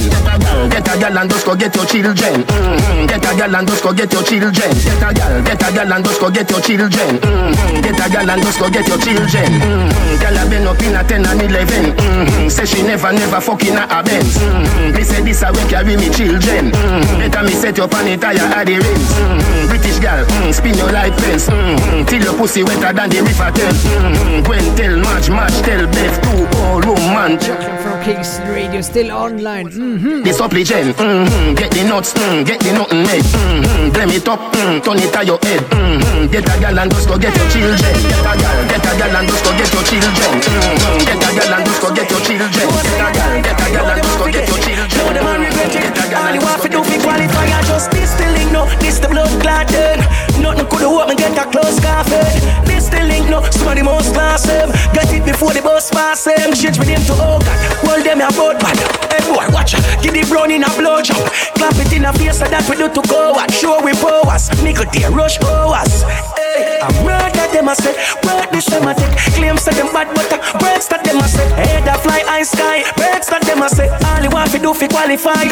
Get 0.70 0.88
a 0.88 0.94
gal 0.98 1.18
and 1.18 1.30
just 1.30 1.46
go 1.46 1.54
get 1.54 1.74
your 1.74 1.86
children. 1.86 2.36
Mm-hmm. 2.44 3.06
Get 3.06 3.24
a 3.24 3.30
gal 3.36 3.56
and 3.56 3.68
just 3.68 3.82
go 3.82 3.92
get 3.92 4.12
your 4.12 4.22
children. 4.22 4.72
Get 4.72 5.02
a 5.02 5.10
gal, 5.12 5.42
get 5.42 5.62
a 5.62 5.68
gal 5.72 5.92
and 5.92 6.04
just 6.04 6.20
go 6.20 6.30
get 6.30 6.50
your 6.50 6.60
children. 6.60 7.12
Mm-hmm. 7.20 7.80
Get 7.82 8.00
a 8.00 8.06
gal 8.08 8.30
and 8.30 8.42
just 8.42 8.58
go 8.58 8.70
get 8.70 8.86
your 8.88 8.98
children. 8.98 9.50
Mm-hmm. 9.60 10.20
Gal 10.22 10.38
a 10.38 10.42
been 10.48 10.66
up 10.66 10.80
in 10.80 10.94
a 10.96 11.02
10 11.04 11.26
and 11.26 11.42
11. 11.42 12.05
Mm-hmm. 12.06 12.48
Say 12.48 12.66
she 12.66 12.82
never, 12.82 13.12
never 13.12 13.40
fucking 13.40 13.76
a 13.76 14.02
Benz. 14.02 14.38
Mm-hmm. 14.38 14.96
Me 14.96 15.02
say 15.02 15.22
this 15.22 15.42
a 15.42 15.52
way 15.52 15.66
carry 15.68 15.96
me 15.96 16.08
children. 16.10 16.70
Mm-hmm. 16.70 17.18
Better 17.18 17.42
me 17.42 17.52
set 17.52 17.78
up 17.78 17.94
on 17.94 18.06
it 18.06 18.22
higher 18.22 18.46
at 18.54 18.64
the 18.66 18.78
rims. 18.78 19.10
Mm-hmm. 19.18 19.68
British 19.68 19.98
gal, 19.98 20.24
mm, 20.24 20.54
spin 20.54 20.74
your 20.78 20.92
like 20.92 21.14
fence. 21.18 21.48
Mm-hmm. 21.48 22.06
Till 22.06 22.22
your 22.22 22.36
pussy 22.38 22.62
wetter 22.62 22.92
than 22.92 23.10
the 23.10 23.20
river 23.22 23.50
Thames. 23.50 23.80
Mm-hmm. 23.84 24.44
Gwen 24.44 24.66
tell 24.76 24.96
match, 25.00 25.28
match 25.30 25.56
tell 25.66 25.84
Beth 25.90 26.16
two 26.22 26.46
all 26.62 26.80
room 26.80 27.38
From 27.82 27.98
Kingston 28.04 28.48
Radio, 28.48 28.80
still 28.80 29.10
online. 29.12 29.68
Mm-hmm. 29.68 30.22
The 30.22 30.32
supplicant, 30.32 30.96
mm-hmm. 30.96 31.54
get 31.54 31.70
the 31.72 31.84
nuts, 31.84 32.12
mm, 32.14 32.44
get 32.46 32.60
the 32.60 32.72
nothing 32.72 33.02
made. 33.02 33.24
Mm-hmm. 33.24 33.92
Blame 33.92 34.10
it 34.10 34.28
up, 34.28 34.40
mm, 34.52 34.82
turn 34.84 34.98
it 34.98 35.12
to 35.12 35.20
your 35.24 35.38
head. 35.42 35.62
Mm-hmm. 35.70 36.30
Get 36.32 36.46
a 36.46 36.54
gal 36.60 36.78
and 36.78 36.90
just 36.90 37.08
go 37.08 37.18
get 37.18 37.34
your 37.36 37.48
children. 37.50 37.94
Get 38.06 38.26
a 38.26 38.32
gal, 38.36 38.58
get 38.68 38.86
a 38.86 38.92
gal 38.98 39.16
and 39.16 39.26
just 39.28 39.42
go 39.44 39.50
get 39.56 39.70
your 39.72 39.84
children. 39.84 40.32
Mm-hmm. 40.36 40.98
Get 41.06 41.24
a 41.24 41.28
gal 41.34 41.54
and 41.54 41.64
just 41.66 41.80
go 41.82 41.88
get 41.96 42.10
your 42.12 42.20
children. 42.20 42.50
Get 42.52 42.68
a 42.68 43.08
gal, 43.16 43.32
get 43.40 43.56
a 43.56 43.66
gal 43.72 43.88
and 43.88 44.02
just 44.04 44.18
go 44.20 44.24
get 44.28 44.44
your 44.44 44.60
children. 44.60 44.88
Know 45.00 45.08
the 45.16 45.22
man 45.24 45.40
regret 45.40 45.72
it. 45.72 45.80
Get 45.80 45.96
a 45.96 46.04
gal 46.12 46.20
All 46.20 46.28
and 46.28 46.36
you 46.36 46.40
just 46.44 46.60
want 46.60 46.62
to 46.62 46.68
do 46.68 46.80
fi 46.84 46.96
qualify 47.00 47.48
and 47.48 47.66
just 47.66 47.88
this 47.90 48.12
the 48.20 48.26
link 48.36 48.52
no. 48.52 48.68
This 48.76 48.98
the 49.00 49.08
blood 49.08 49.32
clot 49.40 49.68
then. 49.72 49.98
Nothing 50.44 50.68
coulda 50.68 50.88
hope 50.92 51.08
me 51.08 51.16
get 51.16 51.32
a 51.32 51.44
close 51.48 51.80
coffin. 51.80 52.28
This 52.68 52.92
the 52.92 53.00
link 53.00 53.32
no. 53.32 53.40
Some 53.48 53.72
of 53.72 53.76
the 53.80 53.82
most 53.82 54.12
class 54.12 54.44
them. 54.44 54.68
Get 54.92 55.08
it 55.08 55.24
before 55.24 55.56
the 55.56 55.62
bus 55.64 55.88
pass 55.88 56.24
them. 56.24 56.52
Change 56.52 56.78
me 56.78 56.92
name 56.92 57.04
to 57.08 57.16
God. 57.16 57.40
Hold 57.88 58.04
them 58.04 58.20
a 58.20 58.28
boat 58.36 58.60
bad. 58.60 58.76
Hey 59.08 59.24
boy, 59.24 59.48
watch 59.56 59.72
out. 59.74 59.84
Give 60.04 60.12
the 60.12 60.24
brown 60.28 60.52
in 60.52 60.68
a 60.68 60.70
blow 60.76 61.00
job. 61.00 61.24
Clap 61.56 61.80
it 61.80 61.92
in 61.96 62.04
a 62.04 62.12
face 62.12 62.38
so 62.38 62.44
that 62.44 62.68
we 62.68 62.76
do 62.76 62.92
to 62.92 63.02
go 63.08 63.32
out. 63.40 63.50
Show 63.50 63.80
we 63.80 63.96
powers. 63.96 64.52
Nickel 64.60 64.84
dear 64.92 65.08
rush 65.10 65.40
hours. 65.40 66.04
Hey, 66.36 66.45
I 66.82 66.88
murder 67.04 67.46
them 67.52 67.68
say. 67.74 67.94
Word 68.24 68.48
this 68.52 68.66
them 68.66 68.88
a 68.88 68.94
take. 68.94 69.16
Claims 69.36 69.64
that 69.64 69.74
them 69.76 69.92
bad 69.92 70.08
but 70.14 70.30
words 70.62 70.88
that 70.88 71.04
them 71.04 71.20
a 71.20 71.26
say. 71.28 71.46
Head 71.56 71.88
a 71.88 71.98
fly 71.98 72.22
high 72.24 72.46
sky. 72.46 72.84
Birds 72.96 73.28
that 73.28 73.42
them 73.42 73.62
a 73.62 73.68
say. 73.68 73.88
All 73.88 74.22
you 74.22 74.30
want 74.30 74.50
fi 74.50 74.58
do 74.58 74.72
fi 74.72 74.88
qualify. 74.88 75.44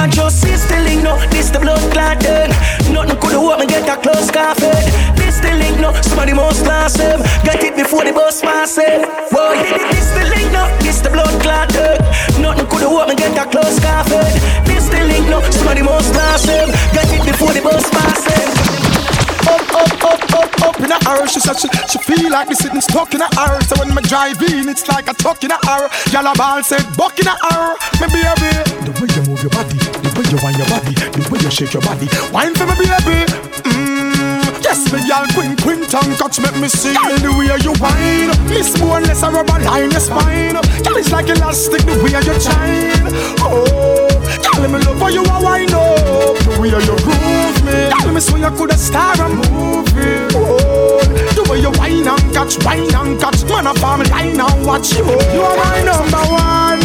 And 0.00 0.12
just 0.12 0.42
see 0.42 0.56
the 0.68 0.78
link 0.84 1.02
no. 1.02 1.16
This 1.30 1.50
the 1.50 1.58
blood 1.58 1.82
clot 1.92 2.20
then. 2.20 2.50
Nothing 2.92 3.18
coulda 3.18 3.38
hope 3.38 3.60
me 3.60 3.66
get 3.66 3.88
a 3.88 3.96
close 4.00 4.30
coffin. 4.30 4.76
This 5.16 5.40
the 5.40 5.52
link 5.56 5.80
no. 5.80 5.92
Some 6.02 6.18
of 6.18 6.26
the 6.26 6.34
most 6.34 6.64
class 6.64 6.96
them. 6.96 7.20
Get 7.44 7.62
it 7.64 7.76
before 7.76 8.04
the 8.04 8.12
bus 8.12 8.40
pass 8.40 8.76
them. 8.76 9.06
Boy, 9.30 9.56
this 9.92 10.10
the 10.12 10.24
link 10.28 10.50
no. 10.52 10.66
This 10.84 11.00
the 11.00 11.10
blood 11.10 11.34
clot 11.42 11.68
then. 11.70 11.98
Nothing 12.40 12.66
coulda 12.66 12.88
hope 12.88 13.08
me 13.08 13.14
get 13.14 13.36
a 13.36 13.44
close 13.48 13.78
coffin. 13.80 14.28
This 14.66 14.88
the 14.88 15.00
link 15.04 15.26
no. 15.28 15.40
Some 15.50 15.68
of 15.68 15.76
the 15.76 15.84
most 15.84 16.12
class 16.12 16.46
them. 16.46 16.68
Get 16.92 17.08
it 17.12 17.22
before 17.24 17.52
the 17.52 17.62
bus 17.62 17.88
pass 17.90 18.24
them. 18.24 18.59
Up, 19.50 19.66
up, 19.74 20.04
up, 20.04 20.22
up, 20.34 20.62
up 20.62 20.80
in 20.80 20.92
a 20.92 20.98
hour. 21.08 21.26
She 21.26 21.40
said 21.40 21.58
she, 21.58 21.68
she 21.90 21.98
feel 21.98 22.30
like 22.30 22.48
me 22.48 22.54
sitting 22.54 22.80
stuck 22.80 23.14
in 23.14 23.20
a 23.20 23.28
hour. 23.36 23.60
So 23.62 23.74
when 23.78 23.94
me 23.94 24.02
drive 24.02 24.40
in, 24.42 24.68
it's 24.68 24.86
like 24.86 25.08
a 25.08 25.14
tuck 25.14 25.42
in 25.42 25.50
a 25.50 25.58
hour. 25.66 25.90
Y'all 26.12 26.26
a 26.26 26.32
ball 26.38 26.62
said 26.62 26.86
buck 26.96 27.18
in 27.18 27.26
a 27.26 27.34
hour. 27.50 27.74
Me 27.98 28.06
baby, 28.14 28.50
the 28.86 28.92
way 29.02 29.08
you 29.10 29.22
move 29.26 29.42
your 29.42 29.50
body, 29.50 29.74
the 29.74 30.10
way 30.14 30.24
you 30.30 30.38
wind 30.38 30.58
your 30.58 30.70
body, 30.70 30.94
the 30.94 31.22
way 31.30 31.38
you 31.42 31.50
shake 31.50 31.74
your 31.74 31.82
body, 31.82 32.06
wine 32.30 32.54
for 32.54 32.66
me 32.70 32.78
baby. 32.78 33.26
Mm, 33.66 34.62
yes, 34.62 34.86
me 34.92 35.02
y'all 35.08 35.26
queen 35.34 35.56
queen 35.58 35.82
tongue 35.90 36.14
touch 36.14 36.38
make 36.38 36.56
me 36.62 36.68
see 36.68 36.94
the 36.94 37.30
way 37.34 37.50
you 37.58 37.74
whine. 37.82 38.30
Miss 38.48 38.78
boneless 38.78 39.22
a 39.22 39.30
rubber 39.30 39.58
line 39.66 39.90
your 39.90 40.00
spine. 40.00 40.54
Girl, 40.86 40.96
it's 40.96 41.10
like 41.10 41.28
elastic 41.28 41.82
the 41.82 41.98
way 42.02 42.14
you 42.14 42.38
shine. 42.38 43.10
Oh, 43.42 44.19
girl, 44.42 44.68
me 44.68 44.78
love 44.84 44.98
how 44.98 45.08
you 45.08 45.22
a 45.22 45.36
wine 45.42 45.72
up, 45.72 46.36
the 46.44 46.58
way 46.60 46.68
you 46.68 46.80
groove 47.04 47.58
me. 47.64 47.90
Girl, 47.92 48.12
me 48.12 48.20
swear 48.20 48.40
you 48.40 48.56
could 48.56 48.72
a 48.72 48.78
star 48.78 49.14
a 49.20 49.28
movie. 49.28 50.28
Oh, 50.34 51.00
the 51.34 51.46
way 51.50 51.60
you 51.60 51.70
whine 51.78 52.06
and 52.06 52.34
catch 52.34 52.62
wine 52.64 52.94
and 52.94 53.20
catch. 53.20 53.44
Man, 53.44 53.66
I 53.66 53.74
farm 53.74 54.02
line 54.04 54.40
and 54.40 54.66
watch 54.66 54.92
you. 54.94 55.04
You 55.04 55.42
are 55.42 55.56
my 55.56 55.82
number 55.82 56.24
one. 56.32 56.79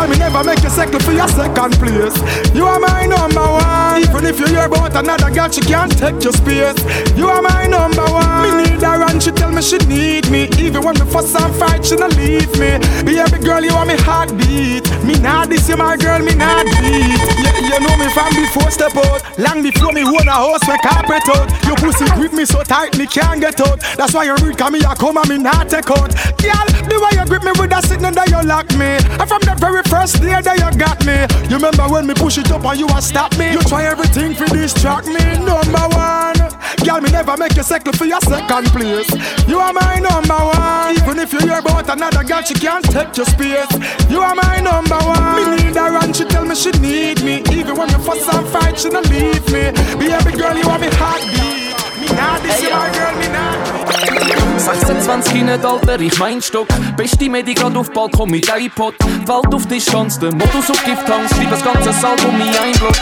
Girl, 0.00 0.08
me 0.08 0.16
never 0.16 0.42
make 0.42 0.62
you 0.62 0.70
settle 0.70 0.98
for 1.00 1.12
your 1.12 1.28
second 1.28 1.74
place. 1.76 2.16
You 2.54 2.64
are 2.64 2.80
my 2.80 3.04
number 3.04 3.44
one. 3.44 4.00
Even 4.00 4.24
if 4.24 4.40
you 4.40 4.46
hear 4.46 4.64
about 4.64 4.96
another 4.96 5.30
girl, 5.30 5.50
she 5.50 5.60
can't 5.60 5.92
take 5.92 6.24
your 6.24 6.32
space. 6.32 6.80
You 7.18 7.28
are 7.28 7.42
my 7.42 7.66
number 7.66 8.08
one. 8.08 8.48
Me 8.48 8.64
need 8.64 8.80
her 8.80 9.04
and 9.04 9.22
she 9.22 9.30
tell 9.30 9.52
me 9.52 9.60
she 9.60 9.76
need 9.84 10.30
me. 10.30 10.48
Even 10.56 10.80
when 10.84 10.94
me 10.94 11.04
fuss 11.04 11.34
and 11.34 11.54
fight, 11.54 11.84
she 11.84 11.96
not 11.96 12.16
leave 12.16 12.48
me. 12.56 12.80
Baby 13.04 13.44
girl, 13.44 13.62
you 13.62 13.76
are 13.76 13.84
me 13.84 13.94
heartbeat. 14.00 14.88
Me 15.04 15.20
not 15.20 15.50
this, 15.50 15.68
you 15.68 15.76
my 15.76 15.98
girl, 15.98 16.20
me 16.24 16.34
not 16.34 16.64
beat. 16.80 17.20
Yeah, 17.44 17.60
you 17.60 17.80
know 17.84 17.96
me 18.00 18.08
from 18.16 18.32
before 18.32 18.70
step 18.70 18.96
out. 18.96 19.20
Long 19.36 19.62
before 19.62 19.92
me 19.92 20.00
own 20.00 20.28
a 20.28 20.32
house, 20.32 20.64
me 20.66 20.78
carpet 20.80 21.28
out. 21.28 21.52
Your 21.68 21.76
pussy 21.76 22.08
grip 22.16 22.32
me 22.32 22.46
so 22.46 22.62
tight, 22.62 22.96
me 22.96 23.06
can't 23.06 23.38
get 23.38 23.60
out. 23.60 23.80
That's 23.98 24.14
why 24.14 24.24
you 24.24 24.34
read, 24.36 24.56
me, 24.72 24.80
I 24.80 24.94
come 24.94 25.18
and 25.18 25.28
me 25.28 25.36
not 25.36 25.68
take 25.68 25.90
out. 25.90 26.16
Girl, 26.40 26.66
the 26.88 26.96
way 26.96 27.12
you 27.18 27.24
grip 27.26 27.42
me 27.44 27.52
with 27.58 27.70
that 27.70 27.84
sitting 27.84 28.12
there, 28.12 28.28
you 28.28 28.40
lock 28.46 28.68
me. 28.76 28.96
And 28.96 29.28
from 29.28 29.42
the 29.44 29.54
very 29.58 29.82
first 29.84 30.20
day 30.22 30.36
that 30.40 30.56
you 30.56 30.70
got 30.78 31.04
me. 31.04 31.28
You 31.48 31.56
remember 31.56 31.88
when 31.88 32.06
me 32.06 32.14
push 32.14 32.38
it 32.38 32.50
up 32.50 32.64
and 32.64 32.78
you 32.78 32.88
a 32.88 33.02
stop 33.02 33.36
me? 33.36 33.52
You 33.52 33.62
try 33.62 33.84
everything 33.84 34.34
for 34.34 34.46
distract 34.46 35.06
me. 35.06 35.20
Number 35.42 35.86
one. 35.92 36.38
Girl, 36.84 37.00
me 37.00 37.10
never 37.10 37.36
make 37.36 37.56
you 37.56 37.62
settle 37.62 37.92
for 37.92 38.06
your 38.06 38.20
second 38.22 38.72
place. 38.72 39.10
You 39.46 39.58
are 39.58 39.72
my 39.72 39.98
number 40.00 40.38
one. 40.38 40.96
Even 40.96 41.18
if 41.18 41.32
you 41.32 41.40
hear 41.40 41.58
about 41.58 41.88
another 41.90 42.24
girl, 42.24 42.42
she 42.42 42.54
can't 42.54 42.84
take 42.84 43.16
your 43.16 43.26
space. 43.26 43.68
You 44.08 44.20
are 44.22 44.34
my 44.34 44.60
number 44.60 44.96
one. 44.96 45.36
Me 45.36 45.44
need 45.56 45.76
her 45.76 45.98
and 46.00 46.14
she 46.14 46.24
tell 46.24 46.44
me 46.44 46.54
she 46.54 46.70
need 46.80 47.22
me. 47.22 47.42
Even 47.52 47.76
when 47.76 47.88
we 47.88 47.98
fuss 48.04 48.26
and 48.32 48.46
fight, 48.48 48.78
she 48.78 48.88
don't 48.88 49.08
leave 49.10 49.44
me. 49.52 49.72
Be 49.98 50.10
Baby 50.10 50.36
girl, 50.36 50.56
you 50.56 50.68
are 50.68 50.78
me 50.78 50.88
heartbeat. 50.92 52.00
Me 52.00 52.06
not 52.16 52.42
this, 52.42 52.62
you 52.62 52.70
my 52.70 52.92
girl, 52.92 53.14
me 53.16 53.28
not. 53.28 54.39
26 54.60 55.42
nicht 55.42 55.64
Alter, 55.64 56.00
ich 56.00 56.18
mein 56.18 56.42
Stock. 56.42 56.68
Beste 56.96 57.30
Medi 57.30 57.54
grad 57.54 57.76
auf 57.76 57.90
Balkon 57.90 58.30
mit 58.30 58.46
iPod. 58.48 58.94
Welt 59.26 59.54
auf 59.54 59.66
die 59.66 59.78
Chance, 59.78 60.20
der 60.20 60.32
Modus 60.32 60.70
auf 60.70 60.84
Gifthangs. 60.84 61.30
Schreib 61.34 61.50
das 61.50 61.64
ganze 61.64 62.06
Album 62.06 62.34
in 62.34 62.48
ein 62.48 62.72
Block. 62.78 62.96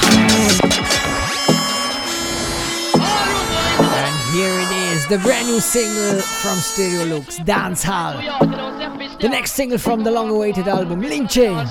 Here 4.32 4.60
it 4.60 4.94
is, 4.94 5.08
the 5.08 5.18
brand 5.18 5.48
new 5.48 5.58
single 5.58 6.20
from 6.20 6.58
Stereo 6.58 7.16
Lux, 7.16 7.38
Dance 7.44 7.82
Hall. 7.82 8.20
The 9.20 9.28
next 9.28 9.54
single 9.56 9.78
from 9.78 10.04
the 10.04 10.10
long 10.10 10.30
awaited 10.30 10.68
album, 10.68 11.00
Link 11.00 11.28
Chain. 11.28 11.66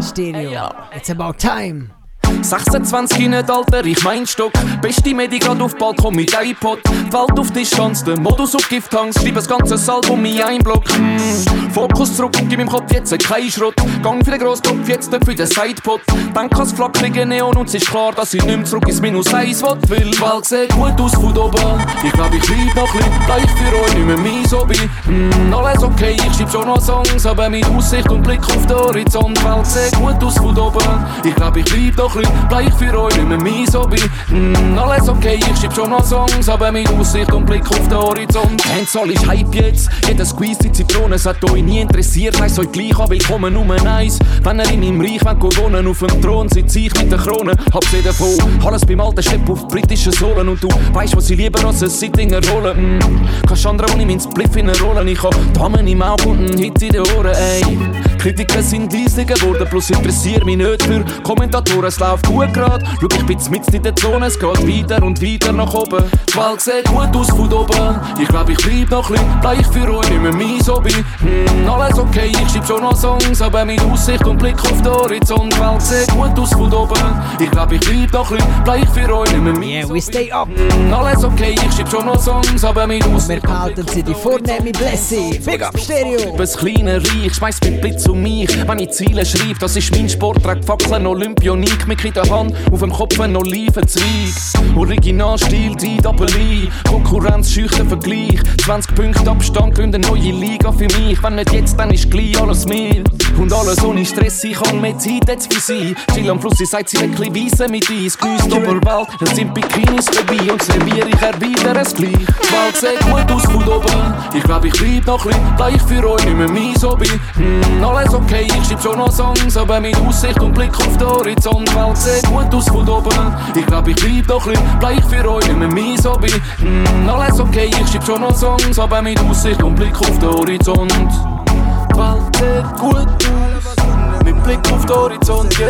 Stereo, 0.00 0.70
it's 0.94 1.10
about 1.10 1.38
time. 1.38 1.95
26 2.42 3.28
nicht 3.28 3.50
Alter, 3.50 3.84
ich 3.84 4.02
mein 4.02 4.26
Stock. 4.26 4.52
Beste 4.80 5.14
Medi 5.14 5.38
grad 5.38 5.60
auf 5.60 5.76
Balkon 5.76 6.14
mit 6.14 6.36
iPod. 6.40 6.80
Die 6.84 7.12
Welt 7.12 7.38
auf 7.38 7.50
die 7.50 7.64
Chance, 7.64 8.04
der 8.04 8.18
Modus 8.18 8.54
auf 8.54 8.68
Gifthangs. 8.68 9.20
Schreib 9.20 9.34
das 9.34 9.48
ganze 9.48 9.92
Album 9.92 10.24
in 10.24 10.42
ein 10.42 10.58
Block. 10.58 10.84
Mm. 10.98 11.72
Fokus 11.72 12.16
zurück, 12.16 12.32
gib 12.48 12.58
im 12.58 12.68
Kopf 12.68 12.92
jetzt 12.92 13.16
kein 13.18 13.50
Schrott. 13.50 13.74
Gang 14.02 14.24
für 14.24 14.32
den 14.32 14.40
Grosskopf, 14.40 14.88
jetzt 14.88 15.10
nicht 15.10 15.24
für 15.24 15.34
den 15.34 15.46
Sidepot. 15.46 16.00
Denk 16.34 16.54
ans 16.54 16.72
flackerige 16.72 17.26
Neon 17.26 17.56
und 17.56 17.68
es 17.68 17.74
ist 17.74 17.88
klar, 17.88 18.12
dass 18.12 18.34
ich 18.34 18.44
nicht 18.44 18.56
mehr 18.56 18.64
zurück 18.64 18.88
ins 18.88 19.00
Minus 19.00 19.32
1 19.32 19.62
will. 19.62 20.10
Weil 20.18 20.44
sieht 20.44 20.72
gut 20.72 21.00
aus 21.00 21.14
von 21.14 21.36
oben. 21.36 21.84
Ich 22.04 22.12
glaub, 22.12 22.34
ich 22.34 22.48
lieb 22.48 22.74
noch 22.74 22.94
ein 22.94 23.26
bleib 23.26 23.50
für 23.50 23.76
euch 23.82 23.94
nicht 23.94 24.06
mehr 24.06 24.16
mein 24.16 24.50
Hobby. 24.50 24.90
Mm, 25.06 25.54
alles 25.54 25.82
okay, 25.82 26.16
ich 26.16 26.36
schreib 26.36 26.50
schon 26.50 26.66
noch 26.66 26.80
Songs, 26.80 27.26
aber 27.26 27.48
mit 27.48 27.66
Aussicht 27.66 28.10
und 28.10 28.22
Blick 28.22 28.40
auf 28.40 28.66
den 28.66 28.76
Horizont. 28.76 29.38
Die 29.38 29.64
sieht 29.68 29.96
gut 29.96 30.22
aus 30.22 30.36
von 30.38 30.58
oben. 30.58 31.06
Ich 31.24 31.34
glaub, 31.34 31.56
ich 31.56 31.72
lieb 31.74 31.96
noch 31.96 32.15
ein 32.16 32.22
bisschen, 32.22 32.48
bleib 32.48 32.78
für 32.78 33.00
euch 33.00 33.16
nicht 33.16 33.28
mehr 33.28 33.38
mein 33.38 33.66
Hobby. 33.74 34.00
Mm, 34.28 34.78
alles 34.78 35.08
okay, 35.08 35.38
ich 35.38 35.58
schreib 35.58 35.74
schon 35.74 35.90
noch 35.90 36.04
Songs, 36.04 36.48
aber 36.48 36.72
mit 36.72 36.88
Aussicht 36.90 37.32
und 37.32 37.46
Blick 37.46 37.68
auf 37.70 37.88
den 37.88 37.98
Horizont. 37.98 38.62
Handsoll 38.74 39.10
ist 39.10 39.26
Hype 39.26 39.54
jetzt, 39.54 39.88
jeder 40.06 40.24
Squeeze 40.24 40.58
die 40.62 40.72
Zitrone, 40.72 41.16
es 41.16 41.26
hat 41.26 41.42
euch 41.50 41.62
nie 41.62 41.80
interessiert, 41.80 42.40
heißt 42.40 42.58
euch 42.58 42.72
gleich 42.72 42.98
an, 42.98 43.10
willkommen 43.10 43.52
Nummer 43.52 43.76
eins. 43.86 44.18
Wenn 44.42 44.60
ihr 44.60 44.70
in 44.70 44.80
meinem 44.80 45.00
Reich 45.00 45.24
wollt 45.24 45.58
wohnen, 45.58 45.86
auf 45.86 45.98
dem 45.98 46.22
Thron 46.22 46.48
sitz 46.48 46.76
ich 46.76 46.94
mit 46.94 47.10
der 47.10 47.18
Krone, 47.18 47.52
hab's 47.72 47.92
eh 47.92 48.02
davon. 48.02 48.36
Alles 48.64 48.84
beim 48.84 49.00
alten 49.00 49.22
Stepp 49.22 49.48
auf 49.50 49.68
britischen 49.68 50.12
Sohlen 50.12 50.48
und 50.48 50.62
du 50.62 50.68
weißt, 50.92 51.16
was 51.16 51.30
ich 51.30 51.36
lieber 51.36 51.64
als 51.66 51.82
ein 51.82 51.90
Sittinger 51.90 52.40
rollen. 52.48 52.98
Mm. 52.98 53.28
Kannst 53.46 53.66
andere, 53.66 53.88
ich 53.90 54.06
meinen 54.06 54.20
Spliff 54.20 54.56
in 54.56 54.70
Rollen, 54.70 55.08
ich 55.08 55.22
hab 55.22 55.34
Damen 55.54 55.86
im 55.86 56.02
Auge 56.02 56.28
und 56.28 56.38
einen 56.38 56.58
Hit 56.58 56.82
in 56.82 56.90
den 56.90 57.02
Ohren, 57.16 57.34
ey. 57.34 57.78
Kritiker 58.18 58.62
sind 58.62 58.92
leise 58.92 59.24
geworden, 59.24 59.66
plus 59.70 59.90
interessiert 59.90 60.44
mich 60.44 60.56
nicht 60.56 60.82
für 60.82 61.04
Kommentatoren, 61.22 61.90
läuft 62.10 62.26
gut 62.26 62.52
grad. 62.52 62.82
Schau, 63.00 63.08
ich 63.14 63.26
bin 63.26 63.38
mit 63.50 63.74
in 63.74 63.82
der 63.82 63.96
Zone, 63.96 64.26
es 64.26 64.38
geht 64.38 64.66
weiter 64.68 65.02
und 65.02 65.20
weiter 65.22 65.52
nach 65.52 65.72
oben. 65.74 66.04
Die 66.28 66.36
Welt 66.36 66.60
sieht 66.60 66.84
gut 66.86 67.16
aus 67.16 67.28
von 67.30 67.52
oben, 67.52 68.00
ich 68.20 68.28
glaub, 68.28 68.48
ich 68.48 68.58
bleib 68.58 68.90
noch 68.90 69.10
ein 69.10 69.14
bisschen, 69.14 69.40
bleib 69.40 69.72
für 69.72 69.96
euch 69.96 70.10
nicht 70.10 70.22
mehr 70.22 70.32
mein 70.32 70.66
Hobby. 70.66 70.92
Hm, 70.92 71.68
alles 71.68 71.98
okay, 71.98 72.30
ich 72.30 72.50
schreib 72.50 72.66
schon 72.66 72.82
noch 72.82 72.96
Songs, 72.96 73.40
aber 73.42 73.64
mit 73.64 73.80
Aussicht 73.82 74.24
und 74.24 74.38
Blick 74.38 74.58
auf 74.60 74.82
den 74.82 74.92
Horizont. 74.92 75.52
Die 75.52 75.60
Welt 75.60 75.82
sieht 75.82 76.10
gut 76.10 76.38
aus 76.38 76.52
von 76.52 76.72
oben, 76.72 77.20
ich 77.38 77.50
glaub, 77.50 77.72
ich 77.72 77.80
bleib 77.80 78.12
noch 78.12 78.30
ein 78.30 78.38
bisschen, 78.38 78.62
bleib 78.64 78.88
für 78.94 79.16
euch 79.16 79.30
nicht 79.32 79.42
mehr 79.42 79.52
mein 79.52 79.76
Yeah, 79.76 79.88
we 79.88 80.00
stay 80.00 80.30
up. 80.32 80.48
Hm, 80.48 80.92
alles 80.92 81.24
okay, 81.24 81.54
ich 81.54 81.74
schreib 81.74 81.90
schon 81.90 82.06
noch 82.06 82.20
Songs, 82.20 82.64
aber 82.64 82.86
mit 82.86 83.04
Aussicht 83.06 83.42
Wir 83.42 83.50
behalten 83.52 83.86
sie 83.88 84.02
die 84.02 84.14
vornehme 84.14 84.72
Blessing. 84.72 85.42
Big 85.44 85.62
up 85.62 85.78
Stereo. 85.78 86.34
Das 86.36 86.56
kleine 86.56 86.96
Reich 86.96 87.34
schmeißt 87.34 87.64
mit 87.64 87.80
Blitz 87.80 88.06
um 88.08 88.22
mich. 88.22 88.48
Wenn 88.66 88.78
ich 88.78 88.90
Ziele 88.90 89.26
schreibe, 89.26 89.58
das 89.60 89.76
ist 89.76 89.94
mein 89.94 90.08
Sport. 90.08 90.42
Trag 90.42 90.64
Fackeln 90.64 91.06
Olympionik, 91.06 91.86
mit 92.02 92.16
in 92.16 92.22
der 92.22 92.30
Hand, 92.30 92.54
auf 92.70 92.80
dem 92.80 92.92
Kopf 92.92 93.18
ein 93.20 93.36
Olivenzweig. 93.36 94.76
Originalstil, 94.76 95.74
die 95.76 95.96
Doppel-I. 95.98 96.68
Konkurrenz, 96.88 97.50
schüchtern 97.50 97.88
Vergleich. 97.88 98.40
20 98.64 98.94
Punkte 98.94 99.30
Abstand, 99.30 99.74
gründe 99.74 99.98
eine 99.98 100.06
neue 100.06 100.32
Liga 100.32 100.72
für 100.72 100.86
mich. 100.98 101.22
Wenn 101.22 101.36
nicht 101.36 101.52
jetzt, 101.52 101.78
dann 101.78 101.90
ist 101.90 102.10
gleich 102.10 102.40
alles 102.40 102.66
mir. 102.66 103.04
Und 103.38 103.52
alles 103.52 103.82
ohne 103.84 104.04
Stress, 104.04 104.42
ich 104.44 104.60
kann 104.60 104.80
mehr 104.80 104.98
Zeit 104.98 105.28
jetzt 105.28 105.52
für 105.52 105.60
sie. 105.60 105.94
Chill 106.14 106.30
am 106.30 106.40
Fluss, 106.40 106.60
ich 106.60 106.68
sagt 106.68 106.88
sie 106.88 107.00
wirklich 107.00 107.30
weise 107.34 107.68
mit 107.70 107.88
Eis. 107.90 108.16
Genießt 108.18 108.52
Oberwelt, 108.52 109.08
es 109.20 109.30
sind 109.30 109.52
Bikinis 109.54 110.06
dabei 110.06 110.52
und 110.52 110.62
serviere 110.62 111.08
ich 111.08 111.22
erwidere 111.22 111.80
es 111.80 111.94
gleich. 111.94 112.12
Die 112.12 112.52
Welt 112.52 112.76
sieht 112.76 113.00
gut 113.00 113.30
aus 113.30 113.44
von 113.44 113.68
oben. 113.68 114.14
Ich 114.34 114.42
glaub, 114.42 114.64
ich 114.64 114.72
bleib 114.72 115.06
noch 115.06 115.24
ein 115.26 115.30
bisschen, 115.30 115.56
bleib 115.56 115.88
für 115.88 116.10
euch 116.10 116.24
nicht 116.24 116.36
mehr 116.36 116.50
mein 116.50 116.74
Hobby. 116.82 117.08
Hm, 117.34 117.84
alles 117.84 118.14
okay, 118.14 118.46
ich 118.46 118.68
schreib 118.68 118.82
schon 118.82 118.98
noch 118.98 119.12
Songs, 119.12 119.56
aber 119.56 119.80
mit 119.80 119.96
Aussicht 119.98 120.40
und 120.40 120.54
Blick 120.54 120.76
auf 120.78 120.96
den 120.96 121.06
Horizont. 121.06 121.70
Die 121.86 121.92
Welt 121.92 121.98
sieht 121.98 122.26
gut 122.26 122.52
aus 122.54 122.68
von 122.68 122.88
oben. 122.88 123.34
Ich 123.54 123.66
glaub, 123.66 123.86
ich 123.86 123.94
bleib 123.96 124.26
noch 124.28 124.46
ein 124.48 124.58
bleib 124.80 125.04
für 125.08 125.30
euch 125.30 125.46
mehr 125.54 125.68
mein 125.68 125.96
Hobby. 126.04 126.32
Hm, 126.58 127.08
alles 127.08 127.38
okay, 127.38 127.70
ich 127.70 127.88
schreib 127.88 128.04
schon 128.04 128.20
noch 128.22 128.34
Songs, 128.34 128.78
aber 128.78 129.02
mit 129.02 129.20
Aussicht 129.20 129.62
und 129.62 129.76
Blick 129.76 129.96
auf 130.00 130.18
den 130.18 130.28
Horizont. 130.28 130.92
Die 130.92 131.96
Welt 131.96 132.36
sieht 132.36 132.80
gut 132.80 133.06
aus, 133.06 134.24
mit 134.24 134.42
Blick 134.42 134.72
auf 134.72 134.84
den 134.84 134.96
Horizont, 134.96 135.58
yeah. 135.60 135.68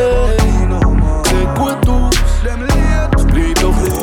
Sieht 1.24 1.54
gut 1.54 1.88
aus, 1.88 2.14
bleib 3.30 3.62
noch 3.62 3.76
ein 3.76 3.96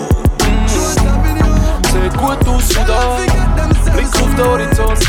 Sieht 1.92 2.18
gut 2.18 2.48
aus 2.48 2.70
da, 2.86 3.18
Blick 3.92 4.22
auf 4.22 4.36
den 4.36 4.46
Horizont, 4.46 5.00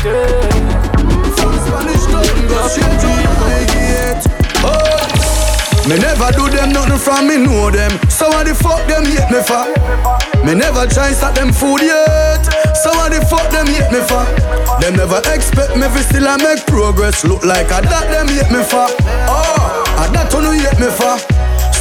Me 5.85 5.99
never 6.01 6.31
do 6.33 6.49
them 6.49 6.73
nothing 6.73 6.97
from 6.97 7.27
me 7.27 7.37
know 7.37 7.69
them. 7.69 7.93
So 8.09 8.27
what 8.29 8.47
the 8.47 8.55
fuck 8.55 8.81
them 8.89 9.05
hate 9.05 9.29
me 9.29 9.37
for? 9.45 9.69
Me 10.41 10.57
never 10.57 10.89
try 10.89 11.13
start 11.13 11.35
them 11.35 11.53
food 11.53 11.81
yet. 11.81 12.41
So 12.81 12.89
what 12.97 13.13
the 13.13 13.21
fuck 13.29 13.45
them 13.53 13.67
hate 13.69 13.93
me 13.93 14.01
for? 14.09 14.25
Them 14.81 14.97
never 14.97 15.21
expect 15.29 15.77
me 15.77 15.85
fi 15.85 16.01
still 16.01 16.27
I 16.27 16.37
make 16.37 16.65
progress. 16.65 17.23
Look 17.23 17.45
like 17.45 17.71
I 17.71 17.81
that 17.81 18.09
them 18.09 18.27
hate 18.33 18.49
me 18.49 18.65
for. 18.65 18.89
Oh, 19.29 19.85
I 20.01 20.09
that 20.09 20.33
who 20.33 20.41
hate 20.57 20.79
me 20.81 20.89
for. 20.89 21.21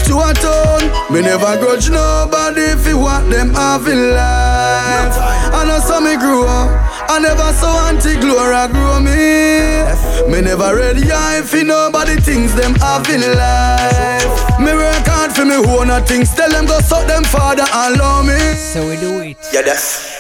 Stuart 0.05 0.37
Town, 0.37 0.85
me 1.11 1.23
never 1.23 1.57
grudge 1.57 1.89
nobody 1.89 2.61
if 2.61 2.87
you 2.87 2.99
want 2.99 3.31
them 3.31 3.55
have 3.55 3.89
in 3.89 4.13
life. 4.13 5.17
And 5.49 5.57
I 5.57 5.65
know 5.65 5.81
some 5.81 6.05
me 6.05 6.17
grew 6.19 6.45
up. 6.45 6.84
I 7.09 7.19
never 7.19 7.53
saw 7.53 7.89
Auntie 7.89 8.19
Gloria 8.21 8.69
grow 8.69 9.01
me. 9.01 10.33
Me 10.33 10.41
never 10.41 10.75
ready 10.77 11.03
if 11.05 11.53
you 11.53 11.65
nobody 11.65 12.17
things 12.17 12.55
them 12.55 12.75
have 12.77 13.09
in 13.11 13.21
life. 13.21 14.59
Me 14.59 14.73
work 14.73 15.07
hard 15.07 15.33
for 15.33 15.45
me 15.45 15.55
own 15.55 15.91
a 15.91 16.01
things. 16.01 16.35
Tell 16.35 16.51
them 16.51 16.67
go 16.67 16.81
suck 16.81 17.07
them 17.07 17.25
father 17.25 17.65
and 17.73 17.99
love 17.99 18.27
me. 18.27 18.39
So 18.55 18.89
we 18.89 18.97
do 18.97 19.21
it. 19.21 19.37
Yeah, 19.53 19.63
that's. 19.63 20.14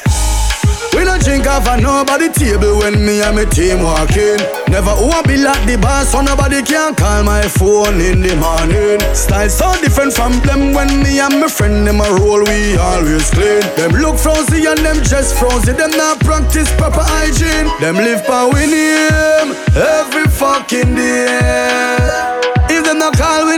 No 1.15 1.21
drink 1.21 1.47
off 1.47 1.69
at 1.69 1.79
nobody 1.79 2.29
table 2.29 2.83
when 2.83 2.99
me 3.07 3.23
and 3.23 3.37
my 3.37 3.45
team 3.45 3.85
walking. 3.87 4.35
Never 4.67 4.91
who 4.99 5.15
be 5.23 5.39
like 5.39 5.63
the 5.63 5.79
boss, 5.79 6.11
so 6.11 6.21
nobody 6.21 6.61
can 6.61 6.93
call 6.97 7.23
my 7.23 7.43
phone 7.43 8.01
in 8.01 8.19
the 8.21 8.35
morning. 8.35 8.99
Style 9.15 9.49
so 9.49 9.71
different 9.81 10.13
from 10.13 10.33
them 10.43 10.75
when 10.75 10.91
me 11.05 11.21
and 11.21 11.39
my 11.39 11.47
friend 11.47 11.87
them 11.87 12.01
a 12.01 12.11
roll, 12.19 12.43
we 12.43 12.75
always 12.77 13.31
clean. 13.31 13.63
Them 13.79 13.93
look 13.95 14.19
frosty 14.19 14.67
and 14.67 14.83
them 14.83 14.99
just 15.07 15.39
frosty. 15.39 15.71
Them 15.71 15.93
not 15.93 16.19
practice 16.19 16.67
proper 16.75 17.07
hygiene. 17.07 17.71
Them 17.79 17.95
live 17.95 18.27
by 18.27 18.51
name 18.51 19.55
every 19.71 20.27
fucking 20.27 20.97
day. 20.97 22.35
If 22.75 22.83
them 22.83 22.99
not 22.99 23.15
call 23.15 23.54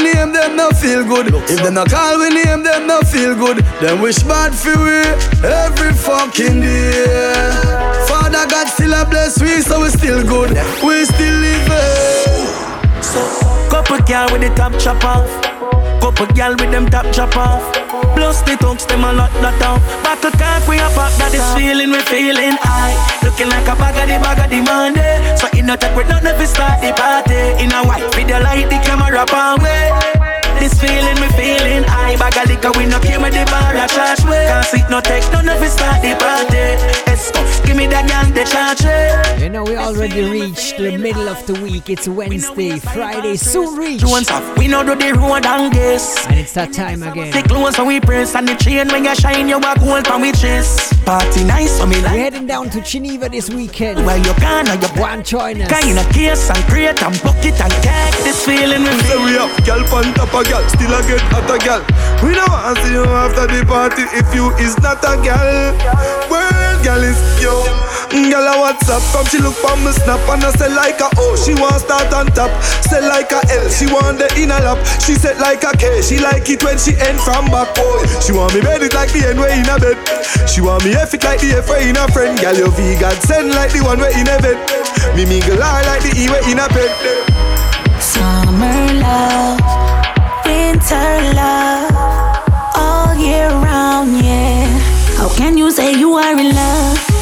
them 0.46 0.56
not 0.56 0.76
feel 0.76 1.04
good. 1.04 1.26
If 1.50 1.62
them 1.62 1.74
not 1.74 1.90
call 1.90 2.18
we 2.18 2.30
name, 2.30 2.62
them 2.62 2.86
not 2.86 3.06
feel 3.06 3.34
good. 3.34 3.58
Them 3.80 4.00
wish 4.00 4.22
bad 4.22 4.54
for 4.54 4.78
we 4.78 5.02
every 5.42 5.92
fucking 5.92 6.60
day. 6.60 7.50
Father 8.06 8.46
God 8.46 8.68
still 8.68 8.94
a 8.94 9.04
bless 9.04 9.40
we, 9.42 9.60
so 9.60 9.82
we 9.82 9.90
still 9.90 10.22
good. 10.22 10.50
We 10.82 11.04
still 11.04 11.36
living. 11.42 12.46
So, 13.02 13.20
couple 13.70 13.98
girl 14.06 14.28
with 14.30 14.42
the 14.42 14.52
top 14.54 14.78
chop 14.78 15.02
off. 15.04 15.28
Couple 16.00 16.26
girl 16.34 16.54
with 16.58 16.70
them 16.70 16.86
top 16.86 17.12
chop 17.12 17.36
off. 17.36 17.64
Plus 18.14 18.40
the 18.42 18.56
thugs, 18.56 18.86
them 18.86 19.04
a 19.04 19.12
lot, 19.12 19.32
lot 19.42 19.60
off. 19.62 19.82
Battle 20.04 20.30
talk, 20.30 20.66
we 20.68 20.76
a 20.76 20.88
pop, 20.94 21.12
that 21.18 21.34
is 21.34 21.44
feeling, 21.58 21.90
we 21.90 22.00
feeling 22.06 22.56
high. 22.60 22.94
Looking 23.24 23.48
like 23.48 23.66
a 23.66 23.74
bag 23.76 23.98
of 23.98 24.06
the 24.08 24.16
bag 24.22 24.38
of 24.38 24.48
the 24.50 24.60
Monday. 24.62 25.36
So 25.36 25.48
in 25.58 25.68
a 25.68 25.76
talk, 25.76 25.96
we 25.96 26.04
don't 26.04 26.22
never 26.22 26.46
start 26.46 26.80
the 26.80 26.92
party. 26.94 27.34
In 27.62 27.72
a 27.72 27.82
white 27.84 28.06
video, 28.14 28.40
light 28.40 28.70
the 28.70 28.78
camera 28.86 29.26
power 29.26 29.58
way. 29.58 30.25
This 30.58 30.74
feeling, 30.80 31.18
me 31.20 31.28
feeling 31.36 31.84
high. 31.84 32.16
Bag 32.16 32.36
of 32.36 32.48
liquor, 32.48 32.72
we 32.78 32.86
no 32.86 32.98
came 33.00 33.22
with 33.22 33.34
the 33.34 33.44
bar, 33.50 33.74
a 33.76 33.86
charge 33.88 34.24
way. 34.24 34.46
Can't 34.46 34.66
sit 34.66 34.88
no 34.90 35.00
take, 35.00 35.24
none 35.32 35.48
of 35.48 35.62
it 35.62 35.70
start 35.70 36.02
the 36.02 36.14
party. 36.16 36.76
Let's 37.06 37.30
go, 37.30 37.44
give 37.66 37.76
me 37.76 37.86
that 37.88 38.08
young, 38.08 38.32
the 38.32 38.44
charge. 38.44 38.82
You 39.40 39.50
know, 39.50 39.64
we 39.64 39.76
already 39.76 40.22
reached 40.30 40.78
the 40.78 40.96
middle 40.96 41.28
of 41.28 41.44
the 41.46 41.54
week. 41.60 41.90
It's 41.90 42.08
Wednesday, 42.08 42.78
Friday, 42.78 43.36
soon 43.36 43.76
reach. 43.76 44.02
We 44.56 44.68
know 44.68 44.82
do 44.82 44.94
the 44.94 45.12
road 45.18 45.44
and 45.44 45.72
guess. 45.72 46.26
And 46.26 46.38
it's 46.38 46.52
that 46.54 46.72
time 46.72 47.02
again. 47.02 47.32
The 47.32 47.42
clothes 47.48 47.76
so 47.76 47.84
we 47.84 48.00
press 48.00 48.34
and 48.34 48.48
the 48.48 48.54
chain 48.54 48.88
when 48.88 49.04
you 49.04 49.14
shine, 49.14 49.48
you 49.48 49.58
walk 49.58 49.80
gold 49.80 50.06
from 50.06 50.22
we 50.22 50.32
chest. 50.32 50.94
Party 51.04 51.44
nice, 51.44 51.78
so 51.78 51.86
me 51.86 52.00
like. 52.02 52.12
We're 52.12 52.18
heading 52.18 52.46
down 52.46 52.70
to 52.70 52.80
Geneva 52.80 53.28
this 53.28 53.50
weekend. 53.50 54.04
Where 54.06 54.16
you 54.18 54.34
can, 54.34 54.68
or 54.68 54.74
you 54.74 55.00
want 55.00 55.26
join 55.26 55.60
us. 55.60 55.70
Kind 55.70 55.98
of 55.98 56.08
case 56.12 56.48
and 56.50 56.62
crate 56.70 57.02
and 57.02 57.14
bucket 57.22 57.60
and 57.60 57.72
cake. 57.82 58.16
This 58.24 58.44
feeling 58.44 58.82
we 58.82 58.94
feel. 59.06 59.24
we 59.24 59.36
up, 59.38 59.50
girl, 59.66 59.82
on 59.94 60.14
top 60.14 60.34
of 60.34 60.44
girl, 60.48 60.62
still 60.68 60.94
a 60.94 61.02
get 61.06 61.22
at 61.34 61.50
a 61.50 61.58
girl. 61.64 61.82
We 62.22 62.34
don't 62.34 62.48
want 62.48 62.76
to 62.76 62.82
see 62.84 62.92
you 62.92 63.04
after 63.04 63.46
the 63.46 63.64
party 63.66 64.02
if 64.14 64.34
you 64.34 64.50
is 64.56 64.78
not 64.78 65.02
a 65.04 65.14
girl. 65.22 65.74
World 66.30 66.84
girl 66.84 67.02
is 67.02 67.18
yo. 67.42 67.55
Girl, 68.36 68.52
a 68.52 68.54
WhatsApp 68.60 69.00
come 69.16 69.24
she 69.32 69.38
look 69.40 69.56
for 69.56 69.72
me 69.80 69.88
snap 69.96 70.20
and 70.28 70.44
I 70.44 70.52
say 70.60 70.68
like 70.68 71.00
a 71.00 71.08
O. 71.16 71.36
She 71.40 71.56
want 71.56 71.80
start 71.80 72.12
on 72.12 72.28
top, 72.36 72.52
say 72.84 73.00
like 73.00 73.32
a 73.32 73.40
L. 73.48 73.64
She 73.72 73.88
want 73.88 74.20
the 74.20 74.28
inner 74.36 74.60
lap. 74.60 74.76
She 75.00 75.16
said 75.16 75.40
like 75.40 75.64
a 75.64 75.72
K. 75.72 76.02
She 76.02 76.20
like 76.20 76.44
it 76.52 76.62
when 76.62 76.76
she 76.76 76.92
end 77.00 77.16
from 77.24 77.48
back. 77.48 77.72
Oh, 77.80 78.04
she 78.20 78.36
want 78.36 78.52
me 78.52 78.60
bed 78.60 78.82
it 78.82 78.92
like 78.92 79.08
the 79.16 79.24
end 79.24 79.40
way 79.40 79.56
in 79.56 79.64
a 79.64 79.80
bed. 79.80 79.96
She 80.44 80.60
want 80.60 80.84
me 80.84 80.92
F 80.92 81.14
it 81.14 81.24
like 81.24 81.40
the 81.40 81.56
F 81.56 81.70
way 81.72 81.88
in 81.88 81.96
a 81.96 82.04
friend. 82.12 82.36
Girl, 82.36 82.52
you 82.52 82.68
vegan 82.76 83.16
send 83.24 83.56
like 83.56 83.72
the 83.72 83.80
one 83.80 84.00
way 84.04 84.12
in 84.12 84.28
a 84.28 84.36
bed. 84.36 84.60
Me 85.16 85.24
mingle 85.24 85.56
like 85.56 86.04
the 86.04 86.12
E 86.12 86.28
way 86.28 86.44
in 86.52 86.60
a 86.60 86.68
bed. 86.68 86.92
Summer 88.04 89.00
love, 89.00 89.64
winter 90.44 91.08
love, 91.32 91.88
all 92.76 93.16
year 93.16 93.48
round, 93.48 94.12
yeah. 94.20 94.68
How 95.16 95.32
can 95.32 95.56
you 95.56 95.70
say 95.70 95.96
you 95.96 96.12
are 96.20 96.36
in 96.36 96.52
love? 96.52 97.15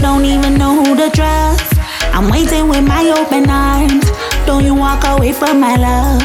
Don't 0.00 0.24
even 0.24 0.54
know 0.54 0.82
who 0.82 0.96
to 0.96 1.10
trust. 1.10 1.74
I'm 2.14 2.30
waiting 2.30 2.68
with 2.68 2.86
my 2.86 3.04
open 3.10 3.50
arms. 3.50 4.04
Don't 4.46 4.64
you 4.64 4.74
walk 4.74 5.04
away 5.04 5.32
from 5.32 5.60
my 5.60 5.76
love? 5.76 6.22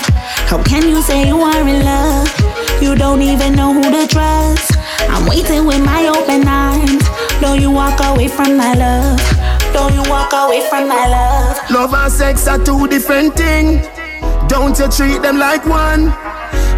How 0.50 0.62
can 0.64 0.88
you 0.88 1.02
say 1.02 1.28
you 1.28 1.40
are 1.42 1.68
in 1.68 1.84
love? 1.84 2.28
You 2.82 2.96
don't 2.96 3.22
even 3.22 3.54
know 3.56 3.74
who 3.74 3.82
to 3.82 4.08
trust. 4.08 4.78
I'm 5.10 5.26
waiting 5.28 5.66
with 5.66 5.84
my 5.84 6.08
open 6.08 6.48
arms. 6.48 7.04
Don't 7.42 7.60
you 7.62 7.72
walk 7.72 8.00
away 8.04 8.28
from 8.28 8.58
my 8.58 8.74
love? 8.74 9.20
Don't 9.74 9.94
you 9.94 10.04
walk 10.10 10.32
away 10.34 10.62
from 10.70 10.88
my 10.88 11.08
love? 11.08 11.58
Love 11.72 11.94
and 11.94 12.12
sex 12.12 12.48
are 12.48 12.64
two 12.64 12.88
different 12.88 13.36
things. 13.36 13.86
Don't 14.48 14.78
you 14.78 14.88
treat 14.90 15.22
them 15.22 15.38
like 15.38 15.66
one? 15.66 16.14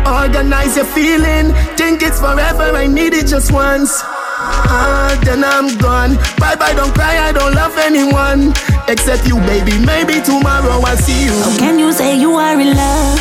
Organize 0.08 0.76
your 0.78 0.86
feeling. 0.86 1.54
Think 1.76 2.02
it's 2.02 2.20
forever. 2.20 2.76
I 2.76 2.88
need 2.88 3.14
it 3.14 3.28
just 3.28 3.52
once. 3.52 4.02
Ah, 4.68 5.20
then 5.24 5.44
I'm 5.44 5.78
gone. 5.78 6.16
Bye 6.40 6.56
bye, 6.56 6.74
don't 6.74 6.94
cry. 6.94 7.18
I 7.20 7.32
don't 7.32 7.54
love 7.54 7.78
anyone 7.78 8.54
except 8.88 9.28
you, 9.28 9.38
baby. 9.50 9.78
Maybe 9.86 10.22
tomorrow 10.22 10.80
I'll 10.84 10.98
see 10.98 11.26
you. 11.26 11.36
How 11.44 11.58
can 11.58 11.80
you 11.80 11.92
say 11.92 12.16
you 12.18 12.34
are 12.36 12.60
in 12.60 12.76
love? 12.76 13.20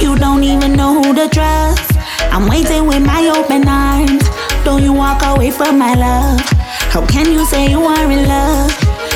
You 0.00 0.16
don't 0.16 0.42
even 0.42 0.72
know 0.74 1.02
who 1.02 1.14
to 1.14 1.28
trust. 1.28 1.90
I'm 2.32 2.48
waiting 2.48 2.86
with 2.86 3.04
my 3.04 3.28
open 3.28 3.66
arms. 3.68 4.24
Don't 4.64 4.82
you 4.82 4.92
walk 4.92 5.22
away 5.24 5.50
from 5.50 5.78
my 5.78 5.94
love? 5.94 6.40
How 6.92 7.04
can 7.06 7.32
you 7.32 7.44
say 7.46 7.68
you 7.70 7.82
are 7.82 8.10
in 8.10 8.26
love? 8.28 8.70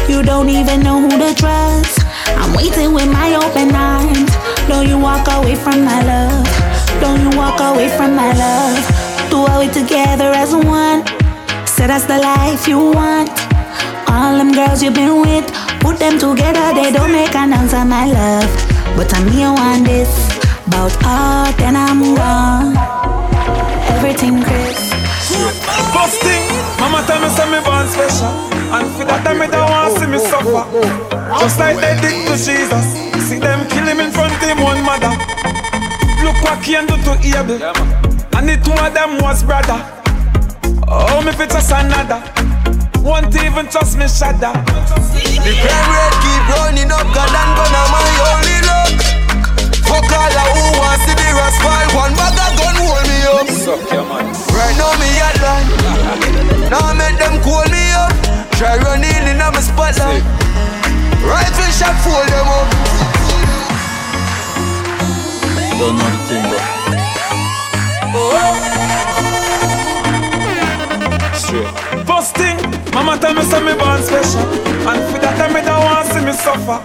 You 0.09 0.23
don't 0.23 0.49
even 0.49 0.81
know 0.81 1.01
who 1.01 1.11
to 1.11 1.35
trust. 1.35 2.01
I'm 2.41 2.55
waiting 2.55 2.93
with 2.95 3.09
my 3.11 3.35
open 3.35 3.75
arms. 3.75 4.31
Don't 4.69 4.87
you 4.89 4.99
walk 4.99 5.27
away 5.29 5.55
from 5.57 5.85
my 5.85 6.01
love? 6.03 6.47
Don't 7.01 7.21
you 7.21 7.37
walk 7.37 7.61
away 7.61 7.89
from 7.97 8.15
my 8.15 8.33
love? 8.33 8.79
Do 9.31 9.45
it 9.61 9.73
together 9.73 10.33
as 10.33 10.55
one. 10.55 11.05
Say 11.79 11.87
that's 11.87 12.07
the 12.07 12.19
life 12.19 12.67
you 12.67 12.91
want. 12.91 13.31
All 14.11 14.35
them 14.37 14.51
girls 14.51 14.83
you've 14.83 14.95
been 14.95 15.21
with, 15.21 15.47
put 15.79 16.01
them 16.01 16.19
together, 16.19 16.75
they 16.75 16.91
don't 16.91 17.13
make 17.13 17.37
an 17.37 17.53
answer, 17.53 17.85
my 17.85 18.05
love. 18.05 18.51
But 18.97 19.15
I'm 19.15 19.29
here 19.31 19.47
on 19.47 19.85
this, 19.85 20.11
about 20.67 20.91
all, 21.07 21.53
then 21.55 21.77
I'm 21.77 22.03
gone. 22.19 22.75
Everything 23.95 24.43
crisp. 24.43 24.91
First 25.95 26.19
thing, 26.27 26.43
mama 26.83 27.07
tell 27.07 27.23
me 27.23 27.29
say 27.31 27.47
me 27.47 27.63
born 27.63 27.87
special 27.87 28.27
And 28.75 28.91
for 28.99 29.05
that 29.07 29.23
time 29.23 29.39
me 29.39 29.47
don't 29.47 29.71
want 29.71 29.95
to 29.95 30.01
see 30.01 30.11
me 30.11 30.19
suffer 30.19 30.67
Just 31.39 31.61
like 31.61 31.79
they 31.79 31.95
did 32.03 32.27
to 32.27 32.35
Jesus 32.35 32.87
See 33.29 33.39
them 33.39 33.69
kill 33.69 33.87
him 33.87 34.01
in 34.01 34.11
front 34.11 34.35
of 34.35 34.43
him 34.43 34.59
one 34.59 34.83
mother 34.83 35.15
Look 36.27 36.43
what 36.43 36.59
Cain 36.65 36.87
do 36.91 36.99
to 37.07 37.15
Abel 37.23 37.63
And 38.35 38.49
the 38.49 38.59
two 38.65 38.75
of 38.75 38.93
them 38.95 39.23
was 39.23 39.45
brother 39.45 39.98
Oh, 40.91 41.21
me 41.21 41.33
fit 41.33 41.51
just 41.51 41.69
another. 41.69 42.25
Won't 43.05 43.37
even 43.37 43.69
trust 43.69 44.01
me 44.01 44.09
shudder. 44.09 44.57
The 44.57 45.53
crime 45.53 45.89
rate 45.93 46.17
keep 46.25 46.45
running 46.49 46.89
up 46.89 47.05
God 47.13 47.29
and 47.29 47.53
gonna 47.57 47.83
my 47.93 48.01
only 48.33 48.59
luck 48.69 48.97
Fuck 49.85 50.09
all 50.09 50.33
of 50.33 50.49
who 50.57 50.65
wants 50.81 51.05
to 51.09 51.13
be 51.17 51.29
rascal 51.37 51.93
One 51.93 52.13
bag 52.17 52.37
of 52.41 52.53
gun 52.57 52.77
hold 52.81 53.05
me 53.05 53.19
up. 53.29 53.49
Suck 53.53 53.85
your 53.93 54.05
man. 54.09 54.33
Right 54.53 54.77
now 54.81 54.93
me 54.97 55.09
at 55.21 55.37
line 55.45 55.69
Now 56.73 56.93
make 56.97 57.21
them 57.21 57.37
call 57.45 57.69
me 57.69 57.85
up. 57.93 58.13
Try 58.57 58.77
running 58.81 59.29
in 59.29 59.41
on 59.45 59.53
my 59.53 59.61
spotlight. 59.61 60.25
Rifle 61.21 61.71
shot 61.77 61.97
fold 62.01 62.29
them 62.33 62.49
up. 62.49 62.69
Don't 65.79 65.97
know 65.97 66.09
the 66.09 66.21
thing 66.29 66.45
but 66.49 66.79
Straight 68.09 69.05
oh. 69.05 69.08
Thing, 72.33 72.57
mama 72.93 73.19
tell 73.19 73.35
me 73.35 73.43
say 73.43 73.61
me 73.65 73.75
born 73.79 74.03
special. 74.03 74.45
And 74.89 75.01
for 75.13 75.19
that 75.21 75.37
time 75.39 75.53
me 75.55 75.61
don't 75.63 75.85
want 75.85 76.07
see 76.09 76.25
me 76.25 76.33
suffer. 76.33 76.79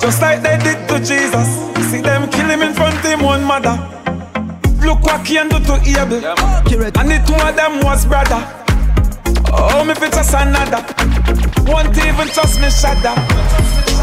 Just 0.00 0.20
like 0.20 0.42
they 0.42 0.56
did 0.58 0.88
to 0.88 0.98
Jesus. 0.98 1.48
See 1.90 2.00
them 2.00 2.30
kill 2.30 2.48
him 2.48 2.62
in 2.62 2.74
front 2.74 2.96
of 2.96 3.04
him 3.04 3.22
one 3.22 3.44
mother. 3.44 3.76
Look 4.84 5.02
what 5.02 5.24
Cain 5.24 5.48
do 5.48 5.58
to 5.58 5.74
Abel. 5.82 6.22
And 6.22 7.08
the 7.10 7.18
two 7.26 7.34
of 7.34 7.56
them 7.56 7.80
was 7.82 8.06
brother. 8.06 8.42
Oh, 9.52 9.84
me 9.84 9.94
fit 9.94 10.12
just 10.12 10.34
another. 10.34 10.84
Won't 11.66 11.96
even 11.98 12.28
trust 12.28 12.60
me 12.60 12.70
shudder 12.70 13.14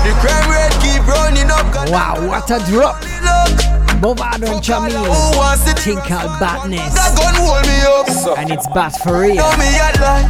The 0.03 0.11
crime 0.19 0.49
rate 0.51 0.75
keep 0.81 1.05
running 1.07 1.49
up. 1.49 1.73
God 1.73 1.89
Wow, 1.89 2.27
what 2.27 2.51
a 2.51 2.59
drop! 2.69 3.82
Mavado 4.03 4.51
and 4.51 4.61
Jahmiel. 4.61 5.07
Thing 5.79 5.95
called 5.95 6.37
Badness. 6.37 6.91
gun 7.15 7.35
hold 7.39 7.63
me 7.63 7.79
up. 7.87 8.37
And 8.37 8.51
it's 8.51 8.67
bad 8.67 8.91
for 8.99 9.21
real. 9.21 9.35
Now 9.35 9.55
me 9.55 9.79
at 9.79 9.95
line 9.95 10.27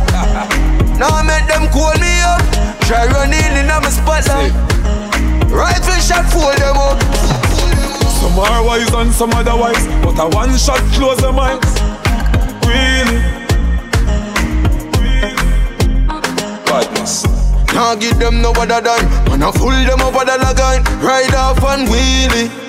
Now 1.01 1.23
make 1.25 1.49
them 1.49 1.65
call 1.73 1.89
me 1.97 2.13
up. 2.21 2.37
Try 2.85 3.07
running 3.09 3.41
in 3.57 3.71
on 3.73 3.81
my 3.81 3.89
spotlight. 3.89 4.53
Rifle 5.49 5.97
shot 6.05 6.29
fold 6.29 6.53
them 6.61 6.77
up. 6.77 7.01
Some 8.21 8.37
are 8.37 8.63
wise 8.63 8.93
and 8.93 9.11
some 9.11 9.31
otherwise 9.31 9.87
But 10.05 10.21
a 10.21 10.29
one 10.29 10.55
shot 10.55 10.79
close 10.93 11.17
them 11.17 11.39
eyes 11.39 11.59
Really 12.69 13.17
Badness. 16.65 17.25
Can't 17.67 17.99
give 17.99 18.19
them 18.19 18.41
no 18.41 18.51
other 18.51 18.81
dime 18.81 19.09
Man 19.25 19.43
I 19.43 19.51
fool 19.51 19.71
them 19.71 19.99
up 19.99 20.13
with 20.13 20.29
a 20.29 20.37
line 20.37 20.83
Ride 21.01 21.33
off 21.33 21.63
and 21.63 21.87
wheelie 21.89 22.62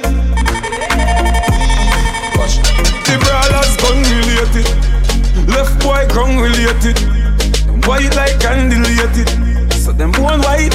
The 3.05 3.21
brawlers 3.21 3.77
gun 3.85 4.01
related 4.17 4.65
Left 5.45 5.77
boy 5.85 6.09
ground 6.09 6.41
related 6.41 6.97
White 7.85 8.17
like 8.17 8.41
candelated 8.41 9.29
So 9.77 9.93
them 9.93 10.13
one 10.17 10.41
white. 10.41 10.73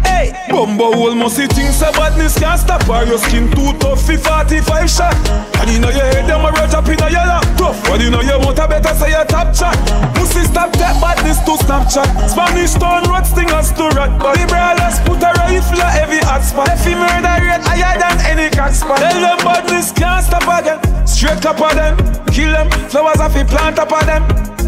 Hey! 0.00 0.32
Bumbo 0.48 1.14
must 1.14 1.36
see 1.36 1.46
things 1.46 1.76
so 1.76 1.92
badness 1.92 2.38
can't 2.38 2.58
stop 2.58 2.88
Or 2.88 3.04
your 3.04 3.18
skin. 3.18 3.50
Too 3.52 3.76
tough 3.76 4.00
for 4.00 4.16
45 4.16 4.88
shot. 4.88 5.12
And 5.60 5.68
you 5.68 5.78
know 5.78 5.92
your 5.92 6.08
head 6.08 6.24
them 6.24 6.40
a 6.40 6.50
right 6.56 6.72
up 6.72 6.88
in 6.88 6.96
a 7.04 7.08
yellow 7.12 7.44
Rough. 7.60 7.76
But 7.84 8.00
you 8.00 8.08
know 8.08 8.22
you 8.22 8.38
want 8.40 8.58
a 8.58 8.66
better 8.66 8.94
say 8.96 9.10
your 9.12 9.28
top 9.28 9.52
chat 9.52 9.76
Pussy 10.16 10.48
stop 10.48 10.72
that 10.80 10.96
badness 11.04 11.36
to 11.44 11.52
Snapchat. 11.60 12.32
Spanish 12.32 12.72
town 12.80 13.04
road 13.12 13.28
stingers 13.28 13.76
to 13.76 13.92
rat 13.92 14.16
But 14.16 14.40
the 14.40 14.48
brawlers 14.48 14.96
put 15.04 15.20
a 15.20 15.36
rifle 15.36 15.84
a 15.84 15.88
heavy 15.92 16.24
hot 16.24 16.40
spot. 16.40 16.72
If 16.72 16.86
he 16.88 16.96
murder 16.96 17.44
rate 17.44 17.60
higher 17.60 18.00
than 18.00 18.16
any 18.24 18.48
cock 18.48 18.72
spot. 18.72 19.04
Tell 19.04 19.20
them 19.20 19.38
badness 19.44 19.92
can't 19.92 20.24
stop 20.24 20.48
again 20.48 20.91
Straight 21.06 21.44
up 21.46 21.60
of 21.60 21.74
them 21.74 21.96
Kill 22.32 22.52
them 22.52 22.70
Flowers 22.88 23.20
off 23.20 23.34
he 23.34 23.44
plant 23.44 23.78
up 23.78 23.92
of 23.92 24.06
them 24.06 24.22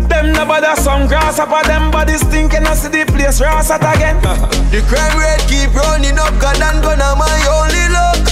Them 0.09 0.33
no 0.33 0.45
bother 0.45 0.77
some 0.81 1.07
grass 1.09 1.39
up 1.39 1.51
of 1.51 1.67
them 1.67 1.91
bodies 1.91 2.23
thinking 2.25 2.67
I 2.67 2.75
see 2.75 2.89
the 2.89 3.07
place 3.07 3.41
ras 3.41 3.71
at 3.71 3.81
again. 3.81 4.21
the 4.75 4.85
crime 4.85 5.17
rate 5.17 5.41
keep 5.49 5.73
running 5.73 6.19
up, 6.19 6.35
God 6.43 6.61
and 6.61 6.83
gonna 6.85 7.17
my 7.17 7.39
only 7.57 7.87
luck. 7.89 8.23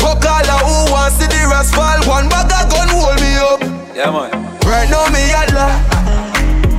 Fuck 0.00 0.24
all 0.26 0.50
of 0.50 0.60
who 0.66 0.92
wants 0.92 1.16
to 1.20 1.28
the 1.30 1.46
ras 1.46 1.70
fall. 1.70 2.00
One 2.08 2.28
bag 2.28 2.50
of 2.50 2.72
gun 2.72 2.88
hold 2.90 3.16
me 3.22 3.32
up. 3.38 3.60
Yeah 3.94 4.10
man. 4.10 4.32
Right 4.66 4.88
now 4.90 5.06
me 5.14 5.22
yalla. 5.30 5.68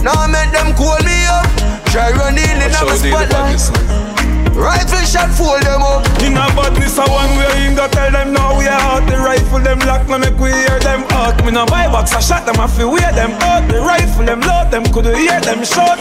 Now 0.03 0.17
I 0.17 0.27
make 0.27 0.51
them 0.51 0.75
call 0.75 0.99
me 1.07 1.17
up. 1.29 1.47
Try 1.93 2.11
running 2.11 2.43
in 2.43 2.73
a 2.73 2.81
spotlight. 2.97 4.20
Rifle 4.53 5.05
shot, 5.05 5.29
fold 5.33 5.61
them 5.63 5.81
up. 5.81 6.05
In 6.21 6.37
a 6.37 6.45
badness, 6.53 6.97
a 6.97 7.05
one 7.05 7.33
way 7.37 7.67
in 7.67 7.75
go 7.75 7.87
tell 7.87 8.11
them 8.11 8.33
now 8.33 8.57
we 8.57 8.67
are 8.67 8.79
out. 8.79 9.09
The 9.09 9.17
rifle 9.17 9.59
them 9.59 9.79
lock, 9.79 10.07
no 10.07 10.17
make 10.19 10.37
we 10.39 10.51
hear 10.51 10.79
them 10.79 11.03
out. 11.11 11.43
Me 11.45 11.51
no 11.51 11.65
buy 11.65 11.87
box, 11.87 12.13
I 12.13 12.19
shot 12.19 12.45
them, 12.45 12.59
I 12.59 12.67
feel 12.67 12.91
wear 12.91 13.11
them 13.13 13.31
out. 13.41 13.67
The 13.69 13.79
rifle 13.79 14.25
them 14.25 14.41
load 14.41 14.71
them, 14.71 14.83
could 14.93 15.05
hear 15.05 15.39
them 15.41 15.63
shot. 15.63 15.99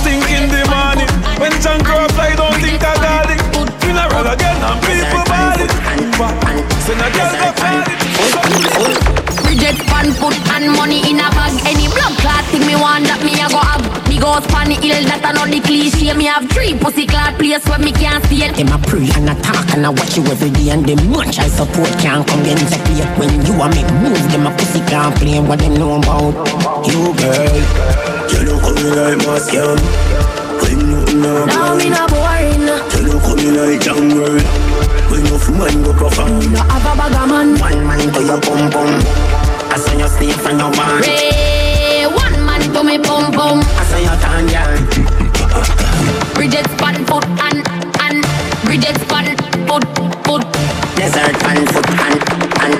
Stink 0.00 0.24
in 0.30 0.48
the 0.48 0.64
morning, 0.70 1.10
when 1.38 1.52
John 1.60 1.82
Crow 1.84 2.08
fly, 2.16 2.34
don't 2.34 2.56
think 2.60 2.82
I 2.82 2.94
got 2.98 3.30
it. 3.30 3.40
Funeral 3.82 4.26
again, 4.32 4.58
and 4.58 4.80
people 4.82 5.24
ball 5.28 5.60
it. 5.60 5.70
Send 6.82 7.00
a 7.00 7.08
girl 7.14 7.32
go 7.38 7.50
it. 9.16 9.19
Bridget 9.50 9.82
pan 9.90 10.14
put 10.22 10.38
and 10.54 10.70
money 10.78 11.02
in 11.10 11.18
a 11.18 11.26
bag. 11.34 11.50
Any 11.66 11.90
blood 11.90 12.14
clot 12.22 12.46
thing 12.54 12.62
me 12.70 12.78
want 12.78 13.02
that 13.10 13.18
me 13.26 13.34
a 13.34 13.50
go 13.50 13.58
have. 13.58 13.82
Me 14.06 14.14
go 14.14 14.38
span 14.46 14.70
ill 14.70 15.02
that 15.10 15.26
I 15.26 15.34
know 15.34 15.42
the 15.42 15.58
cliche. 15.58 16.14
Me 16.14 16.30
have 16.30 16.46
three 16.54 16.78
pussy 16.78 17.02
clot 17.02 17.34
place 17.34 17.66
where 17.66 17.82
me 17.82 17.90
can't 17.90 18.22
see 18.30 18.46
it. 18.46 18.54
Them 18.54 18.70
a 18.70 18.78
pray 18.78 19.10
and 19.10 19.26
a 19.26 19.34
talk 19.42 19.66
and 19.74 19.82
I 19.82 19.90
watch 19.90 20.14
you 20.14 20.22
every 20.30 20.54
day 20.54 20.70
and 20.70 20.86
them 20.86 21.02
much 21.10 21.42
I 21.42 21.50
support 21.50 21.90
can't 21.98 22.22
come 22.22 22.46
get 22.46 22.62
into. 22.62 22.78
When 23.18 23.42
you 23.42 23.58
a 23.58 23.66
make 23.74 23.90
move, 23.98 24.22
them 24.30 24.46
a 24.46 24.54
pussy 24.54 24.86
can't 24.86 25.18
play 25.18 25.42
what 25.42 25.58
them 25.58 25.74
know 25.74 25.98
about 25.98 26.30
you, 26.86 27.10
girl. 27.18 27.58
You 28.30 28.54
look 28.54 28.62
coming 28.62 28.94
like 28.94 29.18
my 29.26 29.34
scam. 29.42 29.82
When 30.62 30.78
you 30.78 31.02
know 31.18 31.50
Now 31.50 31.74
me 31.74 31.90
not 31.90 32.06
boring. 32.06 32.70
You 32.70 33.02
look 33.02 33.26
coming 33.26 33.58
like 33.58 33.82
jungle. 33.82 34.38
When 35.10 35.26
you 35.26 35.38
from 35.42 35.58
man 35.58 35.82
go 35.82 35.90
profound. 35.90 36.54
No 36.54 36.62
have 36.70 36.86
a 36.86 36.92
bag 36.94 37.18
of 37.18 37.26
man. 37.26 37.58
One 37.58 37.82
man 37.82 38.14
to 38.14 38.20
your 38.22 38.38
pum 38.38 38.70
pum. 38.70 39.39
I 39.72 39.76
saw 39.78 39.92
you 39.92 40.08
sleep 40.08 40.34
from 40.34 40.58
your 40.58 40.70
man. 40.76 41.02
Ray, 41.02 42.06
one 42.06 42.44
man 42.44 42.60
to 42.74 42.82
me 42.82 42.98
pum 42.98 43.32
pum. 43.32 43.60
I 43.62 43.84
saw 43.86 43.98
you 43.98 44.14
turn 44.20 44.46
girl. 44.50 44.76
Bridget 46.34 46.66
span 46.74 47.04
foot 47.06 47.24
and 47.46 47.62
and 48.02 48.24
Bridget 48.64 48.96
span 49.02 49.36
foot 49.68 49.84
foot. 50.26 50.42
Desert 50.96 51.34
pan 51.40 51.66
foot 51.66 51.88
and 52.06 52.20
and 52.64 52.74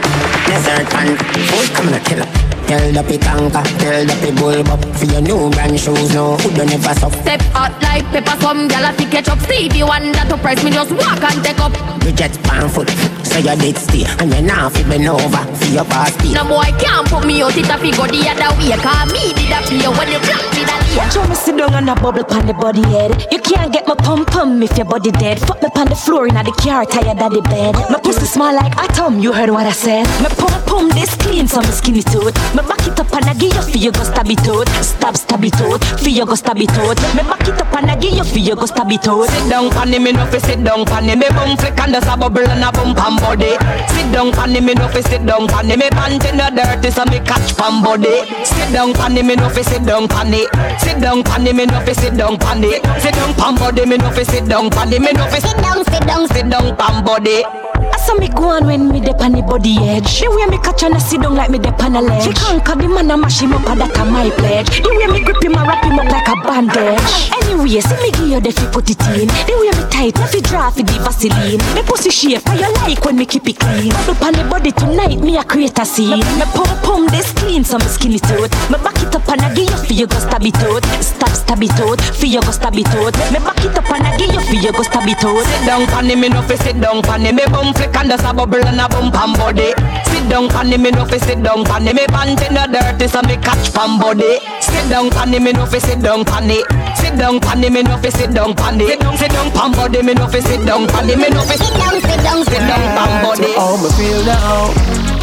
desert 0.47 0.87
pan 0.91 1.17
foot. 1.17 1.75
Come 1.75 1.95
on, 1.95 2.01
kill 2.05 2.25
her. 2.25 2.49
Tell 2.70 2.92
the 2.92 3.02
pitanka, 3.02 3.66
tell 3.82 4.06
the 4.06 4.30
bulb 4.38 4.68
up 4.70 4.78
For 4.94 5.05
your 5.10 5.20
new 5.20 5.51
brand 5.51 5.74
shoes, 5.74 6.14
no, 6.14 6.36
who 6.36 6.55
don't 6.55 6.70
ever 6.70 6.94
stop 6.94 7.10
Step 7.26 7.42
out 7.51 7.74
like 7.82 8.06
pepper, 8.14 8.38
some 8.38 8.68
gal 8.68 8.86
a 8.86 8.92
fi 8.94 9.10
catch 9.10 9.26
up. 9.26 9.40
Stevie 9.40 9.82
Wonder 9.82 10.22
to 10.30 10.38
price 10.38 10.62
me, 10.62 10.70
just 10.70 10.92
walk 10.92 11.18
and 11.18 11.42
take 11.42 11.59
up. 11.59 11.74
Bridget 11.98 12.30
pan 12.47 12.68
foot, 12.70 12.88
so 13.26 13.42
you 13.42 13.56
did 13.59 13.76
stay 13.76 14.06
And 14.22 14.32
you 14.32 14.42
now 14.42 14.68
fi 14.68 14.84
bend 14.86 15.09
over, 15.09 15.42
for 15.59 15.66
your 15.66 15.84
past 15.86 16.14
No 16.30 16.47
boy 16.47 16.70
can't 16.78 17.10
put 17.10 17.26
me 17.26 17.42
out, 17.42 17.59
it 17.59 17.66
a 17.66 17.74
fi 17.74 17.90
go 17.90 18.06
the 18.06 18.22
other 18.30 18.55
way. 18.55 18.70
Cause 18.78 19.10
me 19.10 19.34
did 19.34 19.51
a 19.51 19.59
play 19.66 19.90
when 19.90 20.06
you 20.06 20.22
block 20.22 20.47
me 20.55 20.62
that 20.70 20.80
Watch 20.97 21.15
how 21.15 21.27
me 21.29 21.35
sit 21.35 21.57
down 21.57 21.73
on 21.75 21.89
a 21.89 21.95
bubble 21.95 22.25
pan 22.25 22.47
the 22.47 22.55
body 22.55 22.83
head. 22.83 23.27
You 23.31 23.39
can't 23.39 23.73
get 23.73 23.87
my 23.87 23.95
pum 23.95 24.25
pum 24.25 24.62
if 24.62 24.77
your 24.77 24.87
body 24.87 25.12
dead. 25.12 25.39
Fuck 25.39 25.62
me 25.62 25.69
pan 25.71 25.89
the 25.89 25.95
floor 25.95 26.27
in 26.27 26.35
the 26.35 26.51
car, 26.51 26.85
tired 26.85 27.23
of 27.23 27.33
the 27.33 27.43
bed. 27.43 27.75
My 27.91 28.01
pussy 28.01 28.27
smell 28.27 28.55
like 28.55 28.77
atom, 28.77 29.21
you 29.21 29.33
heard 29.33 29.51
what 29.51 29.67
I 29.67 29.73
said. 29.73 30.07
My 30.21 30.29
pum 30.35 30.51
pum 30.67 30.89
this 30.91 31.15
clean, 31.17 31.47
so 31.47 31.61
me 31.61 31.71
skinny 31.71 32.03
tooth 32.03 32.35
Me 32.55 32.62
back 32.67 32.83
it 32.87 32.99
up 32.99 33.12
and 33.15 33.27
I 33.27 33.35
give 33.35 33.55
you 33.55 33.62
for 33.62 33.79
you 33.79 33.93
go 33.93 34.03
stab 34.03 34.27
it 34.27 34.43
out. 34.49 34.67
Stab, 34.83 35.17
stab 35.17 35.45
it 35.45 35.61
out, 35.62 35.85
for 35.85 36.09
you 36.09 36.27
go 36.27 36.35
stab 36.35 36.59
it 36.59 36.75
out. 36.83 36.99
Me 37.15 37.23
back 37.23 37.47
it 37.47 37.61
up 37.61 37.73
and 37.79 37.91
I 37.91 37.97
give 37.97 38.15
you 38.15 38.25
for 38.25 38.39
you 38.39 38.57
go 38.57 38.67
stab 38.67 38.91
it 38.91 39.07
out. 39.07 39.31
Sit 39.31 39.49
down 39.49 39.71
pan 39.71 39.91
me 39.91 40.11
no 40.11 40.27
fi 40.27 40.39
sit 40.39 40.65
down 40.65 40.85
pan 40.85 41.07
me 41.07 41.29
bum 41.31 41.57
flick 41.57 41.79
and 41.79 41.95
there's 41.95 42.07
a 42.11 42.17
bubble 42.17 42.43
and 42.43 42.67
a 42.67 42.71
bump 42.75 42.99
and 42.99 43.17
body. 43.23 43.55
Sit 43.95 44.11
down 44.11 44.33
pan 44.35 44.59
me 44.59 44.75
no 44.75 44.89
fi 44.91 45.01
sit 45.07 45.23
down 45.23 45.47
pan 45.47 45.71
me 45.71 45.87
pant 45.95 46.25
in 46.27 46.35
the 46.35 46.51
dirty 46.51 46.91
so 46.91 47.07
me 47.07 47.23
catch 47.23 47.55
pan 47.55 47.79
body. 47.79 48.27
Sit 48.43 48.75
down 48.75 48.93
pan 48.93 49.15
me 49.15 49.37
no 49.37 49.49
fi 49.49 49.62
sit 49.62 49.87
down 49.87 50.09
pan 50.09 50.35
Sit 50.81 51.01
down 51.01 51.23
pan 51.23 51.44
me 51.44 51.66
no 51.66 51.81
fi 51.81 51.93
sit 51.93 52.16
down 52.16 52.39
pan 52.39 52.62
Sit 53.01 53.15
down 53.15 53.35
pan 53.35 53.55
body 53.57 53.86
me 53.86 53.97
no 53.97 54.11
fi 54.11 54.23
sit 54.23 54.48
down 54.48 54.70
pan 54.70 54.90
me 54.90 55.12
no 55.12 55.27
fi 55.28 55.39
sit 55.39 55.57
down, 55.59 55.85
sit 55.85 56.07
down, 56.07 56.28
sit 56.28 56.48
down 56.51 56.77
pan 56.77 57.05
body 57.05 57.44
I 57.93 57.97
saw 57.97 58.15
me 58.15 58.28
go 58.28 58.51
on 58.51 58.66
when 58.66 58.89
me 58.89 59.01
dep 59.01 59.20
on 59.20 59.32
the 59.32 59.43
body 59.43 59.77
edge. 59.81 60.20
The 60.20 60.31
way 60.31 60.47
me 60.47 60.59
catch 60.62 60.85
and 60.85 60.94
I 60.94 60.98
sit 60.98 61.23
down 61.23 61.35
like 61.35 61.51
me 61.51 61.59
dep 61.59 61.82
on 61.82 61.97
a 61.97 62.01
ledge. 62.01 62.23
She 62.23 62.32
conquer 62.32 62.77
the 62.77 62.86
man 62.89 63.11
and 63.11 63.20
mash 63.20 63.40
him 63.40 63.52
up, 63.52 63.66
and 63.66 63.81
that 63.81 63.97
a 63.98 64.05
my 64.05 64.31
pledge. 64.31 64.69
The 64.78 64.89
way 64.89 65.09
me 65.11 65.24
grip 65.24 65.43
him 65.43 65.57
and 65.57 65.66
wrap 65.66 65.82
him 65.82 65.98
up 65.98 66.07
like 66.07 66.28
a 66.28 66.36
bandage. 66.44 67.02
Anyway, 67.35 67.81
see 67.81 67.97
me 67.98 68.11
give 68.12 68.28
you 68.28 68.40
the 68.40 68.52
fi 68.52 68.66
put 68.70 68.90
it 68.90 69.01
in. 69.16 69.27
The 69.27 69.55
way 69.59 69.73
me 69.74 69.85
tight, 69.90 70.15
me 70.20 70.27
fi 70.28 70.40
draw 70.44 70.70
fi 70.70 70.82
the 70.85 70.97
Vaseline. 71.02 71.59
Me 71.74 71.82
pussy 71.82 72.11
shape, 72.11 72.47
how 72.47 72.55
you 72.55 72.70
like 72.85 73.02
when 73.05 73.16
me 73.16 73.27
keep 73.27 73.48
it 73.48 73.59
clean. 73.59 73.90
Bubble 74.07 74.23
on 74.23 74.32
the 74.39 74.44
body 74.44 74.70
tonight, 74.73 75.19
me 75.19 75.36
a 75.40 75.43
create 75.43 75.78
a 75.81 75.85
scene. 75.85 76.23
Me 76.39 76.47
pum 76.52 76.69
pum 76.85 77.09
this 77.09 77.32
clean, 77.32 77.65
so 77.65 77.78
me 77.81 77.89
skinny 77.90 78.20
tooth. 78.20 78.52
Me 78.70 78.77
back 78.85 79.01
it 79.02 79.15
up 79.16 79.27
and 79.32 79.40
I 79.40 79.51
give 79.55 79.66
you 79.66 79.78
fi 79.82 79.94
you 79.94 80.07
go 80.07 80.19
stab 80.20 80.44
it 80.44 80.55
out. 80.62 80.69
Stab 81.02 81.34
stab 81.34 81.62
it 81.62 81.80
out, 81.80 82.01
fi 82.01 82.26
you 82.26 82.40
go 82.40 82.51
stab 82.52 82.78
it. 82.78 82.86
Me 83.32 83.38
back 83.42 83.59
it 83.64 83.76
up 83.76 83.90
and 83.90 84.06
I 84.06 84.16
give 84.16 84.32
you 84.32 84.40
fi 84.40 84.56
you 84.56 84.72
go 84.72 84.82
stab 84.82 85.09
it. 85.09 85.18
Sit 85.18 85.66
down 85.66 85.86
pan 85.86 86.06
me 86.06 86.28
no 86.28 86.42
fi 86.42 86.55
sit 86.56 86.80
down 86.80 87.02
pan 87.02 87.22
me. 87.22 87.44
Bum 87.51 87.74
flick 87.74 87.97
and 87.97 88.10
there's 88.10 88.22
a 88.22 88.32
bubble 88.32 88.62
and 88.64 88.80
a 88.80 88.88
bump 88.88 89.14
and 89.14 89.36
body. 89.36 89.74
Sit 90.06 90.28
down 90.30 90.48
pan 90.48 90.70
me 90.70 90.90
no 90.90 91.05
fi 91.05 91.18
sit 91.18 91.42
down 91.42 91.64
pan 91.64 91.84
me. 91.84 92.06
Pant 92.06 92.40
in 92.42 92.55
the 92.55 92.64
dirty 92.70 93.09
so 93.09 93.20
me 93.22 93.36
catch 93.42 93.74
pan 93.74 93.98
body. 93.98 94.38
Sit 94.60 94.88
down 94.88 95.10
pan 95.10 95.30
me 95.30 95.52
no 95.52 95.66
fi 95.66 95.78
sit 95.78 96.01
down 96.01 96.24
pan 96.24 96.48
Sit 96.94 97.18
down 97.18 97.40
pan 97.40 97.60
me 97.60 97.82
no 97.82 97.97
fi 97.98 98.10
sit 98.10 98.32
down 98.32 98.55
pan 98.55 98.78
Sit 98.78 99.01
down 99.01 99.16
sit 99.18 99.30
down 99.32 99.51
pan 99.51 99.72
body 99.72 100.02
me 100.02 100.14
no 100.14 100.26
fi 100.28 100.40
sit 100.40 100.64
down 100.64 100.86
pan 100.86 101.06
me. 101.06 101.28
No 101.28 101.42
fi 101.42 101.56
sit 101.56 101.74
down 101.74 102.01
sit 102.01 102.20
down 102.22 102.44
sit 102.44 102.62
down 102.70 102.82
pan 102.94 103.24
body. 103.24 103.52
How 103.59 103.76
me 103.76 103.90
feel 103.98 104.24
now 104.24 105.19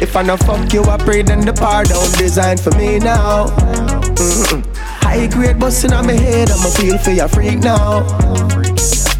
If 0.00 0.16
I 0.16 0.22
no 0.22 0.36
fuck 0.36 0.72
you 0.72 0.82
I 0.84 0.96
pray 0.96 1.22
then 1.22 1.40
the 1.40 1.52
pardon 1.52 1.96
designed 2.18 2.60
for 2.60 2.70
me 2.76 2.98
now 2.98 3.46
mm-mm. 3.46 4.76
High 4.76 5.26
grade 5.26 5.58
busting 5.58 5.92
on 5.92 6.06
my 6.06 6.12
head 6.12 6.50
I'ma 6.50 6.70
feel 6.70 6.98
for 6.98 7.10
your 7.10 7.28
freak 7.28 7.58
now 7.58 8.06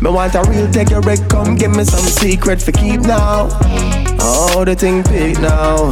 me 0.03 0.09
want 0.09 0.35
a 0.35 0.43
real 0.49 0.71
take 0.73 0.89
your 0.89 1.03
wreck, 1.03 1.19
come 1.29 1.57
give 1.57 1.77
me 1.77 1.85
some 1.85 2.01
secret 2.01 2.63
for 2.63 2.73
keep 2.73 3.03
now. 3.03 4.10
Oh, 4.23 4.65
the 4.65 4.75
thing 4.75 5.03
big 5.05 5.41
now. 5.41 5.89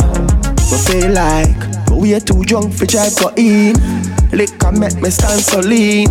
We 0.71 0.79
feel 0.85 1.13
like 1.13 1.69
but 1.87 1.97
we 1.97 2.15
are 2.15 2.21
too 2.21 2.43
drunk 2.45 2.75
for 2.75 2.87
drive 2.87 3.15
for 3.15 3.33
in. 3.37 3.75
Liquor 4.31 4.73
make 4.73 5.01
me 5.01 5.11
stand 5.11 5.41
so 5.41 5.61
lean. 5.61 6.09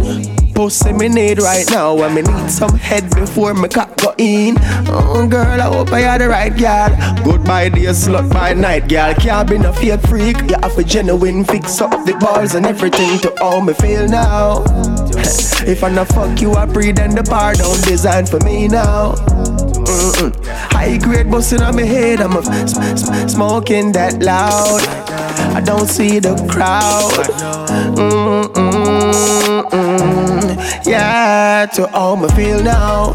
Pussy 0.54 0.92
me 0.92 1.08
need 1.08 1.40
right 1.40 1.70
now, 1.70 2.02
and 2.02 2.16
me 2.16 2.24
need 2.24 2.50
some 2.50 2.76
head 2.76 3.08
before 3.12 3.54
me 3.54 3.68
cock 3.70 3.96
go 3.98 4.16
in. 4.18 4.56
Oh 4.88 5.28
girl, 5.30 5.62
I 5.62 5.66
hope 5.66 5.92
I 5.92 6.00
had 6.00 6.22
the 6.22 6.30
right 6.30 6.50
girl. 6.58 6.90
Goodbye 7.24 7.70
dear 7.70 7.92
slut 7.92 8.34
by 8.34 8.54
night, 8.54 8.90
girl. 8.90 9.14
Can't 9.14 9.48
be 9.48 9.60
no 9.60 9.72
fake 9.72 10.02
freak. 10.08 10.38
You 10.50 10.56
have 10.64 10.76
a 10.76 10.84
genuine 10.84 11.44
fix 11.44 11.80
up 11.80 11.92
the 12.06 12.14
balls 12.14 12.56
and 12.56 12.66
everything 12.66 13.20
to 13.20 13.40
all 13.40 13.62
me 13.62 13.74
feel 13.74 14.08
now. 14.08 14.64
If 15.68 15.84
I 15.84 15.90
not 15.90 16.08
fuck 16.08 16.42
you, 16.42 16.54
I 16.54 16.66
breathe 16.66 17.00
and 17.00 17.18
the 17.18 17.24
bar 17.24 17.54
don't 17.54 17.84
design 17.84 18.26
for 18.26 18.40
me 18.40 18.68
now. 18.68 19.16
Mm-mm. 20.18 20.34
High 20.72 20.98
grade 20.98 21.30
busting 21.30 21.62
on 21.62 21.76
my 21.76 21.84
head, 21.84 22.22
I'm 22.22 22.36
a 22.36 22.44
sm- 22.44 22.98
sm- 22.98 23.28
smoking 23.28 23.92
that 23.92 24.22
loud. 24.24 24.82
I 25.56 25.62
don't 25.62 25.88
see 25.88 26.20
the 26.20 26.36
crowd. 26.50 27.12
Mm-mm-mm. 29.68 30.86
Yeah, 30.86 31.68
to 31.76 31.88
all 31.94 32.16
my 32.16 32.28
feel 32.36 32.62
now. 32.64 33.14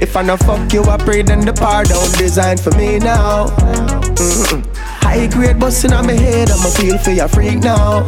If 0.00 0.16
I 0.16 0.22
not 0.22 0.38
fuck 0.40 0.72
you, 0.72 0.84
I 0.84 0.96
pray 0.98 1.22
then 1.22 1.40
the 1.44 1.52
bar 1.52 1.82
don't 1.84 2.16
design 2.16 2.58
for 2.58 2.70
me 2.76 2.98
now. 2.98 3.46
Mm-mm. 3.48 4.64
High 4.76 5.26
grade 5.26 5.58
busting 5.58 5.92
on 5.92 6.06
my 6.06 6.12
head, 6.12 6.50
I'ma 6.50 6.68
feel 6.70 6.98
for 6.98 7.10
your 7.10 7.28
freak 7.28 7.58
now. 7.58 8.02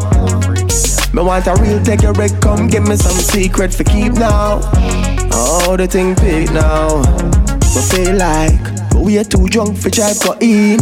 Me 1.13 1.23
want 1.23 1.49
a 1.49 1.55
real 1.61 1.83
take 1.83 2.03
your 2.03 2.13
wreck, 2.13 2.31
come 2.41 2.69
give 2.69 2.87
me 2.87 2.95
some 2.95 3.17
secret 3.17 3.75
for 3.75 3.83
keep 3.83 4.13
now. 4.13 4.61
Oh, 5.33 5.77
the 5.77 5.89
thing 5.89 6.15
big 6.15 6.53
now. 6.53 7.03
We 7.75 7.83
feel 7.83 8.17
like 8.17 8.81
but 8.91 9.03
we 9.03 9.19
are 9.19 9.25
too 9.25 9.47
drunk 9.49 9.79
for 9.79 9.91
try 9.91 10.13
for 10.13 10.37
in. 10.41 10.79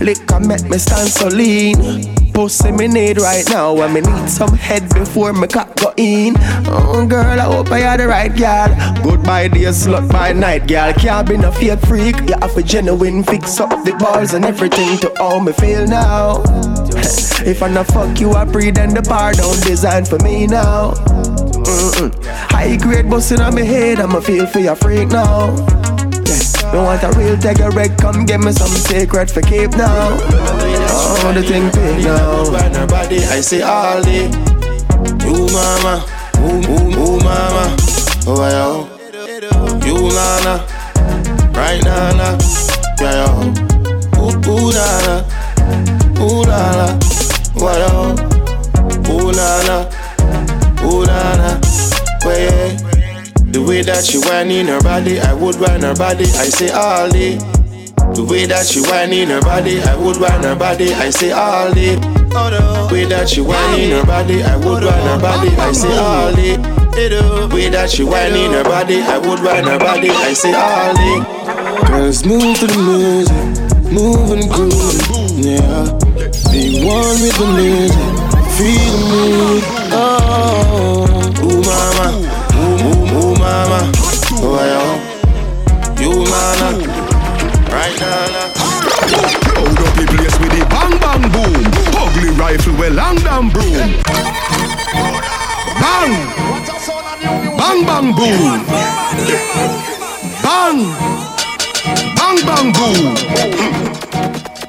Liquor 0.00 0.40
make 0.40 0.68
me 0.68 0.78
stand 0.78 1.08
so 1.08 1.28
lean. 1.28 1.76
Pussy 2.34 2.72
me 2.72 2.88
need 2.88 3.20
right 3.20 3.48
now, 3.48 3.80
and 3.80 3.94
me 3.94 4.00
need 4.00 4.28
some 4.28 4.52
head 4.54 4.82
before 4.92 5.32
me 5.32 5.46
cock 5.46 5.76
go 5.76 5.94
in. 5.96 6.34
Oh 6.66 7.06
girl, 7.08 7.40
I 7.40 7.44
hope 7.44 7.70
I 7.70 7.78
had 7.78 8.00
the 8.00 8.08
right 8.08 8.34
girl. 8.34 8.68
Goodbye 9.04 9.48
dear 9.48 9.70
slut 9.70 10.10
by 10.10 10.32
night, 10.32 10.66
girl. 10.66 10.92
Can't 10.94 11.28
be 11.28 11.36
no 11.36 11.52
fake 11.52 11.78
freak. 11.86 12.16
You 12.28 12.34
have 12.40 12.56
a 12.56 12.62
genuine 12.62 13.22
fix 13.22 13.60
up 13.60 13.70
the 13.84 13.92
balls 13.92 14.34
and 14.34 14.44
everything 14.44 14.98
to 14.98 15.22
all 15.22 15.40
me 15.40 15.52
feel 15.52 15.86
now. 15.86 16.42
If 17.46 17.62
I 17.62 17.68
not 17.68 17.86
fuck 17.88 18.18
you, 18.20 18.32
I 18.32 18.44
breathe 18.44 18.78
and 18.78 18.96
the 18.96 19.02
bar 19.02 19.32
don't 19.32 19.62
design 19.64 20.04
for 20.06 20.18
me 20.20 20.46
now. 20.46 20.92
Mm-mm. 20.92 22.24
High 22.50 22.76
grade 22.76 23.08
busting 23.10 23.40
on 23.40 23.54
my 23.54 23.62
head, 23.62 24.00
I'ma 24.00 24.20
feel 24.20 24.46
for 24.46 24.60
your 24.60 24.74
freak 24.76 25.08
now. 25.08 25.54
Me 26.74 26.80
want 26.80 27.04
a 27.04 27.10
real 27.16 27.36
a 27.36 27.70
wreck, 27.70 27.96
come 27.98 28.26
give 28.26 28.42
me 28.42 28.50
some 28.50 28.66
secret 28.66 29.30
for 29.30 29.42
keep 29.42 29.70
now. 29.76 30.08
Oh, 30.10 31.32
the 31.32 31.40
thing 31.40 31.70
big 31.70 32.04
now. 32.04 32.50
I 33.30 33.40
say 33.42 33.62
all 33.62 34.02
day. 34.02 34.24
You 35.24 35.46
mama, 35.54 36.04
ooh 36.40 37.20
mama, 37.22 37.76
oh 38.26 38.42
yo. 38.50 38.88
Oh. 39.52 39.86
You 39.86 40.10
nana, 40.18 40.66
right 41.54 41.80
nana, 41.84 42.38
yeah 43.00 43.22
yo. 43.22 43.30
Ooh, 44.18 44.34
ooh 44.50 44.72
nana, 44.74 45.22
ooh 46.18 46.42
nana, 46.42 46.98
why 47.54 47.78
yo. 47.78 48.18
Ooh 49.12 49.30
nana, 49.30 49.76
ooh 50.82 51.06
nana, 51.06 51.60
yeah. 52.24 52.63
The 53.54 53.62
way 53.62 53.82
that 53.82 54.02
she 54.04 54.18
whining 54.18 54.66
her 54.66 54.80
body, 54.80 55.20
I 55.20 55.32
would 55.32 55.54
whine 55.60 55.82
her 55.82 55.94
body, 55.94 56.24
I 56.24 56.50
say 56.50 56.70
all 56.74 57.08
day. 57.08 57.38
The 58.10 58.26
way 58.28 58.46
that 58.46 58.66
she 58.66 58.82
whining 58.82 59.28
her 59.28 59.40
body, 59.42 59.80
I 59.80 59.94
would 59.94 60.18
whine 60.18 60.42
her 60.42 60.56
body, 60.56 60.92
I 60.92 61.10
say 61.10 61.30
all 61.30 61.72
day. 61.72 61.94
The 61.94 62.88
way 62.90 63.04
that 63.06 63.28
she 63.28 63.40
whining 63.40 63.92
her 63.94 64.04
body, 64.04 64.42
I 64.42 64.56
would 64.56 64.82
whine 64.82 65.06
her 65.06 65.20
body, 65.22 65.54
I 65.54 65.70
say 65.70 65.96
all 65.96 66.34
day. 66.34 66.56
The 66.98 67.48
way 67.54 67.68
that 67.70 67.90
she 67.90 68.02
whining 68.02 68.50
her 68.50 68.64
body, 68.64 68.98
I 69.00 69.18
would 69.18 69.38
whine 69.38 69.70
her 69.70 69.78
body, 69.78 70.10
I 70.10 70.32
say 70.34 70.50
all 70.50 70.90
day. 70.98 71.22
Girls 71.86 72.26
move 72.26 72.58
to 72.58 72.66
the 72.66 72.74
music, 72.74 73.38
moving 73.94 74.50
groove, 74.50 75.30
yeah. 75.38 75.94
Be 76.50 76.82
one 76.82 77.22
with 77.22 77.38
the 77.38 77.46
music, 77.54 78.02
feel 78.58 78.98
the 78.98 79.06
mood. 79.14 79.62
Oh, 79.94 81.06
ooh 81.38 81.62
mama, 81.62 82.33
mama, 83.54 83.92
oh 84.42 84.58
yeah. 84.70 86.02
You 86.02 86.10
mama, 86.32 86.70
right 87.70 87.96
now. 88.00 88.50
Load 89.54 89.78
up 89.84 89.92
the 89.94 90.04
place 90.10 90.36
with 90.40 90.52
the 90.54 90.62
bang 90.74 90.94
bang 91.04 91.24
boom. 91.34 91.62
Ugly 92.02 92.30
rifle 92.40 92.74
with 92.78 92.94
long 92.94 93.16
damn 93.26 93.46
broom. 93.54 93.90
Bang! 95.82 96.12
Bang 97.60 97.80
bang 97.88 98.08
boom. 98.18 98.50
Bang! 100.44 100.78
Bang 102.18 102.38
bang 102.48 102.68
boom. 102.78 103.14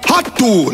Hot 0.10 0.26
tool. 0.38 0.74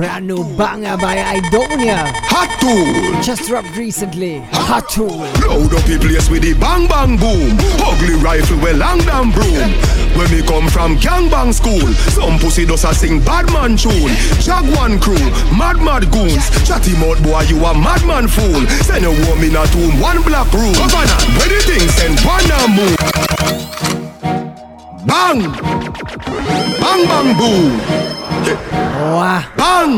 Brand 0.00 0.26
new 0.26 0.44
banger 0.56 0.96
by 0.96 1.16
Idonia. 1.16 2.08
Hot 2.32 2.48
tool. 2.56 3.20
Just 3.20 3.44
dropped 3.44 3.76
recently. 3.76 4.38
Hot 4.48 4.88
tool. 4.88 5.28
Load 5.44 5.76
up 5.76 5.84
the 5.84 6.00
place 6.00 6.24
with 6.30 6.40
the 6.40 6.56
bang 6.56 6.88
bang 6.88 7.20
boom. 7.20 7.52
Ugly 7.84 8.16
rifle 8.24 8.56
with 8.64 8.80
long 8.80 8.96
damn 9.04 9.28
broom. 9.28 9.68
When 10.16 10.24
we 10.32 10.40
come 10.40 10.72
from 10.72 10.96
gang 10.96 11.28
bang 11.28 11.52
school, 11.52 11.84
some 12.16 12.38
pussy 12.38 12.64
does 12.64 12.84
a 12.88 12.94
sing 12.94 13.20
bad 13.20 13.52
man 13.52 13.76
tune. 13.76 14.16
Jaguan 14.40 14.96
crew, 15.04 15.20
mad 15.52 15.76
mad 15.84 16.08
goons. 16.08 16.48
Chatty 16.64 16.96
mouth 16.96 17.20
boy, 17.20 17.44
you 17.52 17.60
a 17.60 17.76
madman 17.76 18.24
fool. 18.24 18.64
Send 18.88 19.04
a 19.04 19.12
woman 19.28 19.52
a 19.52 19.68
tomb, 19.68 20.00
one 20.00 20.24
black 20.24 20.48
room. 20.56 20.72
Governor, 20.80 21.20
where 21.36 21.52
the 21.52 21.60
thing 21.68 21.84
send 21.92 22.16
one 22.24 22.48
move. 22.72 23.99
Bang! 25.10 25.40
Bang 26.82 27.02
bang 27.10 27.28
boom. 27.36 27.72
Wow. 29.10 29.42
Bang! 29.56 29.92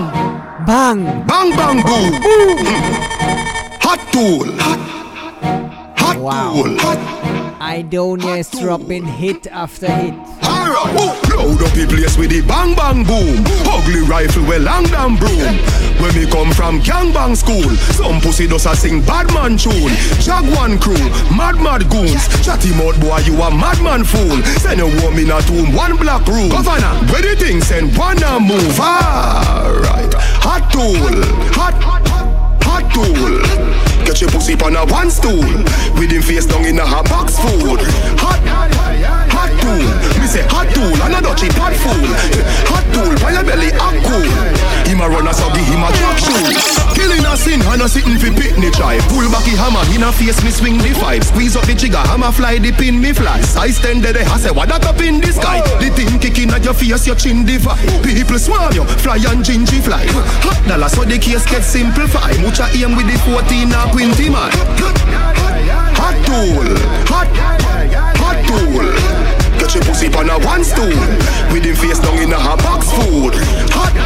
Bang! 0.66 1.00
Bang 1.26 1.50
bang 1.50 1.78
boom. 1.84 2.12
Hot 3.84 4.00
tool. 4.12 4.46
Hot 6.00 6.16
Wow. 6.18 6.52
tool. 6.54 6.78
Idonia 7.60 8.38
is 8.38 8.50
dropping 8.50 9.04
hit 9.04 9.46
after 9.48 9.86
hit. 9.92 10.14
Alright, 10.44 10.96
oh, 10.96 11.12
load 11.36 11.62
up 11.62 11.72
the 11.74 11.86
place 11.86 12.16
with 12.16 12.30
the 12.30 12.40
bang 12.42 12.74
bang 12.74 13.04
boom. 13.04 13.44
Ugly 13.68 14.00
rifle 14.08 14.44
with 14.46 14.62
long 14.64 14.84
damn 14.84 15.16
broom. 15.16 15.58
When 16.00 16.14
me 16.14 16.26
come 16.30 16.52
from 16.52 16.80
gangbang 16.80 17.36
school, 17.36 17.68
some 17.92 18.20
pussy 18.20 18.46
does 18.46 18.66
a 18.66 18.74
sing 18.76 19.02
bad 19.02 19.32
man 19.34 19.56
tune. 19.56 19.92
Jaguan 20.20 20.78
crew, 20.78 20.98
mad 21.36 21.56
mad 21.60 21.88
goons. 21.90 22.28
Chatty 22.44 22.70
mouth 22.74 22.98
boy, 23.00 23.18
you 23.26 23.34
a 23.40 23.50
madman 23.50 24.04
fool. 24.04 24.42
Send 24.62 24.80
a 24.80 24.86
woman 25.02 25.30
a 25.30 25.40
tomb, 25.42 25.74
one 25.74 25.96
black 25.96 26.26
room. 26.26 26.48
Governor, 26.50 26.94
where 27.10 27.22
the 27.22 27.36
thing 27.36 27.60
send 27.60 27.96
one 27.96 28.22
a 28.22 28.40
move. 28.40 28.78
Alright, 28.78 30.14
hot 30.42 30.70
tool, 30.72 30.96
hot, 31.54 31.74
hot 32.62 32.84
tool. 32.94 33.82
Get 34.04 34.20
your 34.20 34.30
pussy 34.30 34.54
on 34.54 34.76
a 34.76 34.84
one 34.86 35.10
stool. 35.10 35.46
With 35.98 36.10
him 36.10 36.22
face 36.22 36.46
down 36.46 36.64
in 36.64 36.78
a 36.78 36.86
hot 36.86 37.08
box 37.08 37.38
food. 37.38 37.80
Hot, 38.18 38.40
hot 39.30 39.50
tool. 39.60 40.21
Me 40.32 40.40
say 40.40 40.48
hot 40.48 40.64
tool, 40.72 40.96
and 41.04 41.12
a 41.12 41.20
dutchy 41.20 41.52
pot 41.52 41.76
fool. 41.76 42.08
Hot 42.72 42.80
tool, 42.96 43.12
by 43.20 43.36
your 43.36 43.44
belly, 43.44 43.68
hot 43.76 44.00
cool. 44.00 44.24
Him 44.88 45.04
a 45.04 45.06
run 45.08 45.28
a 45.28 45.32
so 45.36 45.44
give 45.52 45.68
him 45.68 45.84
a 45.84 45.92
truck 45.92 46.16
shoe. 46.16 46.56
Killing 46.96 47.20
a 47.28 47.36
sin, 47.36 47.60
and 47.60 47.84
a 47.84 47.88
sitting 47.88 48.16
fi 48.16 48.32
picnic 48.32 48.72
try. 48.72 48.96
Pull 49.12 49.28
back 49.28 49.44
the 49.44 49.52
hammer, 49.60 49.84
in 49.92 50.00
a 50.00 50.08
face 50.08 50.40
me 50.40 50.48
swing 50.48 50.80
the 50.80 50.96
five. 50.96 51.20
Squeeze 51.20 51.52
up 51.52 51.68
the 51.68 51.76
trigger, 51.76 52.00
hammer 52.08 52.32
fly, 52.32 52.56
the 52.56 52.72
pin 52.72 52.96
me 52.96 53.12
fly. 53.12 53.44
Size 53.44 53.76
ten 53.76 54.00
dead, 54.00 54.16
I 54.16 54.40
say 54.40 54.48
what 54.48 54.72
that 54.72 54.88
up 54.88 55.04
in 55.04 55.20
the 55.20 55.36
sky. 55.36 55.60
The 55.76 55.92
thing 55.92 56.16
kicking 56.16 56.48
at 56.48 56.64
your 56.64 56.72
face, 56.72 57.04
your 57.04 57.16
chin 57.16 57.44
divide. 57.44 57.84
People 58.00 58.40
swarm 58.40 58.72
you, 58.72 58.88
fly 59.04 59.20
and 59.28 59.44
gingy 59.44 59.84
fly. 59.84 60.08
Hot 60.48 60.56
dollar, 60.64 60.88
so 60.88 61.04
the 61.04 61.20
case 61.20 61.44
get 61.44 61.60
simplify. 61.60 62.32
Mucha 62.40 62.72
aim 62.72 62.96
with 62.96 63.04
the 63.04 63.20
14 63.28 63.68
or 63.68 63.84
20 63.92 64.32
man. 64.32 64.48
Hot 66.00 66.16
tool, 66.24 66.72
hot, 67.04 67.28
hot 68.16 68.40
tool. 68.48 69.11
Your 69.74 69.82
pussy 69.84 70.08
on 70.08 70.28
a 70.28 70.38
one 70.44 70.62
stool. 70.64 70.84
With 71.50 71.64
him 71.64 71.74
face 71.76 71.98
down 71.98 72.18
in 72.18 72.30
a 72.30 72.38
hot 72.38 72.58
box 72.58 72.92
food. 72.92 73.32
Hot, 73.72 73.96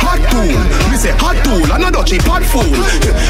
hot 0.00 0.20
tool. 0.32 0.90
Me 0.90 0.96
say 0.96 1.12
hot 1.12 1.36
tool, 1.44 1.70
and 1.74 1.84
a 1.84 1.90
dutchy 1.90 2.16
pot 2.18 2.42
fool. 2.42 2.64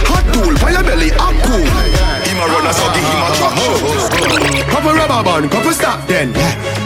Hot 0.06 0.22
tool, 0.32 0.54
your 0.70 0.84
belly, 0.84 1.10
hot 1.18 1.34
cool. 1.42 2.17
Him 2.38 2.44
a 2.46 2.54
run 2.54 2.66
a 2.66 2.72
so 2.72 2.86
give 2.94 3.02
him 3.02 3.18
a 3.18 3.30
truck 3.34 3.54
show. 3.58 4.70
Couple 4.70 4.92
rubber 4.94 5.22
band, 5.24 5.50
couple 5.50 5.72
stop 5.72 6.06
then. 6.06 6.32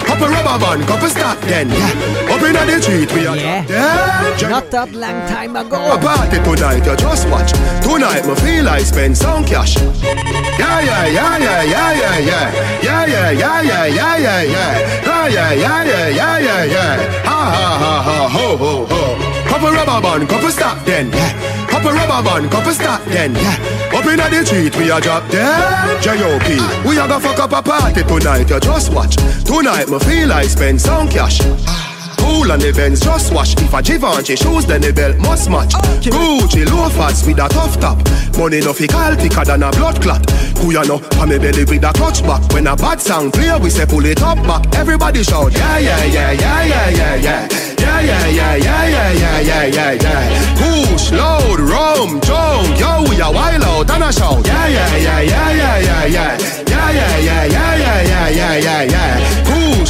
Couple 0.00 0.28
rubber 0.28 0.58
band, 0.58 0.88
couple 0.88 1.08
stop 1.10 1.38
then. 1.42 1.70
Up 2.32 2.40
in 2.40 2.54
the 2.54 2.80
street, 2.80 3.12
we 3.12 3.26
are 3.26 3.36
Yeah. 3.36 3.66
yeah. 3.68 4.48
Not 4.48 4.70
that 4.70 4.92
long 4.92 5.28
time 5.28 5.54
ago. 5.56 5.76
A 5.76 5.96
ago. 5.96 6.06
party 6.06 6.38
tonight, 6.40 6.86
you 6.86 6.96
just 6.96 7.28
watch. 7.28 7.52
Tonight, 7.84 8.24
me 8.24 8.34
feel 8.36 8.66
I 8.66 8.78
spend 8.78 9.14
some 9.18 9.44
cash. 9.44 9.76
Yeah, 9.76 10.80
yeah, 10.80 11.06
yeah, 11.06 11.36
yeah, 11.36 11.62
yeah, 11.62 11.92
yeah, 12.00 12.18
yeah. 12.18 12.80
Yeah, 12.80 13.06
yeah, 13.06 13.30
yeah, 13.30 13.60
yeah, 13.60 13.86
yeah, 13.86 14.16
yeah, 14.16 14.42
yeah. 14.42 15.04
Yeah, 15.04 15.28
yeah, 15.28 15.52
yeah, 15.52 15.84
yeah, 15.84 16.08
yeah, 16.08 16.38
yeah, 16.38 16.64
yeah. 16.64 17.22
Ha, 17.28 17.40
ha, 17.52 17.68
ha, 17.82 18.02
ha, 18.02 18.28
ho, 18.28 18.56
ho, 18.56 18.86
ho. 18.86 19.50
Couple 19.50 19.70
rubber 19.70 20.00
band, 20.00 20.28
couple 20.30 20.48
stop 20.48 20.82
then, 20.86 21.12
yeah. 21.12 21.61
Couple 21.72 21.92
rubber 21.92 22.22
band, 22.22 22.50
couple 22.50 22.72
stop 22.72 23.02
then, 23.06 23.34
yeah. 23.34 23.56
Up 23.96 24.04
inna 24.04 24.28
the 24.28 24.44
street, 24.44 24.76
we 24.76 24.90
a 24.90 25.00
drop 25.00 25.26
dead. 25.30 26.02
J.O.P. 26.02 26.60
We 26.86 26.98
a 26.98 27.08
go 27.08 27.18
fuck 27.18 27.38
up 27.38 27.52
a 27.52 27.62
party 27.62 28.02
tonight, 28.02 28.50
you 28.50 28.60
just 28.60 28.92
watch. 28.92 29.16
Tonight, 29.44 29.88
me 29.88 29.98
feel 29.98 30.30
I 30.32 30.42
spend 30.42 30.78
some 30.78 31.08
cash. 31.08 31.40
Cool 32.22 32.52
and 32.52 32.62
events 32.62 33.00
just 33.00 33.34
wash 33.34 33.54
If 33.58 33.74
a 33.74 33.82
Givenchy 33.82 34.36
shoes 34.36 34.64
then 34.64 34.80
the 34.80 34.92
belt 34.92 35.18
must 35.18 35.50
match 35.50 35.74
Gucci 36.06 36.64
loafers 36.70 37.26
with 37.26 37.38
a 37.42 37.48
tough 37.48 37.78
top 37.80 37.98
Money 38.38 38.60
no 38.60 38.72
fi 38.72 38.86
call 38.86 39.14
thicker 39.16 39.44
than 39.44 39.62
a 39.62 39.70
blood 39.72 40.00
clot 40.00 40.22
Kuya 40.62 40.86
no 40.86 40.98
pa 40.98 41.26
me 41.26 41.38
belly 41.38 41.64
with 41.64 41.82
a 41.84 41.92
clutch 41.92 42.22
back 42.22 42.40
When 42.52 42.66
a 42.68 42.76
bad 42.76 43.00
sound 43.00 43.32
clear 43.32 43.58
we 43.58 43.70
say 43.70 43.86
pull 43.86 44.06
it 44.06 44.22
up 44.22 44.38
back 44.46 44.62
Everybody 44.76 45.22
shout 45.24 45.52
yeah 45.52 45.78
yeah 45.78 46.04
yeah 46.04 46.30
yeah 46.32 46.64
yeah 46.64 46.88
yeah 46.90 47.14
yeah 47.16 47.48
Yeah 47.78 48.00
yeah 48.00 48.26
yeah 48.28 48.54
yeah 48.56 48.86
yeah 48.86 49.12
yeah 49.12 49.40
yeah 49.40 49.64
yeah 49.66 49.92
yeah 49.92 50.86
Push, 50.86 51.10
load, 51.10 51.58
rum, 51.60 52.20
junk 52.22 52.78
Yo 52.78 53.02
we 53.10 53.18
a 53.20 53.30
wild 53.30 53.64
out 53.64 53.90
and 53.90 54.04
a 54.04 54.12
shout 54.12 54.46
yeah 54.46 54.66
yeah 54.68 54.96
yeah 54.96 55.20
yeah 55.20 55.78
yeah 55.78 56.04
yeah 56.06 56.38
Yeah 56.70 56.90
yeah 56.90 57.18
yeah 57.18 57.44
yeah 57.44 57.76
yeah 57.76 58.02
yeah 58.02 58.28
yeah 58.30 58.56
yeah 58.58 58.82
yeah 58.84 59.41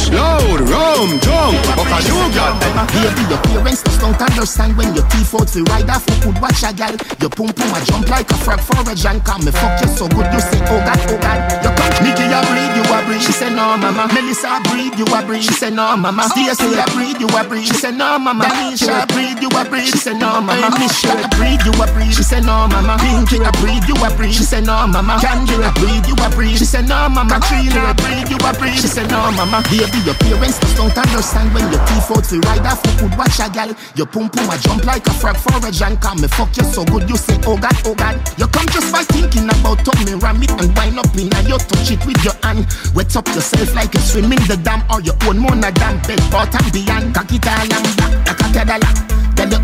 Push, 0.03 0.11
load, 0.11 0.59
rum, 0.67 1.19
junk 1.23 1.55
But 1.79 1.87
a 1.87 1.99
new 2.03 2.35
god 2.35 2.59
Baby, 2.91 3.23
your 3.29 3.39
parents 3.39 3.83
just 3.83 4.01
don't 4.01 4.19
understand 4.19 4.75
when 4.77 4.93
your 4.93 5.07
teeth 5.07 5.33
out 5.33 5.47
to 5.55 5.63
ride 5.71 5.89
off. 5.89 6.03
You 6.09 6.29
could 6.29 6.41
watch 6.41 6.61
a 6.61 6.73
gal. 6.75 6.93
Your 7.19 7.31
pum 7.31 7.49
pum 7.55 7.73
a 7.73 7.79
jump 7.85 8.07
like 8.09 8.29
a 8.29 8.37
frog 8.37 8.59
for 8.59 8.77
a 8.83 8.93
junk. 8.93 9.23
Come 9.25 9.45
me 9.45 9.51
fuck 9.51 9.81
you 9.81 9.87
so 9.87 10.07
good, 10.07 10.27
you 10.29 10.39
say, 10.39 10.59
oh 10.67 10.77
God, 10.83 10.99
oh 11.09 11.17
God. 11.17 11.39
You 11.63 11.71
come, 11.73 11.95
Nikki, 12.03 12.25
a 12.27 12.39
breed, 12.51 12.71
you 12.75 12.85
a 12.85 12.97
breed. 13.07 13.21
She 13.23 13.31
said, 13.31 13.55
no, 13.55 13.77
mama. 13.77 14.11
Melissa, 14.13 14.59
a 14.59 14.61
breed, 14.69 14.93
you 14.99 15.07
a 15.09 15.19
breed. 15.25 15.43
She 15.43 15.53
said, 15.53 15.73
no, 15.73 15.95
mama. 15.97 16.23
Stacy, 16.29 16.75
a 16.75 16.85
breed, 16.93 17.17
you 17.19 17.27
a 17.33 17.41
breed. 17.43 17.65
She 17.65 17.73
said, 17.73 17.95
no, 17.95 18.19
mama. 18.19 18.45
Danisha, 18.45 19.03
a 19.03 19.07
breed, 19.07 19.41
you 19.41 19.49
a 19.49 19.63
breed. 19.65 19.87
She 19.87 19.97
said, 19.97 20.19
no, 20.19 20.41
mama. 20.41 20.69
Misha, 20.77 21.13
a 21.17 21.27
breed, 21.33 21.63
you 21.65 21.73
a 21.81 21.85
breed. 21.95 22.13
She 22.13 22.23
said, 22.23 22.45
no, 22.45 22.67
mama. 22.67 22.97
Pinky, 22.99 23.41
a 23.41 23.51
breed, 23.57 23.83
you 23.87 23.95
a 23.97 24.09
breed. 24.13 24.33
She 24.35 24.43
said, 24.43 24.65
no, 24.65 24.85
mama. 24.85 25.17
Candy, 25.19 25.55
a 25.57 25.71
breed, 25.79 26.05
you 26.05 26.15
a 26.19 26.29
breed. 26.29 26.57
She 26.59 26.65
said, 26.65 26.87
no, 26.87 27.09
mama. 27.09 27.39
Katrina, 27.41 27.89
a 27.89 27.93
breed, 27.97 28.29
you 28.29 28.37
a 28.37 28.51
breed. 28.53 28.77
She 28.77 28.87
said, 28.87 29.09
no, 29.09 29.31
mama. 29.33 29.63
Your 30.01 30.17
parents 30.17 30.57
just 30.59 30.75
don't 30.77 30.97
understand 30.97 31.53
when 31.53 31.69
your 31.69 31.81
teeth 31.85 32.09
out 32.09 32.23
to 32.25 32.39
ride 32.49 32.65
off. 32.65 32.81
You 32.85 32.93
could 33.05 33.13
watch 33.17 33.37
a 33.39 33.47
gal. 33.53 33.69
Your 33.95 34.07
pum 34.07 34.29
pum 34.29 34.49
a 34.49 34.57
jump 34.57 34.83
like 34.85 35.05
a 35.05 35.13
frog 35.13 35.37
for 35.37 35.61
a 35.61 35.71
junk. 35.71 36.01
Come 36.01 36.21
me 36.21 36.27
fuck 36.27 36.55
you 36.57 36.65
so 36.65 36.83
good, 36.85 37.09
you 37.09 37.17
say, 37.17 37.37
oh 37.45 37.57
God, 37.57 37.77
oh 37.85 37.95
God. 37.95 38.17
You 38.37 38.47
come 38.47 38.67
just 38.73 38.91
by 38.91 39.03
thinking 39.03 39.45
about 39.45 39.85
tummy 39.85 40.15
ram 40.17 40.41
it 40.41 40.51
and 40.51 40.73
wind 40.75 40.97
up 40.97 41.13
in 41.13 41.29
a 41.29 41.39
you 41.45 41.57
touch 41.57 41.91
it 41.91 42.01
with 42.05 42.21
your 42.25 42.37
hand. 42.41 42.65
Wet 42.95 43.15
up 43.15 43.27
yourself 43.29 43.73
like 43.75 43.93
you 43.93 44.01
swim 44.01 44.31
in 44.33 44.41
the 44.49 44.57
dam 44.57 44.81
or 44.89 45.01
your 45.01 45.15
own 45.29 45.39
mona 45.39 45.71
dam. 45.71 46.01
Bed 46.07 46.21
bottom 46.31 46.65
beyond. 46.71 47.13
Kakita 47.13 47.53
and 47.53 47.69
back, 47.97 48.37
kakadala. 48.37 48.89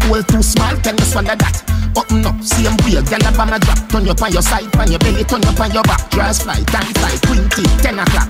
hole 0.09 0.23
too 0.23 0.41
small, 0.41 0.75
tell 0.77 0.93
me 0.93 1.03
swallow 1.03 1.35
that. 1.35 1.63
Open 1.97 2.25
up, 2.25 2.37
same 2.43 2.77
way, 2.85 3.01
girl 3.01 3.25
up 3.25 3.39
on 3.39 3.49
my 3.49 3.57
drop. 3.57 3.79
Turn 3.89 4.05
you 4.05 4.13
on 4.13 4.31
your 4.31 4.41
side, 4.41 4.69
on 4.77 4.89
your 4.89 4.99
belly, 4.99 5.23
turn 5.23 5.41
you 5.41 5.49
on 5.49 5.71
your 5.71 5.83
back. 5.83 6.09
Dress 6.11 6.43
fly, 6.43 6.61
time 6.69 6.93
fly, 6.93 7.15
twenty, 7.23 7.63
ten 7.81 7.99
o'clock. 7.99 8.29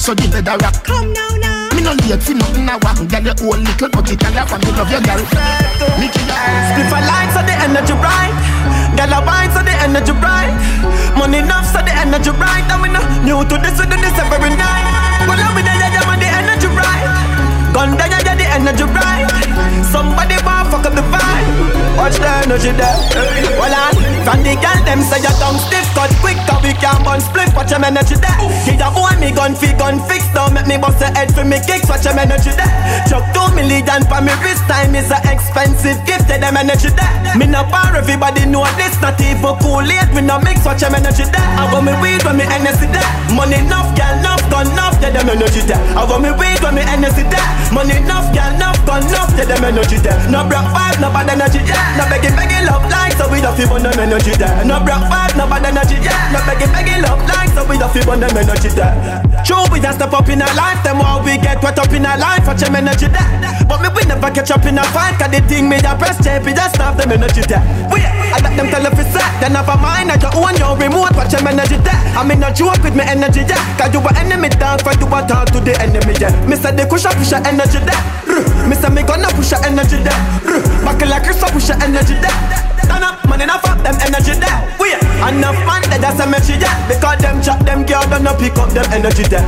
So 0.00 0.14
the 0.16 0.24
bed 0.32 0.48
a 0.48 0.56
rock. 0.56 0.80
Come 0.80 1.12
now, 1.12 1.28
now. 1.36 1.68
Me 1.76 1.84
no 1.84 1.92
late 1.92 2.24
for 2.24 2.32
nothing 2.32 2.64
I 2.64 2.80
want. 2.80 3.04
Girl, 3.04 3.20
you 3.20 3.36
old 3.44 3.60
little, 3.60 3.92
but 3.92 4.08
it 4.08 4.16
can 4.16 4.32
have 4.32 4.48
me 4.48 4.72
love 4.72 4.88
your 4.88 5.04
girl. 5.04 5.20
Mickey, 6.00 6.24
Split 6.24 6.88
a 6.88 6.98
line 7.04 7.28
so 7.36 7.44
the 7.44 7.52
energy 7.52 7.92
bright. 8.00 8.32
Girl, 8.96 9.12
I 9.12 9.20
wine 9.20 9.52
so 9.52 9.60
the 9.60 9.76
energy 9.76 10.16
bright. 10.16 10.56
Money 11.20 11.44
enough 11.44 11.68
so 11.68 11.84
the 11.84 11.92
energy 11.92 12.32
bright. 12.32 12.64
And 12.72 12.80
we 12.80 12.88
no 12.88 13.04
new 13.28 13.44
to 13.44 13.59
Watch 22.00 22.16
the 22.16 22.32
energy 22.48 22.72
there. 22.72 22.96
Well, 23.60 23.76
on. 23.76 23.92
From 24.24 24.40
the 24.40 24.56
girl, 24.56 24.80
them 24.88 25.04
say 25.04 25.20
your 25.20 25.36
tongue 25.36 25.60
stiff, 25.60 25.84
cut 25.92 26.08
quick, 26.24 26.40
cause 26.48 26.64
we 26.64 26.72
can't 26.80 27.04
burn 27.04 27.20
split. 27.20 27.52
Watch 27.52 27.76
your 27.76 27.84
energy 27.84 28.16
there. 28.16 28.36
Give 28.64 28.80
your 28.80 28.88
own 28.88 29.20
me 29.20 29.28
gun, 29.36 29.52
fi 29.52 29.76
gun 29.76 30.00
fix. 30.08 30.24
Don't 30.32 30.56
make 30.56 30.64
me 30.64 30.80
bust 30.80 31.04
a 31.04 31.12
head 31.12 31.28
for 31.36 31.44
me 31.44 31.60
kicks. 31.60 31.92
Watch 31.92 32.08
your 32.08 32.16
energy 32.16 32.56
there. 32.56 32.72
Chuck 33.04 33.20
two 33.36 33.44
million 33.52 34.00
for 34.08 34.24
me 34.24 34.32
wrist 34.40 34.64
time 34.64 34.96
is 34.96 35.12
a 35.12 35.20
expensive 35.28 36.00
gift. 36.08 36.24
Tell 36.24 36.40
them 36.40 36.56
energy 36.56 36.88
there. 36.88 37.12
Me 37.36 37.44
no 37.44 37.68
bar, 37.68 37.92
everybody 37.92 38.48
know 38.48 38.64
this. 38.80 38.96
Not 39.04 39.20
even 39.20 39.52
cool 39.60 39.84
late, 39.84 40.08
we 40.16 40.24
no 40.24 40.40
mix. 40.40 40.64
Watch 40.64 40.80
your 40.80 40.96
energy 40.96 41.28
there. 41.28 41.48
I 41.60 41.68
want 41.68 41.84
me 41.84 41.92
weed 42.00 42.24
when 42.24 42.40
me 42.40 42.48
energy 42.48 42.88
there. 42.88 43.10
Money 43.36 43.60
enough, 43.60 43.92
girl 43.92 44.16
enough, 44.16 44.39
gun 44.60 44.72
enough. 44.72 45.00
Tell 45.00 45.12
them 45.12 45.28
energy 45.28 45.60
there. 45.64 45.80
I 45.96 46.04
want 46.04 46.22
me 46.22 46.30
weed 46.32 46.60
when 46.60 46.74
me 46.74 46.82
energy 46.84 47.24
there. 47.24 47.48
Money 47.72 47.96
enough, 47.96 48.28
girl 48.34 48.52
enough, 48.54 48.78
gun 48.84 49.06
enough. 49.06 49.30
Tell 49.36 49.46
them 49.46 49.64
energy 49.64 49.96
there. 49.96 50.18
No 50.28 50.44
broke 50.44 50.68
five, 50.72 51.00
no 51.00 51.08
bad 51.08 51.30
energy 51.30 51.64
yeah. 51.64 51.96
No 51.96 52.04
begging, 52.08 52.36
begging 52.36 52.66
love 52.68 52.84
like 52.90 53.09
so 53.20 53.28
we 53.28 53.44
don't 53.44 53.52
feel 53.52 53.68
them 53.76 53.92
energy 54.00 54.32
there. 54.40 54.64
No 54.64 54.80
broke 54.80 55.04
five, 55.12 55.36
no 55.36 55.44
bad 55.44 55.68
energy 55.68 56.00
yeah. 56.00 56.32
No 56.32 56.40
begging, 56.48 56.72
begging 56.72 57.04
love 57.04 57.20
like 57.28 57.52
so 57.52 57.68
we 57.68 57.76
don't 57.76 57.92
feel 57.92 58.08
them 58.08 58.32
energy 58.32 58.72
there. 58.72 58.96
True, 59.44 59.60
we 59.68 59.76
just 59.76 60.00
step 60.00 60.16
up 60.16 60.28
in 60.32 60.40
our 60.40 60.54
life. 60.56 60.80
Them 60.80 61.04
all 61.04 61.20
we 61.20 61.36
get 61.36 61.60
wet 61.60 61.76
up 61.76 61.92
in 61.92 62.08
our 62.08 62.16
life. 62.16 62.48
Watch 62.48 62.64
them 62.64 62.72
energy 62.72 63.12
there. 63.12 63.28
But 63.68 63.84
me 63.84 63.88
we 63.92 64.08
never 64.08 64.32
catch 64.32 64.50
up 64.50 64.64
in 64.64 64.80
a 64.80 64.84
fight. 64.96 65.20
Cause 65.20 65.28
the 65.28 65.44
thing 65.44 65.68
me 65.68 65.76
a 65.84 65.92
press 66.00 66.16
check, 66.24 66.40
we 66.48 66.56
just 66.56 66.80
stop 66.80 66.96
them 66.96 67.12
energy 67.12 67.44
there. 67.44 67.60
We, 67.92 68.00
I 68.00 68.40
let 68.40 68.56
them 68.56 68.72
tell 68.72 68.88
if 68.88 68.96
it's 68.96 69.12
set. 69.12 69.28
Then 69.44 69.52
a 69.52 69.62
mind, 69.76 70.08
I 70.08 70.16
just 70.16 70.32
own 70.32 70.56
your 70.56 70.72
remote. 70.80 71.12
Watch 71.12 71.36
them 71.36 71.44
energy 71.44 71.76
there. 71.84 72.00
I 72.16 72.24
mean, 72.24 72.40
not 72.40 72.56
joke 72.56 72.80
with 72.80 72.96
me 72.96 73.04
energy 73.04 73.44
there. 73.44 73.60
Cause 73.76 73.92
you 73.92 74.00
a 74.00 74.10
enemy 74.16 74.48
dog, 74.56 74.80
for 74.80 74.96
you 74.96 75.04
a 75.12 75.20
talk 75.28 75.52
to 75.52 75.60
the 75.60 75.76
enemy 75.76 76.16
yeah. 76.16 76.32
Me 76.48 76.56
say 76.56 76.72
the 76.72 76.88
push 76.88 77.04
up, 77.04 77.12
push 77.20 77.36
your 77.36 77.44
energy 77.44 77.84
there. 77.84 78.00
Me 78.64 78.74
say 78.80 78.88
me 78.88 79.04
gonna 79.04 79.28
push 79.36 79.52
your 79.52 79.60
energy 79.68 80.00
there. 80.00 80.20
Back 80.88 81.04
like 81.04 81.28
Chris, 81.28 81.44
push 81.52 81.68
your 81.68 81.76
energy 81.84 82.16
there. 82.16 82.79
Stand 82.90 83.06
up, 83.06 83.22
man, 83.30 83.38
enough 83.38 83.62
of 83.70 83.78
them 83.86 83.94
energy 84.02 84.34
there. 84.34 84.58
We 84.82 84.90
enough 84.90 85.54
man, 85.62 85.86
that 85.94 86.02
that's 86.02 86.18
a 86.18 86.26
energy 86.26 86.58
there. 86.58 86.74
Because 86.90 87.22
them 87.22 87.38
chat, 87.38 87.62
them 87.62 87.86
girl, 87.86 88.02
don't 88.10 88.26
know 88.26 88.34
pick 88.34 88.58
up 88.58 88.74
them 88.74 88.82
energy 88.90 89.22
there. 89.30 89.46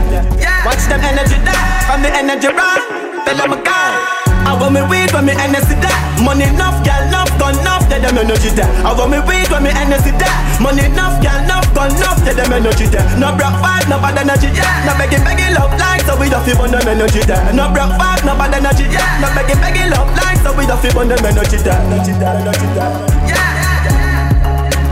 Watch 0.62 0.86
them 0.86 1.02
energy 1.02 1.42
there. 1.42 1.58
From 1.90 2.06
the 2.06 2.10
energy 2.14 2.54
run, 2.54 2.78
tell 3.26 3.34
them 3.34 3.50
a 3.50 3.58
guy. 3.58 3.98
I 4.46 4.54
want 4.54 4.78
me 4.78 4.82
weed 4.86 5.10
when 5.10 5.26
me 5.26 5.34
energy 5.34 5.74
there. 5.82 5.98
Money 6.22 6.46
enough, 6.46 6.86
girl, 6.86 7.02
enough, 7.02 7.34
gun 7.34 7.58
enough, 7.58 7.82
tell 7.90 7.98
them 7.98 8.14
energy 8.14 8.54
there. 8.54 8.70
I 8.86 8.94
want 8.94 9.10
me 9.10 9.18
weed 9.26 9.50
when 9.50 9.66
me 9.66 9.74
energy 9.74 10.14
there. 10.14 10.38
Money 10.62 10.86
enough, 10.86 11.18
girl, 11.18 11.42
enough, 11.42 11.66
gun 11.74 11.90
enough, 11.90 12.22
tell 12.22 12.38
them 12.38 12.54
energy 12.54 12.86
there. 12.86 13.02
No 13.18 13.34
broke 13.34 13.58
five, 13.58 13.90
no 13.90 13.98
bad 13.98 14.22
energy, 14.22 14.54
yeah. 14.54 14.86
No 14.86 14.94
begging, 14.94 15.26
begging 15.26 15.50
love 15.58 15.74
like, 15.82 16.06
so 16.06 16.14
we 16.14 16.30
don't 16.30 16.46
feel 16.46 16.62
on 16.62 16.70
them 16.70 16.86
energy 16.86 17.26
there. 17.26 17.42
No 17.50 17.74
broke 17.74 17.94
five, 17.98 18.22
no 18.22 18.38
bad 18.38 18.54
energy, 18.54 18.86
yeah. 18.86 19.02
No 19.18 19.30
begging, 19.34 19.58
begging 19.58 19.90
love 19.90 20.10
like, 20.14 20.38
so 20.46 20.54
we 20.54 20.62
don't 20.66 20.78
feel 20.78 20.94
on 20.94 21.10
them 21.10 21.22
energy 21.22 21.58
there. 21.58 21.78
Energy 21.90 22.14
there, 22.18 22.38
energy 22.38 22.66
there. 22.78 23.21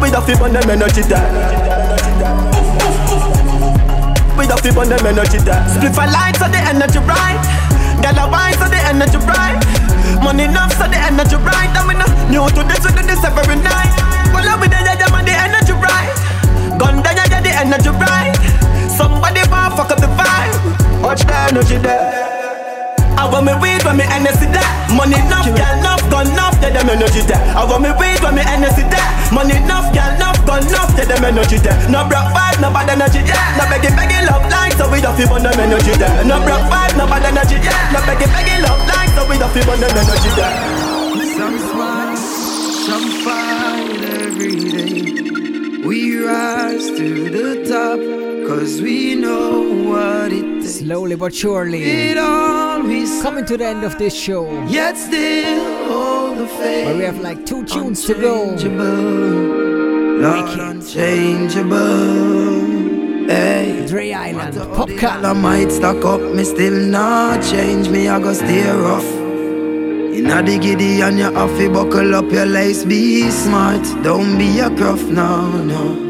Yeah. 0.00 0.06
We 0.06 0.10
don't 0.10 0.24
feel 0.24 0.42
on 0.42 0.52
them 0.52 0.70
energy 0.70 1.02
there. 1.02 1.28
We 4.36 4.46
don't 4.46 4.60
feel 4.60 4.78
on 4.80 4.88
them 4.88 5.06
energy 5.06 5.38
there. 5.38 5.68
Split 5.68 5.92
for 5.92 6.08
light, 6.08 6.36
so 6.36 6.48
the 6.48 6.56
energy 6.56 6.98
right. 7.04 7.36
I 8.00 8.26
wine, 8.26 8.54
so 8.54 8.64
the 8.64 8.80
energy 8.80 9.18
bright. 9.18 9.60
Money 10.24 10.44
enough, 10.44 10.72
so 10.72 10.88
the 10.88 10.96
energy 10.96 11.36
bright. 11.36 11.70
I 11.76 11.84
mean, 11.84 12.00
new 12.32 12.48
to 12.48 12.62
this, 12.64 12.80
we 12.80 12.90
do 12.96 13.02
this 13.06 13.22
every 13.24 13.56
night. 13.56 13.92
Well, 14.32 14.48
I'm 14.48 14.60
with 14.60 14.70
the 14.70 14.80
yeah, 14.80 15.06
man, 15.12 15.24
the 15.24 15.36
energy 15.36 15.76
bright. 15.76 16.16
Gun 16.80 17.02
down, 17.02 17.16
yeah, 17.16 17.40
the 17.40 17.52
energy 17.52 17.92
bright. 18.00 18.34
Somebody 18.88 19.40
want 19.52 19.76
fuck 19.76 19.90
up 19.90 20.00
the 20.00 20.08
vibe. 20.08 21.02
Watch 21.02 21.22
the 21.22 21.34
energy 21.52 21.76
there. 21.76 22.39
I 23.20 23.28
want 23.28 23.44
me 23.44 23.52
weed 23.60 23.84
when 23.84 24.00
me 24.00 24.04
energy 24.08 24.48
there. 24.48 24.64
Money 24.96 25.20
enough, 25.20 25.44
girl 25.52 25.76
enough, 25.76 26.00
gun 26.08 26.24
enough, 26.32 26.56
tell 26.56 26.72
them 26.72 26.88
energy 26.88 27.20
there. 27.28 27.36
I 27.52 27.68
want 27.68 27.84
me 27.84 27.92
weed 28.00 28.16
when 28.24 28.32
me 28.32 28.42
energy 28.48 28.80
there. 28.88 29.08
Money 29.28 29.60
enough, 29.60 29.92
girl 29.92 30.08
enough, 30.16 30.40
gun 30.48 30.64
enough, 30.64 30.88
tell 30.96 31.04
them 31.04 31.24
energy 31.28 31.60
there. 31.60 31.76
No 31.92 32.08
broke 32.08 32.32
five, 32.32 32.56
no 32.64 32.72
bad 32.72 32.88
energy, 32.88 33.20
yeah. 33.28 33.60
No 33.60 33.68
begging, 33.68 33.92
begging 33.92 34.24
love 34.24 34.48
like, 34.48 34.72
so 34.80 34.88
we 34.88 35.04
don't 35.04 35.12
feel 35.20 35.28
on 35.36 35.44
them 35.44 35.52
energy 35.60 35.92
there. 36.00 36.24
No 36.24 36.40
broke 36.40 36.64
five, 36.72 36.96
no 36.96 37.04
bad 37.04 37.28
energy, 37.28 37.60
yeah. 37.60 37.92
No 37.92 38.00
begging, 38.08 38.32
begging 38.32 38.64
love 38.64 38.80
like, 38.88 39.12
so 39.12 39.28
we 39.28 39.36
don't 39.36 39.52
feel 39.52 39.68
on 39.68 39.78
them 39.84 39.92
energy 39.92 40.30
there. 40.32 40.56
Some 41.36 41.56
smile, 41.60 42.16
some 42.88 43.08
fight 43.20 44.00
every 44.24 44.56
day. 44.64 45.84
We 45.84 46.24
rise 46.24 46.88
to 46.96 47.08
the 47.28 47.68
top, 47.68 48.00
cause 48.50 48.82
we 48.82 49.14
know 49.14 49.62
what 49.90 50.32
it 50.32 50.62
takes. 50.62 50.80
Slowly 50.80 51.16
but 51.16 51.32
surely. 51.34 51.82
It 51.82 52.18
always 52.18 53.22
Coming 53.22 53.44
to 53.46 53.56
the 53.56 53.66
end 53.66 53.84
of 53.84 53.96
this 53.98 54.14
show. 54.14 54.44
Yet 54.66 54.96
still 54.96 55.86
hold 55.88 56.38
the 56.38 56.46
faith. 56.46 56.86
Where 56.86 56.96
we 56.96 57.04
have 57.04 57.20
like 57.20 57.46
two 57.46 57.64
tunes 57.64 58.04
to 58.06 58.14
go. 58.14 58.34
Lord 60.24 60.58
unchangeable. 60.58 61.78
Hey. 63.28 63.86
Dre 63.86 64.12
Island, 64.12 64.54
Popcaan. 64.76 65.24
I 65.24 65.32
might 65.32 65.70
stack 65.70 66.04
up, 66.04 66.20
me 66.20 66.42
still 66.42 66.78
not 66.98 67.42
change 67.42 67.88
me, 67.88 68.08
I 68.08 68.18
go 68.18 68.32
stay 68.32 68.68
rough. 68.70 69.10
Inna 70.16 70.42
the 70.42 70.58
giddy 70.58 71.00
and 71.02 71.18
you 71.18 71.30
have 71.32 71.56
to 71.58 71.70
buckle 71.70 72.14
up 72.16 72.30
your 72.32 72.46
lace, 72.46 72.84
be 72.84 73.30
smart, 73.30 73.82
don't 74.02 74.36
be 74.36 74.58
a 74.58 74.68
gruff, 74.70 75.02
no, 75.04 75.62
no. 75.62 76.09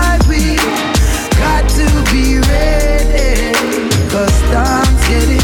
Time's 5.11 5.25
getting 5.25 5.40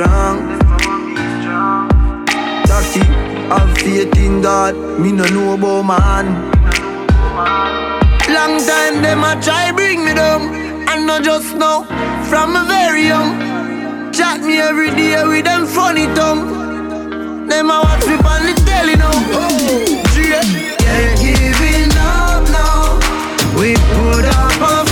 strong. 0.00 0.58
Taki, 2.64 3.04
have 3.52 3.76
faith 3.76 4.16
in 4.16 4.40
God. 4.40 4.74
Me 4.98 5.12
no 5.12 5.24
know 5.24 5.54
about 5.54 5.82
man. 5.82 6.26
Long 8.32 8.56
time 8.64 9.02
them 9.02 9.24
a 9.24 9.32
try 9.42 9.72
bring 9.72 10.04
me 10.04 10.14
down, 10.14 10.42
and 10.88 11.06
not 11.06 11.22
just 11.22 11.54
now, 11.56 11.84
from 12.30 12.56
a 12.56 12.64
very 12.64 13.08
young. 13.08 13.30
Chat 14.12 14.40
me 14.40 14.58
every 14.58 14.90
day 14.90 15.22
with 15.26 15.44
them 15.44 15.66
funny 15.66 16.06
tongue. 16.14 16.44
Them 17.46 17.70
a 17.70 17.80
watch 17.84 18.06
me 18.06 18.14
on 18.32 18.42
the 18.46 18.54
telly 18.64 18.96
now. 18.96 19.10
Oh, 19.36 19.84
yeah. 20.16 20.40
Ain't 20.96 21.20
giving 21.20 21.92
up 21.98 22.42
now. 22.48 22.96
We 23.58 23.74
put 23.92 24.24
up 24.24 24.86
a 24.86 24.89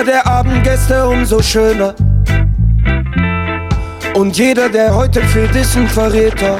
Je 0.00 0.06
später 0.06 0.22
der 0.24 0.26
Abendgäste, 0.26 1.08
umso 1.08 1.42
schöner. 1.42 1.94
Und 4.14 4.38
jeder, 4.38 4.70
der 4.70 4.94
heute 4.94 5.20
fehlt, 5.20 5.54
ist 5.54 5.76
ein 5.76 5.86
Verräter. 5.88 6.58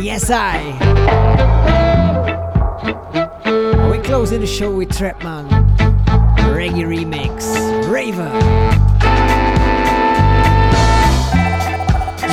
Yes, 0.00 0.30
I. 0.30 0.60
We 3.90 3.98
closing 3.98 4.40
the 4.40 4.46
show 4.46 4.70
with 4.70 4.90
Trapman. 4.96 5.48
Reggae 6.54 6.86
remix. 6.86 7.46
Raver. 7.88 8.30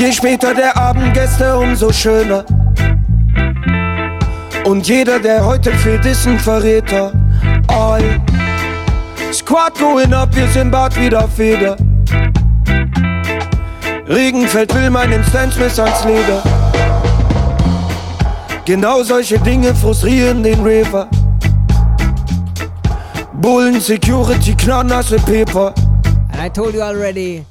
Je 0.04 0.12
später 0.12 0.54
der 0.54 0.76
Abendgäste, 1.04 1.58
umso 1.58 1.92
schöner. 1.92 2.46
Und 4.64 4.88
jeder, 4.88 5.20
der 5.20 5.46
heute 5.46 5.74
fehlt, 5.74 6.06
ist 6.06 6.26
ein 6.26 6.40
Verräter. 6.40 7.12
All 7.68 8.22
Squad 9.34 9.78
going 9.78 10.14
up, 10.14 10.34
wir 10.34 10.48
sind 10.48 10.72
bald 10.72 10.96
wieder 10.98 11.28
Feder. 11.28 11.76
Regenfeld 14.08 14.74
will 14.74 14.90
meinen 14.90 15.22
Stan 15.26 15.52
Smith 15.52 15.78
ans 15.78 16.06
Leder. 16.06 16.42
Genau 18.64 19.04
solche 19.04 19.38
Dinge 19.40 19.76
frustrieren 19.76 20.42
den 20.42 20.62
Raver. 20.62 21.10
Bullen, 23.42 23.82
Security, 23.82 24.56
knallnasse 24.56 25.18
Paper. 25.18 25.74
And 26.32 26.42
I 26.42 26.48
told 26.48 26.74
you 26.74 26.82
already, 26.82 27.44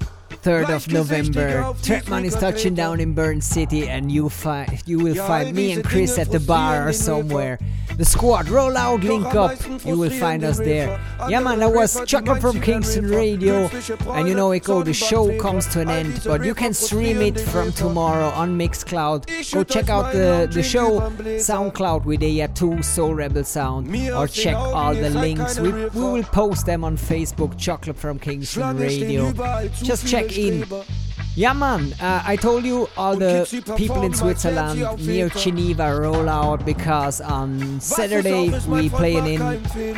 3rd 0.43 0.70
of 0.74 0.93
November, 0.93 1.62
Trettmann 1.82 2.24
is 2.24 2.35
touching 2.35 2.74
down 2.74 2.98
in 2.98 3.14
Bern 3.14 3.40
City, 3.40 3.89
and 3.89 4.10
you 4.10 4.28
find 4.28 4.82
you 4.86 4.98
will 4.98 5.14
find 5.14 5.55
me 5.55 5.73
and 5.73 5.85
Chris 5.85 6.19
at 6.19 6.32
the 6.32 6.40
bar 6.40 6.89
or 6.89 6.93
somewhere. 6.93 7.59
The 8.03 8.07
squad, 8.07 8.49
roll 8.49 8.77
out, 8.77 9.05
link 9.05 9.33
up. 9.37 9.57
You 9.85 9.97
will 9.97 10.11
find 10.11 10.43
us 10.43 10.59
there. 10.59 10.99
Yeah, 11.29 11.39
man, 11.39 11.61
that 11.61 11.73
was 11.73 12.05
Chocolate 12.05 12.41
from 12.41 12.61
Kingston 12.61 13.09
Radio, 13.09 13.70
and 14.09 14.27
you 14.27 14.35
know, 14.35 14.51
Echo, 14.51 14.83
the 14.83 14.93
show 14.93 15.39
comes 15.39 15.69
to 15.69 15.83
an 15.83 15.89
end, 15.89 16.20
but 16.24 16.45
you 16.45 16.53
can 16.53 16.74
stream 16.74 17.23
it 17.23 17.39
from 17.39 17.70
tomorrow 17.70 18.31
on 18.31 18.59
Mixcloud. 18.59 19.53
Go 19.55 19.62
check 19.62 19.89
out 19.89 20.12
the 20.12 20.49
the 20.51 20.65
show, 20.65 20.99
SoundCloud 21.49 22.05
with 22.05 22.23
A2 22.23 22.85
Soul 22.85 23.15
Rebel 23.15 23.45
Sound, 23.45 23.95
or 24.11 24.27
check 24.27 24.57
all 24.57 24.97
the 24.97 25.11
links. 25.11 25.61
We, 25.61 25.70
we 25.70 26.01
will 26.01 26.24
post 26.24 26.66
them 26.66 26.83
on 26.83 26.97
Facebook, 26.97 27.57
Chocolate 27.57 27.97
from 27.97 28.19
Kingston 28.19 28.79
Radio. 28.79 29.33
Just 29.81 30.09
check 30.09 30.37
in. 30.37 30.65
Yeah, 31.34 31.54
man, 31.54 31.94
uh, 31.98 32.22
I 32.26 32.36
told 32.36 32.62
you 32.64 32.90
all 32.94 33.16
the 33.16 33.48
people 33.78 34.02
in 34.02 34.12
Switzerland 34.12 34.78
near 35.06 35.30
Geneva 35.30 35.98
roll 35.98 36.28
out 36.28 36.66
because 36.66 37.22
on 37.22 37.80
Saturday 37.80 38.50
we 38.68 38.90
playing 38.90 39.26
in 39.26 39.40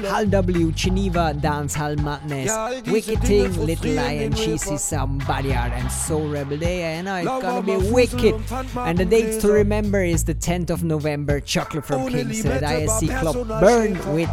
Hall 0.05 0.27
W 0.27 0.71
Geneva 0.71 1.35
Dance 1.35 1.75
Hall 1.75 1.97
Madness. 1.97 2.87
Wicked 2.87 3.21
Thing, 3.23 3.53
Little 3.67 3.95
Lion, 3.95 4.33
Cheesy, 4.33 4.77
Somebody 4.77 5.53
Art, 5.53 5.73
and 5.73 5.91
Soul 5.91 6.29
Rebel 6.29 6.57
Day. 6.57 6.83
And 6.83 7.09
I 7.09 7.23
it's 7.23 7.29
gonna 7.43 7.63
be 7.63 7.91
wicked. 7.91 8.37
And 8.77 8.97
the 8.97 9.05
dates 9.05 9.39
to 9.39 9.51
remember 9.51 10.05
is 10.05 10.23
the 10.25 10.37
10th 10.37 10.71
of 10.71 10.85
November, 10.85 11.41
Chocolate 11.41 11.85
from 11.85 12.09
Kingston 12.11 12.53
at 12.53 12.63
ISC 12.63 13.09
Club 13.21 13.49
Bern 13.49 14.15
with 14.15 14.31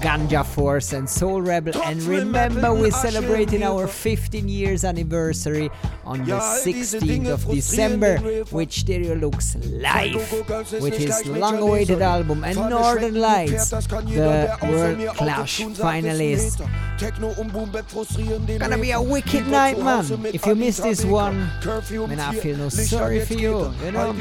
Ganja 0.00 0.44
Force 0.44 0.92
and 0.92 1.08
Soul 1.08 1.40
Rebel. 1.42 1.80
And 1.82 2.02
remember, 2.02 2.72
we're 2.74 2.90
celebrating 2.90 3.62
our 3.62 3.86
15 3.86 4.48
years 4.48 4.84
anniversary 4.84 5.70
on 6.04 6.18
the 6.24 6.38
16th 6.38 7.28
of 7.28 7.46
December, 7.46 8.18
which 8.50 8.80
Stereo 8.80 9.14
looks 9.14 9.56
live 9.56 10.14
with 10.80 10.96
his 10.96 11.26
long 11.26 11.58
awaited 11.58 12.02
album 12.02 12.44
and 12.44 12.56
Northern 12.56 13.14
Lights, 13.14 13.70
the 13.70 14.58
World 14.62 15.16
Clash 15.16 15.60
finalist. 15.60 16.60
Gonna 18.58 18.78
be 18.78 18.92
a 18.92 19.02
wicked 19.02 19.46
night, 19.48 19.78
man. 19.78 20.04
If 20.26 20.46
you 20.46 20.54
miss 20.54 20.78
this 20.78 21.04
one, 21.04 21.38
man, 21.38 22.20
I 22.20 22.34
feel 22.34 22.56
no 22.56 22.68
sorry 22.68 23.24
for 23.24 23.34
you. 23.34 23.72
You 23.84 23.92
know, 23.92 24.14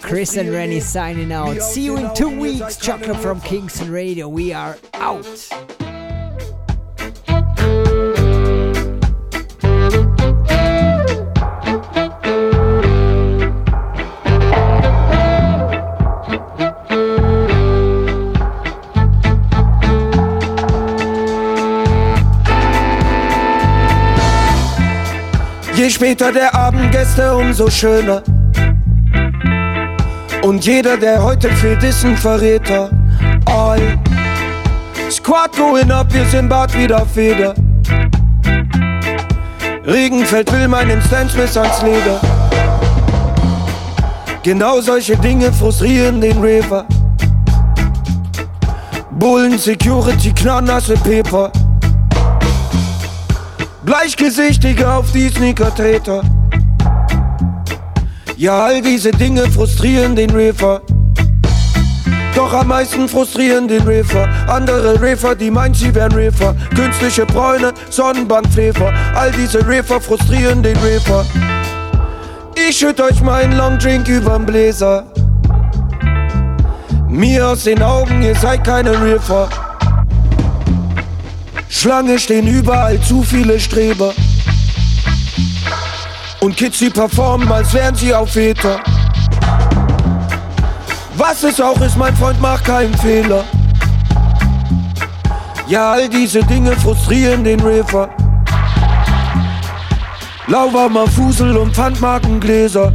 Chris 0.00 0.36
and 0.36 0.50
Rennie 0.50 0.80
signing 0.80 1.32
out. 1.32 1.60
See 1.62 1.82
you 1.84 1.96
in 1.96 2.12
two 2.14 2.38
weeks. 2.38 2.76
Chocolate 2.76 3.16
from 3.18 3.40
Kingston 3.40 3.90
Radio. 3.90 4.28
We 4.28 4.52
are 4.52 4.76
out. 5.02 5.26
Je 25.74 25.90
später 25.90 26.32
der 26.32 26.54
Abendgäste, 26.54 27.34
umso 27.34 27.68
schöner. 27.68 28.22
Und 30.42 30.64
jeder, 30.64 30.96
der 30.96 31.22
heute 31.22 31.48
fehlt, 31.50 31.82
ist 31.82 32.04
ein 32.04 32.16
Verräter. 32.16 32.90
All 33.46 33.98
Squad 35.12 35.54
going 35.54 35.90
up, 35.90 36.10
wir 36.14 36.24
sind 36.24 36.48
bald 36.48 36.72
wieder 36.74 37.04
Feder. 37.04 37.54
Regenfeld 39.84 40.50
will 40.50 40.66
meinen 40.68 41.02
Stan 41.02 41.28
Smith 41.28 41.54
ans 41.54 41.82
Leder. 41.82 42.18
Genau 44.42 44.80
solche 44.80 45.14
Dinge 45.18 45.52
frustrieren 45.52 46.18
den 46.18 46.38
Raver. 46.38 46.86
Bullen, 49.10 49.58
Security, 49.58 50.32
knallnasse 50.32 50.94
Paper. 50.94 51.52
Bleichgesichtige 53.84 54.90
auf 54.90 55.12
die 55.12 55.28
Sneaker-Treter. 55.28 56.22
Ja, 58.38 58.64
all 58.64 58.80
diese 58.80 59.10
Dinge 59.10 59.42
frustrieren 59.50 60.16
den 60.16 60.30
Raver. 60.30 60.80
Doch 62.34 62.52
am 62.54 62.68
meisten 62.68 63.08
frustrieren 63.08 63.68
den 63.68 63.82
Raver. 63.82 64.28
Andere 64.48 65.00
Raver, 65.00 65.34
die 65.34 65.50
meinen, 65.50 65.74
sie 65.74 65.94
wären 65.94 66.12
Raver. 66.12 66.56
Künstliche 66.74 67.26
Bräune, 67.26 67.72
Sonnenbankpflefer. 67.90 68.92
All 69.14 69.30
diese 69.32 69.60
Raver 69.66 70.00
frustrieren 70.00 70.62
den 70.62 70.76
Raver. 70.78 71.26
Ich 72.54 72.78
schütt 72.78 73.00
euch 73.00 73.20
meinen 73.22 73.56
Long 73.56 73.78
Drink 73.78 74.08
überm 74.08 74.46
Bläser. 74.46 75.04
Mir 77.08 77.48
aus 77.48 77.64
den 77.64 77.82
Augen, 77.82 78.22
ihr 78.22 78.34
seid 78.34 78.64
keine 78.64 78.92
Raver. 78.92 79.48
Schlange 81.68 82.18
stehen 82.18 82.46
überall 82.46 82.98
zu 83.00 83.22
viele 83.22 83.60
Streber. 83.60 84.14
Und 86.40 86.56
Kids, 86.56 86.78
die 86.78 86.90
performen, 86.90 87.50
als 87.52 87.74
wären 87.74 87.94
sie 87.94 88.14
auf 88.14 88.32
Väter. 88.32 88.80
Was 91.16 91.42
es 91.42 91.60
auch 91.60 91.80
ist, 91.80 91.96
mein 91.96 92.16
Freund, 92.16 92.40
mach 92.40 92.62
keinen 92.62 92.94
Fehler. 92.98 93.44
Ja, 95.68 95.92
all 95.92 96.08
diese 96.08 96.42
Dinge 96.44 96.72
frustrieren 96.72 97.44
den 97.44 97.60
River. 97.60 98.08
Lauwarmer 100.46 101.06
Fusel 101.06 101.56
und 101.56 101.74
Pfandmarkengläser. 101.74 102.92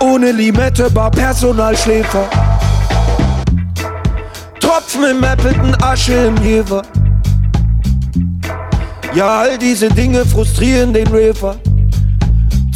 Ohne 0.00 0.32
Limette, 0.32 0.90
Bar 0.90 1.10
Personalschläfer. 1.10 2.28
Tropfen 4.60 5.04
im 5.04 5.24
Appleton, 5.24 5.74
Asche 5.82 6.26
im 6.26 6.36
Jever. 6.44 6.82
Ja, 9.14 9.40
all 9.40 9.58
diese 9.58 9.88
Dinge 9.88 10.24
frustrieren 10.26 10.92
den 10.92 11.06
River. 11.08 11.56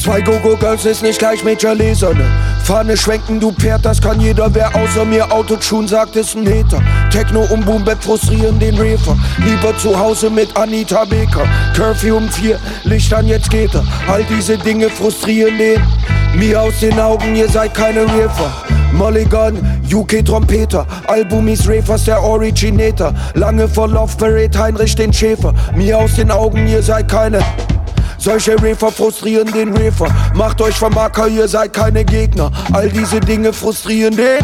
Zwei 0.02 0.20
Go-Go-Girls 0.20 0.84
ist 0.84 1.02
nicht 1.02 1.18
gleich 1.18 1.44
Major 1.44 1.74
Laser, 1.74 2.14
ne? 2.14 2.47
Fahne 2.68 2.98
schwenken, 2.98 3.40
du 3.40 3.50
Pferd, 3.50 3.82
das 3.86 3.98
kann 3.98 4.20
jeder, 4.20 4.54
wer 4.54 4.76
außer 4.76 5.06
mir 5.06 5.32
Autotune 5.32 5.88
sagt, 5.88 6.16
ist 6.16 6.36
ein 6.36 6.46
Hater. 6.46 6.82
Techno 7.10 7.46
und 7.50 7.64
Boombap 7.64 8.04
frustrieren 8.04 8.58
den 8.58 8.76
Refer. 8.76 9.16
Lieber 9.38 9.74
zu 9.78 9.98
Hause 9.98 10.28
mit 10.28 10.54
Anita 10.54 11.06
Baker. 11.06 11.48
Curfew 11.74 12.18
um 12.18 12.28
vier, 12.28 12.58
Licht 12.84 13.10
an, 13.14 13.26
jetzt 13.26 13.48
geht 13.50 13.74
er. 13.74 13.82
All 14.06 14.22
diese 14.24 14.58
Dinge 14.58 14.90
frustrieren 14.90 15.56
den. 15.56 15.82
Mir 16.34 16.60
aus 16.60 16.78
den 16.80 17.00
Augen, 17.00 17.34
ihr 17.34 17.48
seid 17.48 17.72
keine 17.72 18.02
Refer. 18.02 18.52
Mulligan, 18.92 19.80
UK 19.90 20.22
Trompeter, 20.22 20.86
Album 21.06 21.48
ist 21.48 21.66
Rafers 21.66 22.04
der 22.04 22.22
Originator. 22.22 23.14
Lange 23.32 23.66
vor 23.66 23.88
Love 23.88 24.14
Parade, 24.18 24.58
Heinrich 24.58 24.94
den 24.94 25.10
Schäfer. 25.10 25.54
Mir 25.74 25.96
aus 25.96 26.16
den 26.16 26.30
Augen, 26.30 26.66
ihr 26.66 26.82
seid 26.82 27.08
keine. 27.08 27.38
Solche 28.18 28.56
Rafer 28.60 28.90
frustrieren 28.90 29.50
den 29.52 29.76
Rafer. 29.76 30.08
Macht 30.34 30.60
euch 30.60 30.74
vom 30.76 30.96
Acker, 30.98 31.28
ihr 31.28 31.46
seid 31.46 31.72
keine 31.72 32.04
Gegner. 32.04 32.50
All 32.72 32.88
diese 32.88 33.20
Dinge 33.20 33.52
frustrieren 33.52 34.16
den. 34.16 34.38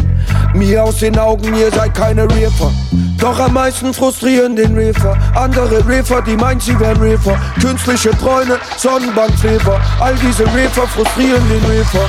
Mir 0.53 0.83
aus 0.83 0.99
den 0.99 1.17
Augen, 1.19 1.53
ihr 1.55 1.69
seid 1.71 1.93
keine 1.93 2.23
Rafer. 2.23 2.71
Doch 3.19 3.37
am 3.39 3.53
meisten 3.53 3.93
frustrieren 3.93 4.55
den 4.55 4.77
Rafer. 4.77 5.17
Andere 5.35 5.85
Rafer, 5.87 6.21
die 6.21 6.37
meinen, 6.37 6.59
sie 6.61 6.79
wären 6.79 6.97
Rafer. 7.01 7.37
Künstliche 7.61 8.11
Träume, 8.11 8.57
Sonnenbankfleber. 8.77 9.81
All 9.99 10.15
diese 10.15 10.45
Rafer 10.45 10.87
frustrieren 10.87 11.43
den 11.49 11.79
Rafer. 11.79 12.07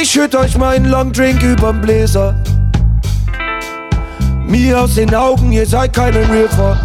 Ich 0.00 0.10
schütt 0.10 0.34
euch 0.34 0.56
meinen 0.58 0.86
Long 0.86 1.12
Drink 1.12 1.42
überm 1.42 1.80
Bläser. 1.80 2.34
Mir 4.46 4.80
aus 4.80 4.96
den 4.96 5.14
Augen, 5.14 5.52
ihr 5.52 5.66
seid 5.66 5.94
keine 5.94 6.20
Rafer. 6.28 6.76